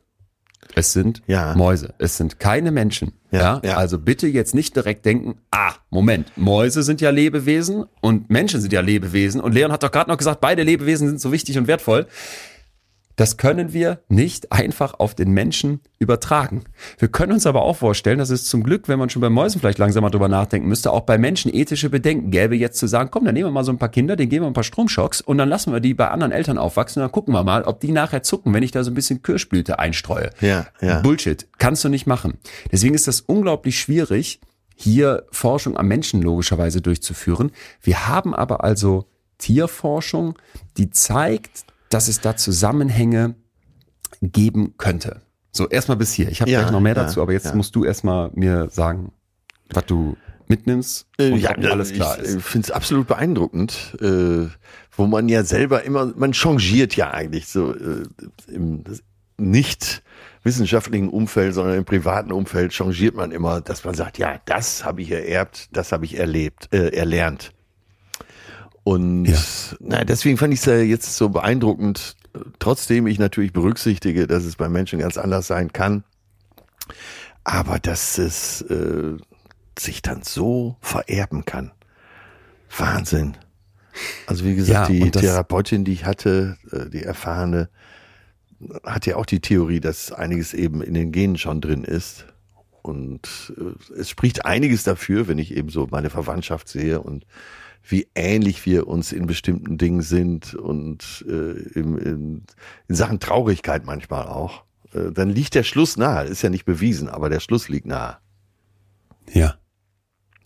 Es 0.74 0.92
sind 0.92 1.22
Ja. 1.26 1.54
Mäuse. 1.54 1.94
Es 1.98 2.16
sind 2.16 2.40
keine 2.40 2.72
Menschen. 2.72 3.12
Ja, 3.30 3.40
Ja, 3.40 3.60
ja. 3.64 3.76
Also 3.76 3.98
bitte 3.98 4.26
jetzt 4.26 4.54
nicht 4.54 4.74
direkt 4.74 5.04
denken, 5.04 5.36
ah, 5.52 5.74
Moment, 5.90 6.32
Mäuse 6.36 6.82
sind 6.82 7.00
ja 7.00 7.10
Lebewesen 7.10 7.84
und 8.00 8.28
Menschen 8.30 8.60
sind 8.60 8.72
ja 8.72 8.80
Lebewesen. 8.80 9.40
Und 9.40 9.52
Leon 9.52 9.70
hat 9.70 9.82
doch 9.84 9.92
gerade 9.92 10.10
noch 10.10 10.16
gesagt, 10.18 10.40
beide 10.40 10.62
Lebewesen 10.64 11.06
sind 11.06 11.20
so 11.20 11.30
wichtig 11.30 11.58
und 11.58 11.68
wertvoll. 11.68 12.06
Das 13.16 13.36
können 13.36 13.72
wir 13.72 14.00
nicht 14.08 14.52
einfach 14.52 14.94
auf 14.98 15.14
den 15.14 15.30
Menschen 15.30 15.80
übertragen. 15.98 16.64
Wir 16.98 17.08
können 17.08 17.32
uns 17.32 17.46
aber 17.46 17.62
auch 17.62 17.76
vorstellen, 17.76 18.18
dass 18.18 18.30
es 18.30 18.46
zum 18.46 18.62
Glück, 18.62 18.88
wenn 18.88 18.98
man 18.98 19.10
schon 19.10 19.22
bei 19.22 19.30
Mäusen 19.30 19.60
vielleicht 19.60 19.78
langsam 19.78 20.02
mal 20.02 20.10
drüber 20.10 20.28
nachdenken 20.28 20.68
müsste, 20.68 20.92
auch 20.92 21.02
bei 21.02 21.16
Menschen 21.16 21.54
ethische 21.54 21.90
Bedenken 21.90 22.30
gäbe, 22.30 22.56
jetzt 22.56 22.78
zu 22.78 22.86
sagen, 22.86 23.10
komm, 23.12 23.24
dann 23.24 23.34
nehmen 23.34 23.48
wir 23.48 23.52
mal 23.52 23.64
so 23.64 23.72
ein 23.72 23.78
paar 23.78 23.88
Kinder, 23.88 24.16
denen 24.16 24.30
geben 24.30 24.44
wir 24.44 24.48
ein 24.48 24.54
paar 24.54 24.64
Stromschocks 24.64 25.20
und 25.20 25.38
dann 25.38 25.48
lassen 25.48 25.72
wir 25.72 25.80
die 25.80 25.94
bei 25.94 26.08
anderen 26.08 26.32
Eltern 26.32 26.58
aufwachsen 26.58 27.00
und 27.00 27.04
dann 27.04 27.12
gucken 27.12 27.34
wir 27.34 27.44
mal, 27.44 27.62
ob 27.62 27.80
die 27.80 27.92
nachher 27.92 28.22
zucken, 28.22 28.52
wenn 28.52 28.62
ich 28.62 28.72
da 28.72 28.82
so 28.82 28.90
ein 28.90 28.94
bisschen 28.94 29.22
Kirschblüte 29.22 29.78
einstreue. 29.78 30.30
Ja, 30.40 30.66
ja. 30.80 31.00
Bullshit. 31.00 31.46
Kannst 31.58 31.84
du 31.84 31.88
nicht 31.88 32.06
machen. 32.06 32.38
Deswegen 32.72 32.94
ist 32.94 33.06
das 33.06 33.20
unglaublich 33.20 33.78
schwierig, 33.78 34.40
hier 34.74 35.24
Forschung 35.30 35.76
am 35.76 35.86
Menschen 35.86 36.20
logischerweise 36.20 36.82
durchzuführen. 36.82 37.52
Wir 37.80 38.08
haben 38.08 38.34
aber 38.34 38.64
also 38.64 39.06
Tierforschung, 39.38 40.36
die 40.76 40.90
zeigt, 40.90 41.64
dass 41.94 42.08
es 42.08 42.20
da 42.20 42.36
Zusammenhänge 42.36 43.36
geben 44.20 44.74
könnte. 44.78 45.22
So, 45.52 45.68
erstmal 45.68 45.96
bis 45.96 46.12
hier. 46.12 46.28
Ich 46.28 46.40
habe 46.40 46.50
Ja, 46.50 46.60
gleich 46.60 46.72
noch 46.72 46.80
mehr 46.80 46.96
ja, 46.96 47.04
dazu, 47.04 47.22
aber 47.22 47.32
jetzt 47.32 47.46
ja. 47.46 47.54
musst 47.54 47.76
du 47.76 47.84
erstmal 47.84 48.30
mir 48.34 48.68
sagen, 48.68 49.12
was 49.70 49.86
du 49.86 50.16
mitnimmst 50.48 51.06
und 51.18 51.36
ja, 51.38 51.50
alles 51.52 51.92
klar 51.92 52.18
ich 52.18 52.24
ist. 52.24 52.42
finde 52.42 52.66
es 52.66 52.70
absolut 52.72 53.06
beeindruckend, 53.06 53.96
äh, 54.00 54.48
wo 54.96 55.06
man 55.06 55.28
ja 55.28 55.44
selber 55.44 55.84
immer, 55.84 56.12
man 56.16 56.34
changiert 56.34 56.96
ja 56.96 57.12
eigentlich 57.12 57.46
so 57.46 57.72
äh, 57.72 58.02
im 58.48 58.82
nicht 59.36 60.02
wissenschaftlichen 60.42 61.08
Umfeld, 61.08 61.54
sondern 61.54 61.78
im 61.78 61.84
privaten 61.84 62.32
Umfeld 62.32 62.72
changiert 62.72 63.14
man 63.14 63.30
immer, 63.30 63.60
dass 63.60 63.84
man 63.84 63.94
sagt, 63.94 64.18
ja, 64.18 64.40
das 64.44 64.84
habe 64.84 65.00
ich 65.00 65.12
ererbt, 65.12 65.68
das 65.72 65.92
habe 65.92 66.04
ich 66.04 66.18
erlebt, 66.18 66.68
äh, 66.72 66.88
erlernt. 66.88 67.52
Und 68.84 69.24
Ja. 69.24 69.38
na, 69.80 70.04
deswegen 70.04 70.36
fand 70.36 70.52
ich 70.52 70.60
es 70.60 70.66
ja 70.66 70.76
jetzt 70.76 71.16
so 71.16 71.30
beeindruckend, 71.30 72.16
trotzdem 72.58 73.06
ich 73.06 73.18
natürlich 73.18 73.52
berücksichtige, 73.52 74.26
dass 74.26 74.44
es 74.44 74.56
bei 74.56 74.68
Menschen 74.68 74.98
ganz 74.98 75.16
anders 75.16 75.46
sein 75.46 75.72
kann. 75.72 76.04
Aber 77.44 77.78
dass 77.78 78.18
es 78.18 78.62
äh, 78.62 79.16
sich 79.78 80.02
dann 80.02 80.22
so 80.22 80.76
vererben 80.80 81.44
kann. 81.44 81.72
Wahnsinn. 82.76 83.36
Also 84.26 84.44
wie 84.44 84.54
gesagt, 84.56 84.90
Ja, 84.90 84.94
die 84.94 85.10
Therapeutin, 85.10 85.84
die 85.84 85.92
ich 85.92 86.04
hatte, 86.04 86.58
äh, 86.70 86.90
die 86.90 87.02
erfahrene, 87.02 87.68
hat 88.84 89.06
ja 89.06 89.16
auch 89.16 89.26
die 89.26 89.40
Theorie, 89.40 89.80
dass 89.80 90.10
einiges 90.12 90.54
eben 90.54 90.82
in 90.82 90.94
den 90.94 91.12
Genen 91.12 91.38
schon 91.38 91.60
drin 91.60 91.84
ist. 91.84 92.26
Und 92.82 93.52
äh, 93.56 93.94
es 93.98 94.10
spricht 94.10 94.44
einiges 94.44 94.82
dafür, 94.84 95.28
wenn 95.28 95.38
ich 95.38 95.56
eben 95.56 95.68
so 95.70 95.86
meine 95.90 96.10
Verwandtschaft 96.10 96.68
sehe 96.68 97.00
und 97.00 97.24
wie 97.86 98.08
ähnlich 98.14 98.64
wir 98.66 98.86
uns 98.88 99.12
in 99.12 99.26
bestimmten 99.26 99.76
Dingen 99.78 100.02
sind 100.02 100.54
und 100.54 101.24
äh, 101.28 101.52
im, 101.78 101.98
in, 101.98 102.42
in 102.88 102.94
Sachen 102.94 103.20
Traurigkeit 103.20 103.84
manchmal 103.84 104.26
auch. 104.26 104.64
Äh, 104.94 105.12
dann 105.12 105.28
liegt 105.30 105.54
der 105.54 105.62
Schluss 105.64 105.96
nahe. 105.96 106.24
Ist 106.24 106.42
ja 106.42 106.50
nicht 106.50 106.64
bewiesen, 106.64 107.08
aber 107.08 107.28
der 107.28 107.40
Schluss 107.40 107.68
liegt 107.68 107.86
nahe. 107.86 108.16
Ja, 109.32 109.56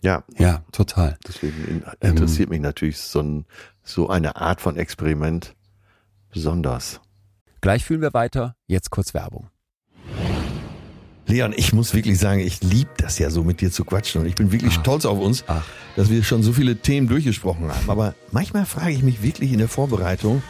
Ja, 0.01 0.23
ja, 0.37 0.63
total. 0.71 1.17
Deswegen 1.27 1.63
in- 1.65 1.83
Ähm, 2.01 2.11
interessiert 2.11 2.49
mich 2.49 2.61
natürlich 2.61 2.97
so, 2.97 3.19
ein, 3.21 3.45
so 3.83 4.09
eine 4.09 4.35
Art 4.37 4.61
von 4.61 4.77
Experiment 4.77 5.55
besonders. 6.31 7.01
Gleich 7.61 7.83
fühlen 7.83 8.01
wir 8.01 8.13
weiter. 8.13 8.55
Jetzt 8.67 8.89
kurz 8.91 9.13
Werbung. 9.13 9.49
Leon, 11.29 11.53
ich 11.55 11.73
muss 11.73 11.93
wirklich 11.93 12.17
sagen, 12.17 12.39
ich 12.39 12.61
liebe 12.63 12.89
das 12.97 13.19
ja 13.19 13.29
so 13.29 13.43
mit 13.43 13.61
dir 13.61 13.71
zu 13.71 13.85
quatschen 13.85 14.21
und 14.21 14.27
ich 14.27 14.33
bin 14.33 14.51
wirklich 14.51 14.73
stolz 14.73 15.05
auf 15.05 15.19
uns, 15.19 15.43
Ach. 15.45 15.63
dass 15.95 16.09
wir 16.09 16.23
schon 16.23 16.41
so 16.41 16.53
viele 16.53 16.77
Themen 16.77 17.07
durchgesprochen 17.07 17.69
haben. 17.69 17.89
Aber 17.89 18.15
manchmal 18.31 18.65
frage 18.65 18.91
ich 18.91 19.03
mich 19.03 19.21
wirklich 19.21 19.51
in 19.51 19.59
der 19.59 19.67
Vorbereitung, 19.67 20.41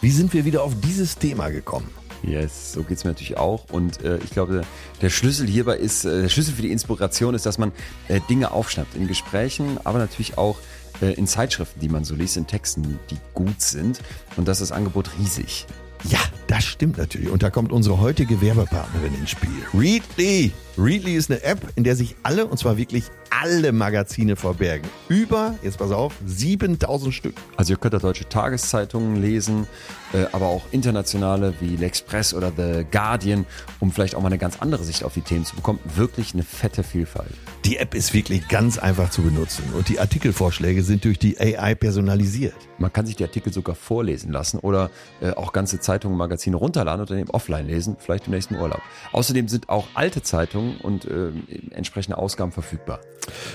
wie 0.00 0.10
sind 0.10 0.34
wir 0.34 0.44
wieder 0.44 0.64
auf 0.64 0.74
dieses 0.80 1.18
Thema 1.18 1.50
gekommen? 1.50 1.88
Yes, 2.24 2.72
so 2.72 2.82
geht's 2.82 3.04
mir 3.04 3.10
natürlich 3.10 3.36
auch. 3.36 3.66
Und 3.70 4.02
äh, 4.02 4.18
ich 4.24 4.30
glaube, 4.30 4.62
der 5.00 5.10
Schlüssel 5.10 5.46
hierbei 5.46 5.76
ist, 5.76 6.04
äh, 6.04 6.22
der 6.22 6.28
Schlüssel 6.28 6.54
für 6.54 6.62
die 6.62 6.72
Inspiration 6.72 7.34
ist, 7.34 7.46
dass 7.46 7.58
man 7.58 7.70
äh, 8.08 8.20
Dinge 8.28 8.50
aufschnappt 8.50 8.96
in 8.96 9.06
Gesprächen, 9.06 9.78
aber 9.84 9.98
natürlich 9.98 10.36
auch 10.36 10.58
äh, 11.00 11.12
in 11.12 11.28
Zeitschriften, 11.28 11.78
die 11.78 11.88
man 11.88 12.04
so 12.04 12.16
liest, 12.16 12.36
in 12.36 12.48
Texten, 12.48 12.98
die 13.10 13.18
gut 13.34 13.60
sind. 13.60 14.00
Und 14.36 14.48
das 14.48 14.60
ist 14.60 14.70
das 14.70 14.76
Angebot 14.76 15.10
riesig. 15.20 15.66
Ja, 16.08 16.20
das 16.46 16.64
stimmt 16.64 16.98
natürlich. 16.98 17.28
Und 17.28 17.42
da 17.42 17.50
kommt 17.50 17.72
unsere 17.72 18.00
heutige 18.00 18.40
Werbepartnerin 18.40 19.14
ins 19.14 19.30
Spiel. 19.30 19.50
Readly. 19.74 20.52
Readly 20.78 21.16
ist 21.16 21.30
eine 21.30 21.42
App, 21.42 21.60
in 21.76 21.84
der 21.84 21.96
sich 21.96 22.16
alle, 22.22 22.46
und 22.46 22.58
zwar 22.58 22.78
wirklich 22.78 23.04
alle 23.30 23.72
Magazine 23.72 24.36
verbergen. 24.36 24.88
Über, 25.08 25.54
jetzt 25.62 25.78
pass 25.78 25.90
auf, 25.90 26.14
7000 26.24 27.12
Stück. 27.12 27.34
Also 27.56 27.74
ihr 27.74 27.76
könnt 27.76 27.94
da 27.94 27.98
deutsche 27.98 28.28
Tageszeitungen 28.28 29.20
lesen, 29.20 29.66
äh, 30.14 30.26
aber 30.32 30.46
auch 30.46 30.62
internationale 30.70 31.54
wie 31.60 31.76
L'Express 31.76 32.34
oder 32.34 32.52
The 32.56 32.84
Guardian, 32.90 33.44
um 33.80 33.92
vielleicht 33.92 34.14
auch 34.14 34.20
mal 34.20 34.28
eine 34.28 34.38
ganz 34.38 34.60
andere 34.60 34.84
Sicht 34.84 35.04
auf 35.04 35.14
die 35.14 35.20
Themen 35.20 35.44
zu 35.44 35.56
bekommen. 35.56 35.78
Wirklich 35.94 36.34
eine 36.34 36.42
fette 36.42 36.82
Vielfalt. 36.82 37.32
Die 37.64 37.76
App 37.76 37.94
ist 37.94 38.14
wirklich 38.14 38.48
ganz 38.48 38.78
einfach 38.78 39.10
zu 39.10 39.22
benutzen 39.22 39.64
und 39.76 39.88
die 39.88 40.00
Artikelvorschläge 40.00 40.82
sind 40.82 41.04
durch 41.04 41.18
die 41.18 41.38
AI 41.38 41.74
personalisiert. 41.74 42.54
Man 42.78 42.92
kann 42.92 43.06
sich 43.06 43.16
die 43.16 43.24
Artikel 43.24 43.52
sogar 43.52 43.74
vorlesen 43.74 44.32
lassen 44.32 44.58
oder 44.58 44.90
äh, 45.20 45.30
auch 45.30 45.52
ganze 45.52 45.80
Zeitungen, 45.80 46.16
Magazine 46.16 46.56
runterladen 46.56 47.02
und 47.02 47.10
dann 47.10 47.18
eben 47.18 47.30
offline 47.30 47.66
lesen, 47.66 47.96
vielleicht 47.98 48.26
im 48.26 48.32
nächsten 48.32 48.56
Urlaub. 48.56 48.82
Außerdem 49.12 49.48
sind 49.48 49.68
auch 49.68 49.86
alte 49.94 50.22
Zeitungen 50.22 50.61
und 50.82 51.04
äh, 51.04 51.32
entsprechende 51.70 52.18
Ausgaben 52.18 52.52
verfügbar. 52.52 53.00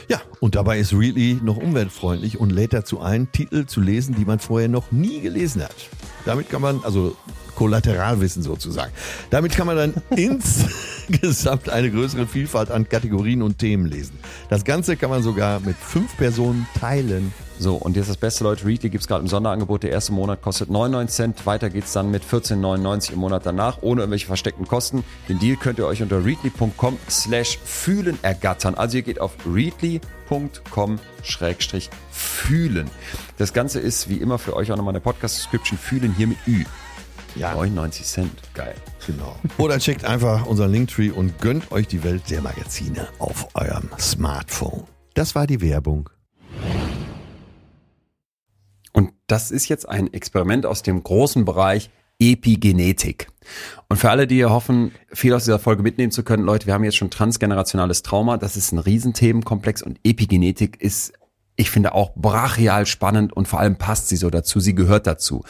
Ja, 0.08 0.22
und 0.40 0.56
dabei 0.56 0.80
ist 0.80 0.94
Readly 0.94 1.40
noch 1.44 1.58
umweltfreundlich 1.58 2.40
und 2.40 2.52
lädt 2.52 2.74
dazu 2.74 3.00
ein, 3.02 3.32
Titel 3.32 3.66
zu 3.66 3.82
lesen, 3.82 4.16
die 4.16 4.26
man 4.26 4.40
vorher 4.40 4.70
noch 4.70 4.92
nie 4.92 5.22
gelesen 5.22 5.64
hat. 5.64 5.76
Damit 6.26 6.50
kann 6.50 6.62
man, 6.62 6.84
also 6.84 7.16
Kollateralwissen 7.56 8.44
sozusagen. 8.44 8.92
Damit 9.32 9.54
kann 9.56 9.66
man 9.66 9.78
dann 9.78 9.94
insgesamt 10.16 11.70
eine 11.70 11.90
größere 11.90 12.28
Vielfalt 12.28 12.70
an 12.70 12.88
Kategorien 12.88 13.42
und 13.42 13.58
Themen 13.58 13.88
lesen. 13.88 14.20
Das 14.50 14.64
Ganze 14.64 14.96
kann 14.96 15.10
man 15.10 15.24
sogar 15.24 15.60
mit 15.60 15.76
fünf 15.76 16.16
Personen 16.18 16.68
teilen. 16.80 17.34
So, 17.60 17.76
und 17.76 17.96
jetzt 17.96 18.10
das 18.10 18.18
beste, 18.18 18.44
Leute, 18.44 18.66
Readly 18.66 18.90
gibt's 18.90 19.08
gerade 19.08 19.22
im 19.22 19.28
Sonderangebot. 19.28 19.84
Der 19.84 19.92
erste 19.92 20.12
Monat 20.12 20.42
kostet 20.42 20.70
99 20.70 21.16
Cent. 21.16 21.46
Weiter 21.46 21.70
geht's 21.70 21.92
dann 21.94 22.12
mit 22.12 22.24
14,99 22.24 23.14
im 23.14 23.20
Monat 23.20 23.46
danach, 23.46 23.80
ohne 23.82 24.02
irgendwelche 24.02 24.28
versteckten 24.28 24.68
Kosten. 24.68 25.04
Den 25.28 25.40
Deal 25.40 25.58
könnt 25.58 25.80
ihr 25.80 25.88
euch 25.88 26.02
unter 26.02 26.24
readly.com 26.24 26.98
slash 27.10 27.58
fühlen 27.64 28.20
ergattern. 28.22 28.76
Also 28.76 28.98
ihr 28.98 29.04
geht 29.04 29.20
auf 29.20 29.34
readly.com 29.46 31.00
schrägstrich 31.24 31.90
fühlen. 32.12 32.90
Das 33.38 33.54
Ganze 33.54 33.80
ist 33.80 34.08
wie 34.10 34.18
immer 34.18 34.38
für 34.38 34.56
euch 34.56 34.72
auch 34.72 34.78
nochmal 34.78 34.94
eine 34.94 35.02
Podcast-Description. 35.02 35.80
Fühlen 35.80 36.14
hier 36.16 36.28
mit 36.28 36.38
Ü. 36.48 36.64
Ja. 37.36 37.54
99 37.54 38.06
Cent. 38.06 38.32
Geil. 38.54 38.76
Genau. 39.06 39.36
Oder 39.58 39.80
checkt 39.80 40.06
einfach 40.06 40.46
unseren 40.46 40.72
Linktree 40.72 41.10
und 41.10 41.40
gönnt 41.40 41.72
euch 41.72 41.88
die 41.88 42.04
Welt 42.04 42.24
der 42.30 42.42
Magazine 42.42 43.08
auf 43.20 43.48
eurem 43.56 43.90
Smartphone. 44.00 44.84
Das 45.14 45.34
war 45.34 45.48
die 45.48 45.62
Werbung. 45.62 46.10
Und 48.94 49.12
das 49.28 49.52
ist 49.52 49.68
jetzt 49.68 49.88
ein 49.88 50.14
Experiment 50.14 50.66
aus 50.66 50.82
dem 50.82 51.04
großen 51.04 51.46
Bereich 51.46 51.90
Epigenetik. 52.20 53.28
Und 53.90 53.98
für 53.98 54.10
alle, 54.10 54.28
die 54.28 54.36
hier 54.36 54.50
hoffen, 54.50 54.92
viel 55.14 55.34
aus 55.34 55.46
dieser 55.46 55.60
Folge 55.60 55.84
mitnehmen 55.84 56.12
zu 56.12 56.24
können, 56.24 56.44
Leute, 56.44 56.68
wir 56.68 56.74
haben 56.74 56.84
jetzt 56.84 56.98
schon 56.98 57.10
transgenerationales 57.10 58.04
Trauma. 58.04 58.38
Das 58.38 58.58
ist 58.58 58.72
ein 58.72 58.80
Riesenthemenkomplex 58.80 59.84
und 59.84 60.00
Epigenetik 60.04 60.82
ist, 60.82 61.14
ich 61.56 61.70
finde, 61.70 61.94
auch 61.94 62.14
brachial 62.16 62.86
spannend 62.86 63.34
und 63.34 63.48
vor 63.48 63.60
allem 63.60 63.78
passt 63.78 64.10
sie 64.10 64.16
so 64.16 64.30
dazu. 64.30 64.60
Sie 64.60 64.76
gehört 64.76 65.08
dazu. 65.08 65.44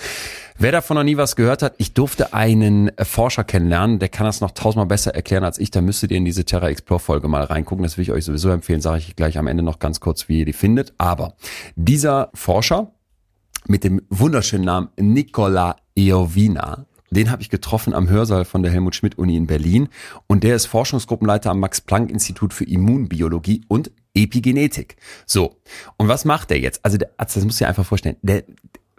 Wer 0.58 0.72
davon 0.72 0.96
noch 0.96 1.04
nie 1.04 1.18
was 1.18 1.36
gehört 1.36 1.62
hat, 1.62 1.76
ich 1.78 1.94
durfte 1.94 2.34
einen 2.34 2.90
äh, 2.98 3.06
Forscher 3.06 3.44
kennenlernen, 3.44 4.00
der 4.00 4.10
kann 4.10 4.26
das 4.26 4.42
noch 4.42 4.52
tausendmal 4.52 4.88
besser 4.88 5.16
erklären 5.16 5.44
als 5.44 5.60
ich. 5.60 5.72
Da 5.72 5.82
müsstet 5.82 6.12
ihr 6.12 6.18
in 6.18 6.26
diese 6.26 6.46
Terra 6.46 6.70
Explore 6.70 7.00
Folge 7.00 7.28
mal 7.28 7.44
reingucken. 7.44 7.84
Das 7.84 7.98
will 7.98 8.04
ich 8.04 8.12
euch 8.12 8.26
sowieso 8.26 8.50
empfehlen, 8.50 8.82
sage 8.82 9.00
ich 9.00 9.16
gleich 9.16 9.38
am 9.38 9.48
Ende 9.48 9.64
noch 9.64 9.80
ganz 9.80 10.00
kurz, 10.00 10.28
wie 10.28 10.40
ihr 10.40 10.46
die 10.46 10.54
findet. 10.54 10.94
Aber 10.98 11.36
dieser 11.76 12.30
Forscher, 12.34 12.92
mit 13.70 13.84
dem 13.84 14.02
wunderschönen 14.10 14.66
Namen 14.66 14.90
Nicola 14.98 15.76
Iovina. 15.96 16.86
Den 17.10 17.32
habe 17.32 17.42
ich 17.42 17.50
getroffen 17.50 17.94
am 17.94 18.10
Hörsaal 18.10 18.44
von 18.44 18.64
der 18.64 18.72
Helmut 18.72 18.96
Schmidt 18.96 19.18
Uni 19.18 19.38
in 19.38 19.48
Berlin 19.48 19.88
und 20.28 20.44
der 20.44 20.56
ist 20.56 20.66
Forschungsgruppenleiter 20.66 21.52
am 21.52 21.60
Max 21.60 21.80
Planck 21.80 22.10
Institut 22.12 22.54
für 22.54 22.66
Immunbiologie 22.66 23.62
und 23.68 23.92
Epigenetik. 24.14 24.98
So, 25.26 25.62
und 25.98 26.08
was 26.08 26.26
macht 26.26 26.50
der 26.50 26.60
jetzt? 26.60 26.84
Also 26.84 26.98
der 26.98 27.12
Arzt, 27.18 27.38
das 27.38 27.46
muss 27.46 27.62
ich 27.62 27.68
einfach 27.68 27.86
vorstellen, 27.86 28.18
der 28.22 28.44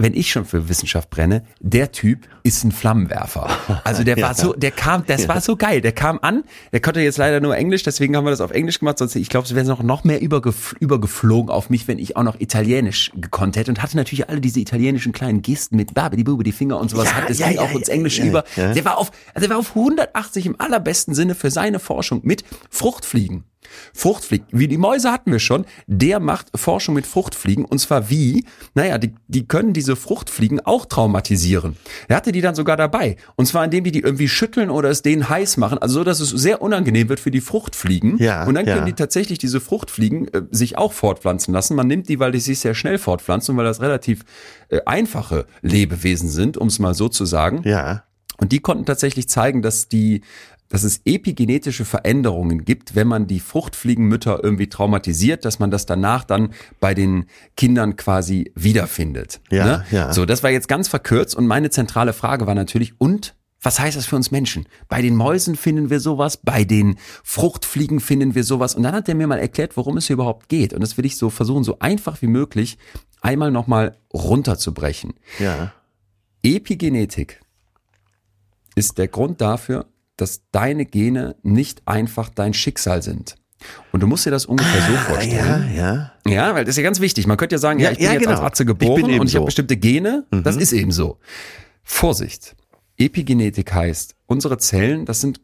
wenn 0.00 0.14
ich 0.14 0.30
schon 0.30 0.44
für 0.44 0.68
Wissenschaft 0.68 1.10
brenne, 1.10 1.42
der 1.58 1.90
Typ 1.90 2.28
ist 2.44 2.62
ein 2.62 2.70
Flammenwerfer. 2.70 3.50
Also 3.82 4.04
der 4.04 4.16
war 4.22 4.32
so, 4.34 4.52
der 4.52 4.70
kam, 4.70 5.04
das 5.04 5.26
war 5.26 5.40
so 5.40 5.56
geil. 5.56 5.80
Der 5.80 5.90
kam 5.90 6.20
an, 6.22 6.44
der 6.72 6.78
konnte 6.80 7.00
jetzt 7.00 7.18
leider 7.18 7.40
nur 7.40 7.56
Englisch, 7.56 7.82
deswegen 7.82 8.16
haben 8.16 8.24
wir 8.24 8.30
das 8.30 8.40
auf 8.40 8.52
Englisch 8.52 8.78
gemacht. 8.78 8.98
Sonst, 8.98 9.16
ich 9.16 9.28
glaube, 9.28 9.46
es 9.46 9.54
wäre 9.56 9.66
noch, 9.66 9.82
noch 9.82 10.04
mehr 10.04 10.20
übergef 10.20 10.76
übergeflogen 10.78 11.50
auf 11.50 11.68
mich, 11.68 11.88
wenn 11.88 11.98
ich 11.98 12.16
auch 12.16 12.22
noch 12.22 12.38
Italienisch 12.38 13.10
gekonnt 13.16 13.56
hätte 13.56 13.72
und 13.72 13.82
hatte 13.82 13.96
natürlich 13.96 14.28
alle 14.28 14.40
diese 14.40 14.60
italienischen 14.60 15.10
kleinen 15.10 15.42
Gesten 15.42 15.74
mit 15.74 15.94
Babidi 15.94 16.22
Bubi, 16.22 16.44
die 16.44 16.52
Finger 16.52 16.78
und 16.78 16.90
sowas. 16.90 17.06
Ja, 17.06 17.14
hat 17.14 17.28
das 17.28 17.40
ja, 17.40 17.48
ging 17.48 17.56
ja, 17.56 17.62
auch 17.62 17.72
ins 17.72 17.88
ja, 17.88 17.94
Englische 17.94 18.22
ja, 18.22 18.28
über. 18.28 18.44
ja. 18.54 18.72
Der 18.74 18.84
war 18.84 18.98
auf, 18.98 19.10
also 19.34 19.48
der 19.48 19.50
war 19.50 19.58
auf 19.58 19.70
180 19.70 20.46
im 20.46 20.60
allerbesten 20.60 21.12
Sinne 21.14 21.34
für 21.34 21.50
seine 21.50 21.80
Forschung 21.80 22.20
mit 22.22 22.44
Fruchtfliegen. 22.70 23.44
Fruchtfliegen, 23.94 24.46
wie 24.50 24.68
die 24.68 24.78
Mäuse 24.78 25.12
hatten 25.12 25.32
wir 25.32 25.38
schon, 25.38 25.64
der 25.86 26.20
macht 26.20 26.48
Forschung 26.54 26.94
mit 26.94 27.06
Fruchtfliegen 27.06 27.64
und 27.64 27.78
zwar 27.78 28.10
wie, 28.10 28.44
naja, 28.74 28.98
die, 28.98 29.14
die 29.26 29.46
können 29.46 29.72
diese 29.72 29.96
Fruchtfliegen 29.96 30.60
auch 30.60 30.86
traumatisieren. 30.86 31.76
Er 32.08 32.16
hatte 32.16 32.32
die 32.32 32.40
dann 32.40 32.54
sogar 32.54 32.76
dabei 32.76 33.16
und 33.36 33.46
zwar 33.46 33.64
indem 33.64 33.84
die 33.84 33.92
die 33.92 34.00
irgendwie 34.00 34.28
schütteln 34.28 34.70
oder 34.70 34.88
es 34.90 35.02
denen 35.02 35.28
heiß 35.28 35.56
machen, 35.56 35.78
also 35.78 35.98
so, 35.98 36.04
dass 36.04 36.20
es 36.20 36.30
sehr 36.30 36.62
unangenehm 36.62 37.08
wird 37.08 37.20
für 37.20 37.30
die 37.30 37.40
Fruchtfliegen 37.40 38.18
Ja, 38.18 38.44
und 38.44 38.54
dann 38.54 38.64
können 38.64 38.78
ja. 38.78 38.84
die 38.84 38.92
tatsächlich 38.92 39.38
diese 39.38 39.60
Fruchtfliegen 39.60 40.28
äh, 40.28 40.42
sich 40.50 40.78
auch 40.78 40.92
fortpflanzen 40.92 41.52
lassen. 41.52 41.74
Man 41.74 41.86
nimmt 41.86 42.08
die, 42.08 42.20
weil 42.20 42.32
die 42.32 42.40
sich 42.40 42.60
sehr 42.60 42.74
schnell 42.74 42.98
fortpflanzen 42.98 43.52
und 43.52 43.58
weil 43.58 43.64
das 43.64 43.80
relativ 43.80 44.24
äh, 44.68 44.80
einfache 44.86 45.46
Lebewesen 45.62 46.28
sind, 46.28 46.56
um 46.56 46.68
es 46.68 46.78
mal 46.78 46.94
so 46.94 47.08
zu 47.08 47.24
sagen. 47.24 47.62
Ja. 47.64 48.04
Und 48.40 48.52
die 48.52 48.60
konnten 48.60 48.86
tatsächlich 48.86 49.28
zeigen, 49.28 49.62
dass 49.62 49.88
die 49.88 50.22
dass 50.68 50.82
es 50.84 51.00
epigenetische 51.04 51.84
Veränderungen 51.84 52.64
gibt, 52.64 52.94
wenn 52.94 53.08
man 53.08 53.26
die 53.26 53.40
Fruchtfliegenmütter 53.40 54.42
irgendwie 54.42 54.68
traumatisiert, 54.68 55.44
dass 55.44 55.58
man 55.58 55.70
das 55.70 55.86
danach 55.86 56.24
dann 56.24 56.50
bei 56.80 56.94
den 56.94 57.26
Kindern 57.56 57.96
quasi 57.96 58.52
wiederfindet. 58.54 59.40
Ja, 59.50 59.64
ne? 59.64 59.84
ja. 59.90 60.12
So, 60.12 60.26
das 60.26 60.42
war 60.42 60.50
jetzt 60.50 60.68
ganz 60.68 60.88
verkürzt 60.88 61.34
und 61.34 61.46
meine 61.46 61.70
zentrale 61.70 62.12
Frage 62.12 62.46
war 62.46 62.54
natürlich, 62.54 63.00
und 63.00 63.34
was 63.60 63.80
heißt 63.80 63.96
das 63.96 64.06
für 64.06 64.16
uns 64.16 64.30
Menschen? 64.30 64.66
Bei 64.88 65.02
den 65.02 65.16
Mäusen 65.16 65.56
finden 65.56 65.90
wir 65.90 65.98
sowas, 65.98 66.36
bei 66.36 66.64
den 66.64 66.96
Fruchtfliegen 67.24 67.98
finden 67.98 68.36
wir 68.36 68.44
sowas. 68.44 68.76
Und 68.76 68.84
dann 68.84 68.94
hat 68.94 69.08
er 69.08 69.16
mir 69.16 69.26
mal 69.26 69.40
erklärt, 69.40 69.76
worum 69.76 69.96
es 69.96 70.06
hier 70.06 70.14
überhaupt 70.14 70.48
geht. 70.48 70.72
Und 70.72 70.80
das 70.80 70.96
will 70.96 71.04
ich 71.04 71.16
so 71.16 71.28
versuchen, 71.28 71.64
so 71.64 71.78
einfach 71.80 72.22
wie 72.22 72.28
möglich 72.28 72.78
einmal 73.20 73.50
nochmal 73.50 73.96
runterzubrechen. 74.14 75.14
Ja. 75.40 75.72
Epigenetik 76.44 77.40
ist 78.76 78.96
der 78.96 79.08
Grund 79.08 79.40
dafür, 79.40 79.86
dass 80.18 80.42
deine 80.52 80.84
Gene 80.84 81.36
nicht 81.42 81.82
einfach 81.86 82.28
dein 82.28 82.52
Schicksal 82.54 83.02
sind. 83.02 83.36
Und 83.90 84.00
du 84.02 84.06
musst 84.06 84.24
dir 84.24 84.30
das 84.30 84.46
ungefähr 84.46 84.80
so 84.82 84.92
Ja, 84.92 84.98
vorstellen. 85.00 85.74
ja. 85.74 86.12
Ja, 86.26 86.54
weil 86.54 86.64
das 86.64 86.74
ist 86.74 86.76
ja 86.76 86.82
ganz 86.84 87.00
wichtig. 87.00 87.26
Man 87.26 87.36
könnte 87.36 87.54
ja 87.56 87.58
sagen, 87.58 87.80
ja, 87.80 87.86
Ja, 87.86 87.92
ich 87.92 87.98
bin 87.98 88.06
ja, 88.06 88.12
jetzt 88.12 88.20
genau. 88.22 88.32
als 88.34 88.40
Atze 88.42 88.62
Ich 88.62 88.66
geboren 88.68 89.08
eben 89.10 89.20
und 89.20 89.26
ich 89.28 89.34
habe 89.34 89.42
so. 89.42 89.46
bestimmte 89.46 89.76
Gene. 89.76 90.26
Das 90.30 90.54
Mhm. 90.56 90.62
ist 90.62 90.72
eben 90.72 90.92
so. 90.92 91.18
Vorsicht. 91.82 92.54
Epigenetik 92.98 93.72
heißt, 93.72 94.14
unsere 94.26 94.58
Zellen, 94.58 95.04
das 95.06 95.20
sind 95.20 95.40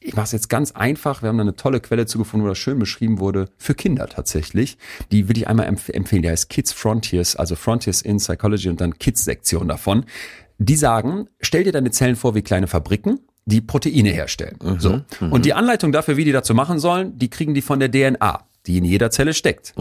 ich 0.00 0.14
mache 0.14 0.24
es 0.26 0.32
jetzt 0.32 0.48
ganz 0.48 0.70
einfach. 0.72 1.22
Wir 1.22 1.28
haben 1.28 1.36
da 1.36 1.42
eine 1.42 1.56
tolle 1.56 1.80
Quelle 1.80 2.06
zugefunden, 2.06 2.44
wo 2.46 2.48
das 2.48 2.56
schön 2.56 2.78
beschrieben 2.78 3.18
wurde, 3.18 3.48
für 3.58 3.74
Kinder 3.74 4.06
tatsächlich. 4.08 4.78
Die 5.10 5.28
will 5.28 5.36
ich 5.36 5.48
einmal 5.48 5.66
empf 5.66 5.88
empfehlen. 5.88 6.22
Die 6.22 6.30
heißt 6.30 6.48
Kids 6.48 6.72
Frontiers, 6.72 7.34
also 7.36 7.56
Frontiers 7.56 8.00
in 8.00 8.18
Psychology 8.18 8.68
und 8.70 8.80
dann 8.80 8.96
Kids-Sektion 8.96 9.66
davon. 9.68 10.04
Die 10.58 10.76
sagen, 10.76 11.28
stell 11.40 11.64
dir 11.64 11.72
deine 11.72 11.90
Zellen 11.90 12.14
vor 12.16 12.34
wie 12.36 12.42
kleine 12.42 12.68
Fabriken, 12.68 13.18
die 13.48 13.60
Proteine 13.60 14.10
herstellen. 14.10 14.58
so. 14.78 15.00
Und 15.30 15.44
die 15.46 15.54
Anleitung 15.54 15.90
dafür, 15.92 16.16
wie 16.16 16.24
die 16.24 16.32
dazu 16.32 16.54
machen 16.54 16.78
sollen, 16.78 17.18
die 17.18 17.28
kriegen 17.30 17.54
die 17.54 17.62
von 17.62 17.80
der 17.80 17.90
DNA, 17.90 18.44
die 18.66 18.76
in 18.78 18.84
jeder 18.84 19.10
Zelle 19.10 19.32
steckt. 19.32 19.74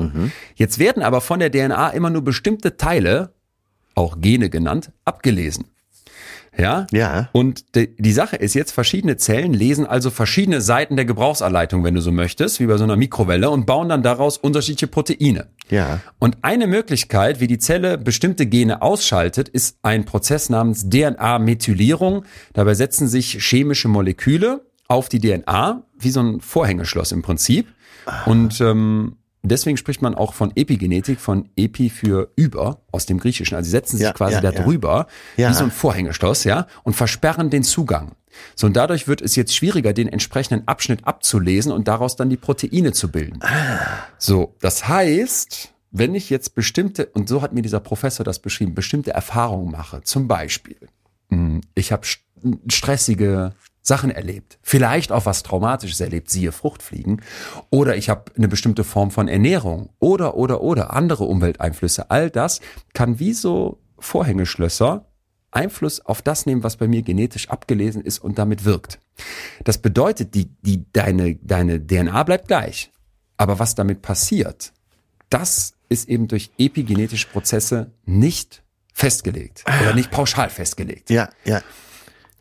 Jetzt 0.55 0.79
werden 0.79 1.03
aber 1.03 1.19
von 1.21 1.39
der 1.39 1.51
DNA 1.51 1.89
immer 1.89 2.09
nur 2.09 2.23
bestimmte 2.23 2.77
Teile, 2.77 3.31
auch 3.93 4.21
Gene 4.21 4.49
genannt, 4.49 4.91
abgelesen. 5.05 5.65
Ja? 6.57 6.87
Ja. 6.91 7.29
Und 7.31 7.75
die, 7.75 7.95
die 7.95 8.11
Sache 8.11 8.35
ist 8.35 8.53
jetzt, 8.53 8.71
verschiedene 8.71 9.17
Zellen 9.17 9.53
lesen 9.53 9.85
also 9.85 10.09
verschiedene 10.09 10.61
Seiten 10.61 10.95
der 10.95 11.05
Gebrauchsanleitung, 11.05 11.83
wenn 11.83 11.93
du 11.93 12.01
so 12.01 12.11
möchtest, 12.11 12.59
wie 12.59 12.65
bei 12.65 12.77
so 12.77 12.83
einer 12.83 12.95
Mikrowelle 12.95 13.49
und 13.49 13.65
bauen 13.65 13.89
dann 13.89 14.03
daraus 14.03 14.37
unterschiedliche 14.37 14.87
Proteine. 14.87 15.47
Ja. 15.69 15.99
Und 16.19 16.37
eine 16.41 16.67
Möglichkeit, 16.67 17.39
wie 17.39 17.47
die 17.47 17.59
Zelle 17.59 17.97
bestimmte 17.97 18.45
Gene 18.45 18.81
ausschaltet, 18.81 19.49
ist 19.49 19.77
ein 19.83 20.05
Prozess 20.05 20.49
namens 20.49 20.89
DNA-Methylierung. 20.89 22.25
Dabei 22.53 22.73
setzen 22.73 23.07
sich 23.07 23.43
chemische 23.43 23.87
Moleküle 23.87 24.61
auf 24.87 25.09
die 25.09 25.19
DNA, 25.19 25.83
wie 25.99 26.09
so 26.09 26.21
ein 26.21 26.41
Vorhängeschloss 26.41 27.11
im 27.11 27.21
Prinzip. 27.21 27.67
Und 28.25 28.61
ähm, 28.61 29.17
deswegen 29.49 29.77
spricht 29.77 30.01
man 30.01 30.15
auch 30.15 30.33
von 30.33 30.51
Epigenetik, 30.55 31.19
von 31.19 31.49
Epi 31.55 31.89
für 31.89 32.31
über 32.35 32.81
aus 32.91 33.05
dem 33.05 33.19
Griechischen. 33.19 33.55
Also 33.55 33.65
sie 33.65 33.71
setzen 33.71 33.97
sich 33.97 34.05
Ja, 34.07 34.13
quasi 34.13 34.35
ja, 34.35 34.41
da 34.41 34.51
drüber, 34.51 35.07
Ja. 35.35 35.49
wie 35.49 35.53
so 35.53 35.63
ein 35.63 35.71
Vorhängeschloss, 35.71 36.43
ja, 36.43 36.67
und 36.83 36.93
versperren 36.95 37.49
den 37.49 37.63
Zugang. 37.63 38.13
So, 38.55 38.67
und 38.67 38.75
dadurch 38.75 39.07
wird 39.07 39.21
es 39.21 39.35
jetzt 39.35 39.55
schwieriger, 39.55 39.93
den 39.93 40.07
entsprechenden 40.07 40.67
Abschnitt 40.67 41.07
abzulesen 41.07 41.71
und 41.71 41.87
daraus 41.87 42.15
dann 42.15 42.29
die 42.29 42.37
Proteine 42.37 42.91
zu 42.93 43.09
bilden. 43.11 43.39
So, 44.17 44.55
das 44.61 44.87
heißt, 44.87 45.73
wenn 45.91 46.13
ich 46.13 46.29
jetzt 46.29 46.53
bestimmte, 46.53 47.07
und 47.07 47.29
so 47.29 47.41
hat 47.41 47.53
mir 47.53 47.61
dieser 47.61 47.79
Professor 47.79 48.23
das 48.23 48.39
beschrieben, 48.39 48.75
bestimmte 48.75 49.11
Erfahrungen 49.11 49.71
mache, 49.71 50.01
zum 50.03 50.27
Beispiel, 50.27 50.77
mh, 51.29 51.61
ich 51.73 51.91
habe 51.91 52.05
stressige 52.69 53.53
Sachen 53.87 54.11
erlebt, 54.11 54.59
vielleicht 54.61 55.11
auch 55.11 55.25
was 55.25 55.43
Traumatisches 55.43 56.01
erlebt, 56.01 56.29
siehe 56.29 56.51
Fruchtfliegen, 56.51 57.21
oder 57.69 57.95
ich 57.95 58.09
habe 58.09 58.31
eine 58.35 58.49
bestimmte 58.49 58.83
Form 58.83 59.11
von 59.11 59.27
Ernährung 59.29 59.89
oder, 59.99 60.35
oder, 60.35 60.61
oder 60.61 60.93
andere 60.93 61.23
Umwelteinflüsse, 61.23 62.11
all 62.11 62.29
das 62.29 62.59
kann 62.93 63.19
wie 63.19 63.33
so 63.33 63.79
Vorhängeschlösser 63.99 65.05
Einfluss 65.51 66.01
auf 66.01 66.21
das 66.21 66.45
nehmen, 66.45 66.63
was 66.63 66.75
bei 66.75 66.87
mir 66.87 67.01
genetisch 67.01 67.49
abgelesen 67.49 68.03
ist 68.03 68.19
und 68.19 68.37
damit 68.37 68.65
wirkt. 68.65 68.99
Das 69.63 69.77
bedeutet, 69.77 70.35
die, 70.35 70.49
die, 70.61 70.85
deine, 70.91 71.35
deine 71.35 71.85
DNA 71.85 72.23
bleibt 72.23 72.47
gleich. 72.49 72.91
Aber 73.37 73.57
was 73.57 73.73
damit 73.73 74.01
passiert, 74.01 74.73
das 75.29 75.73
ist 75.89 76.09
eben 76.09 76.27
durch 76.27 76.51
epigenetische 76.57 77.27
Prozesse 77.27 77.91
nicht 78.05 78.63
festgelegt 78.93 79.63
oder 79.81 79.93
nicht 79.93 80.11
pauschal 80.11 80.49
festgelegt. 80.49 81.09
Ja, 81.09 81.29
ja. 81.45 81.61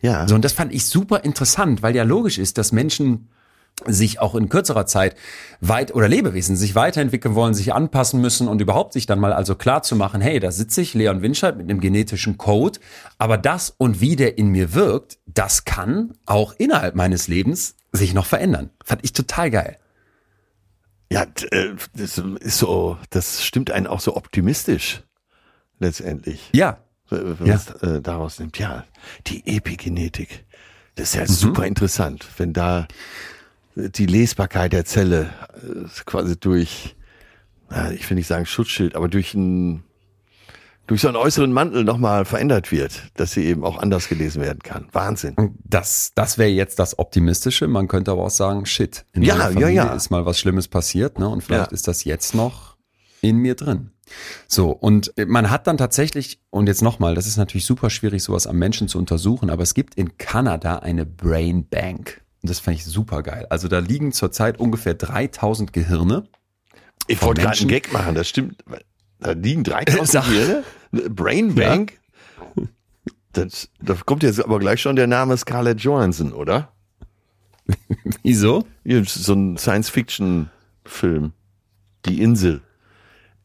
Ja. 0.07 0.28
So, 0.28 0.37
und 0.37 0.45
das 0.45 0.53
fand 0.53 0.73
ich 0.73 0.87
super 0.87 1.24
interessant, 1.24 1.83
weil 1.83 1.97
ja 1.97 2.05
logisch 2.05 2.39
ist, 2.39 2.59
dass 2.59 2.70
Menschen 2.70 3.28
sich 3.85 4.20
auch 4.20 4.37
in 4.37 4.49
kürzerer 4.49 4.87
Zeit 4.87 5.16
weit 5.61 5.93
oder 5.93 6.09
Lebewesen 6.09 6.57
sich 6.57 6.77
weiterentwickeln 6.77 7.35
wollen, 7.35 7.55
sich 7.55 7.74
anpassen 7.74 8.20
müssen 8.20 8.47
und 8.47 8.61
überhaupt 8.62 8.93
sich 8.93 9.07
dann 9.07 9.19
mal 9.19 9.33
also 9.33 9.57
klar 9.57 9.83
zu 9.83 9.97
machen, 9.97 10.20
hey, 10.20 10.39
da 10.39 10.53
sitze 10.53 10.81
ich, 10.81 10.95
Leon 10.95 11.23
Winscheid, 11.23 11.57
mit 11.57 11.69
einem 11.69 11.81
genetischen 11.81 12.39
Code, 12.39 12.78
aber 13.19 13.37
das 13.37 13.74
und 13.77 14.01
wie 14.01 14.15
der 14.15 14.39
in 14.39 14.49
mir 14.49 14.74
wirkt, 14.74 15.19
das 15.27 15.65
kann 15.65 16.15
auch 16.24 16.55
innerhalb 16.57 16.95
meines 16.95 17.27
Lebens 17.27 17.74
sich 17.93 18.15
noch 18.15 18.27
verändern. 18.27 18.70
Fand 18.85 19.05
ich 19.05 19.12
total 19.12 19.51
geil. 19.51 19.77
Ja, 21.11 21.27
äh, 21.51 21.74
das 21.95 22.19
ist 22.41 22.59
so, 22.59 22.97
das 23.11 23.45
stimmt 23.45 23.73
einen 23.73 23.89
auch 23.89 24.01
so 24.01 24.16
optimistisch 24.16 25.03
letztendlich. 25.81 26.49
Ja, 26.53 26.78
Wenn 27.11 27.37
man 27.39 27.47
Ja. 27.47 27.61
äh, 27.83 28.01
daraus 28.01 28.39
nimmt. 28.39 28.59
Ja, 28.59 28.85
die 29.27 29.47
Epigenetik. 29.47 30.45
Das 30.97 31.09
ist 31.11 31.15
ja 31.15 31.23
Mhm. 31.23 31.27
super 31.27 31.66
interessant, 31.66 32.27
wenn 32.39 32.53
da 32.53 32.89
die 33.74 34.07
Lesbarkeit 34.07 34.73
der 34.73 34.85
Zelle 34.87 35.31
äh, 35.62 35.87
quasi 36.07 36.39
durch, 36.39 36.97
na, 37.69 37.93
ich 37.93 38.09
will 38.09 38.15
nicht 38.16 38.27
sagen 38.27 38.47
Schutzschild, 38.47 38.95
aber 38.97 39.09
durch 39.09 39.35
ein 39.35 39.83
durch 40.89 41.01
so 41.01 41.09
einen 41.09 41.16
äußeren 41.16 41.53
Mantel 41.53 41.83
nochmal 41.83 42.24
verändert 42.24 42.70
wird, 42.70 43.11
dass 43.15 43.33
sie 43.33 43.45
eben 43.47 43.65
auch 43.65 43.77
anders 43.78 44.09
gelesen 44.09 44.41
werden 44.41 44.61
kann. 44.61 44.87
Wahnsinn. 44.93 45.35
Das, 45.65 46.12
das 46.15 46.39
wäre 46.39 46.49
jetzt 46.51 46.78
das 46.78 46.97
Optimistische. 47.01 47.66
Man 47.66 47.89
könnte 47.89 48.12
aber 48.12 48.23
auch 48.23 48.31
sagen, 48.31 48.66
shit, 48.66 49.05
in 49.12 49.23
Ja, 49.24 49.35
meiner 49.35 49.47
ja, 49.51 49.53
Familie 49.55 49.74
ja. 49.74 49.95
ist 49.95 50.11
mal 50.11 50.27
was 50.27 50.39
Schlimmes 50.39 50.69
passiert, 50.69 51.19
ne? 51.19 51.28
Und 51.28 51.43
vielleicht 51.43 51.73
Ja. 51.73 51.74
ist 51.74 51.89
das 51.89 52.05
jetzt 52.05 52.37
noch 52.37 52.77
in 53.20 53.39
mir 53.39 53.57
drin. 53.57 53.91
So, 54.47 54.70
und 54.70 55.12
man 55.27 55.51
hat 55.51 55.66
dann 55.66 55.77
tatsächlich, 55.78 56.41
und 56.51 56.69
jetzt 56.69 56.83
nochmal, 56.83 57.15
das 57.15 57.27
ist 57.27 57.37
natürlich 57.37 57.66
super 57.66 57.91
schwierig, 57.91 58.23
sowas 58.23 58.47
am 58.47 58.57
Menschen 58.57 58.87
zu 58.89 58.99
untersuchen, 58.99 59.51
aber 59.51 59.62
es 59.65 59.74
gibt 59.74 59.97
in 59.97 60.16
Kanada 60.19 60.77
eine 60.78 61.05
Brain 61.05 61.66
Bank. 61.69 62.23
Und 62.43 62.51
das 62.51 62.61
fand 62.61 62.77
ich 62.77 62.85
super 62.85 63.23
geil. 63.23 63.47
Also 63.51 63.66
da 63.66 63.81
liegen 63.81 64.12
zurzeit 64.12 64.61
ungefähr 64.61 64.95
3000 64.95 65.73
Gehirne. 65.73 66.28
Ich 67.09 67.20
wollte 67.23 67.43
gerade 67.43 67.59
einen? 67.59 67.69
Gag 67.69 67.93
machen, 67.93 68.15
das 68.15 68.28
stimmt. 68.28 68.62
Da 69.19 69.33
liegen 69.33 69.65
3000 69.65 70.09
Sag- 70.09 70.24
Gehirne. 70.27 70.65
Brain 71.11 71.55
Bank. 71.55 71.99
Das, 73.33 73.69
da 73.83 73.95
kommt 73.95 74.23
jetzt 74.23 74.43
aber 74.43 74.59
gleich 74.61 74.81
schon 74.81 74.97
der 74.97 75.07
Name 75.09 75.37
Scarlett 75.37 75.81
Johansson, 75.81 76.33
oder? 76.33 76.73
Wieso? 78.23 78.65
Ja, 78.85 79.03
so 79.05 79.35
ein 79.35 79.57
Science-Fiction-Film. 79.59 81.33
Die 82.07 82.23
Insel. 82.23 82.62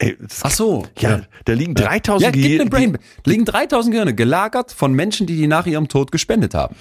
Ey, 0.02 0.18
Ach 0.42 0.52
so. 0.52 0.86
ja, 0.98 1.22
da 1.46 1.54
liegen 1.54 1.76
3000 1.76 2.24
Ja, 2.24 2.32
Gehirne. 2.32 2.70
Brain. 2.70 2.98
Liegen 3.26 3.46
3000 3.46 3.92
Gehirne 3.94 4.16
gelagert 4.16 4.72
von 4.72 4.94
Menschen, 4.94 5.28
die 5.28 5.38
die 5.38 5.48
nach 5.48 5.66
ihrem 5.68 5.88
Tod 5.88 6.12
gespendet 6.12 6.54
haben. 6.56 6.76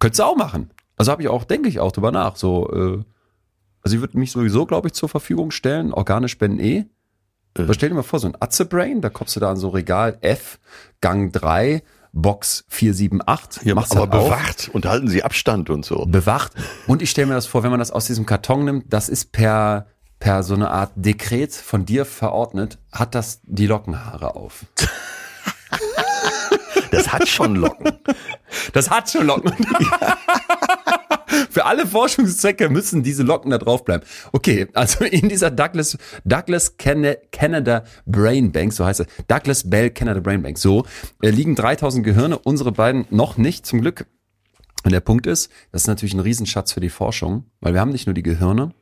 Könntest 0.00 0.18
du 0.18 0.24
auch 0.24 0.36
machen. 0.36 0.70
Also 0.96 1.12
habe 1.12 1.22
ich 1.22 1.28
auch, 1.28 1.44
denke 1.44 1.68
ich 1.68 1.78
auch 1.80 1.92
drüber 1.92 2.10
nach. 2.10 2.36
So, 2.36 2.68
äh, 2.72 3.04
also 3.82 3.94
ich 3.96 4.00
würde 4.00 4.18
mich 4.18 4.32
sowieso, 4.32 4.66
glaube 4.66 4.88
ich, 4.88 4.94
zur 4.94 5.08
Verfügung 5.08 5.50
stellen. 5.52 5.92
Organe 5.92 6.28
spenden 6.28 6.58
eh. 6.58 6.86
Aber 7.56 7.72
stell 7.72 7.88
dir 7.90 7.94
mal 7.94 8.02
vor, 8.02 8.18
so 8.18 8.26
ein 8.26 8.36
Atze-Brain, 8.38 9.00
da 9.00 9.08
kommst 9.10 9.36
du 9.36 9.40
da 9.40 9.50
an 9.50 9.56
so 9.56 9.68
Regal 9.70 10.18
F, 10.20 10.58
Gang 11.00 11.32
3, 11.32 11.82
Box 12.12 12.64
478. 12.68 13.62
Ja, 13.64 13.74
machst 13.74 13.96
aber 13.96 14.18
auf, 14.18 14.24
bewacht 14.28 14.70
und 14.72 14.86
halten 14.86 15.08
sie 15.08 15.22
Abstand 15.22 15.70
und 15.70 15.84
so. 15.84 16.04
bewacht. 16.06 16.52
Und 16.86 17.00
ich 17.00 17.10
stelle 17.10 17.28
mir 17.28 17.34
das 17.34 17.46
vor, 17.46 17.62
wenn 17.62 17.70
man 17.70 17.78
das 17.78 17.90
aus 17.90 18.06
diesem 18.06 18.26
Karton 18.26 18.64
nimmt, 18.64 18.84
das 18.92 19.08
ist 19.08 19.32
per, 19.32 19.86
per 20.18 20.42
so 20.42 20.54
eine 20.54 20.70
Art 20.70 20.92
Dekret 20.96 21.52
von 21.54 21.84
dir 21.84 22.04
verordnet, 22.04 22.78
hat 22.92 23.14
das 23.14 23.40
die 23.44 23.66
Lockenhaare 23.66 24.34
auf. 24.34 24.64
Das 26.90 27.12
hat 27.12 27.28
schon 27.28 27.56
Locken. 27.56 27.92
Das 28.72 28.90
hat 28.90 29.10
schon 29.10 29.26
Locken. 29.26 29.52
Für 31.50 31.66
alle 31.66 31.86
Forschungszwecke 31.86 32.68
müssen 32.68 33.02
diese 33.02 33.22
Locken 33.22 33.50
da 33.50 33.58
drauf 33.58 33.84
bleiben. 33.84 34.04
Okay, 34.32 34.68
also 34.74 35.04
in 35.04 35.28
dieser 35.28 35.50
Douglas, 35.50 35.98
Douglas 36.24 36.76
Can- 36.78 37.16
Canada 37.32 37.84
Brain 38.06 38.52
Bank, 38.52 38.72
so 38.72 38.84
heißt 38.86 39.00
es, 39.00 39.06
Douglas 39.28 39.68
Bell 39.68 39.90
Canada 39.90 40.20
Brain 40.20 40.42
Bank, 40.42 40.58
so, 40.58 40.84
äh, 41.22 41.30
liegen 41.30 41.54
3000 41.54 42.04
Gehirne, 42.04 42.38
unsere 42.38 42.72
beiden 42.72 43.06
noch 43.10 43.36
nicht, 43.36 43.66
zum 43.66 43.80
Glück. 43.80 44.06
Und 44.84 44.92
der 44.92 45.00
Punkt 45.00 45.26
ist, 45.26 45.50
das 45.72 45.82
ist 45.82 45.88
natürlich 45.88 46.14
ein 46.14 46.20
Riesenschatz 46.20 46.72
für 46.72 46.80
die 46.80 46.90
Forschung, 46.90 47.44
weil 47.60 47.74
wir 47.74 47.80
haben 47.80 47.90
nicht 47.90 48.06
nur 48.06 48.14
die 48.14 48.22
Gehirne, 48.22 48.72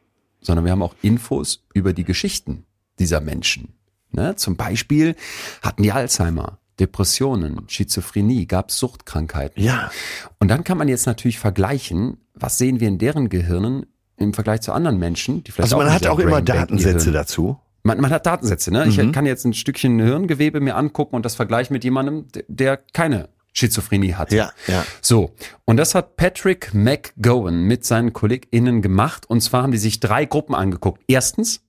sondern 0.45 0.65
wir 0.65 0.73
haben 0.73 0.83
auch 0.83 0.95
Infos 1.03 1.65
über 1.73 1.93
die 1.93 2.05
Geschichten 2.05 2.65
dieser 2.99 3.21
Menschen. 3.21 3.75
Ne? 4.13 4.37
Zum 4.37 4.57
Beispiel 4.57 5.17
hatten 5.63 5.83
die 5.83 5.93
Alzheimer, 5.93 6.59
Depressionen, 6.79 7.69
Schizophrenie, 7.69 8.47
gab 8.47 8.71
es 8.71 8.79
Suchtkrankheiten. 8.79 9.63
Ja. 9.63 9.91
Und 10.39 10.49
dann 10.49 10.65
kann 10.65 10.79
man 10.79 10.89
jetzt 10.89 11.07
natürlich 11.07 11.39
vergleichen, 11.39 12.19
was 12.35 12.59
sehen 12.59 12.81
wir 12.81 12.89
in 12.89 12.99
deren 12.99 13.29
Gehirnen 13.29 13.87
im 14.17 14.35
Vergleich 14.35 14.61
zu 14.61 14.73
anderen 14.73 14.99
Menschen, 14.99 15.43
die 15.43 15.51
vielleicht 15.51 15.73
Also 15.73 15.79
man 15.79 15.89
in 15.89 15.93
hat 15.93 16.07
auch 16.07 16.19
immer 16.19 16.43
Datensätze 16.43 17.11
dazu. 17.11 17.59
Man, 17.83 18.01
man 18.01 18.11
hat 18.11 18.27
Datensätze, 18.27 18.71
ne? 18.71 18.87
Mhm. 18.87 18.91
Ich 18.91 19.13
kann 19.13 19.27
jetzt 19.27 19.45
ein 19.45 19.53
Stückchen 19.53 20.01
Hirngewebe 20.01 20.61
mir 20.61 20.77
angucken 20.77 21.17
und 21.17 21.25
das 21.25 21.35
vergleichen 21.35 21.75
mit 21.75 21.85
jemandem, 21.85 22.27
der 22.49 22.79
keine 22.79 23.29
Schizophrenie 23.55 24.15
hat. 24.15 24.33
Ja, 24.33 24.53
ja. 24.67 24.85
So, 25.01 25.33
und 25.65 25.77
das 25.79 25.95
hat 25.95 26.17
Patrick 26.17 26.75
McGowan 26.75 27.63
mit 27.63 27.85
seinen 27.85 28.13
KollegInnen 28.13 28.83
gemacht. 28.83 29.25
Und 29.31 29.41
zwar 29.41 29.63
haben 29.63 29.73
die 29.73 29.79
sich 29.79 30.01
drei 30.01 30.25
Gruppen 30.27 30.55
angeguckt. 30.55 31.03
Erstens, 31.07 31.63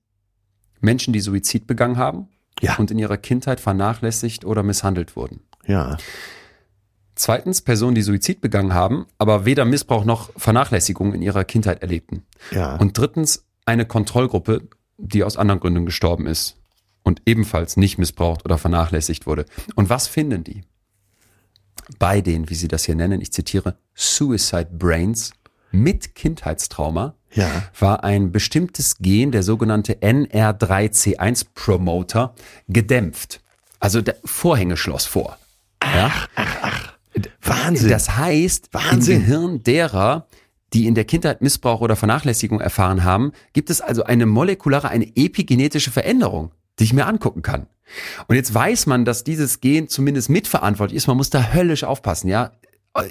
Menschen, 0.82 1.14
die 1.14 1.20
Suizid 1.22 1.68
begangen 1.68 1.98
haben 1.98 2.28
Ja. 2.62 2.76
und 2.78 2.90
in 2.92 2.98
ihrer 3.00 3.18
Kindheit 3.18 3.60
vernachlässigt 3.60 4.46
oder 4.46 4.64
misshandelt 4.64 5.16
wurden. 5.16 5.42
Ja. 5.68 5.98
Zweitens, 7.14 7.62
Personen, 7.62 7.96
die 7.96 8.02
Suizid 8.02 8.42
begangen 8.42 8.74
haben, 8.74 9.06
aber 9.18 9.46
weder 9.46 9.64
Missbrauch 9.64 10.04
noch 10.06 10.32
Vernachlässigung 10.36 11.14
in 11.14 11.22
ihrer 11.22 11.46
Kindheit 11.46 11.82
erlebten. 11.82 12.24
Ja. 12.52 12.76
Und 12.76 12.98
drittens, 12.98 13.46
eine 13.66 13.86
Kontrollgruppe, 13.86 14.68
die 14.98 15.24
aus 15.24 15.38
anderen 15.38 15.60
Gründen 15.60 15.86
gestorben 15.86 16.28
ist 16.28 16.58
und 17.04 17.22
ebenfalls 17.26 17.78
nicht 17.78 17.98
missbraucht 17.98 18.44
oder 18.44 18.58
vernachlässigt 18.58 19.28
wurde. 19.28 19.46
Und 19.76 19.90
was 19.90 20.08
finden 20.08 20.44
die? 20.44 20.64
Bei 22.00 22.22
den, 22.22 22.50
wie 22.50 22.56
sie 22.56 22.68
das 22.68 22.86
hier 22.86 22.96
nennen, 22.96 23.22
ich 23.22 23.32
zitiere, 23.32 23.78
Suicide 23.94 24.70
Brains, 24.72 25.32
mit 25.72 26.16
Kindheitstrauma 26.16 27.14
Ja. 27.34 27.50
war 27.80 28.04
ein 28.04 28.32
bestimmtes 28.32 28.98
Gen, 29.00 29.32
der 29.32 29.44
sogenannte 29.44 29.94
NR3C1-Promoter, 29.96 32.34
gedämpft. 32.68 33.42
Also 33.80 34.02
der 34.02 34.16
Vorhänge 34.24 34.78
schloss 34.78 35.06
vor. 35.06 35.38
Ja? 35.84 36.12
Wahnsinn. 37.42 37.90
Das 37.90 38.18
heißt, 38.18 38.70
Wahnsinn. 38.74 39.16
im 39.18 39.22
Gehirn 39.22 39.64
derer, 39.64 40.28
die 40.74 40.88
in 40.88 40.96
der 40.96 41.06
Kindheit 41.06 41.42
Missbrauch 41.42 41.82
oder 41.82 41.96
Vernachlässigung 41.96 42.60
erfahren 42.62 43.04
haben, 43.04 43.32
gibt 43.54 43.70
es 43.70 43.82
also 43.82 44.04
eine 44.04 44.26
molekulare, 44.26 44.90
eine 44.90 45.06
epigenetische 45.16 45.92
Veränderung, 45.92 46.52
die 46.80 46.86
ich 46.86 46.94
mir 46.94 47.06
angucken 47.06 47.42
kann. 47.42 47.68
Und 48.28 48.36
jetzt 48.36 48.54
weiß 48.54 48.86
man, 48.88 49.06
dass 49.06 49.24
dieses 49.24 49.62
Gen 49.62 49.88
zumindest 49.88 50.30
mitverantwortlich 50.30 50.98
ist. 50.98 51.08
Man 51.08 51.18
muss 51.18 51.30
da 51.30 51.54
höllisch 51.54 51.84
aufpassen, 51.84 52.28
ja 52.28 52.52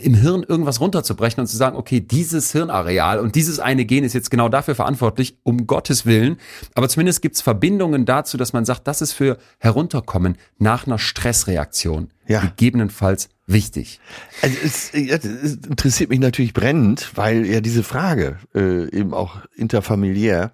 im 0.00 0.14
Hirn 0.14 0.42
irgendwas 0.42 0.80
runterzubrechen 0.80 1.40
und 1.40 1.46
zu 1.46 1.56
sagen, 1.56 1.76
okay, 1.76 2.00
dieses 2.00 2.52
Hirnareal 2.52 3.18
und 3.20 3.34
dieses 3.34 3.60
eine 3.60 3.84
Gen 3.84 4.04
ist 4.04 4.14
jetzt 4.14 4.30
genau 4.30 4.48
dafür 4.48 4.74
verantwortlich, 4.74 5.36
um 5.42 5.66
Gottes 5.66 6.06
Willen. 6.06 6.38
Aber 6.74 6.88
zumindest 6.88 7.20
gibt's 7.20 7.42
Verbindungen 7.42 8.06
dazu, 8.06 8.38
dass 8.38 8.52
man 8.54 8.64
sagt, 8.64 8.86
das 8.86 9.02
ist 9.02 9.12
für 9.12 9.36
Herunterkommen 9.58 10.38
nach 10.58 10.86
einer 10.86 10.98
Stressreaktion 10.98 12.10
Ja. 12.26 12.40
gegebenenfalls 12.40 13.28
wichtig. 13.46 14.00
Also 14.40 14.56
es, 14.64 14.94
es 14.94 15.54
interessiert 15.66 16.08
mich 16.08 16.20
natürlich 16.20 16.54
brennend, 16.54 17.10
weil 17.14 17.44
ja 17.44 17.60
diese 17.60 17.82
Frage 17.82 18.38
äh, 18.54 18.88
eben 18.90 19.12
auch 19.12 19.36
interfamiliär, 19.54 20.52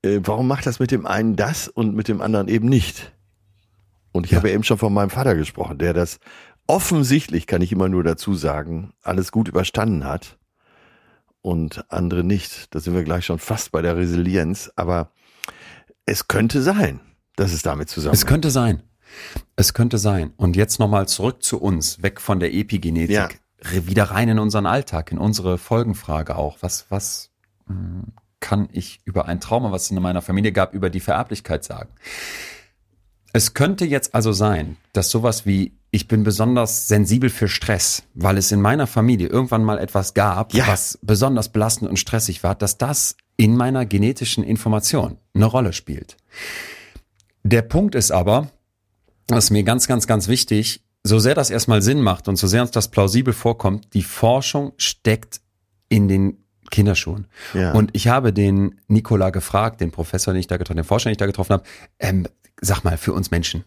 äh, 0.00 0.20
warum 0.22 0.48
macht 0.48 0.64
das 0.64 0.78
mit 0.78 0.90
dem 0.92 1.04
einen 1.06 1.36
das 1.36 1.68
und 1.68 1.94
mit 1.94 2.08
dem 2.08 2.22
anderen 2.22 2.48
eben 2.48 2.68
nicht? 2.68 3.12
Und 4.16 4.26
ich 4.26 4.32
Ja. 4.32 4.38
habe 4.38 4.48
ja 4.48 4.54
eben 4.54 4.64
schon 4.64 4.78
von 4.78 4.92
meinem 4.92 5.10
Vater 5.10 5.34
gesprochen, 5.34 5.78
der 5.78 5.92
das 5.94 6.18
offensichtlich, 6.66 7.46
kann 7.46 7.62
ich 7.62 7.70
immer 7.72 7.88
nur 7.88 8.02
dazu 8.02 8.34
sagen, 8.34 8.92
alles 9.02 9.30
gut 9.30 9.48
überstanden 9.48 10.04
hat 10.04 10.38
und 11.42 11.84
andere 11.92 12.24
nicht. 12.24 12.74
Da 12.74 12.80
sind 12.80 12.94
wir 12.94 13.04
gleich 13.04 13.24
schon 13.24 13.38
fast 13.38 13.70
bei 13.72 13.82
der 13.82 13.96
Resilienz, 13.96 14.70
aber 14.76 15.12
es 16.06 16.28
könnte 16.28 16.62
sein, 16.62 17.00
dass 17.36 17.52
es 17.52 17.62
damit 17.62 17.88
Es 17.88 17.94
zusammenhängt. 17.94 18.26
könnte 18.26 18.50
sein. 18.50 18.82
Es 19.54 19.72
könnte 19.74 19.98
sein. 19.98 20.32
Und 20.36 20.56
jetzt 20.56 20.80
nochmal 20.80 21.06
zurück 21.06 21.42
zu 21.42 21.60
uns, 21.60 22.02
weg 22.02 22.20
von 22.20 22.40
der 22.40 22.52
Epigenetik, 22.52 23.14
Ja. 23.14 23.28
wieder 23.86 24.04
rein 24.10 24.28
in 24.28 24.38
unseren 24.40 24.66
Alltag, 24.66 25.12
in 25.12 25.18
unsere 25.18 25.58
Folgenfrage 25.58 26.36
auch. 26.36 26.58
Was, 26.62 26.86
was 26.90 27.30
mh, 27.66 28.04
kann 28.40 28.68
ich 28.72 29.00
über 29.04 29.26
ein 29.26 29.40
Trauma, 29.40 29.70
was 29.72 29.84
es 29.84 29.90
in 29.92 30.02
meiner 30.02 30.22
Familie 30.22 30.52
gab, 30.52 30.74
über 30.74 30.90
die 30.90 31.00
Vererblichkeit 31.00 31.64
sagen? 31.64 31.90
Es 33.36 33.52
könnte 33.52 33.84
jetzt 33.84 34.14
also 34.14 34.32
sein, 34.32 34.78
dass 34.94 35.10
sowas 35.10 35.44
wie 35.44 35.74
ich 35.90 36.08
bin 36.08 36.24
besonders 36.24 36.88
sensibel 36.88 37.28
für 37.28 37.48
Stress, 37.48 38.02
weil 38.14 38.38
es 38.38 38.50
in 38.50 38.62
meiner 38.62 38.86
Familie 38.86 39.28
irgendwann 39.28 39.62
mal 39.62 39.78
etwas 39.78 40.14
gab, 40.14 40.54
Ja. 40.54 40.66
was 40.68 40.98
besonders 41.02 41.50
belastend 41.50 41.90
und 41.90 41.98
stressig 41.98 42.42
war, 42.42 42.54
dass 42.54 42.78
das 42.78 43.14
in 43.36 43.54
meiner 43.54 43.84
genetischen 43.84 44.42
Information 44.42 45.18
eine 45.34 45.44
Rolle 45.44 45.74
spielt. 45.74 46.16
Der 47.42 47.60
Punkt 47.60 47.94
ist 47.94 48.10
aber, 48.10 48.48
das 49.26 49.44
ist 49.44 49.50
mir 49.50 49.64
ganz, 49.64 49.86
ganz, 49.86 50.06
ganz 50.06 50.28
wichtig, 50.28 50.82
so 51.04 51.18
sehr 51.18 51.34
das 51.34 51.50
erstmal 51.50 51.82
Sinn 51.82 52.00
macht 52.00 52.28
und 52.28 52.36
so 52.36 52.46
sehr 52.46 52.62
uns 52.62 52.70
das 52.70 52.88
plausibel 52.88 53.34
vorkommt, 53.34 53.92
die 53.92 54.02
Forschung 54.02 54.72
steckt 54.78 55.42
in 55.90 56.08
den 56.08 56.38
Kinderschuhen. 56.70 57.26
Ja. 57.52 57.72
Und 57.72 57.90
ich 57.92 58.08
habe 58.08 58.32
den 58.32 58.80
Nikola 58.88 59.28
gefragt, 59.28 59.82
den 59.82 59.90
Professor, 59.90 60.32
den 60.32 60.40
ich 60.40 60.46
da 60.46 60.56
getroffen, 60.56 60.78
den 60.78 60.84
Forscher, 60.84 61.10
den 61.10 61.12
ich 61.12 61.18
da 61.18 61.26
getroffen 61.26 61.52
habe, 61.52 61.64
ähm, 61.98 62.26
sag 62.60 62.82
mal, 62.84 62.96
für 62.96 63.12
uns 63.12 63.30
Menschen, 63.30 63.64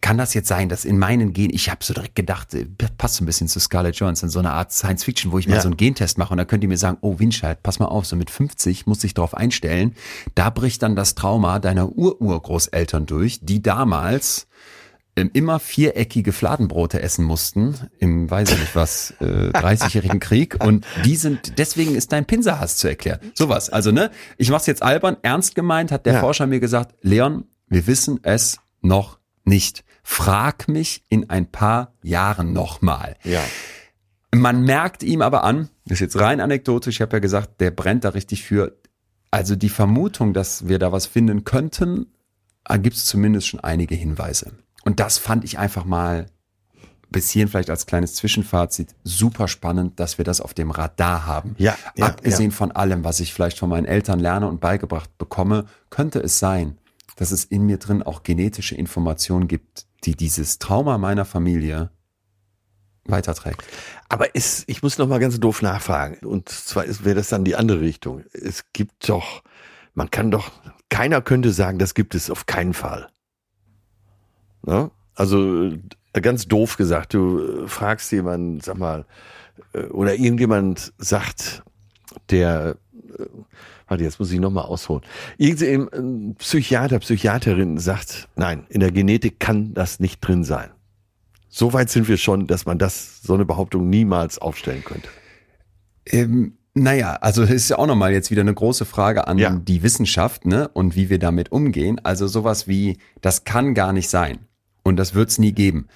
kann 0.00 0.18
das 0.18 0.34
jetzt 0.34 0.46
sein, 0.46 0.68
dass 0.68 0.84
in 0.84 0.98
meinen 1.00 1.32
Gen, 1.32 1.50
ich 1.52 1.68
habe 1.68 1.82
so 1.82 1.92
direkt 1.92 2.14
gedacht, 2.14 2.54
äh, 2.54 2.64
passt 2.96 3.16
so 3.16 3.24
ein 3.24 3.26
bisschen 3.26 3.48
zu 3.48 3.58
Scarlett 3.58 3.96
Johansson, 3.96 4.28
so 4.28 4.38
eine 4.38 4.52
Art 4.52 4.72
Science 4.72 5.02
Fiction, 5.02 5.32
wo 5.32 5.38
ich 5.38 5.48
mal 5.48 5.56
Ja. 5.56 5.60
so 5.62 5.68
einen 5.68 5.76
Gentest 5.76 6.16
mache 6.16 6.30
und 6.32 6.36
dann 6.38 6.46
könnt 6.46 6.62
ihr 6.62 6.68
mir 6.68 6.78
sagen, 6.78 6.98
oh 7.00 7.18
Winscheid, 7.18 7.60
pass 7.62 7.80
mal 7.80 7.86
auf, 7.86 8.06
so 8.06 8.14
mit 8.14 8.30
50 8.30 8.86
muss 8.86 9.02
ich 9.02 9.14
darauf 9.14 9.34
einstellen, 9.34 9.94
da 10.36 10.48
bricht 10.50 10.82
dann 10.84 10.94
das 10.94 11.16
Trauma 11.16 11.58
deiner 11.58 11.88
Ururgroßeltern 11.88 13.06
durch, 13.06 13.40
die 13.42 13.62
damals 13.62 14.46
ähm, 15.16 15.30
immer 15.32 15.58
viereckige 15.58 16.30
Fladenbrote 16.32 17.02
essen 17.02 17.24
mussten, 17.24 17.74
im, 17.98 18.30
weiß 18.30 18.52
ich 18.52 18.60
nicht 18.60 18.76
was, 18.76 19.12
äh, 19.20 19.24
30-jährigen 19.50 20.20
Krieg 20.20 20.56
und 20.64 20.86
die 21.04 21.16
sind, 21.16 21.58
deswegen 21.58 21.96
ist 21.96 22.12
dein 22.12 22.26
Pinselhass 22.26 22.76
zu 22.76 22.86
erklären. 22.86 23.18
Sowas, 23.34 23.70
also 23.70 23.90
ne, 23.90 24.12
ich 24.38 24.50
mach's 24.50 24.66
jetzt 24.66 24.84
albern, 24.84 25.16
ernst 25.22 25.56
gemeint 25.56 25.90
hat 25.90 26.06
der 26.06 26.14
Ja. 26.14 26.20
Forscher 26.20 26.46
mir 26.46 26.60
gesagt, 26.60 26.94
Leon, 27.02 27.44
wir 27.70 27.86
wissen 27.86 28.20
es 28.22 28.58
noch 28.82 29.18
nicht. 29.44 29.84
Frag 30.02 30.68
mich 30.68 31.04
in 31.08 31.30
ein 31.30 31.50
paar 31.50 31.94
Jahren 32.02 32.52
nochmal. 32.52 33.16
ja. 33.24 33.42
Man 34.32 34.62
merkt 34.62 35.02
ihm 35.02 35.22
aber 35.22 35.42
an, 35.42 35.70
das 35.86 35.96
ist 35.96 36.00
jetzt 36.00 36.20
rein 36.20 36.40
anekdotisch, 36.40 36.96
ich 36.96 37.00
habe 37.00 37.16
ja 37.16 37.18
gesagt, 37.18 37.60
der 37.60 37.72
brennt 37.72 38.04
da 38.04 38.10
richtig 38.10 38.44
für. 38.44 38.78
Also 39.32 39.56
die 39.56 39.68
Vermutung, 39.68 40.34
dass 40.34 40.68
wir 40.68 40.78
da 40.78 40.92
was 40.92 41.06
finden 41.06 41.42
könnten, 41.42 42.06
gibt 42.78 42.94
es 42.94 43.06
zumindest 43.06 43.48
schon 43.48 43.58
einige 43.58 43.96
Hinweise. 43.96 44.52
Und 44.84 45.00
das 45.00 45.18
fand 45.18 45.42
ich 45.42 45.58
einfach 45.58 45.84
mal 45.84 46.26
bis 47.10 47.30
hierhin 47.30 47.48
vielleicht 47.48 47.70
als 47.70 47.86
kleines 47.86 48.14
Zwischenfazit 48.14 48.94
super 49.02 49.48
spannend, 49.48 49.98
dass 49.98 50.18
wir 50.18 50.24
das 50.24 50.40
auf 50.40 50.54
dem 50.54 50.70
Radar 50.70 51.26
haben. 51.26 51.56
Ja, 51.58 51.76
ja, 51.96 52.06
Abgesehen 52.06 52.52
von 52.52 52.70
allem, 52.70 53.02
was 53.02 53.18
ich 53.20 53.34
vielleicht 53.34 53.58
von 53.58 53.68
meinen 53.68 53.86
Eltern 53.86 54.20
lerne 54.20 54.46
und 54.46 54.60
beigebracht 54.60 55.18
bekomme, 55.18 55.66
könnte 55.90 56.20
es 56.20 56.38
sein, 56.38 56.78
dass 57.20 57.32
es 57.32 57.44
in 57.44 57.66
mir 57.66 57.76
drin 57.76 58.02
auch 58.02 58.22
genetische 58.22 58.74
Informationen 58.74 59.46
gibt, 59.46 59.86
die 60.04 60.16
dieses 60.16 60.58
Trauma 60.58 60.96
meiner 60.96 61.26
Familie 61.26 61.90
weiterträgt. 63.04 63.62
Aber 64.08 64.34
ist, 64.34 64.64
ich 64.68 64.82
muss 64.82 64.96
noch 64.96 65.06
mal 65.06 65.20
ganz 65.20 65.38
doof 65.38 65.60
nachfragen. 65.60 66.26
Und 66.26 66.48
zwar 66.48 66.84
wäre 67.04 67.16
das 67.16 67.28
dann 67.28 67.44
die 67.44 67.56
andere 67.56 67.82
Richtung. 67.82 68.24
Es 68.32 68.72
gibt 68.72 69.06
doch, 69.06 69.42
man 69.92 70.10
kann 70.10 70.30
doch, 70.30 70.50
keiner 70.88 71.20
könnte 71.20 71.52
sagen, 71.52 71.78
das 71.78 71.92
gibt 71.92 72.14
es 72.14 72.30
auf 72.30 72.46
keinen 72.46 72.72
Fall. 72.72 73.10
Ne? 74.62 74.90
Also 75.14 75.72
äh, 76.14 76.20
ganz 76.22 76.48
doof 76.48 76.78
gesagt, 76.78 77.12
du 77.12 77.64
äh, 77.64 77.68
fragst 77.68 78.10
jemanden, 78.12 78.60
sag 78.62 78.78
mal, 78.78 79.04
äh, 79.74 79.82
oder 79.88 80.14
irgendjemand 80.14 80.94
sagt, 80.96 81.64
der, 82.30 82.78
warte, 83.90 84.04
jetzt 84.04 84.18
muss 84.20 84.30
ich 84.32 84.40
noch 84.40 84.50
mal 84.50 84.62
ausholen. 84.62 85.02
Irgendein 85.36 86.34
Psychiater, 86.36 86.98
Psychiaterin 87.00 87.76
sagt, 87.78 88.28
nein, 88.36 88.64
in 88.70 88.80
der 88.80 88.92
Genetik 88.92 89.40
kann 89.40 89.74
das 89.74 90.00
nicht 90.00 90.20
drin 90.20 90.44
sein. 90.44 90.70
So 91.48 91.72
weit 91.72 91.90
sind 91.90 92.06
wir 92.08 92.16
schon, 92.16 92.46
dass 92.46 92.64
man 92.66 92.78
das, 92.78 93.22
so 93.22 93.34
eine 93.34 93.44
Behauptung 93.44 93.90
niemals 93.90 94.38
aufstellen 94.38 94.84
könnte. 94.84 95.08
Ähm, 96.06 96.54
naja, 96.74 97.14
also 97.20 97.42
es 97.42 97.50
ist 97.50 97.70
ja 97.70 97.78
auch 97.78 97.86
nochmal 97.88 98.12
jetzt 98.12 98.30
wieder 98.30 98.42
eine 98.42 98.54
große 98.54 98.84
Frage 98.84 99.26
an 99.26 99.38
Ja. 99.38 99.50
die 99.50 99.82
Wissenschaft, 99.82 100.46
ne? 100.46 100.68
Und 100.68 100.94
wie 100.94 101.10
wir 101.10 101.18
damit 101.18 101.50
umgehen. 101.50 102.00
Also 102.04 102.28
sowas 102.28 102.68
wie, 102.68 102.98
das 103.20 103.42
kann 103.44 103.74
gar 103.74 103.92
nicht 103.92 104.08
sein. 104.08 104.38
Und 104.84 104.96
das 104.96 105.14
wird's 105.14 105.38
nie 105.38 105.52
geben. 105.52 105.88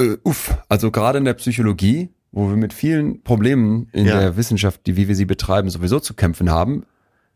Äh, 0.00 0.16
uff, 0.22 0.56
also 0.68 0.92
gerade 0.92 1.18
in 1.18 1.24
der 1.24 1.34
Psychologie, 1.34 2.10
wo 2.30 2.48
wir 2.48 2.56
mit 2.56 2.72
vielen 2.72 3.22
Problemen 3.24 3.88
in 3.92 4.06
Ja. 4.06 4.20
der 4.20 4.36
Wissenschaft, 4.36 4.86
die 4.86 4.96
wie 4.96 5.08
wir 5.08 5.16
sie 5.16 5.24
betreiben, 5.26 5.68
sowieso 5.70 5.98
zu 5.98 6.14
kämpfen 6.14 6.50
haben. 6.50 6.84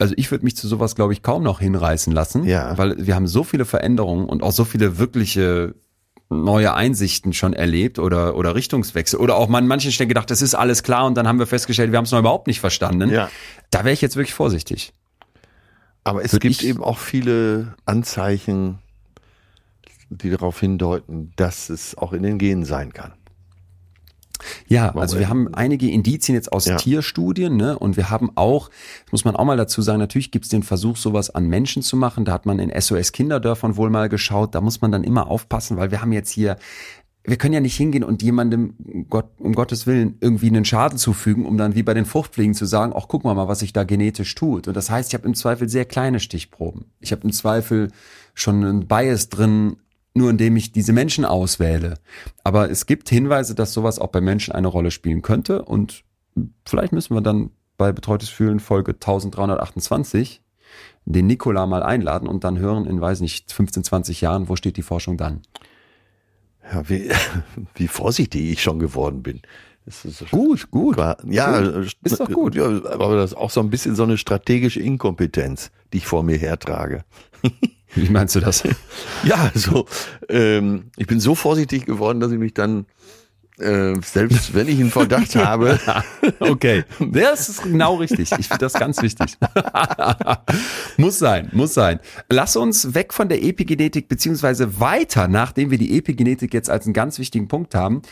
Also 0.03 0.15
ich 0.17 0.31
würde 0.33 0.45
mich 0.45 0.57
zu 0.57 0.67
sowas, 0.67 0.97
glaube 0.97 1.13
ich, 1.13 1.23
kaum 1.23 1.45
noch 1.45 1.61
hinreißen 1.61 2.13
lassen, 2.13 2.43
Ja. 2.45 2.77
weil 2.77 2.97
wir 3.07 3.15
haben 3.15 3.29
so 3.29 3.45
viele 3.45 3.65
Veränderungen 3.65 4.27
und 4.29 4.43
auch 4.43 4.51
so 4.51 4.65
viele 4.65 4.99
wirkliche 4.99 5.77
neue 6.29 6.75
Einsichten 6.75 7.33
schon 7.33 7.53
erlebt 7.53 7.99
oder, 8.01 8.35
oder 8.37 8.55
Richtungswechsel. 8.57 9.21
Oder 9.21 9.37
auch 9.37 9.49
man 9.49 9.63
an 9.65 9.69
manchen 9.69 9.93
Stellen 9.93 10.09
gedacht, 10.09 10.29
das 10.31 10.43
ist 10.43 10.55
alles 10.57 10.83
klar 10.83 11.07
und 11.07 11.15
dann 11.15 11.29
haben 11.29 11.39
wir 11.39 11.47
festgestellt, 11.47 11.93
wir 11.93 11.99
haben 11.99 12.05
es 12.05 12.11
noch 12.11 12.19
überhaupt 12.19 12.49
nicht 12.49 12.59
verstanden. 12.59 13.11
Ja. 13.11 13.31
Da 13.71 13.81
wäre 13.85 13.93
ich 13.93 14.01
jetzt 14.01 14.17
wirklich 14.17 14.35
vorsichtig. 14.35 14.93
Aber 16.03 16.25
es 16.25 16.33
Würd 16.33 16.43
gibt 16.43 16.63
eben 16.65 16.83
auch 16.83 16.99
viele 16.99 17.75
Anzeichen, 17.85 18.81
die 20.11 20.31
darauf 20.31 20.59
hindeuten, 20.59 21.33
dass 21.37 21.71
es 21.71 21.97
auch 21.97 22.13
in 22.13 22.25
den 22.25 22.39
Genen 22.39 22.65
sein 22.65 22.93
kann. 22.93 23.13
Ja, 24.67 24.87
Warum 24.89 25.01
also 25.03 25.19
wir 25.19 25.29
haben 25.29 25.53
einige 25.55 25.91
Indizien 25.91 26.35
jetzt 26.35 26.53
aus 26.53 26.67
Ja. 26.67 26.77
Tierstudien, 26.77 27.57
ne? 27.57 27.79
Und 27.79 27.97
wir 27.97 28.11
haben 28.11 28.31
auch, 28.35 28.69
das 29.05 29.13
muss 29.13 29.25
man 29.25 29.37
auch 29.37 29.45
mal 29.45 29.57
dazu 29.57 29.83
sagen, 29.83 29.99
natürlich 29.99 30.31
gibt 30.31 30.45
es 30.45 30.51
den 30.51 30.63
Versuch, 30.63 30.97
sowas 30.97 31.31
an 31.31 31.49
Menschen 31.49 31.83
zu 31.83 31.97
machen. 31.97 32.25
Da 32.25 32.33
hat 32.33 32.47
man 32.47 32.59
in 32.59 32.73
SOS 32.79 33.13
Kinderdörfern 33.13 33.77
wohl 33.77 33.91
mal 33.91 34.09
geschaut. 34.09 34.55
Da 34.55 34.61
muss 34.61 34.81
man 34.81 34.93
dann 34.93 35.05
immer 35.05 35.29
aufpassen, 35.29 35.77
weil 35.77 35.91
wir 35.91 36.01
haben 36.01 36.13
jetzt 36.13 36.31
hier, 36.31 36.57
wir 37.25 37.37
können 37.37 37.55
ja 37.55 37.61
nicht 37.61 37.77
hingehen 37.77 38.03
und 38.03 38.23
jemandem, 38.23 38.75
um 38.85 39.09
Gott, 39.09 39.27
um 39.39 39.53
Gottes 39.53 39.87
Willen, 39.87 40.17
irgendwie 40.21 40.49
einen 40.49 40.65
Schaden 40.65 40.99
zufügen, 40.99 41.47
um 41.47 41.57
dann 41.57 41.75
wie 41.75 41.85
bei 41.85 41.95
den 41.95 42.05
Fruchtfliegen 42.05 42.55
zu 42.55 42.67
sagen, 42.67 42.93
ach 42.97 43.07
guck 43.09 43.23
mal 43.25 43.35
mal, 43.35 43.47
was 43.49 43.61
sich 43.61 43.73
da 43.73 43.85
genetisch 43.85 44.35
tut. 44.35 44.67
Und 44.67 44.77
das 44.77 44.91
heißt, 44.91 45.11
ich 45.11 45.15
habe 45.15 45.27
im 45.27 45.35
Zweifel 45.35 45.69
sehr 45.69 45.85
kleine 45.85 46.19
Stichproben. 46.19 46.87
Ich 47.01 47.13
habe 47.13 47.23
im 47.23 47.33
Zweifel 47.33 47.93
schon 48.35 48.65
einen 48.65 48.89
Bias 48.89 49.29
drin, 49.29 49.77
nur 50.15 50.31
indem 50.31 50.57
ich 50.57 50.73
diese 50.73 50.93
Menschen 50.93 51.25
auswähle. 51.25 51.95
Aber 52.45 52.71
es 52.71 52.87
gibt 52.87 53.09
Hinweise, 53.09 53.55
dass 53.55 53.73
sowas 53.73 53.99
auch 53.99 54.09
bei 54.09 54.21
Menschen 54.21 54.53
eine 54.53 54.69
Rolle 54.69 54.91
spielen 54.91 55.23
könnte 55.23 55.63
und 55.63 56.05
vielleicht 56.67 56.93
müssen 56.93 57.15
wir 57.15 57.21
dann 57.21 57.51
bei 57.79 57.93
Betreutes 57.93 58.29
Fühlen 58.29 58.61
Folge 58.61 58.93
1328 58.93 60.43
den 61.05 61.27
Nikola 61.27 61.67
mal 61.67 61.83
einladen 61.83 62.29
und 62.29 62.45
dann 62.45 62.59
hören 62.59 62.87
in, 62.87 63.01
weiß 63.01 63.21
nicht, 63.21 63.53
15, 63.53 63.85
20 63.85 64.21
Jahren, 64.21 64.49
wo 64.49 64.57
steht 64.57 64.77
die 64.77 64.83
Forschung 64.83 65.17
dann? 65.17 65.43
Ja, 66.73 66.89
wie, 66.89 67.11
wie 67.75 67.89
vorsichtig 67.89 68.53
ich 68.53 68.63
schon 68.63 68.79
geworden 68.79 69.23
bin. 69.23 69.43
Gut, 70.31 70.71
gut. 70.71 70.97
Ja, 70.97 71.61
Gut. 71.61 71.75
äh, 71.75 71.89
Ist 72.05 72.21
doch 72.21 72.31
gut. 72.31 72.55
Ja, 72.55 72.67
aber 72.67 73.17
das 73.17 73.33
ist 73.33 73.37
auch 73.37 73.51
so 73.51 73.59
ein 73.59 73.69
bisschen 73.69 73.97
so 73.97 74.05
eine 74.05 74.17
strategische 74.17 74.81
Inkompetenz, 74.81 75.73
die 75.93 75.99
ich 75.99 76.07
vor 76.07 76.23
mir 76.23 76.37
hertrage. 76.39 77.05
Wie 77.95 78.09
meinst 78.11 78.35
du 78.35 78.41
das? 78.41 78.63
Ja, 79.25 79.53
so, 79.55 79.87
ähm, 80.29 80.91
ich 80.97 81.07
bin 81.07 81.21
so 81.21 81.37
vorsichtig 81.37 81.87
geworden, 81.87 82.19
dass 82.19 82.33
ich 82.33 82.39
mich 82.39 82.55
dann, 82.55 82.87
äh, 83.59 83.95
selbst 84.03 84.55
wenn 84.55 84.69
ich 84.69 84.81
einen 84.81 84.91
Verdacht 84.91 85.35
habe, 85.37 85.79
Okay, 86.41 86.85
das 87.01 87.49
ist 87.49 87.63
genau 87.63 87.97
richtig. 87.97 88.33
Ich 88.33 88.49
finde 88.49 88.59
das 88.59 88.75
ganz 88.75 89.03
wichtig. 89.03 89.37
muss 90.97 91.19
sein, 91.19 91.49
muss 91.53 91.75
sein. 91.75 92.01
Lass 92.29 92.57
uns 92.57 92.95
weg 92.95 93.13
von 93.13 93.29
der 93.29 93.43
Epigenetik 93.43 94.09
beziehungsweise 94.09 94.81
weiter, 94.81 95.29
nachdem 95.29 95.71
wir 95.71 95.79
die 95.79 95.97
Epigenetik 95.97 96.55
jetzt 96.55 96.71
als 96.71 96.85
einen 96.85 96.95
ganz 96.95 97.19
wichtigen 97.19 97.49
Punkt 97.49 97.75
haben, 97.75 98.03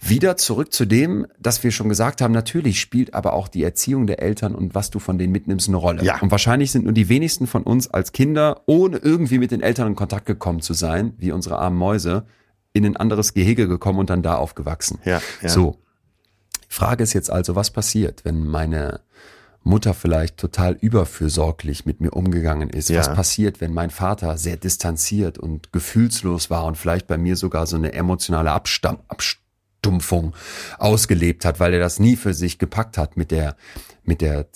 wieder 0.00 0.36
zurück 0.36 0.72
zu 0.72 0.86
dem, 0.86 1.26
dass 1.38 1.62
wir 1.64 1.70
schon 1.70 1.88
gesagt 1.88 2.20
haben, 2.20 2.32
natürlich 2.32 2.80
spielt 2.80 3.14
aber 3.14 3.32
auch 3.32 3.48
die 3.48 3.62
Erziehung 3.62 4.06
der 4.06 4.22
Eltern 4.22 4.54
und 4.54 4.74
was 4.74 4.90
du 4.90 4.98
von 4.98 5.18
denen 5.18 5.32
mitnimmst 5.32 5.68
eine 5.68 5.76
Rolle. 5.76 6.04
Ja. 6.04 6.20
Und 6.20 6.30
wahrscheinlich 6.30 6.70
sind 6.70 6.84
nur 6.84 6.94
die 6.94 7.08
wenigsten 7.08 7.46
von 7.46 7.62
uns 7.62 7.88
als 7.88 8.12
Kinder, 8.12 8.62
ohne 8.66 8.98
irgendwie 8.98 9.38
mit 9.38 9.50
den 9.50 9.60
Eltern 9.60 9.88
in 9.88 9.96
Kontakt 9.96 10.26
gekommen 10.26 10.60
zu 10.60 10.74
sein, 10.74 11.14
wie 11.18 11.32
unsere 11.32 11.58
armen 11.58 11.76
Mäuse, 11.76 12.24
in 12.78 12.86
ein 12.86 12.96
anderes 12.96 13.34
Gehege 13.34 13.68
gekommen 13.68 13.98
und 13.98 14.10
dann 14.10 14.22
da 14.22 14.36
aufgewachsen. 14.36 14.98
Ja, 15.04 15.20
ja. 15.42 15.48
So, 15.48 15.78
Frage 16.68 17.02
ist 17.02 17.12
jetzt 17.12 17.30
also, 17.30 17.56
was 17.56 17.70
passiert, 17.70 18.24
wenn 18.24 18.46
meine 18.46 19.00
Mutter 19.62 19.94
vielleicht 19.94 20.36
total 20.36 20.74
überfürsorglich 20.74 21.84
mit 21.86 22.00
mir 22.00 22.12
umgegangen 22.12 22.70
ist? 22.70 22.88
Ja. 22.88 23.00
Was 23.00 23.12
passiert, 23.12 23.60
wenn 23.60 23.74
mein 23.74 23.90
Vater 23.90 24.38
sehr 24.38 24.56
distanziert 24.56 25.38
und 25.38 25.72
gefühlslos 25.72 26.50
war 26.50 26.64
und 26.64 26.76
vielleicht 26.76 27.06
bei 27.06 27.18
mir 27.18 27.36
sogar 27.36 27.66
so 27.66 27.76
eine 27.76 27.92
emotionale 27.92 28.52
Abstamm, 28.52 28.98
Abstumpfung 29.78 30.34
ausgelebt 30.78 31.44
hat, 31.44 31.60
weil 31.60 31.72
er 31.72 31.80
das 31.80 32.00
nie 32.00 32.16
für 32.16 32.34
sich 32.34 32.58
gepackt 32.58 32.98
hat 32.98 33.16
mit 33.16 33.30
der 33.30 33.56
mit 34.02 34.22
der 34.22 34.46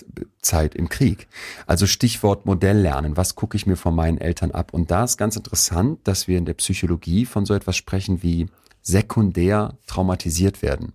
Zeit 0.40 0.74
im 0.74 0.88
Krieg. 0.88 1.28
Also 1.66 1.86
Stichwort 1.86 2.46
Modell 2.46 2.78
lernen. 2.78 3.18
Was 3.18 3.34
gucke 3.34 3.54
ich 3.56 3.66
mir 3.66 3.76
von 3.76 3.94
meinen 3.94 4.16
Eltern 4.16 4.50
ab? 4.50 4.72
Und 4.72 4.90
da 4.90 5.04
ist 5.04 5.18
ganz 5.18 5.36
interessant, 5.36 6.00
dass 6.04 6.26
wir 6.26 6.38
in 6.38 6.46
der 6.46 6.54
Psychologie 6.54 7.26
von 7.26 7.44
so 7.44 7.52
etwas 7.52 7.76
sprechen 7.76 8.22
wie 8.22 8.46
sekundär 8.80 9.76
traumatisiert 9.86 10.62
werden. 10.62 10.94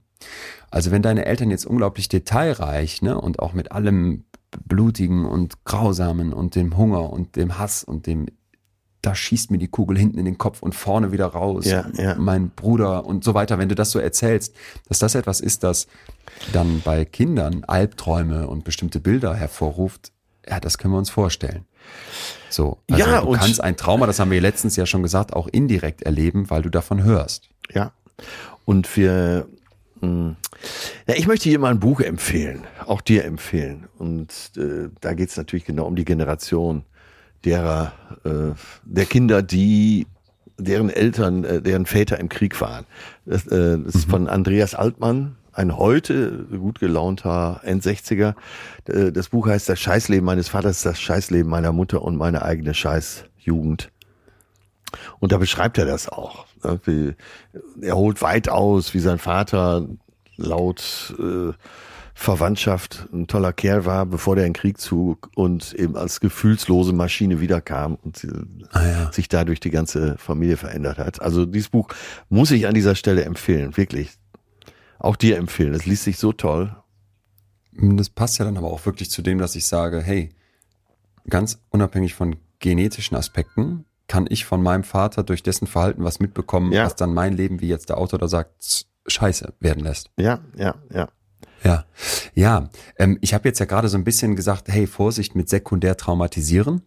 Also 0.72 0.90
wenn 0.90 1.04
deine 1.04 1.26
Eltern 1.26 1.52
jetzt 1.52 1.68
unglaublich 1.68 2.10
detailreich 2.10 3.04
ne, 3.04 3.22
und 3.22 3.38
auch 3.38 3.54
mit 3.54 3.72
allem 3.72 4.24
Blutigen 4.66 5.26
und 5.26 5.64
Grausamen 5.64 6.34
und 6.34 6.56
dem 6.56 6.78
Hunger 6.78 7.12
und 7.12 7.36
dem 7.36 7.60
Hass 7.60 7.84
und 7.84 8.08
dem, 8.08 8.26
da 9.02 9.14
schießt 9.16 9.52
mir 9.52 9.58
die 9.58 9.68
Kugel 9.68 9.98
hinten 9.98 10.18
in 10.18 10.26
den 10.26 10.38
Kopf 10.38 10.62
und 10.62 10.74
vorne 10.76 11.12
wieder 11.12 11.28
raus, 11.28 11.66
Ja, 11.66 11.86
ja. 11.96 12.16
mein 12.16 12.50
Bruder 12.50 13.06
und 13.06 13.24
so 13.24 13.34
weiter, 13.34 13.58
wenn 13.60 13.70
du 13.70 13.76
das 13.76 13.92
so 13.92 14.00
erzählst, 14.00 14.56
dass 14.90 15.00
das 15.00 15.16
etwas 15.16 15.40
ist, 15.40 15.64
das 15.64 15.88
dann 16.54 16.82
bei 16.84 17.06
Kindern 17.06 17.64
Albträume 17.66 18.48
und 18.48 18.64
bestimmte 18.64 19.00
Bilder 19.00 19.34
hervorruft, 19.36 20.12
ja, 20.50 20.60
das 20.60 20.78
können 20.78 20.94
wir 20.94 20.98
uns 20.98 21.10
vorstellen. 21.10 21.66
So, 22.50 22.78
also 22.90 23.04
Ja, 23.04 23.22
du 23.22 23.32
kannst 23.32 23.62
ein 23.62 23.78
Trauma, 23.78 24.08
das 24.08 24.20
haben 24.20 24.32
wir 24.32 24.42
letztens 24.42 24.76
ja 24.76 24.86
schon 24.86 25.04
gesagt, 25.04 25.34
auch 25.34 25.48
indirekt 25.48 26.04
erleben, 26.04 26.50
weil 26.50 26.62
du 26.62 26.70
davon 26.70 27.04
hörst. 27.04 27.50
Ja. 27.74 27.92
Und 28.66 28.96
wir, 28.98 29.48
mh, 30.02 30.36
ja, 31.08 31.16
ich 31.16 31.28
möchte 31.28 31.50
hier 31.50 31.60
mal 31.60 31.72
ein 31.72 31.80
Buch 31.80 32.00
empfehlen, 32.02 32.64
auch 32.86 33.02
dir 33.02 33.26
empfehlen. 33.26 33.88
Und 33.98 34.52
äh, 34.58 34.90
da 35.02 35.14
geht 35.14 35.30
es 35.30 35.38
natürlich 35.38 35.66
genau 35.66 35.86
um 35.86 35.96
die 35.96 36.06
Generation 36.06 36.84
derer, 37.46 37.92
äh, 38.24 38.54
der 38.84 39.06
Kinder, 39.06 39.42
die 39.42 40.08
deren 40.58 40.90
Eltern, 40.90 41.44
äh, 41.44 41.62
deren 41.62 41.86
Väter 41.86 42.20
im 42.20 42.30
Krieg 42.30 42.60
waren. 42.62 42.86
Das, 43.26 43.46
äh, 43.48 43.78
das 43.80 43.96
ist 43.96 44.10
von 44.10 44.28
Andreas 44.28 44.74
Altmann, 44.74 45.36
ein 45.54 45.78
heute 45.78 46.46
gut 46.46 46.80
gelaunter 46.80 47.62
End-60er. 47.64 48.36
Äh, 48.88 49.12
Das 49.12 49.30
Buch 49.30 49.48
heißt 49.48 49.70
Das 49.70 49.80
Scheißleben 49.80 50.26
meines 50.26 50.50
Vaters, 50.50 50.82
das 50.82 51.00
Scheißleben 51.00 51.50
meiner 51.50 51.72
Mutter 51.72 52.02
und 52.02 52.18
meine 52.18 52.44
eigene 52.44 52.74
Scheißjugend. 52.74 53.92
Und 55.20 55.32
da 55.32 55.38
beschreibt 55.38 55.78
er 55.78 55.86
das 55.86 56.08
auch. 56.10 56.46
ne, 56.64 57.16
Er 57.82 57.96
holt 57.96 58.22
weit 58.22 58.50
aus, 58.50 58.94
wie 58.94 59.00
sein 59.00 59.20
Vater 59.20 59.88
laut 60.38 61.14
äh, 61.20 61.54
Verwandtschaft 62.20 63.08
ein 63.14 63.28
toller 63.28 63.54
Kerl 63.54 63.86
war, 63.86 64.06
bevor 64.08 64.36
der 64.36 64.48
in 64.48 64.54
Krieg 64.54 64.80
zog 64.80 65.30
und 65.36 65.74
eben 65.76 65.96
als 65.96 66.20
gefühlslose 66.20 66.92
Maschine 66.92 67.40
wiederkam 67.42 67.96
und 68.04 68.18
sie- 68.18 68.32
ja. 68.74 69.12
sich 69.14 69.30
dadurch 69.30 69.60
die 69.60 69.70
ganze 69.70 70.18
Familie 70.18 70.58
verändert 70.58 70.98
hat. 70.98 71.22
Also 71.22 71.46
dieses 71.46 71.70
Buch 71.70 71.90
muss 72.28 72.50
ich 72.50 72.66
an 72.68 72.74
dieser 72.74 72.96
Stelle 72.96 73.24
empfehlen, 73.24 73.78
wirklich. 73.78 74.18
Auch 74.98 75.16
dir 75.16 75.38
empfehlen. 75.38 75.76
Es 75.76 75.86
liest 75.86 76.06
sich 76.06 76.18
so 76.18 76.34
toll. 76.34 76.76
Das 77.72 78.10
passt 78.10 78.40
ja 78.40 78.46
dann 78.46 78.58
aber 78.58 78.72
auch 78.72 78.84
wirklich 78.88 79.12
zu 79.12 79.22
dem, 79.22 79.38
dass 79.38 79.56
ich 79.56 79.68
sage, 79.68 80.02
hey, 80.02 80.30
ganz 81.30 81.60
unabhängig 81.70 82.16
von 82.16 82.38
genetischen 82.58 83.16
Aspekten, 83.16 83.86
kann 84.08 84.26
ich 84.28 84.46
von 84.46 84.64
meinem 84.64 84.84
Vater 84.84 85.22
durch 85.22 85.44
dessen 85.44 85.68
Verhalten 85.68 86.04
was 86.04 86.20
mitbekommen, 86.20 86.72
Ja. 86.72 86.86
was 86.86 86.96
dann 86.96 87.14
mein 87.14 87.38
Leben, 87.38 87.62
wie 87.62 87.68
jetzt 87.68 87.90
der 87.90 88.00
Autor 88.00 88.18
da 88.18 88.28
sagt, 88.28 88.88
scheiße 89.06 89.54
werden 89.60 89.84
lässt. 89.84 90.10
Ja, 90.18 90.40
ja, 90.58 90.74
ja. 90.92 91.10
Ja, 91.64 91.86
ja. 92.34 92.70
Ähm, 92.98 93.18
ich 93.22 93.34
habe 93.34 93.48
jetzt 93.48 93.60
ja 93.60 93.66
gerade 93.66 93.90
so 93.90 93.98
ein 93.98 94.04
bisschen 94.04 94.36
gesagt, 94.36 94.68
hey, 94.70 94.88
Vorsicht 94.88 95.36
mit 95.36 95.50
sekundär 95.50 95.98
traumatisieren. 95.98 96.82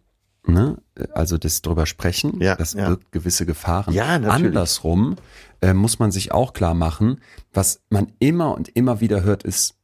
Ne? 0.45 0.77
Also 1.13 1.37
das 1.37 1.61
drüber 1.61 1.85
sprechen, 1.85 2.41
Ja, 2.41 2.55
das 2.55 2.73
ja. 2.73 2.87
birgt 2.87 3.11
gewisse 3.11 3.45
Gefahren. 3.45 3.93
Ja, 3.93 4.17
natürlich. 4.17 4.47
Andersrum 4.47 5.17
äh, 5.61 5.73
muss 5.73 5.99
man 5.99 6.11
sich 6.11 6.31
auch 6.31 6.53
klar 6.53 6.73
machen, 6.73 7.21
was 7.53 7.81
man 7.89 8.11
immer 8.19 8.55
und 8.55 8.69
immer 8.69 9.01
wieder 9.01 9.23
hört, 9.23 9.43
ist, 9.43 9.75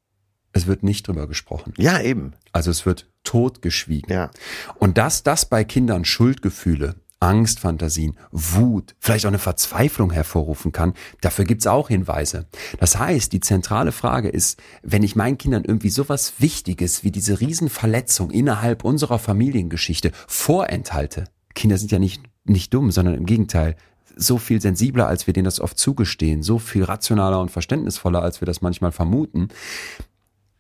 es 0.54 0.66
wird 0.66 0.82
nicht 0.82 1.08
drüber 1.08 1.28
gesprochen. 1.28 1.74
Ja, 1.78 2.02
eben. 2.02 2.34
Also 2.52 2.72
es 2.72 2.86
wird 2.88 3.08
totgeschwiegen. 3.24 4.12
Ja. 4.12 4.32
Und 4.80 4.98
dass 4.98 5.22
das 5.22 5.46
bei 5.46 5.64
Kindern 5.64 6.06
Schuldgefühle, 6.06 6.96
Angstfantasien, 7.20 8.16
Wut, 8.32 8.96
vielleicht 9.00 9.26
auch 9.26 9.30
eine 9.30 9.40
Verzweiflung 9.40 10.12
hervorrufen 10.12 10.72
kann, 10.72 10.94
dafür 11.22 11.46
gibt's 11.46 11.66
auch 11.66 11.88
Hinweise. 11.88 12.46
Das 12.80 13.00
heißt, 13.00 13.34
die 13.34 13.40
zentrale 13.40 13.92
Frage 13.92 14.30
ist, 14.30 14.60
wenn 14.84 15.04
ich 15.04 15.16
meinen 15.16 15.38
Kindern 15.38 15.64
irgendwie 15.66 15.90
sowas 15.90 16.34
Wichtiges 16.40 17.04
wie 17.04 17.12
diese 17.12 17.40
Riesenverletzung 17.40 18.30
innerhalb 18.30 18.84
unserer 18.84 19.20
Familiengeschichte 19.20 20.12
vorenthalte, 20.28 21.26
Kinder 21.56 21.78
sind 21.78 21.92
ja 21.92 22.00
nicht, 22.00 22.22
nicht 22.46 22.74
dumm, 22.74 22.92
sondern 22.92 23.16
im 23.16 23.26
Gegenteil, 23.26 23.76
so 24.16 24.38
viel 24.38 24.62
sensibler, 24.62 25.08
als 25.08 25.28
wir 25.28 25.34
denen 25.34 25.46
das 25.46 25.60
oft 25.60 25.78
zugestehen, 25.78 26.44
so 26.44 26.60
viel 26.60 26.84
rationaler 26.84 27.40
und 27.40 27.52
verständnisvoller, 27.52 28.22
als 28.22 28.42
wir 28.42 28.46
das 28.46 28.62
manchmal 28.62 28.92
vermuten, 28.92 29.50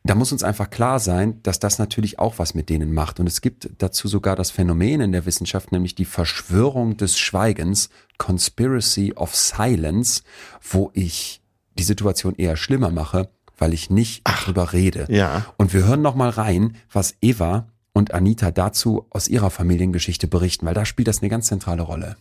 da 0.09 0.15
muss 0.15 0.31
uns 0.31 0.43
einfach 0.43 0.69
klar 0.69 0.99
sein, 0.99 1.41
dass 1.43 1.59
das 1.59 1.79
natürlich 1.79 2.19
auch 2.19 2.35
was 2.38 2.53
mit 2.53 2.69
denen 2.69 2.93
macht. 2.93 3.19
Und 3.19 3.27
es 3.27 3.41
gibt 3.41 3.69
dazu 3.77 4.07
sogar 4.07 4.35
das 4.35 4.51
Phänomen 4.51 5.01
in 5.01 5.11
der 5.11 5.25
Wissenschaft, 5.25 5.71
nämlich 5.71 5.95
die 5.95 6.05
Verschwörung 6.05 6.97
des 6.97 7.17
Schweigens, 7.17 7.89
Conspiracy 8.17 9.13
of 9.15 9.35
Silence, 9.35 10.23
wo 10.61 10.91
ich 10.93 11.41
die 11.77 11.84
Situation 11.84 12.35
eher 12.35 12.57
schlimmer 12.57 12.89
mache, 12.89 13.29
weil 13.57 13.73
ich 13.73 13.89
nicht 13.89 14.23
drüber 14.23 14.73
rede. 14.73 15.07
Ja. 15.09 15.45
Und 15.57 15.73
wir 15.73 15.85
hören 15.85 16.01
noch 16.01 16.15
mal 16.15 16.29
rein, 16.29 16.77
was 16.91 17.15
Eva 17.21 17.67
und 17.93 18.13
Anita 18.13 18.51
dazu 18.51 19.07
aus 19.09 19.27
ihrer 19.27 19.49
Familiengeschichte 19.49 20.27
berichten, 20.27 20.65
weil 20.65 20.73
da 20.73 20.85
spielt 20.85 21.07
das 21.07 21.21
eine 21.21 21.29
ganz 21.29 21.47
zentrale 21.47 21.81
Rolle. 21.81 22.15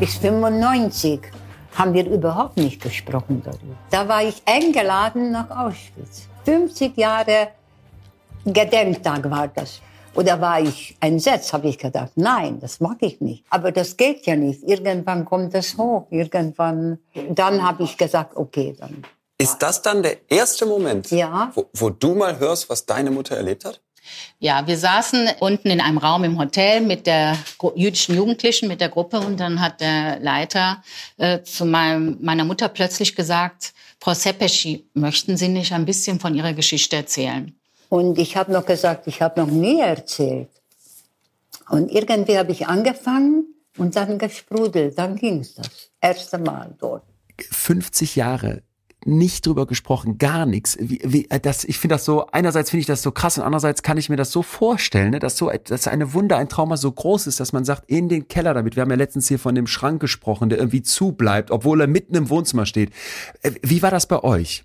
Bis 0.00 0.16
95 0.16 1.20
haben 1.74 1.94
wir 1.94 2.06
überhaupt 2.06 2.56
nicht 2.56 2.82
gesprochen 2.82 3.42
darüber. 3.44 3.76
Da 3.90 4.08
war 4.08 4.24
ich 4.24 4.42
eingeladen 4.46 5.30
nach 5.30 5.50
Auschwitz. 5.50 6.28
50 6.48 6.96
Jahre 6.96 7.48
Gedenktag 8.46 9.30
war 9.30 9.48
das. 9.48 9.82
Oder 10.14 10.40
war 10.40 10.62
ich 10.62 10.96
entsetzt, 10.98 11.52
habe 11.52 11.68
ich 11.68 11.76
gedacht, 11.76 12.12
nein, 12.16 12.58
das 12.58 12.80
mag 12.80 12.96
ich 13.00 13.20
nicht. 13.20 13.44
Aber 13.50 13.70
das 13.70 13.98
geht 13.98 14.24
ja 14.24 14.34
nicht. 14.34 14.62
Irgendwann 14.62 15.26
kommt 15.26 15.52
das 15.52 15.76
hoch. 15.76 16.06
Irgendwann, 16.08 17.00
dann 17.28 17.62
habe 17.62 17.82
ich 17.82 17.98
gesagt, 17.98 18.34
okay, 18.34 18.74
dann. 18.80 19.04
Ist 19.36 19.58
das 19.58 19.82
dann 19.82 20.02
der 20.02 20.16
erste 20.30 20.64
Moment, 20.64 21.10
Ja. 21.10 21.52
wo, 21.54 21.66
wo 21.74 21.90
du 21.90 22.14
mal 22.14 22.38
hörst, 22.38 22.70
was 22.70 22.86
deine 22.86 23.10
Mutter 23.10 23.36
erlebt 23.36 23.66
hat? 23.66 23.82
Ja, 24.38 24.66
wir 24.66 24.78
saßen 24.78 25.28
unten 25.40 25.68
in 25.68 25.82
einem 25.82 25.98
Raum 25.98 26.24
im 26.24 26.38
Hotel 26.38 26.80
mit 26.80 27.06
der 27.06 27.36
jüdischen 27.74 28.14
Jugendlichen, 28.16 28.68
mit 28.68 28.80
der 28.80 28.88
Gruppe 28.88 29.20
und 29.20 29.38
dann 29.38 29.60
hat 29.60 29.82
der 29.82 30.18
Leiter 30.20 30.82
äh, 31.18 31.42
zu 31.42 31.66
meinem, 31.66 32.16
meiner 32.22 32.44
Mutter 32.44 32.70
plötzlich 32.70 33.14
gesagt, 33.14 33.74
Frau 34.00 34.14
Sepeschi, 34.14 34.88
möchten 34.94 35.36
Sie 35.36 35.48
nicht 35.48 35.72
ein 35.72 35.84
bisschen 35.84 36.20
von 36.20 36.34
Ihrer 36.34 36.52
Geschichte 36.52 36.96
erzählen? 36.96 37.54
Und 37.88 38.18
ich 38.18 38.36
habe 38.36 38.52
noch 38.52 38.66
gesagt, 38.66 39.06
ich 39.06 39.22
habe 39.22 39.40
noch 39.40 39.50
nie 39.50 39.80
erzählt. 39.80 40.48
Und 41.68 41.90
irgendwie 41.90 42.38
habe 42.38 42.52
ich 42.52 42.66
angefangen 42.66 43.46
und 43.76 43.96
dann 43.96 44.18
gesprudelt. 44.18 44.98
Dann 44.98 45.16
ging 45.16 45.40
es 45.40 45.54
das. 45.54 45.90
Erste 46.00 46.38
Mal 46.38 46.74
dort. 46.78 47.02
50 47.50 48.16
Jahre 48.16 48.62
nicht 49.08 49.46
drüber 49.46 49.66
gesprochen, 49.66 50.18
gar 50.18 50.44
nichts. 50.46 50.76
Wie, 50.80 51.00
wie, 51.02 51.30
äh, 51.30 51.40
das, 51.40 51.64
ich 51.64 51.78
finde 51.78 51.94
das 51.94 52.04
so, 52.04 52.26
einerseits 52.26 52.70
finde 52.70 52.82
ich 52.82 52.86
das 52.86 53.02
so 53.02 53.10
krass 53.10 53.38
und 53.38 53.44
andererseits 53.44 53.82
kann 53.82 53.96
ich 53.96 54.08
mir 54.08 54.16
das 54.16 54.30
so 54.30 54.42
vorstellen, 54.42 55.10
ne, 55.10 55.18
dass 55.18 55.36
so, 55.36 55.50
dass 55.64 55.88
eine 55.88 56.12
Wunder, 56.12 56.36
ein 56.36 56.48
Trauma 56.48 56.76
so 56.76 56.92
groß 56.92 57.26
ist, 57.26 57.40
dass 57.40 57.52
man 57.52 57.64
sagt, 57.64 57.90
in 57.90 58.08
den 58.08 58.28
Keller 58.28 58.54
damit. 58.54 58.76
Wir 58.76 58.82
haben 58.82 58.90
ja 58.90 58.96
letztens 58.96 59.26
hier 59.26 59.38
von 59.38 59.54
dem 59.54 59.66
Schrank 59.66 60.00
gesprochen, 60.00 60.50
der 60.50 60.58
irgendwie 60.58 60.82
zubleibt, 60.82 61.50
obwohl 61.50 61.80
er 61.80 61.86
mitten 61.86 62.14
im 62.14 62.28
Wohnzimmer 62.28 62.66
steht. 62.66 62.90
Äh, 63.42 63.52
Wie 63.62 63.82
war 63.82 63.90
das 63.90 64.06
bei 64.06 64.22
euch? 64.22 64.64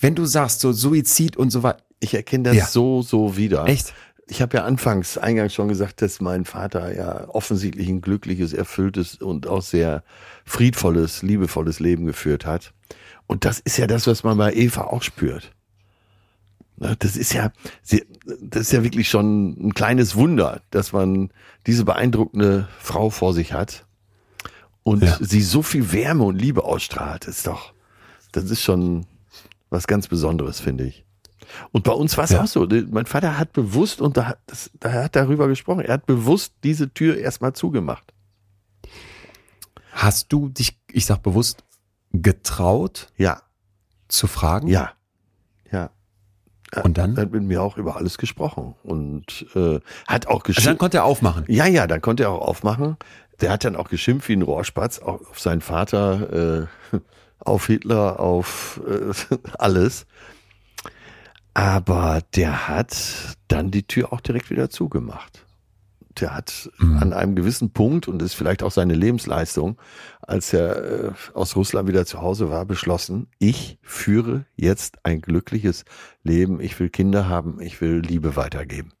Wenn 0.00 0.14
du 0.14 0.24
sagst, 0.24 0.60
so 0.60 0.72
Suizid 0.72 1.36
und 1.36 1.50
so 1.50 1.62
weiter. 1.62 1.82
Ich 2.00 2.14
erkenne 2.14 2.44
das 2.44 2.56
Ja. 2.56 2.66
so, 2.66 3.02
so 3.02 3.36
wieder. 3.36 3.66
Echt? 3.66 3.92
Ich 4.28 4.40
habe 4.40 4.56
ja 4.56 4.64
anfangs, 4.64 5.18
eingangs 5.18 5.52
schon 5.52 5.68
gesagt, 5.68 6.00
dass 6.00 6.20
mein 6.20 6.44
Vater 6.44 6.94
ja 6.94 7.28
offensichtlich 7.28 7.88
ein 7.88 8.00
glückliches, 8.00 8.52
erfülltes 8.52 9.16
und 9.16 9.46
auch 9.46 9.60
sehr 9.62 10.04
friedvolles, 10.44 11.22
liebevolles 11.22 11.80
Leben 11.80 12.06
geführt 12.06 12.46
hat. 12.46 12.72
Und 13.26 13.44
das 13.44 13.60
ist 13.60 13.76
ja 13.78 13.86
das, 13.86 14.06
was 14.06 14.24
man 14.24 14.36
bei 14.38 14.52
Eva 14.52 14.82
auch 14.82 15.02
spürt. 15.02 15.52
Ne, 16.76 16.96
Das 16.98 17.16
ist 17.16 17.32
ja, 17.32 17.52
das 18.40 18.62
ist 18.62 18.72
ja 18.72 18.82
wirklich 18.82 19.08
schon 19.08 19.50
ein 19.68 19.74
kleines 19.74 20.16
Wunder, 20.16 20.60
dass 20.70 20.92
man 20.92 21.30
diese 21.66 21.84
beeindruckende 21.84 22.68
Frau 22.78 23.10
vor 23.10 23.32
sich 23.34 23.52
hat 23.52 23.86
und 24.82 25.02
Ja. 25.02 25.16
sie 25.20 25.42
so 25.42 25.62
viel 25.62 25.92
Wärme 25.92 26.24
und 26.24 26.36
Liebe 26.36 26.64
ausstrahlt. 26.64 27.26
Das 27.26 27.38
ist 27.38 27.46
doch, 27.46 27.72
das 28.32 28.50
ist 28.50 28.62
schon 28.62 29.06
was 29.70 29.86
ganz 29.86 30.08
Besonderes, 30.08 30.60
finde 30.60 30.84
ich. 30.84 31.04
Und 31.70 31.84
bei 31.84 31.92
uns 31.92 32.16
war 32.16 32.24
es 32.24 32.30
Ja. 32.30 32.42
auch 32.42 32.46
so. 32.46 32.66
Mein 32.90 33.06
Vater 33.06 33.38
hat 33.38 33.52
bewusst, 33.52 34.00
und 34.00 34.16
da, 34.16 34.26
hat- 34.28 34.40
das, 34.46 34.70
da 34.80 34.92
hat 34.92 35.16
darüber 35.16 35.48
gesprochen, 35.48 35.80
er 35.80 35.94
hat 35.94 36.06
bewusst 36.06 36.54
diese 36.64 36.92
Tür 36.92 37.16
erstmal 37.18 37.52
zugemacht. 37.52 38.12
Hast 39.92 40.32
du 40.32 40.48
dich, 40.48 40.78
ich 40.90 41.04
sag 41.06 41.22
bewusst, 41.22 41.64
getraut 42.12 43.08
Ja, 43.16 43.42
zu 44.08 44.26
fragen? 44.26 44.68
ja, 44.68 44.92
ja. 45.70 45.90
Und 46.84 46.96
dann? 46.96 47.16
Er 47.16 47.22
hat 47.24 47.32
mit 47.32 47.42
mir 47.42 47.62
auch 47.62 47.76
über 47.76 47.96
alles 47.96 48.16
gesprochen 48.16 48.74
und 48.82 49.46
äh, 49.54 49.80
hat 50.08 50.26
auch 50.26 50.36
Also 50.36 50.44
dann 50.44 50.54
geschimpft. 50.54 50.78
konnte 50.78 50.96
er 50.98 51.04
aufmachen. 51.04 51.44
ja, 51.48 51.66
ja, 51.66 51.86
dann 51.86 52.00
konnte 52.00 52.22
er 52.24 52.30
auch 52.30 52.46
aufmachen. 52.48 52.96
Der 53.42 53.50
hat 53.50 53.64
dann 53.64 53.76
auch 53.76 53.88
geschimpft 53.88 54.28
wie 54.28 54.34
ein 54.36 54.42
Rohrspatz 54.42 54.98
auf 55.00 55.38
seinen 55.38 55.60
Vater, 55.60 56.66
äh, 56.92 56.96
auf 57.40 57.66
Hitler, 57.66 58.20
auf 58.20 58.80
äh, 58.88 59.36
alles. 59.58 60.06
Aber 61.54 62.22
der 62.34 62.68
hat 62.68 63.36
dann 63.48 63.70
die 63.70 63.82
Tür 63.82 64.12
auch 64.12 64.20
direkt 64.22 64.48
wieder 64.50 64.70
zugemacht. 64.70 65.44
Der 66.20 66.34
hat 66.34 66.70
an 66.78 67.12
einem 67.12 67.34
gewissen 67.34 67.70
Punkt, 67.70 68.08
und 68.08 68.20
das 68.20 68.30
ist 68.30 68.34
vielleicht 68.34 68.62
auch 68.62 68.70
seine 68.70 68.94
Lebensleistung, 68.94 69.78
als 70.20 70.52
er 70.52 71.06
äh, 71.06 71.10
aus 71.34 71.56
Russland 71.56 71.88
wieder 71.88 72.06
zu 72.06 72.20
Hause 72.20 72.50
war, 72.50 72.64
beschlossen, 72.64 73.28
ich 73.38 73.78
führe 73.82 74.44
jetzt 74.56 75.04
ein 75.04 75.20
glückliches 75.20 75.84
Leben, 76.22 76.60
ich 76.60 76.78
will 76.78 76.90
Kinder 76.90 77.28
haben, 77.28 77.60
ich 77.60 77.80
will 77.80 78.00
Liebe 78.00 78.36
weitergeben. 78.36 78.92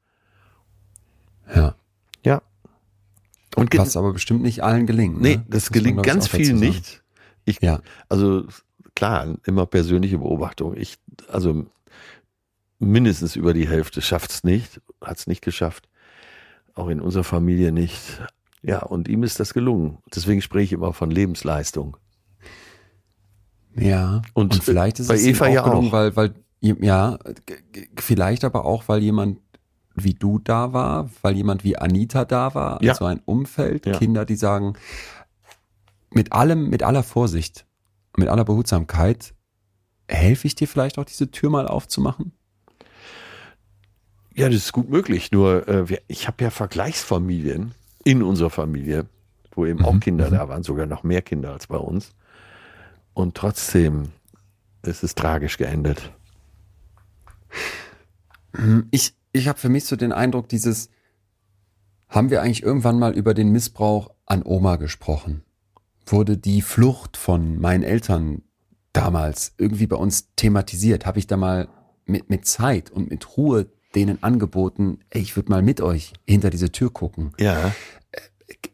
Ja. 1.54 1.74
Ja. 2.24 2.42
Und 3.56 3.76
Was 3.76 3.96
aber 3.96 4.12
bestimmt 4.12 4.42
nicht 4.42 4.62
allen 4.62 4.86
gelingt. 4.86 5.20
Nee, 5.20 5.36
ne? 5.36 5.44
das 5.48 5.70
man, 5.70 5.74
gelingt 5.74 6.00
ich, 6.00 6.12
ganz 6.12 6.28
vielen 6.28 6.58
sagen. 6.58 6.60
nicht. 6.60 7.02
Ich, 7.44 7.60
Ja. 7.60 7.80
Also 8.08 8.46
klar, 8.94 9.36
immer 9.44 9.66
persönliche 9.66 10.18
Beobachtung. 10.18 10.76
Ich, 10.76 10.98
also 11.28 11.66
mindestens 12.78 13.36
über 13.36 13.54
die 13.54 13.68
Hälfte 13.68 14.02
schafft's 14.02 14.44
nicht, 14.44 14.80
hat's 15.00 15.26
nicht 15.26 15.42
geschafft. 15.42 15.88
Auch 16.74 16.88
in 16.88 17.00
unserer 17.00 17.24
Familie 17.24 17.72
nicht. 17.72 18.00
Ja, 18.62 18.80
und 18.82 19.08
ihm 19.08 19.22
ist 19.24 19.40
das 19.40 19.54
gelungen. 19.54 19.98
Deswegen 20.14 20.40
spreche 20.40 20.64
ich 20.64 20.72
immer 20.72 20.92
von 20.92 21.10
Lebensleistung. 21.10 21.96
Ja. 23.76 24.22
Und, 24.34 24.54
Und, 24.54 24.64
vielleicht 24.64 25.00
ist 25.00 25.08
bei 25.08 25.14
es 25.14 25.24
ihm 25.26 25.34
Eva 25.34 25.46
auch 25.46 25.52
ja 25.52 25.62
gelungen, 25.62 25.88
auch. 25.88 25.92
weil, 25.92 26.16
weil, 26.16 26.34
ja, 26.60 27.18
vielleicht 27.98 28.44
aber 28.44 28.64
auch, 28.64 28.84
weil 28.88 29.02
jemand 29.02 29.38
wie 29.94 30.14
du 30.14 30.38
da 30.38 30.72
war, 30.72 31.10
weil 31.20 31.36
jemand 31.36 31.64
wie 31.64 31.76
Anita 31.76 32.24
da 32.24 32.54
war, 32.54 32.82
Ja. 32.82 32.92
also 32.92 33.04
ein 33.04 33.20
Umfeld, 33.26 33.84
Ja. 33.84 33.98
Kinder, 33.98 34.24
die 34.24 34.36
sagen, 34.36 34.72
mit 36.10 36.32
allem, 36.32 36.70
mit 36.70 36.82
aller 36.82 37.02
Vorsicht, 37.02 37.66
mit 38.16 38.28
aller 38.28 38.44
Behutsamkeit, 38.44 39.34
helfe 40.08 40.46
ich 40.46 40.54
dir 40.54 40.66
vielleicht 40.68 40.98
auch 40.98 41.04
diese 41.04 41.30
Tür 41.30 41.50
mal 41.50 41.66
aufzumachen? 41.66 42.32
Ja, 44.34 44.48
das 44.48 44.56
ist 44.56 44.72
gut 44.72 44.88
möglich. 44.88 45.32
Nur 45.32 45.68
äh, 45.68 45.88
wir, 45.88 46.00
ich 46.08 46.26
habe 46.26 46.44
ja 46.44 46.50
Vergleichsfamilien 46.50 47.74
in 48.04 48.22
unserer 48.22 48.50
Familie, 48.50 49.06
wo 49.54 49.66
eben 49.66 49.84
auch 49.84 50.00
Kinder 50.00 50.30
da 50.30 50.48
waren, 50.48 50.62
sogar 50.62 50.86
noch 50.86 51.02
mehr 51.02 51.22
Kinder 51.22 51.52
als 51.52 51.66
bei 51.66 51.76
uns. 51.76 52.12
Und 53.14 53.34
trotzdem 53.34 54.08
ist 54.82 55.02
es 55.04 55.14
tragisch 55.14 55.58
geendet. 55.58 56.12
Ich, 58.90 59.14
ich 59.32 59.48
habe 59.48 59.58
für 59.58 59.68
mich 59.68 59.84
so 59.84 59.96
den 59.96 60.12
Eindruck, 60.12 60.48
dieses, 60.48 60.88
haben 62.08 62.30
wir 62.30 62.42
eigentlich 62.42 62.62
irgendwann 62.62 62.98
mal 62.98 63.12
über 63.12 63.34
den 63.34 63.50
Missbrauch 63.50 64.10
an 64.26 64.42
Oma 64.44 64.76
gesprochen? 64.76 65.42
Wurde 66.06 66.36
die 66.36 66.62
Flucht 66.62 67.16
von 67.16 67.58
meinen 67.58 67.82
Eltern 67.82 68.42
damals 68.92 69.54
irgendwie 69.58 69.86
bei 69.86 69.96
uns 69.96 70.34
thematisiert? 70.36 71.06
Habe 71.06 71.18
ich 71.18 71.26
da 71.26 71.36
mal 71.36 71.68
mit, 72.06 72.28
mit 72.28 72.46
Zeit 72.46 72.90
und 72.90 73.10
mit 73.10 73.36
Ruhe 73.36 73.70
denen 73.94 74.22
angeboten, 74.22 74.98
ey, 75.10 75.22
ich 75.22 75.36
würde 75.36 75.50
mal 75.50 75.62
mit 75.62 75.80
euch 75.80 76.12
hinter 76.26 76.50
diese 76.50 76.72
Tür 76.72 76.92
gucken? 76.92 77.32
Ja. 77.38 77.72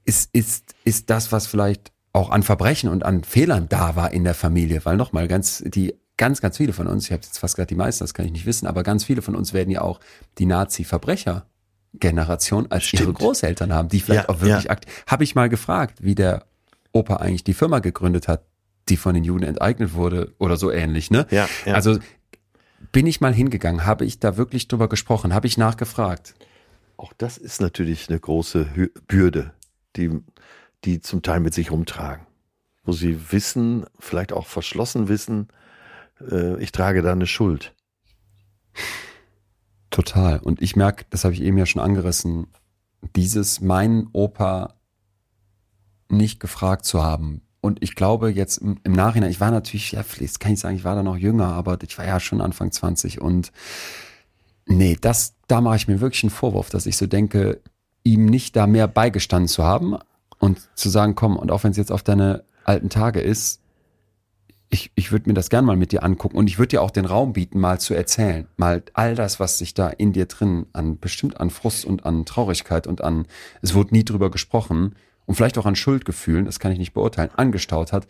Ist, 0.05 0.31
ist, 0.33 0.75
ist 0.85 1.11
das, 1.11 1.33
was 1.33 1.47
vielleicht 1.47 1.93
auch 2.13 2.31
an 2.31 2.43
Verbrechen 2.43 2.91
und 2.91 3.05
an 3.05 3.25
Fehlern 3.25 3.69
da 3.69 3.97
war 3.97 4.13
in 4.13 4.25
der 4.25 4.35
Familie? 4.35 4.85
Weil 4.85 4.97
nochmal, 4.97 5.29
ganz, 5.29 5.63
die, 5.67 5.95
ganz, 6.17 6.41
ganz 6.41 6.57
viele 6.57 6.73
von 6.73 6.87
uns, 6.87 7.05
ich 7.07 7.13
habe 7.13 7.23
jetzt 7.23 7.39
fast 7.39 7.57
gerade 7.57 7.67
die 7.69 7.75
meisten, 7.75 8.05
das 8.05 8.15
kann 8.15 8.27
ich 8.27 8.33
nicht 8.33 8.47
wissen, 8.47 8.67
aber 8.67 8.83
ganz 8.83 9.05
viele 9.05 9.23
von 9.23 9.37
uns 9.37 9.53
werden 9.53 9.71
ja 9.71 9.83
auch 9.83 10.01
die 10.39 10.47
Nazi-Verbrecher-Generation 10.47 12.67
als 12.71 12.93
ihre 12.93 13.03
Stimmt. 13.03 13.19
Großeltern 13.19 13.73
haben, 13.73 13.89
die 13.89 14.01
vielleicht 14.01 14.29
Ja, 14.29 14.35
auch 14.35 14.41
wirklich 14.41 14.65
ja. 14.65 14.71
akt. 14.71 14.87
Habe 15.07 15.25
ich 15.25 15.35
mal 15.35 15.49
gefragt, 15.49 15.99
wie 16.03 16.15
der 16.15 16.45
Opa 16.93 17.17
eigentlich 17.17 17.45
die 17.45 17.55
Firma 17.55 17.81
gegründet 17.81 18.29
hat, 18.29 18.45
die 18.89 18.97
von 18.97 19.15
den 19.15 19.25
Juden 19.25 19.45
enteignet 19.45 19.95
wurde 19.95 20.33
oder 20.39 20.57
so 20.57 20.71
ähnlich, 20.71 21.11
ne? 21.11 21.27
Ja, 21.31 21.49
ja. 21.67 21.75
Also 21.75 21.99
bin 22.93 23.07
ich 23.07 23.21
mal 23.21 23.35
hingegangen, 23.35 23.85
habe 23.85 24.05
ich 24.05 24.19
da 24.19 24.37
wirklich 24.37 24.69
drüber 24.69 24.89
gesprochen, 24.89 25.35
habe 25.35 25.47
ich 25.47 25.59
nachgefragt. 25.59 26.35
Auch 26.97 27.13
das 27.13 27.39
ist 27.39 27.61
natürlich 27.61 28.09
eine 28.09 28.19
große 28.19 28.71
Hü- 28.75 28.93
Bürde, 29.07 29.53
die, 29.97 30.11
die 30.85 31.01
zum 31.01 31.23
Teil 31.23 31.41
mit 31.41 31.55
sich 31.55 31.71
rumtragen. 31.71 32.27
Wo 32.85 32.93
sie 32.93 33.33
wissen, 33.33 33.85
vielleicht 33.99 34.33
auch 34.33 34.47
verschlossen 34.47 35.09
wissen, 35.09 35.49
äh, 36.21 36.61
ich 36.63 36.73
trage 36.73 37.03
da 37.03 37.13
eine 37.13 37.27
Schuld. 37.27 37.75
Total. 39.91 40.39
Und 40.39 40.63
ich 40.63 40.77
merke, 40.77 41.05
das 41.11 41.25
habe 41.25 41.35
ich 41.35 41.43
eben 41.43 41.59
ja 41.59 41.67
schon 41.67 41.83
angerissen, 41.83 42.49
dieses 43.15 43.61
meinen 43.61 44.09
Opa 44.13 44.75
nicht 46.09 46.41
gefragt 46.41 46.85
zu 46.85 47.03
haben. 47.03 47.43
Und 47.69 47.83
ich 47.83 47.95
glaube 47.95 48.31
jetzt 48.31 48.57
im, 48.59 48.79
im 48.83 48.93
Nachhinein, 48.93 49.31
ich 49.31 49.41
war 49.41 49.51
natürlich, 49.51 49.93
ja, 49.93 50.03
jetzt 50.19 50.41
kann 50.41 50.55
ich 50.55 50.59
sagen, 50.59 50.75
ich 50.75 50.85
war 50.85 50.95
da 50.95 51.03
noch 51.03 51.19
jünger, 51.19 51.49
aber 51.49 51.77
ich 51.83 51.99
war 51.99 52.07
ja 52.07 52.19
schon 52.19 52.41
Anfang 52.41 52.73
20 52.73 53.21
und 53.21 53.53
nee, 54.65 54.97
das, 54.99 55.35
da 55.49 55.61
mache 55.61 55.77
ich 55.77 55.87
mir 55.87 56.01
wirklich 56.01 56.23
einen 56.23 56.31
Vorwurf, 56.31 56.71
dass 56.71 56.87
ich 56.87 56.97
so 56.97 57.07
denke, 57.07 57.61
ihm 58.05 58.25
nicht 58.25 58.57
da 58.57 58.67
mehr 58.67 58.89
beigestanden 58.89 59.49
zu 59.49 59.65
haben 59.65 59.99
und 60.39 60.67
zu 60.77 60.89
sagen, 60.89 61.15
komm, 61.15 61.37
und 61.37 61.51
auch 61.51 61.63
wenn 61.63 61.73
es 61.73 61.77
jetzt 61.77 61.93
auf 61.93 62.03
deine 62.03 62.45
alten 62.65 62.89
Tage 62.89 63.21
ist, 63.21 63.61
ich, 64.71 64.91
ich 64.95 65.13
würde 65.13 65.29
mir 65.29 65.35
das 65.35 65.51
gern 65.51 65.67
mal 65.67 65.77
mit 65.77 65.93
dir 65.93 66.03
angucken 66.05 66.39
und 66.39 66.47
ich 66.47 66.59
würde 66.59 66.69
dir 66.69 66.83
auch 66.83 66.91
den 66.91 67.05
Raum 67.05 67.35
bieten, 67.35 67.61
mal 67.61 67.79
zu 67.81 67.93
erzählen. 67.93 68.47
Mal 68.57 68.83
all 68.95 69.15
das, 69.15 69.41
was 69.41 69.59
sich 69.59 69.75
da 69.75 69.91
in 69.91 70.15
dir 70.15 70.25
drin 70.25 70.65
an, 70.73 70.99
bestimmt 70.99 71.39
an 71.39 71.51
Frust 71.51 71.85
und 71.85 72.07
an 72.07 72.25
Traurigkeit 72.25 72.87
und 72.87 73.05
an, 73.05 73.27
es 73.61 73.75
wurde 73.75 73.95
nie 73.95 74.05
drüber 74.07 74.31
gesprochen 74.31 74.95
und 75.29 75.35
vielleicht 75.35 75.59
auch 75.59 75.67
an 75.67 75.77
Schuldgefühlen, 75.77 76.47
das 76.47 76.59
kann 76.59 76.73
ich 76.73 76.79
nicht 76.79 76.95
beurteilen, 76.95 77.29
angestaut 77.37 77.93
hat. 77.93 78.09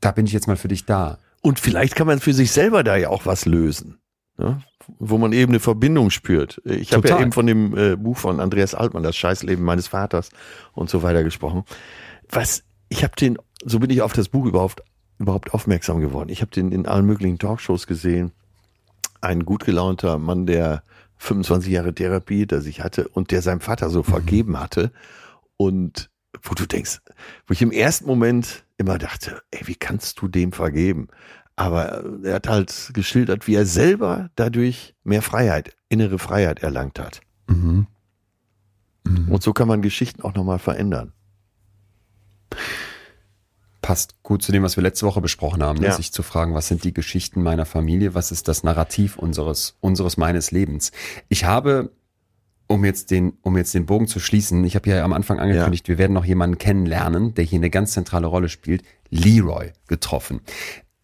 Da 0.00 0.12
bin 0.12 0.24
ich 0.24 0.32
jetzt 0.32 0.46
mal 0.46 0.56
für 0.56 0.68
dich 0.68 0.86
da. 0.86 1.18
Und 1.40 1.58
vielleicht 1.58 1.96
kann 1.96 2.06
man 2.06 2.20
für 2.20 2.32
sich 2.32 2.52
selber 2.52 2.84
da 2.84 2.94
ja 2.94 3.08
auch 3.08 3.26
was 3.26 3.44
lösen. 3.44 3.98
Ne? 4.38 4.62
Wo 5.00 5.18
man 5.18 5.32
eben 5.32 5.50
eine 5.50 5.58
Verbindung 5.58 6.10
spürt. 6.10 6.62
Ich 6.64 6.92
habe 6.92 7.08
ja 7.08 7.20
eben 7.20 7.32
von 7.32 7.48
dem 7.48 7.76
äh, 7.76 7.96
Buch 7.96 8.18
von 8.18 8.38
Andreas 8.38 8.72
Altmann, 8.72 9.02
Das 9.02 9.16
Scheißleben 9.16 9.64
meines 9.64 9.88
Vaters 9.88 10.30
und 10.74 10.88
so 10.88 11.02
weiter 11.02 11.24
gesprochen. 11.24 11.64
Was, 12.30 12.62
ich 12.88 13.02
habe 13.02 13.16
den, 13.16 13.36
so 13.64 13.80
bin 13.80 13.90
ich 13.90 14.00
auf 14.02 14.12
das 14.12 14.28
Buch 14.28 14.46
überhaupt, 14.46 14.80
überhaupt 15.18 15.52
aufmerksam 15.52 16.00
geworden. 16.00 16.28
Ich 16.28 16.40
habe 16.40 16.52
den 16.52 16.70
in 16.70 16.86
allen 16.86 17.04
möglichen 17.04 17.40
Talkshows 17.40 17.88
gesehen. 17.88 18.30
Ein 19.20 19.44
gut 19.44 19.64
gelaunter 19.64 20.18
Mann, 20.18 20.46
der 20.46 20.84
25 21.16 21.72
Jahre 21.72 21.92
Therapie 21.92 22.38
hinter 22.38 22.60
sich 22.60 22.80
hatte 22.80 23.08
und 23.08 23.32
der 23.32 23.42
seinem 23.42 23.60
Vater 23.60 23.90
so 23.90 24.02
vergeben 24.04 24.60
hatte. 24.60 24.92
Und 25.56 26.11
wo 26.42 26.54
du 26.54 26.66
denkst, 26.66 27.00
wo 27.46 27.52
ich 27.52 27.62
im 27.62 27.72
ersten 27.72 28.06
Moment 28.06 28.64
immer 28.76 28.98
dachte, 28.98 29.42
ey, 29.50 29.66
wie 29.66 29.76
kannst 29.76 30.20
du 30.20 30.28
dem 30.28 30.52
vergeben? 30.52 31.08
Aber 31.56 32.04
er 32.24 32.34
hat 32.34 32.48
halt 32.48 32.90
geschildert, 32.94 33.46
wie 33.46 33.54
er 33.54 33.66
selber 33.66 34.30
dadurch 34.36 34.94
mehr 35.04 35.22
Freiheit, 35.22 35.76
innere 35.88 36.18
Freiheit 36.18 36.62
erlangt 36.62 36.98
hat. 36.98 37.20
Mhm. 37.46 37.86
Und 39.04 39.42
so 39.42 39.52
kann 39.52 39.68
man 39.68 39.82
Geschichten 39.82 40.22
auch 40.22 40.34
nochmal 40.34 40.58
verändern. 40.58 41.12
passt 43.82 44.22
gut 44.22 44.42
zu 44.42 44.52
dem, 44.52 44.62
was 44.62 44.76
wir 44.76 44.82
letzte 44.82 45.06
Woche 45.06 45.20
besprochen 45.20 45.62
haben, 45.62 45.80
ne? 45.80 45.86
Ja. 45.86 45.92
sich 45.92 46.12
zu 46.12 46.22
fragen, 46.22 46.54
was 46.54 46.68
sind 46.68 46.84
die 46.84 46.94
Geschichten 46.94 47.42
meiner 47.42 47.66
Familie, 47.66 48.14
was 48.14 48.30
ist 48.30 48.48
das 48.48 48.62
Narrativ 48.62 49.16
unseres, 49.18 49.76
unseres 49.80 50.16
meines 50.16 50.52
Lebens. 50.52 50.92
Ich 51.28 51.44
habe, 51.44 51.90
um 52.72 52.84
jetzt 52.84 53.10
den, 53.10 53.34
um 53.42 53.56
jetzt 53.56 53.74
den 53.74 53.86
Bogen 53.86 54.06
zu 54.06 54.18
schließen, 54.18 54.64
ich 54.64 54.74
habe 54.74 54.88
ja 54.90 55.04
am 55.04 55.12
Anfang 55.12 55.38
angekündigt, 55.38 55.88
wir 55.88 55.98
werden 55.98 56.12
noch 56.12 56.24
jemanden 56.24 56.58
kennenlernen, 56.58 57.34
der 57.34 57.44
hier 57.44 57.58
eine 57.58 57.70
ganz 57.70 57.92
zentrale 57.92 58.26
Rolle 58.26 58.48
spielt, 58.48 58.82
Leroy 59.10 59.72
getroffen. 59.88 60.40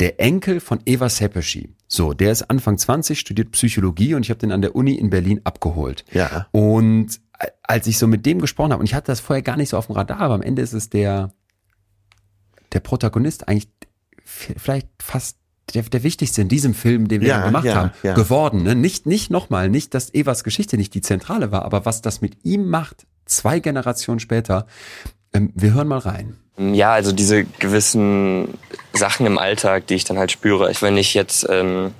Der 0.00 0.20
Enkel 0.20 0.60
von 0.60 0.80
Eva 0.86 1.08
Sepeschi. 1.08 1.74
So, 1.86 2.14
der 2.14 2.32
ist 2.32 2.42
Anfang 2.42 2.78
20, 2.78 3.18
studiert 3.18 3.52
Psychologie 3.52 4.14
und 4.14 4.22
ich 4.22 4.30
habe 4.30 4.38
den 4.38 4.52
an 4.52 4.62
der 4.62 4.76
Uni 4.76 4.94
in 4.94 5.10
Berlin 5.10 5.40
abgeholt. 5.44 6.04
Ja. 6.12 6.46
Und 6.52 7.20
als 7.62 7.86
ich 7.86 7.98
so 7.98 8.06
mit 8.06 8.24
dem 8.24 8.40
gesprochen 8.40 8.72
habe, 8.72 8.80
und 8.80 8.86
ich 8.86 8.94
hatte 8.94 9.12
das 9.12 9.20
vorher 9.20 9.42
gar 9.42 9.56
nicht 9.56 9.68
so 9.68 9.76
auf 9.76 9.86
dem 9.86 9.94
Radar, 9.94 10.20
aber 10.20 10.34
am 10.34 10.42
Ende 10.42 10.62
ist 10.62 10.72
es 10.72 10.88
der, 10.88 11.32
der 12.72 12.80
Protagonist 12.80 13.48
eigentlich 13.48 13.68
vielleicht 14.24 14.88
fast 15.00 15.38
der, 15.74 15.82
der 15.82 16.02
wichtigste 16.02 16.42
in 16.42 16.48
diesem 16.48 16.74
Film, 16.74 17.08
den 17.08 17.20
wir 17.20 17.28
Ja, 17.28 17.44
gemacht 17.44 17.64
ja, 17.64 17.74
haben, 17.74 17.90
ja. 18.02 18.14
geworden. 18.14 18.62
Ne? 18.62 18.74
Nicht, 18.74 19.06
nicht 19.06 19.30
nochmal, 19.30 19.68
nicht, 19.68 19.94
dass 19.94 20.12
Evas 20.14 20.44
Geschichte 20.44 20.76
nicht 20.76 20.94
die 20.94 21.00
zentrale 21.00 21.52
war, 21.52 21.64
aber 21.64 21.84
was 21.84 22.02
das 22.02 22.20
mit 22.20 22.36
ihm 22.44 22.68
macht, 22.68 23.06
zwei 23.26 23.58
Generationen 23.60 24.20
später. 24.20 24.66
Ähm, 25.32 25.52
wir 25.54 25.74
hören 25.74 25.88
mal 25.88 25.98
rein. 25.98 26.36
Ja, 26.58 26.92
also 26.92 27.12
diese 27.12 27.44
gewissen 27.44 28.54
Sachen 28.92 29.26
im 29.26 29.38
Alltag, 29.38 29.86
die 29.86 29.94
ich 29.94 30.04
dann 30.04 30.18
halt 30.18 30.32
spüre. 30.32 30.70
Ich, 30.70 30.82
wenn 30.82 30.96
ich 30.96 31.14
jetzt 31.14 31.46
ähm, 31.48 31.92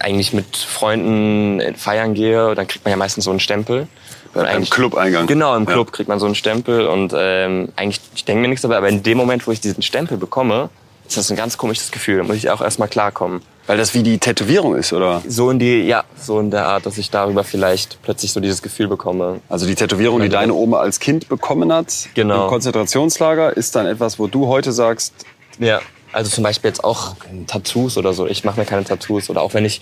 eigentlich 0.00 0.32
mit 0.32 0.56
Freunden 0.56 1.60
feiern 1.76 2.14
gehe, 2.14 2.54
dann 2.54 2.66
kriegt 2.66 2.84
man 2.84 2.90
ja 2.90 2.96
meistens 2.96 3.24
so 3.24 3.30
einen 3.30 3.40
Stempel. 3.40 3.86
Im 4.34 4.64
Club-Eingang. 4.64 5.26
Genau, 5.26 5.56
im 5.56 5.64
Ja. 5.64 5.72
Club 5.72 5.92
kriegt 5.92 6.08
man 6.08 6.20
so 6.20 6.26
einen 6.26 6.36
Stempel 6.36 6.86
und 6.86 7.12
ähm, 7.16 7.70
eigentlich, 7.76 8.00
ich 8.14 8.24
denke 8.24 8.42
mir 8.42 8.48
nichts 8.48 8.62
dabei, 8.62 8.76
aber 8.76 8.88
in 8.88 9.02
dem 9.02 9.18
Moment, 9.18 9.46
wo 9.46 9.50
ich 9.52 9.60
diesen 9.60 9.82
Stempel 9.82 10.18
bekomme, 10.18 10.70
ist 11.10 11.16
das 11.16 11.30
ein 11.30 11.36
ganz 11.36 11.58
komisches 11.58 11.90
Gefühl. 11.90 12.18
Da 12.18 12.24
muss 12.24 12.36
ich 12.36 12.50
auch 12.50 12.60
erstmal 12.60 12.88
klarkommen. 12.88 13.42
Weil 13.66 13.76
das 13.78 13.94
wie 13.94 14.02
die 14.02 14.18
Tätowierung 14.18 14.76
ist, 14.76 14.92
oder? 14.92 15.22
So 15.26 15.50
in 15.50 15.58
die, 15.58 15.82
ja, 15.82 16.04
so 16.16 16.38
in 16.38 16.50
der 16.50 16.66
Art, 16.66 16.86
dass 16.86 16.98
ich 16.98 17.10
darüber 17.10 17.42
vielleicht 17.44 18.00
plötzlich 18.02 18.32
so 18.32 18.40
dieses 18.40 18.62
Gefühl 18.62 18.86
bekomme. 18.88 19.40
Also 19.48 19.66
die 19.66 19.74
Tätowierung, 19.74 20.20
die 20.20 20.28
deine 20.28 20.54
Oma 20.54 20.78
als 20.78 21.00
Kind 21.00 21.28
bekommen 21.28 21.72
hat 21.72 21.92
Genau. 22.14 22.44
im 22.44 22.48
Konzentrationslager, 22.48 23.56
ist 23.56 23.74
dann 23.74 23.86
etwas, 23.86 24.18
wo 24.18 24.28
du 24.28 24.46
heute 24.46 24.72
sagst, 24.72 25.12
Ja, 25.58 25.80
also 26.12 26.30
zum 26.30 26.44
Beispiel 26.44 26.68
jetzt 26.68 26.84
auch 26.84 27.16
Tattoos 27.46 27.96
oder 27.96 28.12
so. 28.12 28.26
Ich 28.26 28.44
mache 28.44 28.58
mir 28.60 28.66
keine 28.66 28.84
Tattoos. 28.84 29.30
Oder 29.30 29.42
auch 29.42 29.52
wenn 29.54 29.64
ich, 29.64 29.80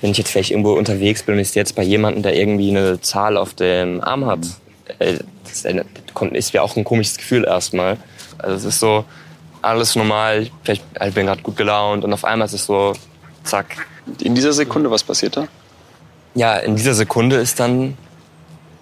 wenn 0.00 0.10
ich 0.10 0.18
jetzt 0.18 0.30
vielleicht 0.30 0.50
irgendwo 0.50 0.72
unterwegs 0.72 1.22
bin 1.22 1.36
und 1.36 1.40
ich 1.40 1.54
jetzt 1.54 1.76
bei 1.76 1.82
jemandem, 1.82 2.22
der 2.24 2.36
irgendwie 2.36 2.70
eine 2.70 3.00
Zahl 3.00 3.36
auf 3.36 3.54
dem 3.54 4.00
Arm 4.00 4.26
hat, 4.26 4.40
äh, 4.98 5.18
das 5.44 5.64
ist 6.32 6.52
ja 6.52 6.62
auch 6.62 6.76
ein 6.76 6.84
komisches 6.84 7.16
Gefühl 7.16 7.44
erstmal. 7.44 7.96
Also 8.38 8.56
es 8.56 8.64
ist 8.74 8.80
so 8.80 9.04
alles 9.62 9.96
normal, 9.96 10.42
ich 10.42 10.52
vielleicht 10.62 10.84
ich 11.04 11.14
bin 11.14 11.26
gerade 11.26 11.42
gut 11.42 11.56
gelaunt 11.56 12.04
und 12.04 12.12
auf 12.12 12.24
einmal 12.24 12.46
ist 12.46 12.54
es 12.54 12.66
so, 12.66 12.94
zack. 13.44 13.86
in 14.20 14.34
dieser 14.34 14.52
Sekunde, 14.52 14.90
was 14.90 15.02
passiert 15.04 15.36
da? 15.36 15.48
Ja, 16.34 16.56
in 16.58 16.76
dieser 16.76 16.94
Sekunde 16.94 17.36
ist 17.36 17.58
dann 17.60 17.96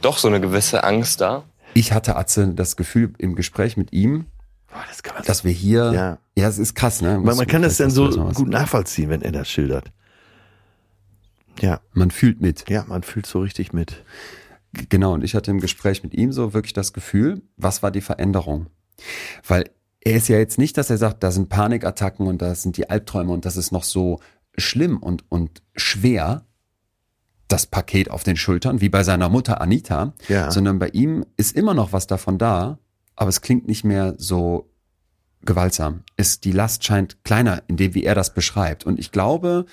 doch 0.03 0.19
so 0.19 0.28
eine 0.28 0.40
gewisse 0.40 0.85
Angst 0.85 1.20
da. 1.20 1.44
Ich 1.74 1.93
hatte 1.93 2.16
Atze 2.16 2.48
das 2.48 2.77
Gefühl 2.77 3.12
im 3.19 3.35
Gespräch 3.35 3.77
mit 3.77 3.93
ihm, 3.93 4.27
Boah, 4.69 4.85
das 4.89 5.03
kann 5.03 5.15
man 5.15 5.24
dass 5.24 5.44
wir 5.44 5.53
hier, 5.53 5.93
Ja. 5.94 6.19
ja, 6.36 6.48
es 6.48 6.59
ist 6.59 6.74
krass, 6.74 7.01
ne? 7.01 7.19
man, 7.19 7.36
man 7.36 7.47
kann 7.47 7.62
das 7.62 7.77
dann 7.78 7.90
so 7.90 8.05
Muss- 8.05 8.16
muss- 8.16 8.35
gut 8.35 8.48
nachvollziehen, 8.48 9.09
wenn 9.11 9.23
er 9.23 9.32
das 9.32 9.48
schildert. 9.48 9.90
Ja, 11.61 11.81
Man 11.93 12.11
fühlt 12.11 12.40
mit. 12.43 12.69
ja, 12.69 12.85
man 12.86 13.03
fühlt 13.03 13.27
so 13.27 13.40
richtig 13.40 13.73
mit. 13.73 14.03
Genau, 14.90 15.15
und 15.15 15.24
ich 15.24 15.35
hatte 15.35 15.51
im 15.51 15.61
Gespräch 15.61 16.03
mit 16.03 16.12
ihm 16.12 16.32
so 16.32 16.53
wirklich 16.53 16.74
das 16.74 16.93
Gefühl, 16.93 17.40
was 17.57 17.82
war 17.82 17.90
die 17.90 18.03
Veränderung? 18.03 18.66
Weil 19.47 19.70
er 20.06 20.14
ist 20.18 20.28
ja 20.28 20.38
jetzt 20.38 20.56
nicht, 20.56 20.78
dass 20.78 20.88
er 20.88 20.98
sagt, 20.98 21.24
da 21.24 21.32
sind 21.32 21.48
Panikattacken 21.48 22.28
und 22.28 22.40
da 22.40 22.54
sind 22.54 22.76
die 22.76 22.88
Albträume 22.88 23.32
und 23.32 23.44
das 23.44 23.56
ist 23.56 23.72
noch 23.72 23.82
so 23.82 24.20
schlimm 24.56 24.98
und, 24.98 25.24
und 25.32 25.62
schwer, 25.74 26.46
das 27.48 27.66
Paket 27.66 28.08
auf 28.12 28.22
den 28.22 28.36
Schultern, 28.36 28.80
wie 28.80 28.88
bei 28.88 29.02
seiner 29.02 29.28
Mutter 29.28 29.60
Anita, 29.60 30.14
Ja. 30.28 30.52
sondern 30.52 30.78
bei 30.78 30.90
ihm 30.90 31.26
ist 31.36 31.56
immer 31.56 31.74
noch 31.74 31.92
was 31.92 32.06
davon 32.06 32.38
da, 32.38 32.78
aber 33.16 33.30
es 33.30 33.40
klingt 33.40 33.66
nicht 33.66 33.82
mehr 33.82 34.14
so 34.16 34.70
gewaltsam. 35.42 36.04
Es, 36.16 36.38
die 36.38 36.52
Last 36.52 36.84
scheint 36.84 37.24
kleiner, 37.24 37.64
in 37.66 37.76
dem, 37.76 37.94
wie 37.94 38.04
er 38.04 38.14
das 38.14 38.32
beschreibt. 38.32 38.86
Und 38.86 39.00
ich 39.00 39.10
glaube, 39.10 39.66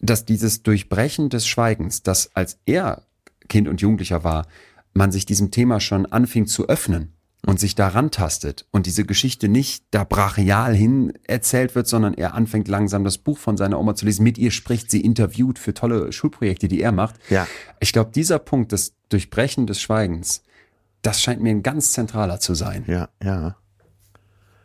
dass 0.00 0.24
dieses 0.24 0.64
Durchbrechen 0.64 1.28
des 1.28 1.46
Schweigens, 1.46 2.02
dass 2.02 2.34
als 2.34 2.58
er 2.66 3.02
Kind 3.48 3.68
und 3.68 3.80
Jugendlicher 3.80 4.24
war, 4.24 4.48
man 4.94 5.12
sich 5.12 5.26
diesem 5.26 5.52
Thema 5.52 5.78
schon 5.78 6.06
anfing 6.06 6.46
zu 6.46 6.66
öffnen 6.68 7.13
und 7.46 7.60
sich 7.60 7.74
daran 7.74 8.10
tastet 8.10 8.66
und 8.70 8.86
diese 8.86 9.04
Geschichte 9.04 9.48
nicht 9.48 9.84
da 9.90 10.04
brachial 10.04 10.74
hin 10.74 11.12
erzählt 11.24 11.74
wird, 11.74 11.86
sondern 11.86 12.14
er 12.14 12.34
anfängt 12.34 12.68
langsam 12.68 13.04
das 13.04 13.18
Buch 13.18 13.38
von 13.38 13.56
seiner 13.56 13.78
Oma 13.78 13.94
zu 13.94 14.06
lesen, 14.06 14.24
mit 14.24 14.38
ihr 14.38 14.50
spricht, 14.50 14.90
sie 14.90 15.00
interviewt 15.00 15.58
für 15.58 15.74
tolle 15.74 16.12
Schulprojekte, 16.12 16.68
die 16.68 16.80
er 16.80 16.92
macht. 16.92 17.16
Ja. 17.30 17.46
Ich 17.80 17.92
glaube, 17.92 18.12
dieser 18.14 18.38
Punkt 18.38 18.72
des 18.72 18.94
Durchbrechen 19.08 19.66
des 19.66 19.80
Schweigens, 19.80 20.42
das 21.02 21.22
scheint 21.22 21.42
mir 21.42 21.50
ein 21.50 21.62
ganz 21.62 21.92
zentraler 21.92 22.40
zu 22.40 22.54
sein. 22.54 22.84
Ja, 22.86 23.08
ja. 23.22 23.56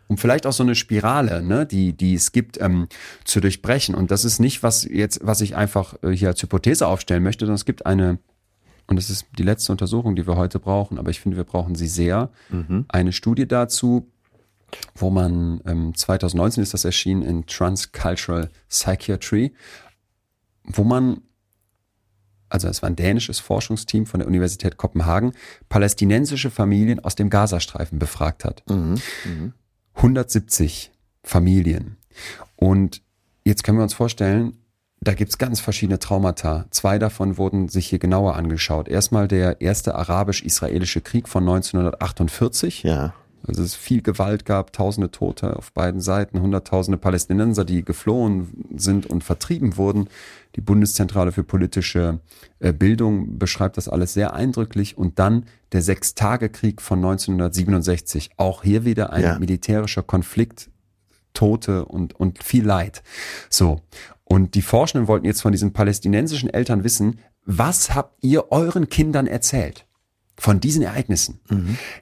Und 0.07 0.19
vielleicht 0.19 0.47
auch 0.47 0.53
so 0.53 0.63
eine 0.63 0.73
Spirale, 0.73 1.43
ne, 1.43 1.67
die, 1.67 1.93
die 1.93 2.15
es 2.15 2.31
gibt, 2.31 2.59
ähm, 2.59 2.87
zu 3.25 3.41
durchbrechen. 3.41 3.93
Und 3.93 4.09
das 4.09 4.25
ist 4.25 4.39
nicht, 4.39 4.63
was 4.63 4.83
jetzt, 4.83 5.19
was 5.21 5.41
ich 5.41 5.55
einfach 5.55 5.95
äh, 6.01 6.09
hier 6.09 6.29
als 6.29 6.41
Hypothese 6.41 6.87
aufstellen 6.87 7.21
möchte, 7.21 7.45
sondern 7.45 7.55
es 7.55 7.65
gibt 7.65 7.85
eine, 7.85 8.17
und 8.89 8.95
das 8.95 9.09
ist 9.09 9.27
die 9.37 9.43
letzte 9.43 9.71
Untersuchung, 9.71 10.15
die 10.15 10.27
wir 10.27 10.35
heute 10.35 10.59
brauchen, 10.59 10.97
aber 10.97 11.11
ich 11.11 11.19
finde, 11.19 11.37
wir 11.37 11.43
brauchen 11.43 11.75
sie 11.75 11.87
sehr. 11.87 12.29
Eine 12.87 13.13
Studie 13.13 13.47
dazu, 13.47 14.07
wo 14.95 15.09
man, 15.09 15.61
ähm, 15.65 15.95
2019 15.95 16.63
ist 16.63 16.73
das 16.73 16.85
erschienen 16.85 17.21
in 17.21 17.45
Transcultural 17.45 18.49
Psychiatry, 18.69 19.53
wo 20.63 20.83
man 20.83 21.21
also 22.49 22.67
es 22.67 22.81
war 22.81 22.89
ein 22.89 22.95
dänisches 22.95 23.39
Forschungsteam 23.39 24.07
von 24.07 24.19
der 24.19 24.27
Universität 24.27 24.77
Kopenhagen, 24.77 25.33
palästinensische 25.69 26.49
Familien 26.49 26.99
aus 26.99 27.13
dem 27.13 27.29
Gazastreifen 27.29 27.99
befragt 27.99 28.43
hat. 28.43 28.63
170 29.93 30.91
Familien. 31.23 31.97
Und 32.55 33.03
jetzt 33.43 33.63
können 33.63 33.77
wir 33.77 33.83
uns 33.83 33.93
vorstellen, 33.93 34.57
da 35.01 35.13
gibt's 35.13 35.37
ganz 35.37 35.59
verschiedene 35.61 35.99
Traumata. 35.99 36.65
Zwei 36.71 36.99
davon 36.99 37.37
wurden 37.37 37.69
sich 37.69 37.87
hier 37.87 37.99
genauer 37.99 38.35
angeschaut. 38.35 38.87
Erstmal 38.89 39.27
der 39.27 39.61
erste 39.61 39.95
arabisch-israelische 39.95 41.01
Krieg 41.01 41.29
von 41.29 41.43
1948. 41.43 42.83
Ja. 42.83 43.13
Also 43.47 43.63
es 43.63 43.73
viel 43.73 44.01
Gewalt 44.01 44.43
gab, 44.43 44.73
tausende 44.73 45.11
Tote 45.11 45.55
auf 45.55 45.71
beiden 45.71 46.01
Seiten, 46.01 46.41
hunderttausende 46.41 46.97
Palästinenser, 46.97 47.63
die 47.63 47.85
geflohen 47.85 48.65
sind 48.75 49.05
und 49.05 49.23
vertrieben 49.23 49.77
wurden. 49.77 50.09
Die 50.57 50.61
Bundeszentrale 50.61 51.31
für 51.31 51.43
politische 51.45 52.19
äh, 52.59 52.73
Bildung 52.73 53.39
beschreibt 53.39 53.77
das 53.77 53.87
alles 53.87 54.13
sehr 54.13 54.33
eindrücklich. 54.33 54.97
Und 54.97 55.19
dann 55.19 55.45
der 55.71 55.81
Sechstagekrieg 55.81 56.81
von 56.81 56.99
1967. 56.99 58.31
Auch 58.35 58.63
hier 58.63 58.83
wieder 58.83 59.13
ein 59.13 59.23
Ja. 59.23 59.39
militärischer 59.39 60.03
Konflikt, 60.03 60.69
Tote 61.33 61.85
und, 61.85 62.19
und 62.19 62.43
viel 62.43 62.65
Leid. 62.65 63.03
So. 63.49 63.81
Und 64.31 64.53
die 64.55 64.61
Forschenden 64.61 65.07
wollten 65.07 65.25
jetzt 65.25 65.41
von 65.41 65.51
diesen 65.51 65.73
palästinensischen 65.73 66.49
Eltern 66.49 66.83
wissen, 66.83 67.19
was 67.45 67.95
habt 67.95 68.23
ihr 68.23 68.51
euren 68.51 68.87
Kindern 68.87 69.27
erzählt? 69.27 69.85
von 70.39 70.59
diesen 70.59 70.81
Ereignissen. 70.81 71.39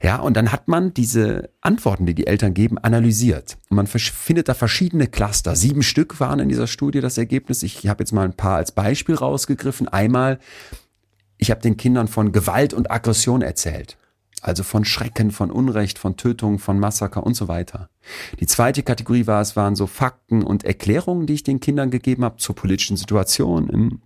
Ja, 0.02 0.18
und 0.18 0.38
dann 0.38 0.52
hat 0.52 0.68
man 0.68 0.94
diese 0.94 1.50
Antworten, 1.62 2.06
die 2.06 2.14
die 2.14 2.28
Eltern 2.28 2.54
geben, 2.54 2.78
analysiert. 2.78 3.58
Und 3.70 3.78
man 3.78 3.88
findet 3.88 4.48
da 4.48 4.54
verschiedene 4.54 5.08
Cluster. 5.08 5.56
Sieben 5.56 5.82
Stück 5.84 6.20
waren 6.20 6.40
in 6.40 6.50
dieser 6.50 6.68
Studie 6.68 7.02
das 7.02 7.18
Ergebnis. 7.18 7.64
Ich 7.64 7.88
habe 7.88 8.04
jetzt 8.04 8.12
mal 8.12 8.26
ein 8.26 8.36
paar 8.36 8.58
als 8.58 8.72
Beispiel 8.72 9.16
rausgegriffen. 9.16 9.88
Einmal, 9.88 10.40
ich 11.38 11.52
habe 11.52 11.62
den 11.62 11.78
Kindern 11.78 12.08
von 12.08 12.32
Gewalt 12.32 12.74
und 12.74 12.92
Aggression 12.92 13.42
erzählt. 13.42 13.98
Also 14.42 14.64
von 14.64 14.86
Schrecken, 14.86 15.32
von 15.32 15.52
Unrecht, 15.52 15.98
von 15.98 16.16
Tötungen, 16.16 16.60
von 16.60 16.80
Massaker 16.80 17.24
und 17.24 17.34
so 17.34 17.48
weiter. 17.48 17.90
Die 18.40 18.46
zweite 18.46 18.84
Kategorie 18.84 19.26
war, 19.26 19.42
es 19.42 19.56
waren 19.56 19.76
so 19.76 19.88
Fakten 19.88 20.44
und 20.44 20.64
Erklärungen, 20.64 21.26
die 21.26 21.34
ich 21.34 21.44
den 21.44 21.60
Kindern 21.60 21.90
gegeben 21.90 22.24
habe 22.24 22.38
zur 22.38 22.56
politischen 22.56 22.98
Situation 22.98 23.70
im 23.70 24.02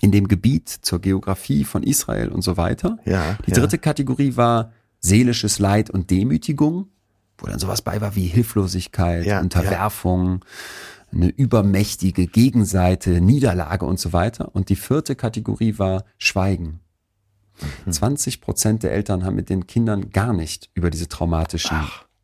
in 0.00 0.10
dem 0.10 0.26
Gebiet, 0.26 0.68
zur 0.68 1.00
Geografie 1.00 1.64
von 1.64 1.82
Israel 1.82 2.30
und 2.30 2.42
so 2.42 2.56
weiter. 2.56 2.98
Ja, 3.04 3.38
Die 3.46 3.52
ja. 3.52 3.58
dritte 3.58 3.78
Kategorie 3.78 4.36
war 4.36 4.72
seelisches 4.98 5.58
Leid 5.58 5.90
und 5.90 6.10
Demütigung, 6.10 6.88
wo 7.38 7.46
dann 7.46 7.58
sowas 7.58 7.82
bei 7.82 8.00
war 8.00 8.16
wie 8.16 8.26
Hilflosigkeit, 8.26 9.26
Ja, 9.26 9.40
Unterwerfung, 9.40 10.44
eine 11.12 11.28
übermächtige 11.28 12.26
Gegenseite, 12.26 13.20
Niederlage 13.20 13.84
und 13.84 14.00
so 14.00 14.12
weiter. 14.12 14.54
Und 14.54 14.70
die 14.70 14.76
vierte 14.76 15.14
Kategorie 15.14 15.78
war 15.78 16.04
Schweigen. 16.18 16.80
Mhm. 17.86 17.92
20 17.92 18.40
Prozent 18.40 18.82
der 18.82 18.92
Eltern 18.92 19.24
haben 19.24 19.36
mit 19.36 19.48
den 19.48 19.66
Kindern 19.66 20.10
gar 20.10 20.32
nicht 20.32 20.70
über 20.74 20.90
diese 20.90 21.08
traumatischen 21.08 21.78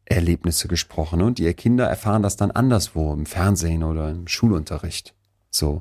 Erlebnisse 0.04 0.68
gesprochen. 0.68 1.22
Und 1.22 1.38
die 1.38 1.52
Kinder 1.54 1.86
erfahren 1.86 2.22
das 2.22 2.36
dann 2.36 2.50
anderswo, 2.50 3.12
im 3.12 3.26
Fernsehen 3.26 3.82
oder 3.82 4.10
im 4.10 4.26
Schulunterricht. 4.26 5.14
So. 5.50 5.80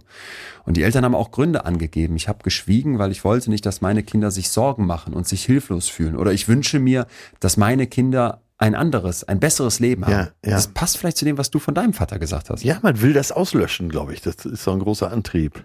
Und 0.65 0.77
die 0.77 0.83
Eltern 0.83 1.03
haben 1.05 1.15
auch 1.15 1.31
Gründe 1.31 1.65
angegeben. 1.65 2.15
Ich 2.15 2.27
habe 2.27 2.43
geschwiegen, 2.43 2.99
weil 2.99 3.11
ich 3.11 3.23
wollte 3.23 3.49
nicht, 3.49 3.65
dass 3.65 3.81
meine 3.81 4.03
Kinder 4.03 4.31
sich 4.31 4.49
Sorgen 4.49 4.85
machen 4.85 5.13
und 5.13 5.27
sich 5.27 5.43
hilflos 5.45 5.87
fühlen. 5.87 6.15
Oder 6.15 6.31
ich 6.31 6.47
wünsche 6.47 6.79
mir, 6.79 7.05
dass 7.39 7.57
meine 7.57 7.87
Kinder 7.87 8.41
ein 8.57 8.75
anderes, 8.75 9.23
ein 9.23 9.39
besseres 9.39 9.79
Leben 9.79 10.05
haben. 10.05 10.11
Ja, 10.11 10.31
ja. 10.43 10.51
Das 10.51 10.69
passt 10.69 10.97
vielleicht 10.97 11.17
zu 11.17 11.25
dem, 11.25 11.37
was 11.37 11.51
du 11.51 11.59
von 11.59 11.75
deinem 11.75 11.93
Vater 11.93 12.17
gesagt 12.17 12.49
hast. 12.49 12.63
Ja, 12.63 12.79
man 12.81 13.01
will 13.01 13.13
das 13.13 13.31
auslöschen, 13.31 13.89
glaube 13.89 14.13
ich. 14.13 14.21
Das 14.21 14.45
ist 14.45 14.63
so 14.63 14.71
ein 14.71 14.79
großer 14.79 15.11
Antrieb. 15.11 15.63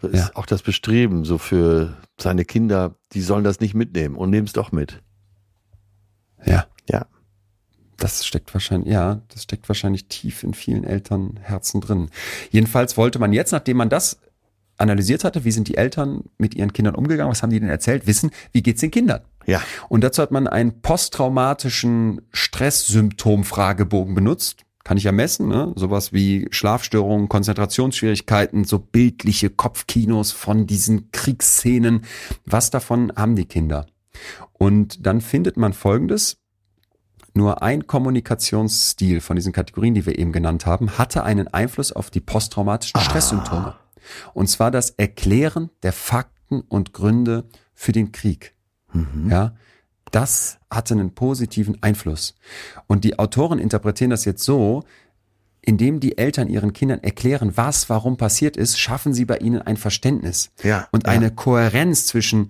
Das 0.00 0.10
ist 0.12 0.18
Ja. 0.18 0.30
auch 0.34 0.46
das 0.46 0.62
Bestreben, 0.62 1.24
so 1.24 1.38
für 1.38 1.96
seine 2.18 2.44
Kinder, 2.44 2.94
die 3.12 3.20
sollen 3.20 3.44
das 3.44 3.60
nicht 3.60 3.74
mitnehmen 3.74 4.16
und 4.16 4.30
nehmen 4.30 4.46
es 4.46 4.52
doch 4.52 4.72
mit. 4.72 5.02
Ja. 6.44 6.66
Ja. 6.88 7.06
Das 7.98 8.24
steckt 8.26 8.54
wahrscheinlich, 8.54 8.90
ja, 8.92 9.20
das 9.28 9.42
steckt 9.42 9.68
wahrscheinlich 9.68 10.08
tief 10.08 10.42
in 10.42 10.54
vielen 10.54 10.84
Elternherzen 10.84 11.82
drin. 11.82 12.08
Jedenfalls 12.50 12.96
wollte 12.96 13.18
man 13.18 13.32
jetzt, 13.34 13.52
nachdem 13.52 13.76
man 13.76 13.90
das 13.90 14.18
analysiert 14.78 15.24
hatte, 15.24 15.44
wie 15.44 15.50
sind 15.52 15.68
die 15.68 15.76
Eltern 15.76 16.24
mit 16.38 16.54
ihren 16.54 16.72
Kindern 16.72 16.94
umgegangen, 16.94 17.30
was 17.30 17.42
haben 17.42 17.50
die 17.50 17.60
denn 17.60 17.68
erzählt, 17.68 18.06
wissen, 18.06 18.30
wie 18.52 18.62
geht's 18.62 18.80
den 18.80 18.90
Kindern? 18.90 19.20
Ja. 19.46 19.60
Und 19.90 20.02
dazu 20.02 20.22
hat 20.22 20.30
man 20.30 20.46
einen 20.46 20.80
posttraumatischen 20.80 22.22
Stresssymptom-Fragebogen 22.32 24.14
benutzt. 24.14 24.64
Kann 24.82 24.96
ich 24.96 25.04
ja 25.04 25.12
messen, 25.12 25.48
ne? 25.48 25.72
Sowas 25.76 26.12
wie 26.12 26.48
Schlafstörungen, 26.50 27.28
Konzentrationsschwierigkeiten, 27.28 28.64
so 28.64 28.78
bildliche 28.78 29.50
Kopfkinos 29.50 30.32
von 30.32 30.66
diesen 30.66 31.12
Kriegsszenen. 31.12 32.02
Was 32.46 32.70
davon 32.70 33.12
haben 33.14 33.36
die 33.36 33.44
Kinder? 33.44 33.86
Und 34.52 35.06
dann 35.06 35.20
findet 35.20 35.56
man 35.56 35.72
Folgendes. 35.72 36.38
Nur 37.32 37.62
ein 37.62 37.86
Kommunikationsstil 37.86 39.20
von 39.20 39.36
diesen 39.36 39.52
Kategorien, 39.52 39.94
die 39.94 40.04
wir 40.04 40.18
eben 40.18 40.32
genannt 40.32 40.66
haben, 40.66 40.98
hatte 40.98 41.22
einen 41.22 41.46
Einfluss 41.46 41.92
auf 41.92 42.10
die 42.10 42.20
posttraumatischen 42.20 43.00
Stresssymptome. 43.00 43.76
Und 44.34 44.48
zwar 44.48 44.70
das 44.70 44.90
Erklären 44.90 45.70
der 45.82 45.92
Fakten 45.92 46.62
und 46.62 46.92
Gründe 46.92 47.44
für 47.74 47.92
den 47.92 48.10
Krieg. 48.12 48.54
Ja, 49.28 49.54
das 50.10 50.58
hatte 50.70 50.94
einen 50.94 51.14
positiven 51.14 51.78
Einfluss. 51.82 52.34
Und 52.86 53.04
die 53.04 53.18
Autoren 53.18 53.58
interpretieren 53.58 54.10
das 54.10 54.24
jetzt 54.24 54.42
so, 54.44 54.84
indem 55.62 56.00
die 56.00 56.16
Eltern 56.16 56.48
ihren 56.48 56.72
Kindern 56.72 57.00
erklären, 57.02 57.52
was 57.56 57.90
warum 57.90 58.16
passiert 58.16 58.56
ist, 58.56 58.78
schaffen 58.78 59.12
sie 59.12 59.24
bei 59.26 59.36
ihnen 59.38 59.60
ein 59.60 59.76
Verständnis 59.76 60.50
Ja, 60.62 60.88
und 60.90 61.04
ja. 61.06 61.12
eine 61.12 61.30
Kohärenz 61.30 62.06
zwischen, 62.06 62.48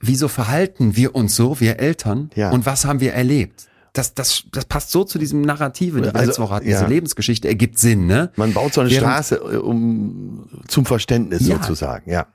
wieso 0.00 0.28
verhalten 0.28 0.94
wir 0.94 1.14
uns 1.16 1.34
so, 1.34 1.58
wir 1.60 1.80
Eltern, 1.80 2.30
Ja. 2.36 2.50
und 2.50 2.64
was 2.64 2.84
haben 2.84 3.00
wir 3.00 3.12
erlebt. 3.12 3.66
Das, 3.92 4.14
das, 4.14 4.44
das 4.52 4.66
passt 4.66 4.92
so 4.92 5.02
zu 5.02 5.18
diesem 5.18 5.40
Narrative, 5.40 5.98
die 6.00 6.04
wir 6.04 6.14
Also, 6.14 6.26
letzte 6.26 6.42
Woche 6.42 6.54
hatten. 6.56 6.66
Diese 6.66 6.86
Lebensgeschichte 6.86 7.48
ergibt 7.48 7.78
Sinn, 7.80 8.06
ne? 8.06 8.30
Man 8.36 8.52
baut 8.52 8.72
so 8.74 8.82
eine 8.82 8.90
Während- 8.90 9.02
Straße 9.08 9.34
äh, 9.36 9.56
um, 9.56 10.48
zum 10.68 10.86
Verständnis 10.86 11.40
sozusagen, 11.44 12.08
ja. 12.08 12.26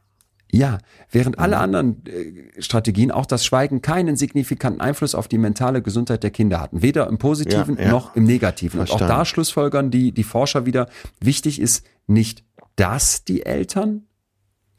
Ja, 0.56 0.78
während 1.10 1.40
alle 1.40 1.56
Mhm. 1.56 1.62
anderen 1.64 2.06
äh, 2.06 2.62
Strategien, 2.62 3.10
auch 3.10 3.26
das 3.26 3.44
Schweigen, 3.44 3.82
keinen 3.82 4.16
signifikanten 4.16 4.82
Einfluss 4.82 5.16
auf 5.16 5.28
die 5.28 5.40
mentale 5.40 5.82
Gesundheit 5.82 6.22
der 6.22 6.30
Kinder 6.30 6.62
hatten. 6.62 6.84
Weder 6.84 7.08
im 7.08 7.18
Positiven 7.18 7.76
Ja, 7.78 7.86
ja. 7.86 7.90
noch 7.92 8.16
im 8.16 8.24
Negativen. 8.26 8.80
Und 8.80 8.86
auch 8.92 8.98
Verstanden. 9.00 9.18
da 9.20 9.26
schlussfolgern 9.26 9.90
die, 9.90 10.12
die 10.12 10.24
Forscher 10.24 10.68
wieder, 10.68 10.90
wichtig 11.20 11.60
ist 11.60 11.84
nicht, 12.06 12.44
dass 12.76 13.24
die 13.26 13.46
Eltern 13.48 14.04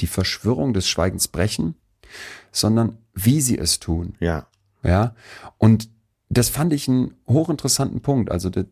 die 0.01 0.07
Verschwörung 0.07 0.75
des 0.75 0.89
Schweigens 0.89 1.27
brechen, 1.27 1.75
sondern 2.53 2.99
wie 3.13 3.41
sie 3.41 3.59
es 3.59 3.81
tun. 3.81 4.15
Ja. 4.21 4.47
Ja, 4.85 5.15
und 5.59 5.89
das 6.29 6.51
fand 6.51 6.73
ich 6.73 6.89
einen 6.89 7.15
hochinteressanten 7.29 8.01
Punkt. 8.01 8.31
Also 8.31 8.49
de- 8.51 8.67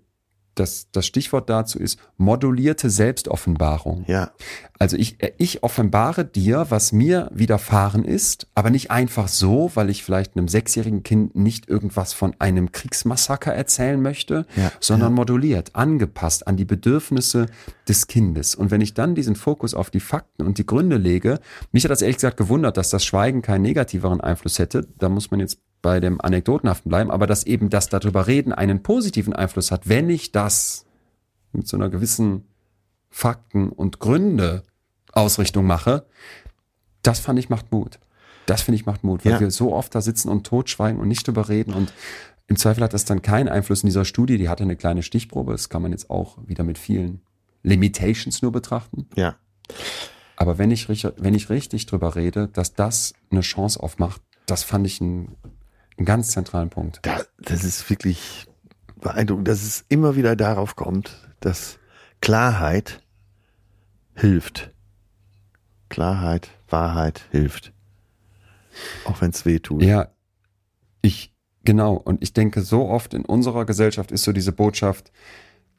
das, 0.55 0.89
das 0.93 1.07
Stichwort 1.07 1.49
dazu 1.49 1.79
ist 1.79 1.99
modulierte 2.17 2.91
Selbstoffenbarung. 2.91 4.05
Ja. 4.07 4.33
Also 4.79 4.97
ich, 4.97 5.19
ich 5.39 5.63
offenbare 5.63 6.25
dir, 6.25 6.67
was 6.69 6.93
mir 6.93 7.31
widerfahren 7.33 8.05
ist, 8.05 8.49
aber 8.55 8.71
nicht 8.71 8.91
einfach 8.91 9.29
so, 9.29 9.71
weil 9.75 9.91
ich 9.91 10.03
vielleicht 10.03 10.37
einem 10.37 10.49
sechsjährigen 10.49 11.03
Kind 11.03 11.37
nicht 11.37 11.69
irgendwas 11.69 12.13
von 12.13 12.35
einem 12.39 12.73
Kriegsmassaker 12.73 13.55
erzählen 13.55 14.03
möchte, 14.03 14.45
Ja, 14.57 14.73
sondern 14.81 15.15
moduliert, 15.15 15.77
angepasst 15.77 16.47
an 16.47 16.57
die 16.57 16.65
Bedürfnisse 16.65 17.47
des 17.89 18.09
Kindes. 18.09 18.55
Und 18.55 18.71
wenn 18.71 18.81
ich 18.81 18.95
dann 18.95 19.15
diesen 19.15 19.37
Fokus 19.37 19.75
auf 19.75 19.91
die 19.91 20.01
Fakten 20.01 20.45
und 20.45 20.59
die 20.59 20.67
Gründe 20.67 20.97
lege, 20.97 21.39
mich 21.71 21.85
hat 21.85 21.91
das 21.91 22.03
ehrlich 22.03 22.17
gesagt 22.17 22.37
gewundert, 22.37 22.77
dass 22.77 22.91
das 22.91 23.05
Schweigen 23.05 23.41
keinen 23.41 23.63
negativeren 23.63 24.21
Einfluss 24.21 24.59
hätte. 24.59 24.89
Da 24.99 25.09
muss 25.09 25.31
man 25.31 25.41
jetzt 25.41 25.59
bei 25.83 25.99
dem 26.01 26.21
Anekdotenhaften 26.21 26.89
bleiben, 26.89 27.11
aber 27.11 27.27
dass 27.27 27.45
eben 27.45 27.69
das 27.69 27.89
darüber 27.89 28.27
reden 28.27 28.53
einen 28.53 28.83
positiven 28.83 29.33
Einfluss 29.35 29.71
hat, 29.71 29.89
wenn 29.89 30.09
ich 30.09 30.33
das 30.33 30.87
mit 31.53 31.67
so 31.69 31.77
einer 31.77 31.91
gewissen 31.91 32.45
Fakten 33.11 33.69
und 33.69 33.99
Gründe 33.99 34.63
Ausrichtung 35.13 35.67
mache, 35.67 36.07
das 37.03 37.19
fand 37.21 37.39
ich 37.39 37.49
macht 37.51 37.73
Mut. 37.73 37.99
Das 38.47 38.63
finde 38.63 38.77
ich 38.77 38.87
macht 38.87 39.05
Mut, 39.05 39.25
weil 39.25 39.33
Ja. 39.33 39.41
wir 39.41 39.51
so 39.51 39.73
oft 39.75 39.95
da 39.95 40.01
sitzen 40.01 40.29
und 40.29 40.47
totschweigen 40.47 41.01
und 41.01 41.09
nicht 41.09 41.27
drüber 41.27 41.49
reden 41.49 41.75
und 41.75 41.93
im 42.49 42.57
Zweifel 42.57 42.83
hat 42.85 42.93
das 42.93 43.05
dann 43.05 43.23
keinen 43.23 43.49
Einfluss 43.49 43.83
in 43.83 43.87
dieser 43.89 44.05
Studie, 44.05 44.37
die 44.39 44.49
hatte 44.49 44.65
eine 44.65 44.77
kleine 44.77 45.03
Stichprobe, 45.03 45.53
das 45.53 45.69
kann 45.69 45.83
man 45.83 45.91
jetzt 45.93 46.11
auch 46.11 46.39
wieder 46.47 46.65
mit 46.65 46.79
vielen 46.79 47.21
Limitations 47.63 48.43
nur 48.43 48.53
betrachten. 48.53 49.07
Ja. 49.17 49.37
Aber 50.37 50.59
wenn 50.59 50.71
ich, 50.71 50.89
richtig- 50.89 51.13
wenn 51.19 51.35
ich 51.35 51.51
richtig 51.51 51.87
drüber 51.87 52.17
rede, 52.17 52.49
dass 52.49 52.75
das 52.75 53.15
eine 53.31 53.43
Chance 53.43 53.81
aufmacht, 53.81 54.21
das 54.47 54.65
fand 54.65 54.87
ich 54.87 55.01
einen, 55.01 55.37
einen 56.03 56.07
ganz 56.07 56.33
zentralen 56.33 56.69
Punkt. 56.69 56.99
Da, 57.03 57.23
das 57.39 57.63
ist 57.63 57.89
wirklich 57.89 58.49
beeindruckend, 59.01 59.47
dass 59.47 59.63
es 59.63 59.85
immer 59.89 60.17
wieder 60.17 60.35
darauf 60.35 60.75
kommt, 60.75 61.29
dass 61.41 61.79
Klarheit 62.21 63.01
hilft. 64.15 64.73
Klarheit, 65.89 66.51
Wahrheit 66.69 67.23
hilft. 67.31 67.73
Auch 69.05 69.21
wenn 69.21 69.31
es 69.31 69.45
weh 69.45 69.61
tut. 69.61 69.83
Ja, 69.83 70.09
ich, 71.03 71.33
genau. 71.63 71.95
Und 71.95 72.23
ich 72.23 72.33
denke, 72.33 72.63
so 72.63 72.89
oft 72.89 73.15
in 73.15 73.25
unserer 73.25 73.65
Gesellschaft 73.65 74.11
ist 74.11 74.25
so 74.25 74.33
diese 74.33 74.53
Botschaft, 74.53 75.13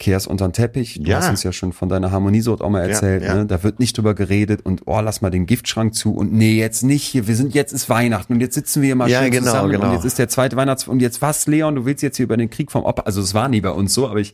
kehr's 0.03 0.27
unter 0.27 0.47
den 0.47 0.53
Teppich. 0.53 0.99
Du 1.01 1.09
Ja. 1.09 1.17
hast 1.17 1.29
uns 1.29 1.43
ja 1.43 1.51
schon 1.51 1.73
von 1.73 1.89
deiner 1.89 2.11
Harmoniesort 2.11 2.61
auch 2.61 2.69
mal 2.69 2.81
Ja, 2.83 2.89
erzählt. 2.89 3.23
ja. 3.23 3.35
Ne? 3.35 3.45
Da 3.45 3.63
wird 3.63 3.79
nicht 3.79 3.97
drüber 3.97 4.13
geredet 4.13 4.61
und 4.65 4.81
oh, 4.85 4.99
lass 4.99 5.21
mal 5.21 5.29
den 5.29 5.45
Giftschrank 5.45 5.95
zu 5.95 6.13
und 6.13 6.33
nee, 6.33 6.59
jetzt 6.59 6.83
nicht 6.83 7.03
hier. 7.03 7.27
Wir 7.27 7.35
sind 7.35 7.53
jetzt 7.53 7.71
ist 7.73 7.89
Weihnachten 7.89 8.33
und 8.33 8.41
jetzt 8.41 8.55
sitzen 8.55 8.81
wir 8.81 8.87
hier 8.87 8.95
mal 8.95 9.09
Ja, 9.09 9.21
schön 9.21 9.31
genau, 9.31 9.45
zusammen 9.45 9.71
genau. 9.71 9.87
und 9.87 9.93
jetzt 9.93 10.05
ist 10.05 10.19
der 10.19 10.27
zweite 10.29 10.55
Weihnachts 10.55 10.87
und 10.87 10.99
jetzt 11.01 11.21
was, 11.21 11.47
Leon? 11.47 11.75
Du 11.75 11.85
willst 11.85 12.03
jetzt 12.03 12.17
hier 12.17 12.25
über 12.25 12.37
den 12.37 12.49
Krieg 12.49 12.71
vom 12.71 12.83
Opa? 12.83 13.03
Also 13.03 13.21
es 13.21 13.33
war 13.33 13.47
nie 13.47 13.61
bei 13.61 13.71
uns 13.71 13.93
so, 13.93 14.07
aber 14.07 14.19
ich 14.19 14.33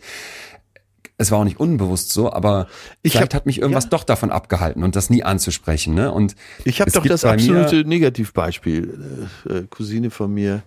es 1.22 1.32
war 1.32 1.40
auch 1.40 1.44
nicht 1.44 1.60
unbewusst 1.60 2.14
so, 2.14 2.32
aber 2.32 2.68
Ich 3.02 3.12
vielleicht 3.12 3.34
hab- 3.34 3.42
hat 3.42 3.46
mich 3.46 3.60
irgendwas 3.60 3.84
ja. 3.86 3.90
doch 3.90 4.06
davon 4.06 4.32
abgehalten 4.32 4.84
und 4.86 4.96
das 4.96 5.10
nie 5.10 5.22
anzusprechen. 5.22 5.94
Ne? 5.94 6.14
Und 6.14 6.34
Ich 6.64 6.80
habe 6.80 6.90
doch 6.92 7.06
das 7.06 7.26
absolute 7.26 7.84
Negativbeispiel. 7.86 9.28
Äh, 9.50 9.54
äh, 9.54 9.68
Cousine 9.70 10.12
von 10.12 10.34
mir, 10.34 10.64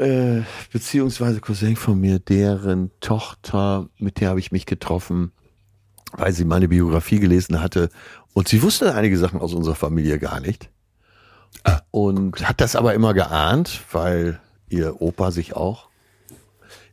äh, 0.00 0.42
beziehungsweise 0.72 1.40
Cousin 1.40 1.76
von 1.76 2.00
mir, 2.00 2.18
deren 2.18 2.90
Tochter, 3.00 3.88
mit 3.98 4.20
der 4.20 4.30
habe 4.30 4.40
ich 4.40 4.50
mich 4.50 4.64
getroffen, 4.64 5.32
weil 6.12 6.32
sie 6.32 6.44
meine 6.44 6.68
Biografie 6.68 7.20
gelesen 7.20 7.60
hatte. 7.60 7.90
Und 8.32 8.48
sie 8.48 8.62
wusste 8.62 8.94
einige 8.94 9.18
Sachen 9.18 9.40
aus 9.40 9.52
unserer 9.52 9.74
Familie 9.74 10.18
gar 10.18 10.40
nicht. 10.40 10.70
Ah. 11.64 11.80
Und 11.90 12.48
hat 12.48 12.60
das 12.60 12.76
aber 12.76 12.94
immer 12.94 13.12
geahnt, 13.12 13.82
weil 13.92 14.40
ihr 14.68 15.02
Opa 15.02 15.30
sich 15.30 15.54
auch 15.54 15.88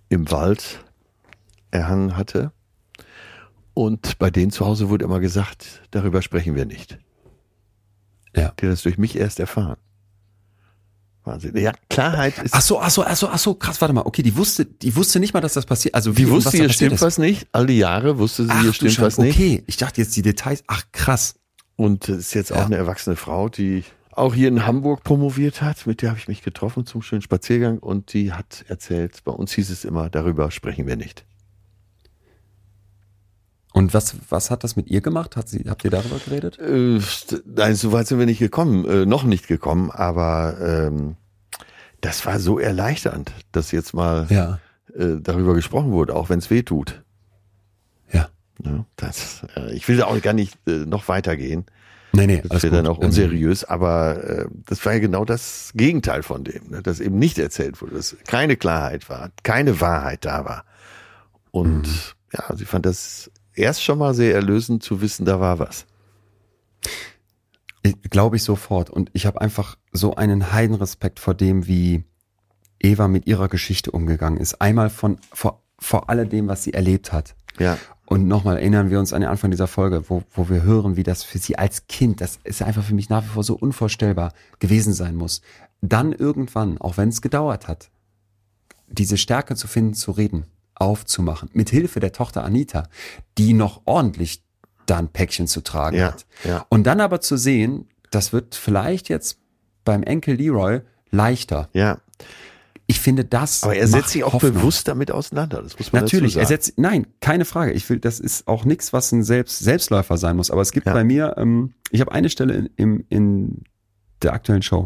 im 0.10 0.30
Wald 0.32 0.84
erhangen 1.72 2.18
hatte. 2.18 2.52
Und 3.74 4.18
bei 4.20 4.32
denen 4.32 4.52
zu 4.52 4.66
Hause 4.66 4.90
wurde 4.90 5.06
immer 5.06 5.20
gesagt, 5.20 5.82
darüber 5.92 6.22
sprechen 6.22 6.56
wir 6.56 6.66
nicht. 6.66 6.98
Ja. 8.36 8.54
Die 8.60 8.66
hat 8.66 8.74
das 8.74 8.84
durch 8.84 8.98
mich 8.98 9.16
erst 9.16 9.40
erfahren. 9.40 9.78
Wahnsinn. 11.28 11.56
Ja, 11.58 11.74
Klarheit 11.90 12.38
ist. 12.40 12.54
Ach 12.54 12.62
so, 12.62 12.80
ach 12.80 12.90
so, 12.90 13.04
ach 13.06 13.16
so, 13.16 13.28
ach 13.30 13.38
so, 13.40 13.54
krass, 13.54 13.80
warte 13.82 13.94
mal. 13.94 14.02
Okay, 14.06 14.24
die 14.24 14.36
wusste, 14.36 14.66
die 14.66 14.96
wusste 14.96 15.20
nicht 15.20 15.34
mal, 15.34 15.42
dass 15.42 15.54
das 15.54 15.66
passiert. 15.66 15.94
Also 15.94 16.18
wie 16.18 16.24
die 16.26 16.30
wusste, 16.32 16.58
hier 16.58 16.70
stimmt 16.70 16.94
ist. 16.94 17.02
was 17.02 17.18
nicht. 17.18 17.48
All 17.52 17.68
die 17.68 17.78
Jahre 17.78 18.18
wusste 18.18 18.46
sie, 18.46 18.50
Ach, 18.52 18.62
hier 18.62 18.74
stimmt 18.74 19.00
was 19.02 19.18
nicht. 19.18 19.36
Okay, 19.36 19.64
ich 19.68 19.78
dachte 19.78 20.02
jetzt 20.02 20.16
die 20.16 20.22
Details. 20.24 20.64
Ach, 20.68 20.84
krass. 20.92 21.36
Und 21.76 22.10
es 22.10 22.18
ist 22.18 22.34
jetzt 22.34 22.52
auch 22.52 22.58
Ja. 22.58 22.66
eine 22.66 22.78
erwachsene 22.78 23.16
Frau, 23.16 23.50
die 23.50 23.84
auch 24.12 24.34
hier 24.34 24.48
in 24.48 24.66
Hamburg 24.66 25.04
promoviert 25.04 25.62
hat. 25.62 25.86
Mit 25.86 26.02
der 26.02 26.10
habe 26.10 26.20
ich 26.20 26.28
mich 26.28 26.42
getroffen 26.42 26.88
zum 26.88 27.04
schönen 27.04 27.22
Spaziergang 27.22 27.78
und 27.78 28.14
die 28.14 28.34
hat 28.34 28.66
erzählt, 28.68 29.24
bei 29.24 29.32
uns 29.32 29.52
hieß 29.54 29.70
es 29.70 29.86
immer, 29.86 30.10
darüber 30.10 30.50
sprechen 30.50 30.88
wir 30.88 30.96
nicht. 30.96 31.24
Und 33.74 33.94
was, 33.94 34.16
was 34.30 34.50
hat 34.50 34.64
das 34.64 34.76
mit 34.76 34.88
ihr 34.88 35.02
gemacht? 35.02 35.36
Hat 35.36 35.50
sie, 35.50 35.66
habt 35.70 35.84
ihr 35.84 35.92
darüber 35.92 36.18
geredet? 36.24 36.58
Äh, 36.60 37.00
nein, 37.46 37.76
so 37.76 37.92
weit 37.92 38.08
sind 38.08 38.18
wir 38.20 38.26
nicht 38.26 38.40
gekommen, 38.40 38.86
äh, 38.86 39.06
noch 39.06 39.24
nicht 39.24 39.48
gekommen, 39.48 39.92
aber 39.92 40.58
ähm, 40.60 41.16
das 42.02 42.26
war 42.26 42.40
so 42.40 42.60
erleichternd, 42.60 43.32
dass 43.52 43.72
jetzt 43.72 43.94
mal 43.94 44.26
Ja. 44.30 44.60
äh, 44.96 45.18
darüber 45.22 45.54
gesprochen 45.54 45.92
wurde, 45.92 46.16
auch 46.16 46.30
wenn 46.30 46.40
es 46.40 46.50
weh 46.50 46.64
tut. 46.64 47.04
Ja. 48.12 48.30
Ja, 48.64 48.86
das, 48.96 49.46
äh, 49.56 49.74
ich 49.76 49.88
will 49.88 49.98
da 49.98 50.06
auch 50.06 50.20
gar 50.22 50.34
nicht 50.34 50.58
äh, 50.68 50.86
noch 50.86 51.08
weitergehen. 51.08 51.66
Nee, 52.14 52.26
nee, 52.26 52.42
Das 52.48 52.64
wäre 52.64 52.78
dann 52.78 52.88
auch 52.88 52.98
unseriös, 52.98 53.64
aber 53.66 54.24
äh, 54.24 54.46
das 54.66 54.84
war 54.86 54.94
ja 54.94 55.00
genau 55.00 55.26
das 55.26 55.72
Gegenteil 55.76 56.24
von 56.24 56.44
dem, 56.46 56.70
ne? 56.70 56.82
dass 56.82 57.00
eben 57.00 57.20
nicht 57.20 57.38
erzählt 57.38 57.80
wurde, 57.82 57.96
dass 57.96 58.16
keine 58.26 58.56
Klarheit 58.56 59.08
war, 59.10 59.30
keine 59.44 59.82
Wahrheit 59.82 60.26
da 60.26 60.46
war. 60.46 60.64
Und 61.52 61.82
Mhm. 61.82 61.94
ja, 62.34 62.56
sie 62.56 62.66
fand 62.66 62.86
das 62.88 63.30
erst 63.58 63.84
schon 63.84 64.00
mal 64.00 64.14
sehr 64.14 64.34
erlösend 64.34 64.84
zu 64.84 65.02
wissen, 65.02 65.26
da 65.26 65.40
war 65.40 65.60
was. 65.60 65.86
Glaube 68.10 68.36
ich 68.36 68.44
sofort. 68.44 68.90
Und 68.90 69.10
ich 69.14 69.26
habe 69.26 69.42
einfach 69.42 69.78
so 69.92 70.16
einen 70.16 70.52
Heidenrespekt 70.52 71.20
vor 71.20 71.34
dem, 71.34 71.68
wie 71.68 72.04
Eva 72.80 73.08
mit 73.08 73.28
ihrer 73.28 73.48
Geschichte 73.48 73.92
umgegangen 73.92 74.40
ist. 74.40 74.62
Einmal 74.62 74.90
von 74.90 75.18
vor, 75.32 75.64
vor 75.80 76.10
alledem, 76.10 76.48
was 76.48 76.64
sie 76.64 76.74
erlebt 76.74 77.12
hat. 77.12 77.36
Ja. 77.60 77.78
Und 78.06 78.28
nochmal 78.28 78.58
erinnern 78.58 78.90
wir 78.90 79.00
uns 79.00 79.12
an 79.12 79.22
den 79.22 79.30
Anfang 79.30 79.52
dieser 79.52 79.68
Folge, 79.68 80.10
wo, 80.10 80.24
wo 80.32 80.48
wir 80.48 80.64
hören, 80.64 80.96
wie 80.96 81.04
das 81.04 81.24
für 81.24 81.40
sie 81.40 81.58
als 81.58 81.88
Kind, 81.88 82.22
das 82.22 82.40
ist 82.44 82.62
einfach 82.62 82.84
für 82.84 82.94
mich 82.94 83.10
nach 83.10 83.24
wie 83.24 83.30
vor 83.30 83.44
so 83.44 83.56
unvorstellbar 83.56 84.32
gewesen 84.60 84.94
sein 84.94 85.16
muss. 85.16 85.42
Dann 85.82 86.14
irgendwann, 86.14 86.78
auch 86.78 86.96
wenn 86.98 87.10
es 87.10 87.22
gedauert 87.22 87.68
hat, 87.68 87.90
diese 88.88 89.18
Stärke 89.18 89.56
zu 89.56 89.68
finden, 89.68 89.94
zu 89.94 90.12
reden, 90.12 90.46
aufzumachen, 90.80 91.50
mit 91.54 91.70
Hilfe 91.70 92.00
der 92.00 92.12
Tochter 92.12 92.44
Anita, 92.44 92.84
die 93.38 93.54
noch 93.54 93.82
ordentlich 93.86 94.44
da 94.86 94.98
ein 94.98 95.10
Päckchen 95.10 95.48
zu 95.48 95.62
tragen 95.62 95.98
Ja, 95.98 96.08
hat. 96.08 96.26
ja. 96.44 96.66
Und 96.70 96.84
dann 96.86 97.02
aber 97.02 97.20
zu 97.22 97.36
sehen, 97.38 97.88
das 98.12 98.32
wird 98.34 98.56
vielleicht 98.56 99.10
jetzt 99.10 99.40
beim 99.84 100.04
Enkel 100.04 100.36
Leroy 100.36 100.82
leichter. 101.12 101.70
Ja. 101.74 102.00
Ich 102.90 103.02
finde 103.02 103.26
das. 103.26 103.64
Aber 103.64 103.76
er 103.76 103.86
setzt 103.88 104.10
sich 104.12 104.24
auch 104.24 104.32
Hoffnung. 104.34 104.54
bewusst 104.54 104.88
damit 104.88 105.12
auseinander. 105.12 105.62
Das 105.62 105.78
muss 105.78 105.92
man 105.92 106.04
Natürlich, 106.04 106.38
er 106.38 106.46
setzt, 106.46 106.78
nein, 106.78 107.06
keine 107.20 107.44
Frage. 107.44 107.74
Ich 107.74 107.90
will, 107.90 108.00
das 108.00 108.22
ist 108.22 108.48
auch 108.48 108.64
nichts, 108.64 108.94
was 108.94 109.12
ein 109.12 109.24
Selbst, 109.24 109.60
Selbstläufer 109.60 110.16
sein 110.18 110.38
muss. 110.38 110.52
Aber 110.52 110.62
es 110.62 110.72
gibt 110.72 110.88
Ja. 110.88 110.94
bei 110.94 111.04
mir, 111.04 111.36
ähm, 111.38 111.74
ich 111.92 112.00
habe 112.00 112.14
eine 112.14 112.30
Stelle 112.30 112.54
in, 112.54 112.70
im, 112.78 113.06
in 113.10 113.64
der 114.22 114.32
aktuellen 114.34 114.62
Show, 114.62 114.86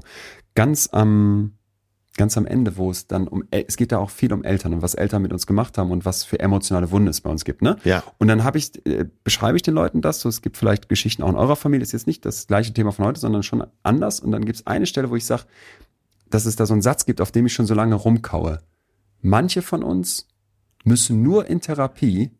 ganz 0.55 0.89
am, 0.91 1.53
ganz 2.17 2.38
am 2.38 2.45
Ende, 2.45 2.75
wo 2.77 2.91
es 2.91 3.07
dann 3.07 3.27
um, 3.27 3.43
es 3.51 3.77
geht 3.77 3.91
da 3.91 3.97
auch 3.99 4.09
viel 4.09 4.33
um 4.33 4.43
Eltern 4.43 4.73
und 4.73 4.81
was 4.81 4.95
Eltern 4.95 5.21
mit 5.21 5.31
uns 5.31 5.47
gemacht 5.47 5.77
haben 5.77 5.91
und 5.91 6.03
was 6.03 6.23
für 6.25 6.39
emotionale 6.39 6.91
Wunden 6.91 7.07
es 7.07 7.21
bei 7.21 7.29
uns 7.29 7.45
gibt, 7.45 7.61
ne? 7.61 7.77
Ja. 7.85 8.03
Und 8.17 8.27
dann 8.27 8.43
habe 8.43 8.57
ich, 8.57 8.85
äh, 8.85 9.05
beschreibe 9.23 9.55
ich 9.55 9.61
den 9.63 9.73
Leuten 9.73 10.01
das, 10.01 10.19
so 10.19 10.27
es 10.27 10.41
gibt 10.41 10.57
vielleicht 10.57 10.89
Geschichten 10.89 11.23
auch 11.23 11.29
in 11.29 11.35
eurer 11.35 11.55
Familie, 11.55 11.83
ist 11.83 11.93
jetzt 11.93 12.07
nicht 12.07 12.25
das 12.25 12.47
gleiche 12.47 12.73
Thema 12.73 12.91
von 12.91 13.05
heute, 13.05 13.19
sondern 13.19 13.43
schon 13.43 13.65
anders. 13.83 14.19
Und 14.19 14.31
dann 14.31 14.43
gibt 14.43 14.57
es 14.57 14.67
eine 14.67 14.85
Stelle, 14.88 15.09
wo 15.09 15.15
ich 15.15 15.25
sage, 15.25 15.43
dass 16.29 16.45
es 16.45 16.55
da 16.57 16.65
so 16.65 16.73
einen 16.73 16.81
Satz 16.81 17.05
gibt, 17.05 17.21
auf 17.21 17.31
dem 17.31 17.45
ich 17.45 17.53
schon 17.53 17.65
so 17.65 17.73
lange 17.73 17.95
rumkaue. 17.95 18.59
Manche 19.21 19.61
von 19.61 19.81
uns 19.83 20.27
müssen 20.83 21.21
nur 21.21 21.47
in 21.47 21.61
Therapie, 21.61 22.31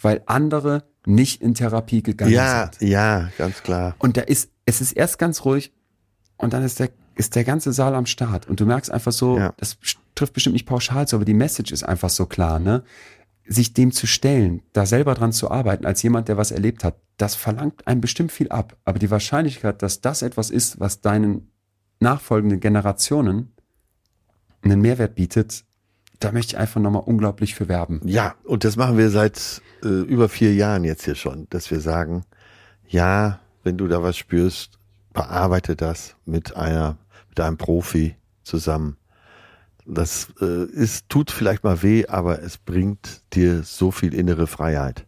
weil 0.00 0.22
andere 0.26 0.84
nicht 1.06 1.40
in 1.40 1.54
Therapie 1.54 2.02
gegangen 2.02 2.32
Ja, 2.32 2.70
sind. 2.78 2.90
ja, 2.90 3.28
ganz 3.38 3.62
klar. 3.62 3.94
Und 3.98 4.16
da 4.16 4.22
ist, 4.22 4.50
es 4.66 4.80
ist 4.80 4.92
erst 4.92 5.18
ganz 5.18 5.44
ruhig 5.44 5.72
und 6.36 6.52
dann 6.52 6.62
ist 6.62 6.80
der, 6.80 6.90
ist 7.16 7.34
der 7.36 7.44
ganze 7.44 7.72
Saal 7.72 7.94
am 7.94 8.06
Start. 8.06 8.48
Und 8.48 8.60
du 8.60 8.66
merkst 8.66 8.90
einfach 8.90 9.12
so, 9.12 9.38
Ja. 9.38 9.54
das 9.56 9.76
trifft 10.14 10.32
bestimmt 10.34 10.54
nicht 10.54 10.66
pauschal 10.66 11.06
zu, 11.08 11.16
aber 11.16 11.24
die 11.24 11.34
Message 11.34 11.72
ist 11.72 11.82
einfach 11.82 12.10
so 12.10 12.26
klar, 12.26 12.58
ne? 12.58 12.82
Sich 13.46 13.74
dem 13.74 13.92
zu 13.92 14.06
stellen, 14.06 14.62
da 14.72 14.86
selber 14.86 15.14
dran 15.14 15.32
zu 15.32 15.50
arbeiten, 15.50 15.84
als 15.84 16.02
jemand, 16.02 16.28
der 16.28 16.36
was 16.38 16.50
erlebt 16.50 16.82
hat, 16.82 16.96
das 17.18 17.34
verlangt 17.34 17.86
einem 17.86 18.00
bestimmt 18.00 18.32
viel 18.32 18.48
ab. 18.48 18.76
Aber 18.84 18.98
die 18.98 19.10
Wahrscheinlichkeit, 19.10 19.82
dass 19.82 20.00
das 20.00 20.22
etwas 20.22 20.50
ist, 20.50 20.80
was 20.80 21.00
deinen 21.02 21.50
nachfolgenden 22.00 22.60
Generationen 22.60 23.52
einen 24.62 24.80
Mehrwert 24.80 25.14
bietet, 25.14 25.64
da 26.20 26.32
möchte 26.32 26.54
ich 26.54 26.58
einfach 26.58 26.80
nochmal 26.80 27.02
unglaublich 27.04 27.54
für 27.54 27.68
werben. 27.68 28.00
Ja, 28.04 28.34
und 28.44 28.64
das 28.64 28.76
machen 28.76 28.96
wir 28.96 29.10
seit 29.10 29.60
äh, 29.82 29.88
über 29.88 30.28
vier 30.30 30.54
Jahren 30.54 30.84
jetzt 30.84 31.04
hier 31.04 31.14
schon, 31.16 31.46
dass 31.50 31.70
wir 31.70 31.80
sagen, 31.80 32.24
ja, 32.88 33.40
wenn 33.62 33.76
du 33.76 33.88
da 33.88 34.02
was 34.02 34.16
spürst, 34.16 34.78
bearbeite 35.12 35.76
das 35.76 36.16
mit 36.24 36.56
einer, 36.56 36.96
mit 37.34 37.40
einem 37.44 37.56
Profi 37.56 38.14
zusammen. 38.44 38.96
Das 39.86 40.28
äh, 40.40 40.64
ist, 40.66 41.08
tut 41.08 41.30
vielleicht 41.32 41.64
mal 41.64 41.82
weh, 41.82 42.06
aber 42.06 42.40
es 42.42 42.56
bringt 42.58 43.22
dir 43.34 43.64
so 43.64 43.90
viel 43.90 44.14
innere 44.14 44.46
Freiheit. 44.46 45.04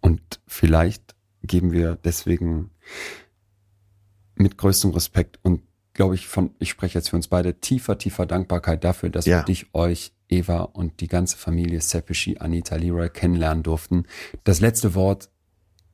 Und 0.00 0.40
vielleicht 0.46 1.14
geben 1.42 1.70
wir 1.72 1.96
deswegen 2.02 2.70
mit 4.36 4.56
größtem 4.56 4.90
Respekt 4.90 5.38
und 5.42 5.60
glaube 5.92 6.14
ich 6.14 6.26
von, 6.26 6.54
ich 6.58 6.70
spreche 6.70 6.98
jetzt 6.98 7.10
für 7.10 7.16
uns 7.16 7.28
beide, 7.28 7.60
tiefer, 7.60 7.98
tiefer 7.98 8.24
Dankbarkeit 8.24 8.82
dafür, 8.82 9.10
dass 9.10 9.26
Ja. 9.26 9.40
wir 9.40 9.44
dich, 9.44 9.66
euch, 9.74 10.12
Eva 10.28 10.62
und 10.62 11.00
die 11.00 11.08
ganze 11.08 11.36
Familie 11.36 11.82
Sepeschi, 11.82 12.38
Anita 12.38 12.76
Leroy 12.76 13.10
kennenlernen 13.10 13.62
durften. 13.62 14.06
Das 14.44 14.60
letzte 14.60 14.94
Wort 14.94 15.28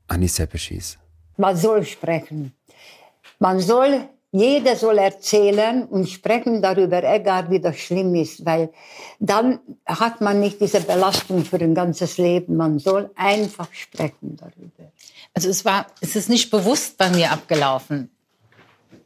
an 0.06 0.20
die 0.20 0.28
Sepeschis. 0.28 0.96
Man 1.36 1.56
soll 1.56 1.84
sprechen. 1.84 2.52
Man 3.40 3.58
soll, 3.60 4.08
jeder 4.30 4.76
soll 4.76 4.98
erzählen 4.98 5.84
und 5.84 6.08
sprechen 6.08 6.60
darüber, 6.60 7.02
egal 7.02 7.50
wie 7.50 7.60
das 7.60 7.78
schlimm 7.78 8.14
ist, 8.14 8.44
weil 8.44 8.70
dann 9.18 9.60
hat 9.86 10.20
man 10.20 10.40
nicht 10.40 10.60
diese 10.60 10.80
Belastung 10.80 11.44
für 11.44 11.56
ein 11.56 11.74
ganzes 11.74 12.18
Leben. 12.18 12.56
Man 12.56 12.78
soll 12.78 13.10
einfach 13.16 13.68
sprechen 13.72 14.36
darüber. 14.36 14.92
Also 15.34 15.48
es 15.48 15.64
war, 15.64 15.86
es 16.00 16.14
ist 16.14 16.28
nicht 16.28 16.50
bewusst 16.50 16.98
bei 16.98 17.08
mir 17.10 17.32
abgelaufen, 17.32 18.10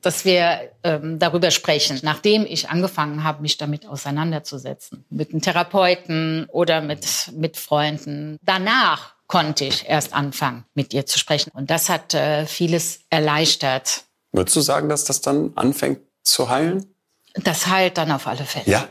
dass 0.01 0.25
wir 0.25 0.73
ähm, 0.83 1.21
darüber 1.21 1.53
sprechen, 1.53 2.01
nachdem 2.03 2.45
ich 2.45 2.69
angefangen 2.69 3.23
habe, 3.23 3.43
mich 3.43 3.59
damit 3.59 3.87
auseinanderzusetzen. 3.87 5.05
Mit 5.09 5.31
einem 5.31 5.41
Therapeuten 5.41 6.47
oder 6.51 6.81
mit, 6.81 7.33
mit 7.37 7.57
Freunden. 7.57 8.39
Danach 8.43 9.15
konnte 9.29 9.65
ich 9.65 9.89
erst 9.89 10.13
anfangen, 10.15 10.65
mit 10.75 10.93
ihr 10.93 11.07
zu 11.07 11.19
sprechen. 11.19 11.53
Und 11.55 11.71
das 11.71 11.89
hat 11.89 12.13
äh, 12.13 12.45
vieles 12.47 13.01
erleichtert. 13.09 14.05
Würdest 14.33 14.57
du 14.57 14.61
sagen, 14.61 14.89
dass 14.89 15.05
das 15.05 15.21
dann 15.21 15.53
anfängt 15.55 16.01
zu 16.23 16.49
heilen? 16.49 16.87
Das 17.35 17.67
heilt 17.67 17.99
dann 17.99 18.11
auf 18.11 18.27
alle 18.27 18.45
Fälle. 18.45 18.67
Ja. 18.67 18.89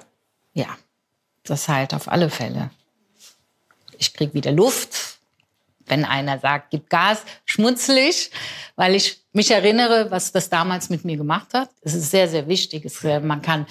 Ja, 0.53 0.67
das 1.43 1.67
heilt 1.67 1.93
auf 1.93 2.07
alle 2.07 2.29
Fälle. 2.29 2.69
Ich 3.97 4.13
krieg 4.13 4.33
wieder 4.33 4.51
Luft. 4.51 5.17
Wenn 5.87 6.05
einer 6.05 6.39
sagt, 6.39 6.69
gib 6.71 6.89
Gas, 6.89 7.23
schmunzel 7.43 7.97
ich, 7.97 8.31
weil 8.75 8.95
ich 8.95 9.23
mich 9.33 9.51
erinnere, 9.51 10.09
was 10.09 10.31
das 10.31 10.49
damals 10.49 10.89
mit 10.89 11.03
mir 11.03 11.17
gemacht 11.17 11.53
hat. 11.53 11.69
Es 11.81 11.93
ist 11.93 12.11
sehr, 12.11 12.29
sehr 12.29 12.47
wichtig. 12.47 12.85
Es, 12.85 13.03
man 13.03 13.41
kann 13.41 13.65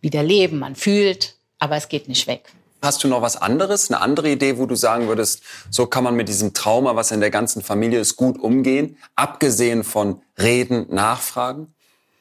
wieder 0.00 0.22
leben, 0.22 0.58
man 0.58 0.76
fühlt, 0.76 1.34
aber 1.58 1.76
es 1.76 1.88
geht 1.88 2.08
nicht 2.08 2.26
weg. 2.26 2.52
Hast 2.84 3.02
du 3.02 3.08
noch 3.08 3.22
was 3.22 3.40
anderes, 3.40 3.90
eine 3.90 4.02
andere 4.02 4.30
Idee, 4.30 4.58
wo 4.58 4.66
du 4.66 4.74
sagen 4.74 5.08
würdest, 5.08 5.42
so 5.70 5.86
kann 5.86 6.04
man 6.04 6.16
mit 6.16 6.28
diesem 6.28 6.52
Trauma, 6.52 6.94
was 6.94 7.12
in 7.12 7.20
der 7.20 7.30
ganzen 7.30 7.62
Familie 7.62 7.98
ist, 7.98 8.16
gut 8.16 8.38
umgehen, 8.38 8.98
abgesehen 9.16 9.84
von 9.84 10.20
Reden, 10.38 10.88
Nachfragen? 10.90 11.72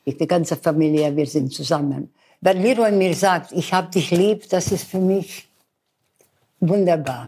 Die 0.05 0.25
ganze 0.25 0.55
Familie, 0.55 1.13
wir 1.17 1.27
sind 1.27 1.51
zusammen. 1.51 2.13
Wenn 2.39 2.61
Leroy 2.61 2.93
mir 2.93 3.13
sagt, 3.13 3.51
ich 3.51 3.73
habe 3.73 3.91
dich 3.91 4.11
lieb, 4.11 4.47
das 4.47 4.71
ist 4.71 4.85
für 4.85 4.99
mich 4.99 5.49
wunderbar. 6.61 7.27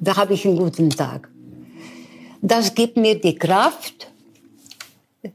Da 0.00 0.16
habe 0.16 0.32
ich 0.32 0.46
einen 0.46 0.56
guten 0.56 0.88
Tag. 0.88 1.28
Das 2.40 2.74
gibt 2.74 2.96
mir 2.96 3.20
die 3.20 3.34
Kraft, 3.34 4.10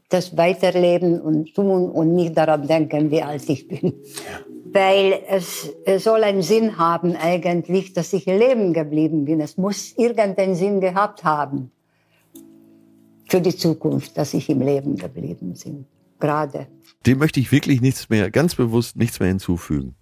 das 0.09 0.35
Weiterleben 0.35 1.21
und 1.21 1.53
tun 1.53 1.91
und 1.91 2.15
nicht 2.15 2.35
daran 2.35 2.67
denken, 2.67 3.11
wie 3.11 3.21
alt 3.21 3.47
ich 3.49 3.67
bin. 3.67 3.93
Weil 4.73 5.21
es, 5.29 5.69
es 5.85 6.03
soll 6.03 6.23
einen 6.23 6.41
Sinn 6.41 6.77
haben 6.77 7.15
eigentlich, 7.15 7.93
dass 7.93 8.13
ich 8.13 8.27
im 8.27 8.37
Leben 8.37 8.73
geblieben 8.73 9.25
bin. 9.25 9.39
Es 9.39 9.57
muss 9.57 9.93
irgendeinen 9.97 10.55
Sinn 10.55 10.81
gehabt 10.81 11.23
haben 11.23 11.71
für 13.29 13.41
die 13.41 13.55
Zukunft, 13.55 14.17
dass 14.17 14.33
ich 14.33 14.49
im 14.49 14.61
Leben 14.61 14.97
geblieben 14.97 15.53
bin. 15.63 15.85
Gerade. 16.19 16.67
Dem 17.05 17.19
möchte 17.19 17.39
ich 17.39 17.51
wirklich 17.51 17.81
nichts 17.81 18.09
mehr, 18.09 18.31
ganz 18.31 18.55
bewusst 18.55 18.95
nichts 18.97 19.19
mehr 19.19 19.29
hinzufügen. 19.29 19.95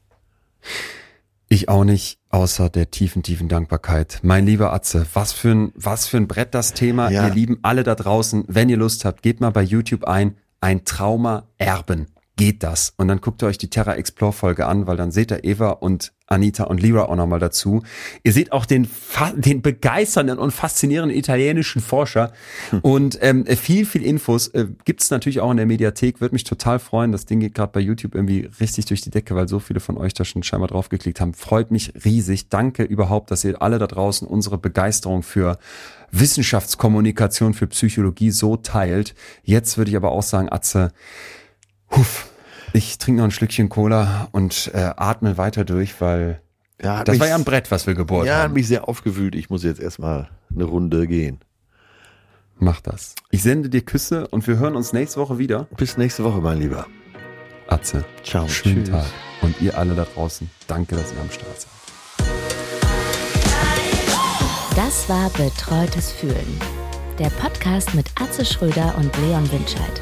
Ich 1.48 1.70
auch 1.70 1.84
nicht, 1.84 2.18
außer 2.30 2.70
der 2.70 2.90
tiefen, 2.90 3.22
tiefen 3.22 3.48
Dankbarkeit. 3.50 4.20
Mein 4.24 4.46
lieber 4.46 4.74
Atze, 4.74 5.06
was 5.14 5.32
für 5.32 5.52
ein, 5.52 5.72
was 5.76 6.08
für 6.08 6.18
ein 6.18 6.28
Brett 6.28 6.56
das 6.56 6.74
Thema. 6.74 7.12
Ja. 7.12 7.28
Ihr 7.28 7.34
Lieben, 7.34 7.60
alle 7.62 7.84
da 7.84 7.94
draußen, 7.94 8.46
wenn 8.48 8.70
ihr 8.70 8.78
Lust 8.78 9.06
habt, 9.06 9.22
geht 9.22 9.42
mal 9.42 9.52
bei 9.52 9.62
YouTube 9.62 10.06
ein, 10.06 10.38
ein 10.60 10.86
Trauma 10.86 11.48
erben. 11.58 12.08
Geht 12.38 12.64
das? 12.64 12.94
Und 12.98 13.07
dann 13.07 13.22
guckt 13.22 13.41
ihr 13.44 13.48
euch 13.48 13.57
die 13.57 13.70
Terra 13.70 13.95
Explore 13.95 14.34
Folge 14.34 14.66
an, 14.66 14.88
weil 14.88 14.98
dann 14.98 15.12
seht 15.12 15.32
ihr 15.32 15.45
Eva 15.45 15.70
und 15.70 16.12
Anita 16.28 16.66
und 16.66 16.82
Lira 16.82 17.03
auch 17.03 17.16
nochmal 17.16 17.40
dazu. 17.40 17.84
Ihr 18.24 18.34
seht 18.34 18.52
auch 18.52 18.66
den, 18.66 18.90
den 19.36 19.62
begeisternden 19.62 20.38
und 20.38 20.52
faszinierenden 20.52 21.18
italienischen 21.18 21.82
Forscher. 21.82 22.34
Und 22.82 23.18
ähm, 23.22 23.45
viel, 23.45 23.86
viel 23.86 24.03
Infos 24.03 24.49
äh, 24.49 24.68
gibt's 24.84 25.12
natürlich 25.12 25.40
auch 25.40 25.52
in 25.52 25.57
der 25.57 25.66
Mediathek. 25.66 26.20
Würde 26.20 26.36
mich 26.36 26.44
total 26.44 26.80
freuen. 26.80 27.14
Das 27.14 27.26
Ding 27.26 27.40
geht 27.40 27.53
gerade 27.53 27.72
bei 27.72 27.80
YouTube 27.80 28.16
irgendwie 28.16 28.49
richtig 28.60 28.86
durch 28.86 29.02
die 29.02 29.12
Decke, 29.12 29.36
weil 29.36 29.48
so 29.48 29.60
viele 29.60 29.80
von 29.80 29.98
euch 29.98 30.14
da 30.14 30.26
schon 30.26 30.44
scheinbar 30.44 30.68
draufgeklickt 30.68 31.22
haben. 31.22 31.34
Freut 31.34 31.72
mich 31.72 31.94
riesig. 32.03 32.49
Danke 32.49 32.84
überhaupt, 32.84 33.32
dass 33.32 33.45
ihr 33.45 33.62
alle 33.62 33.80
da 33.80 33.88
draußen 33.88 34.28
unsere 34.28 34.57
Begeisterung 34.57 35.24
für 35.24 35.57
Wissenschaftskommunikation, 36.12 37.53
für 37.53 37.68
Psychologie 37.68 38.32
so 38.32 38.57
teilt. 38.57 39.16
Jetzt 39.44 39.78
würde 39.78 39.91
ich 39.91 39.98
aber 39.98 40.12
auch 40.12 40.24
sagen, 40.24 40.52
Atze, 40.52 40.91
Huff. 41.91 42.28
Ich 42.74 42.98
trinke 42.98 43.20
noch 43.20 43.26
ein 43.26 43.32
Schlückchen 43.32 43.70
Cola 43.70 44.28
und 44.32 44.72
äh, 44.74 44.91
atme 44.98 45.38
weiter 45.38 45.64
durch, 45.66 45.99
weil 46.02 46.41
Ja, 46.82 46.98
hat 46.99 47.07
das 47.07 47.14
mich- 47.14 47.22
war 47.22 47.28
ja 47.28 47.36
ein 47.36 47.45
Brett, 47.45 47.72
was 47.72 47.88
wir 47.88 47.94
gebohrt 47.95 48.28
Ja, 48.28 48.36
hat 48.38 48.44
haben. 48.45 48.53
mich 48.53 48.68
sehr 48.68 48.88
aufgewühlt. 48.88 49.36
Ich 49.36 49.49
muss 49.49 49.64
jetzt 49.64 49.80
erstmal 49.80 50.30
eine 50.53 50.66
Runde 50.66 51.07
gehen. 51.07 51.40
Mach 52.57 52.82
das. 52.82 53.16
Ich 53.32 53.44
sende 53.44 53.70
dir 53.70 53.82
Küsse 53.82 54.28
und 54.28 54.48
wir 54.48 54.57
hören 54.57 54.76
uns 54.76 54.94
nächste 54.94 55.20
Woche 55.20 55.38
wieder. 55.38 55.68
Bis 55.78 55.98
nächste 55.98 56.24
Woche, 56.24 56.40
mein 56.41 56.60
Lieber. 56.60 56.86
Atze. 57.68 58.06
Ciao. 58.24 58.48
Schönen 58.48 58.84
Tschüss. 58.86 58.90
Tag. 58.91 59.06
Und 59.41 59.62
ihr 59.62 59.78
alle 59.78 59.94
da 59.95 60.06
draußen, 60.06 60.49
danke, 60.68 60.95
dass 60.95 61.12
ihr 61.14 61.20
am 61.22 61.30
Start 61.32 61.62
seid. 61.62 61.70
Das 64.76 65.07
war 65.10 65.30
Betreutes 65.32 66.12
Fühlen. 66.12 66.60
Der 67.20 67.30
Podcast 67.30 67.94
mit 67.94 68.07
Atze 68.22 68.44
Schröder 68.45 68.94
und 68.98 69.16
Leon 69.20 69.49
Winscheid. 69.52 70.02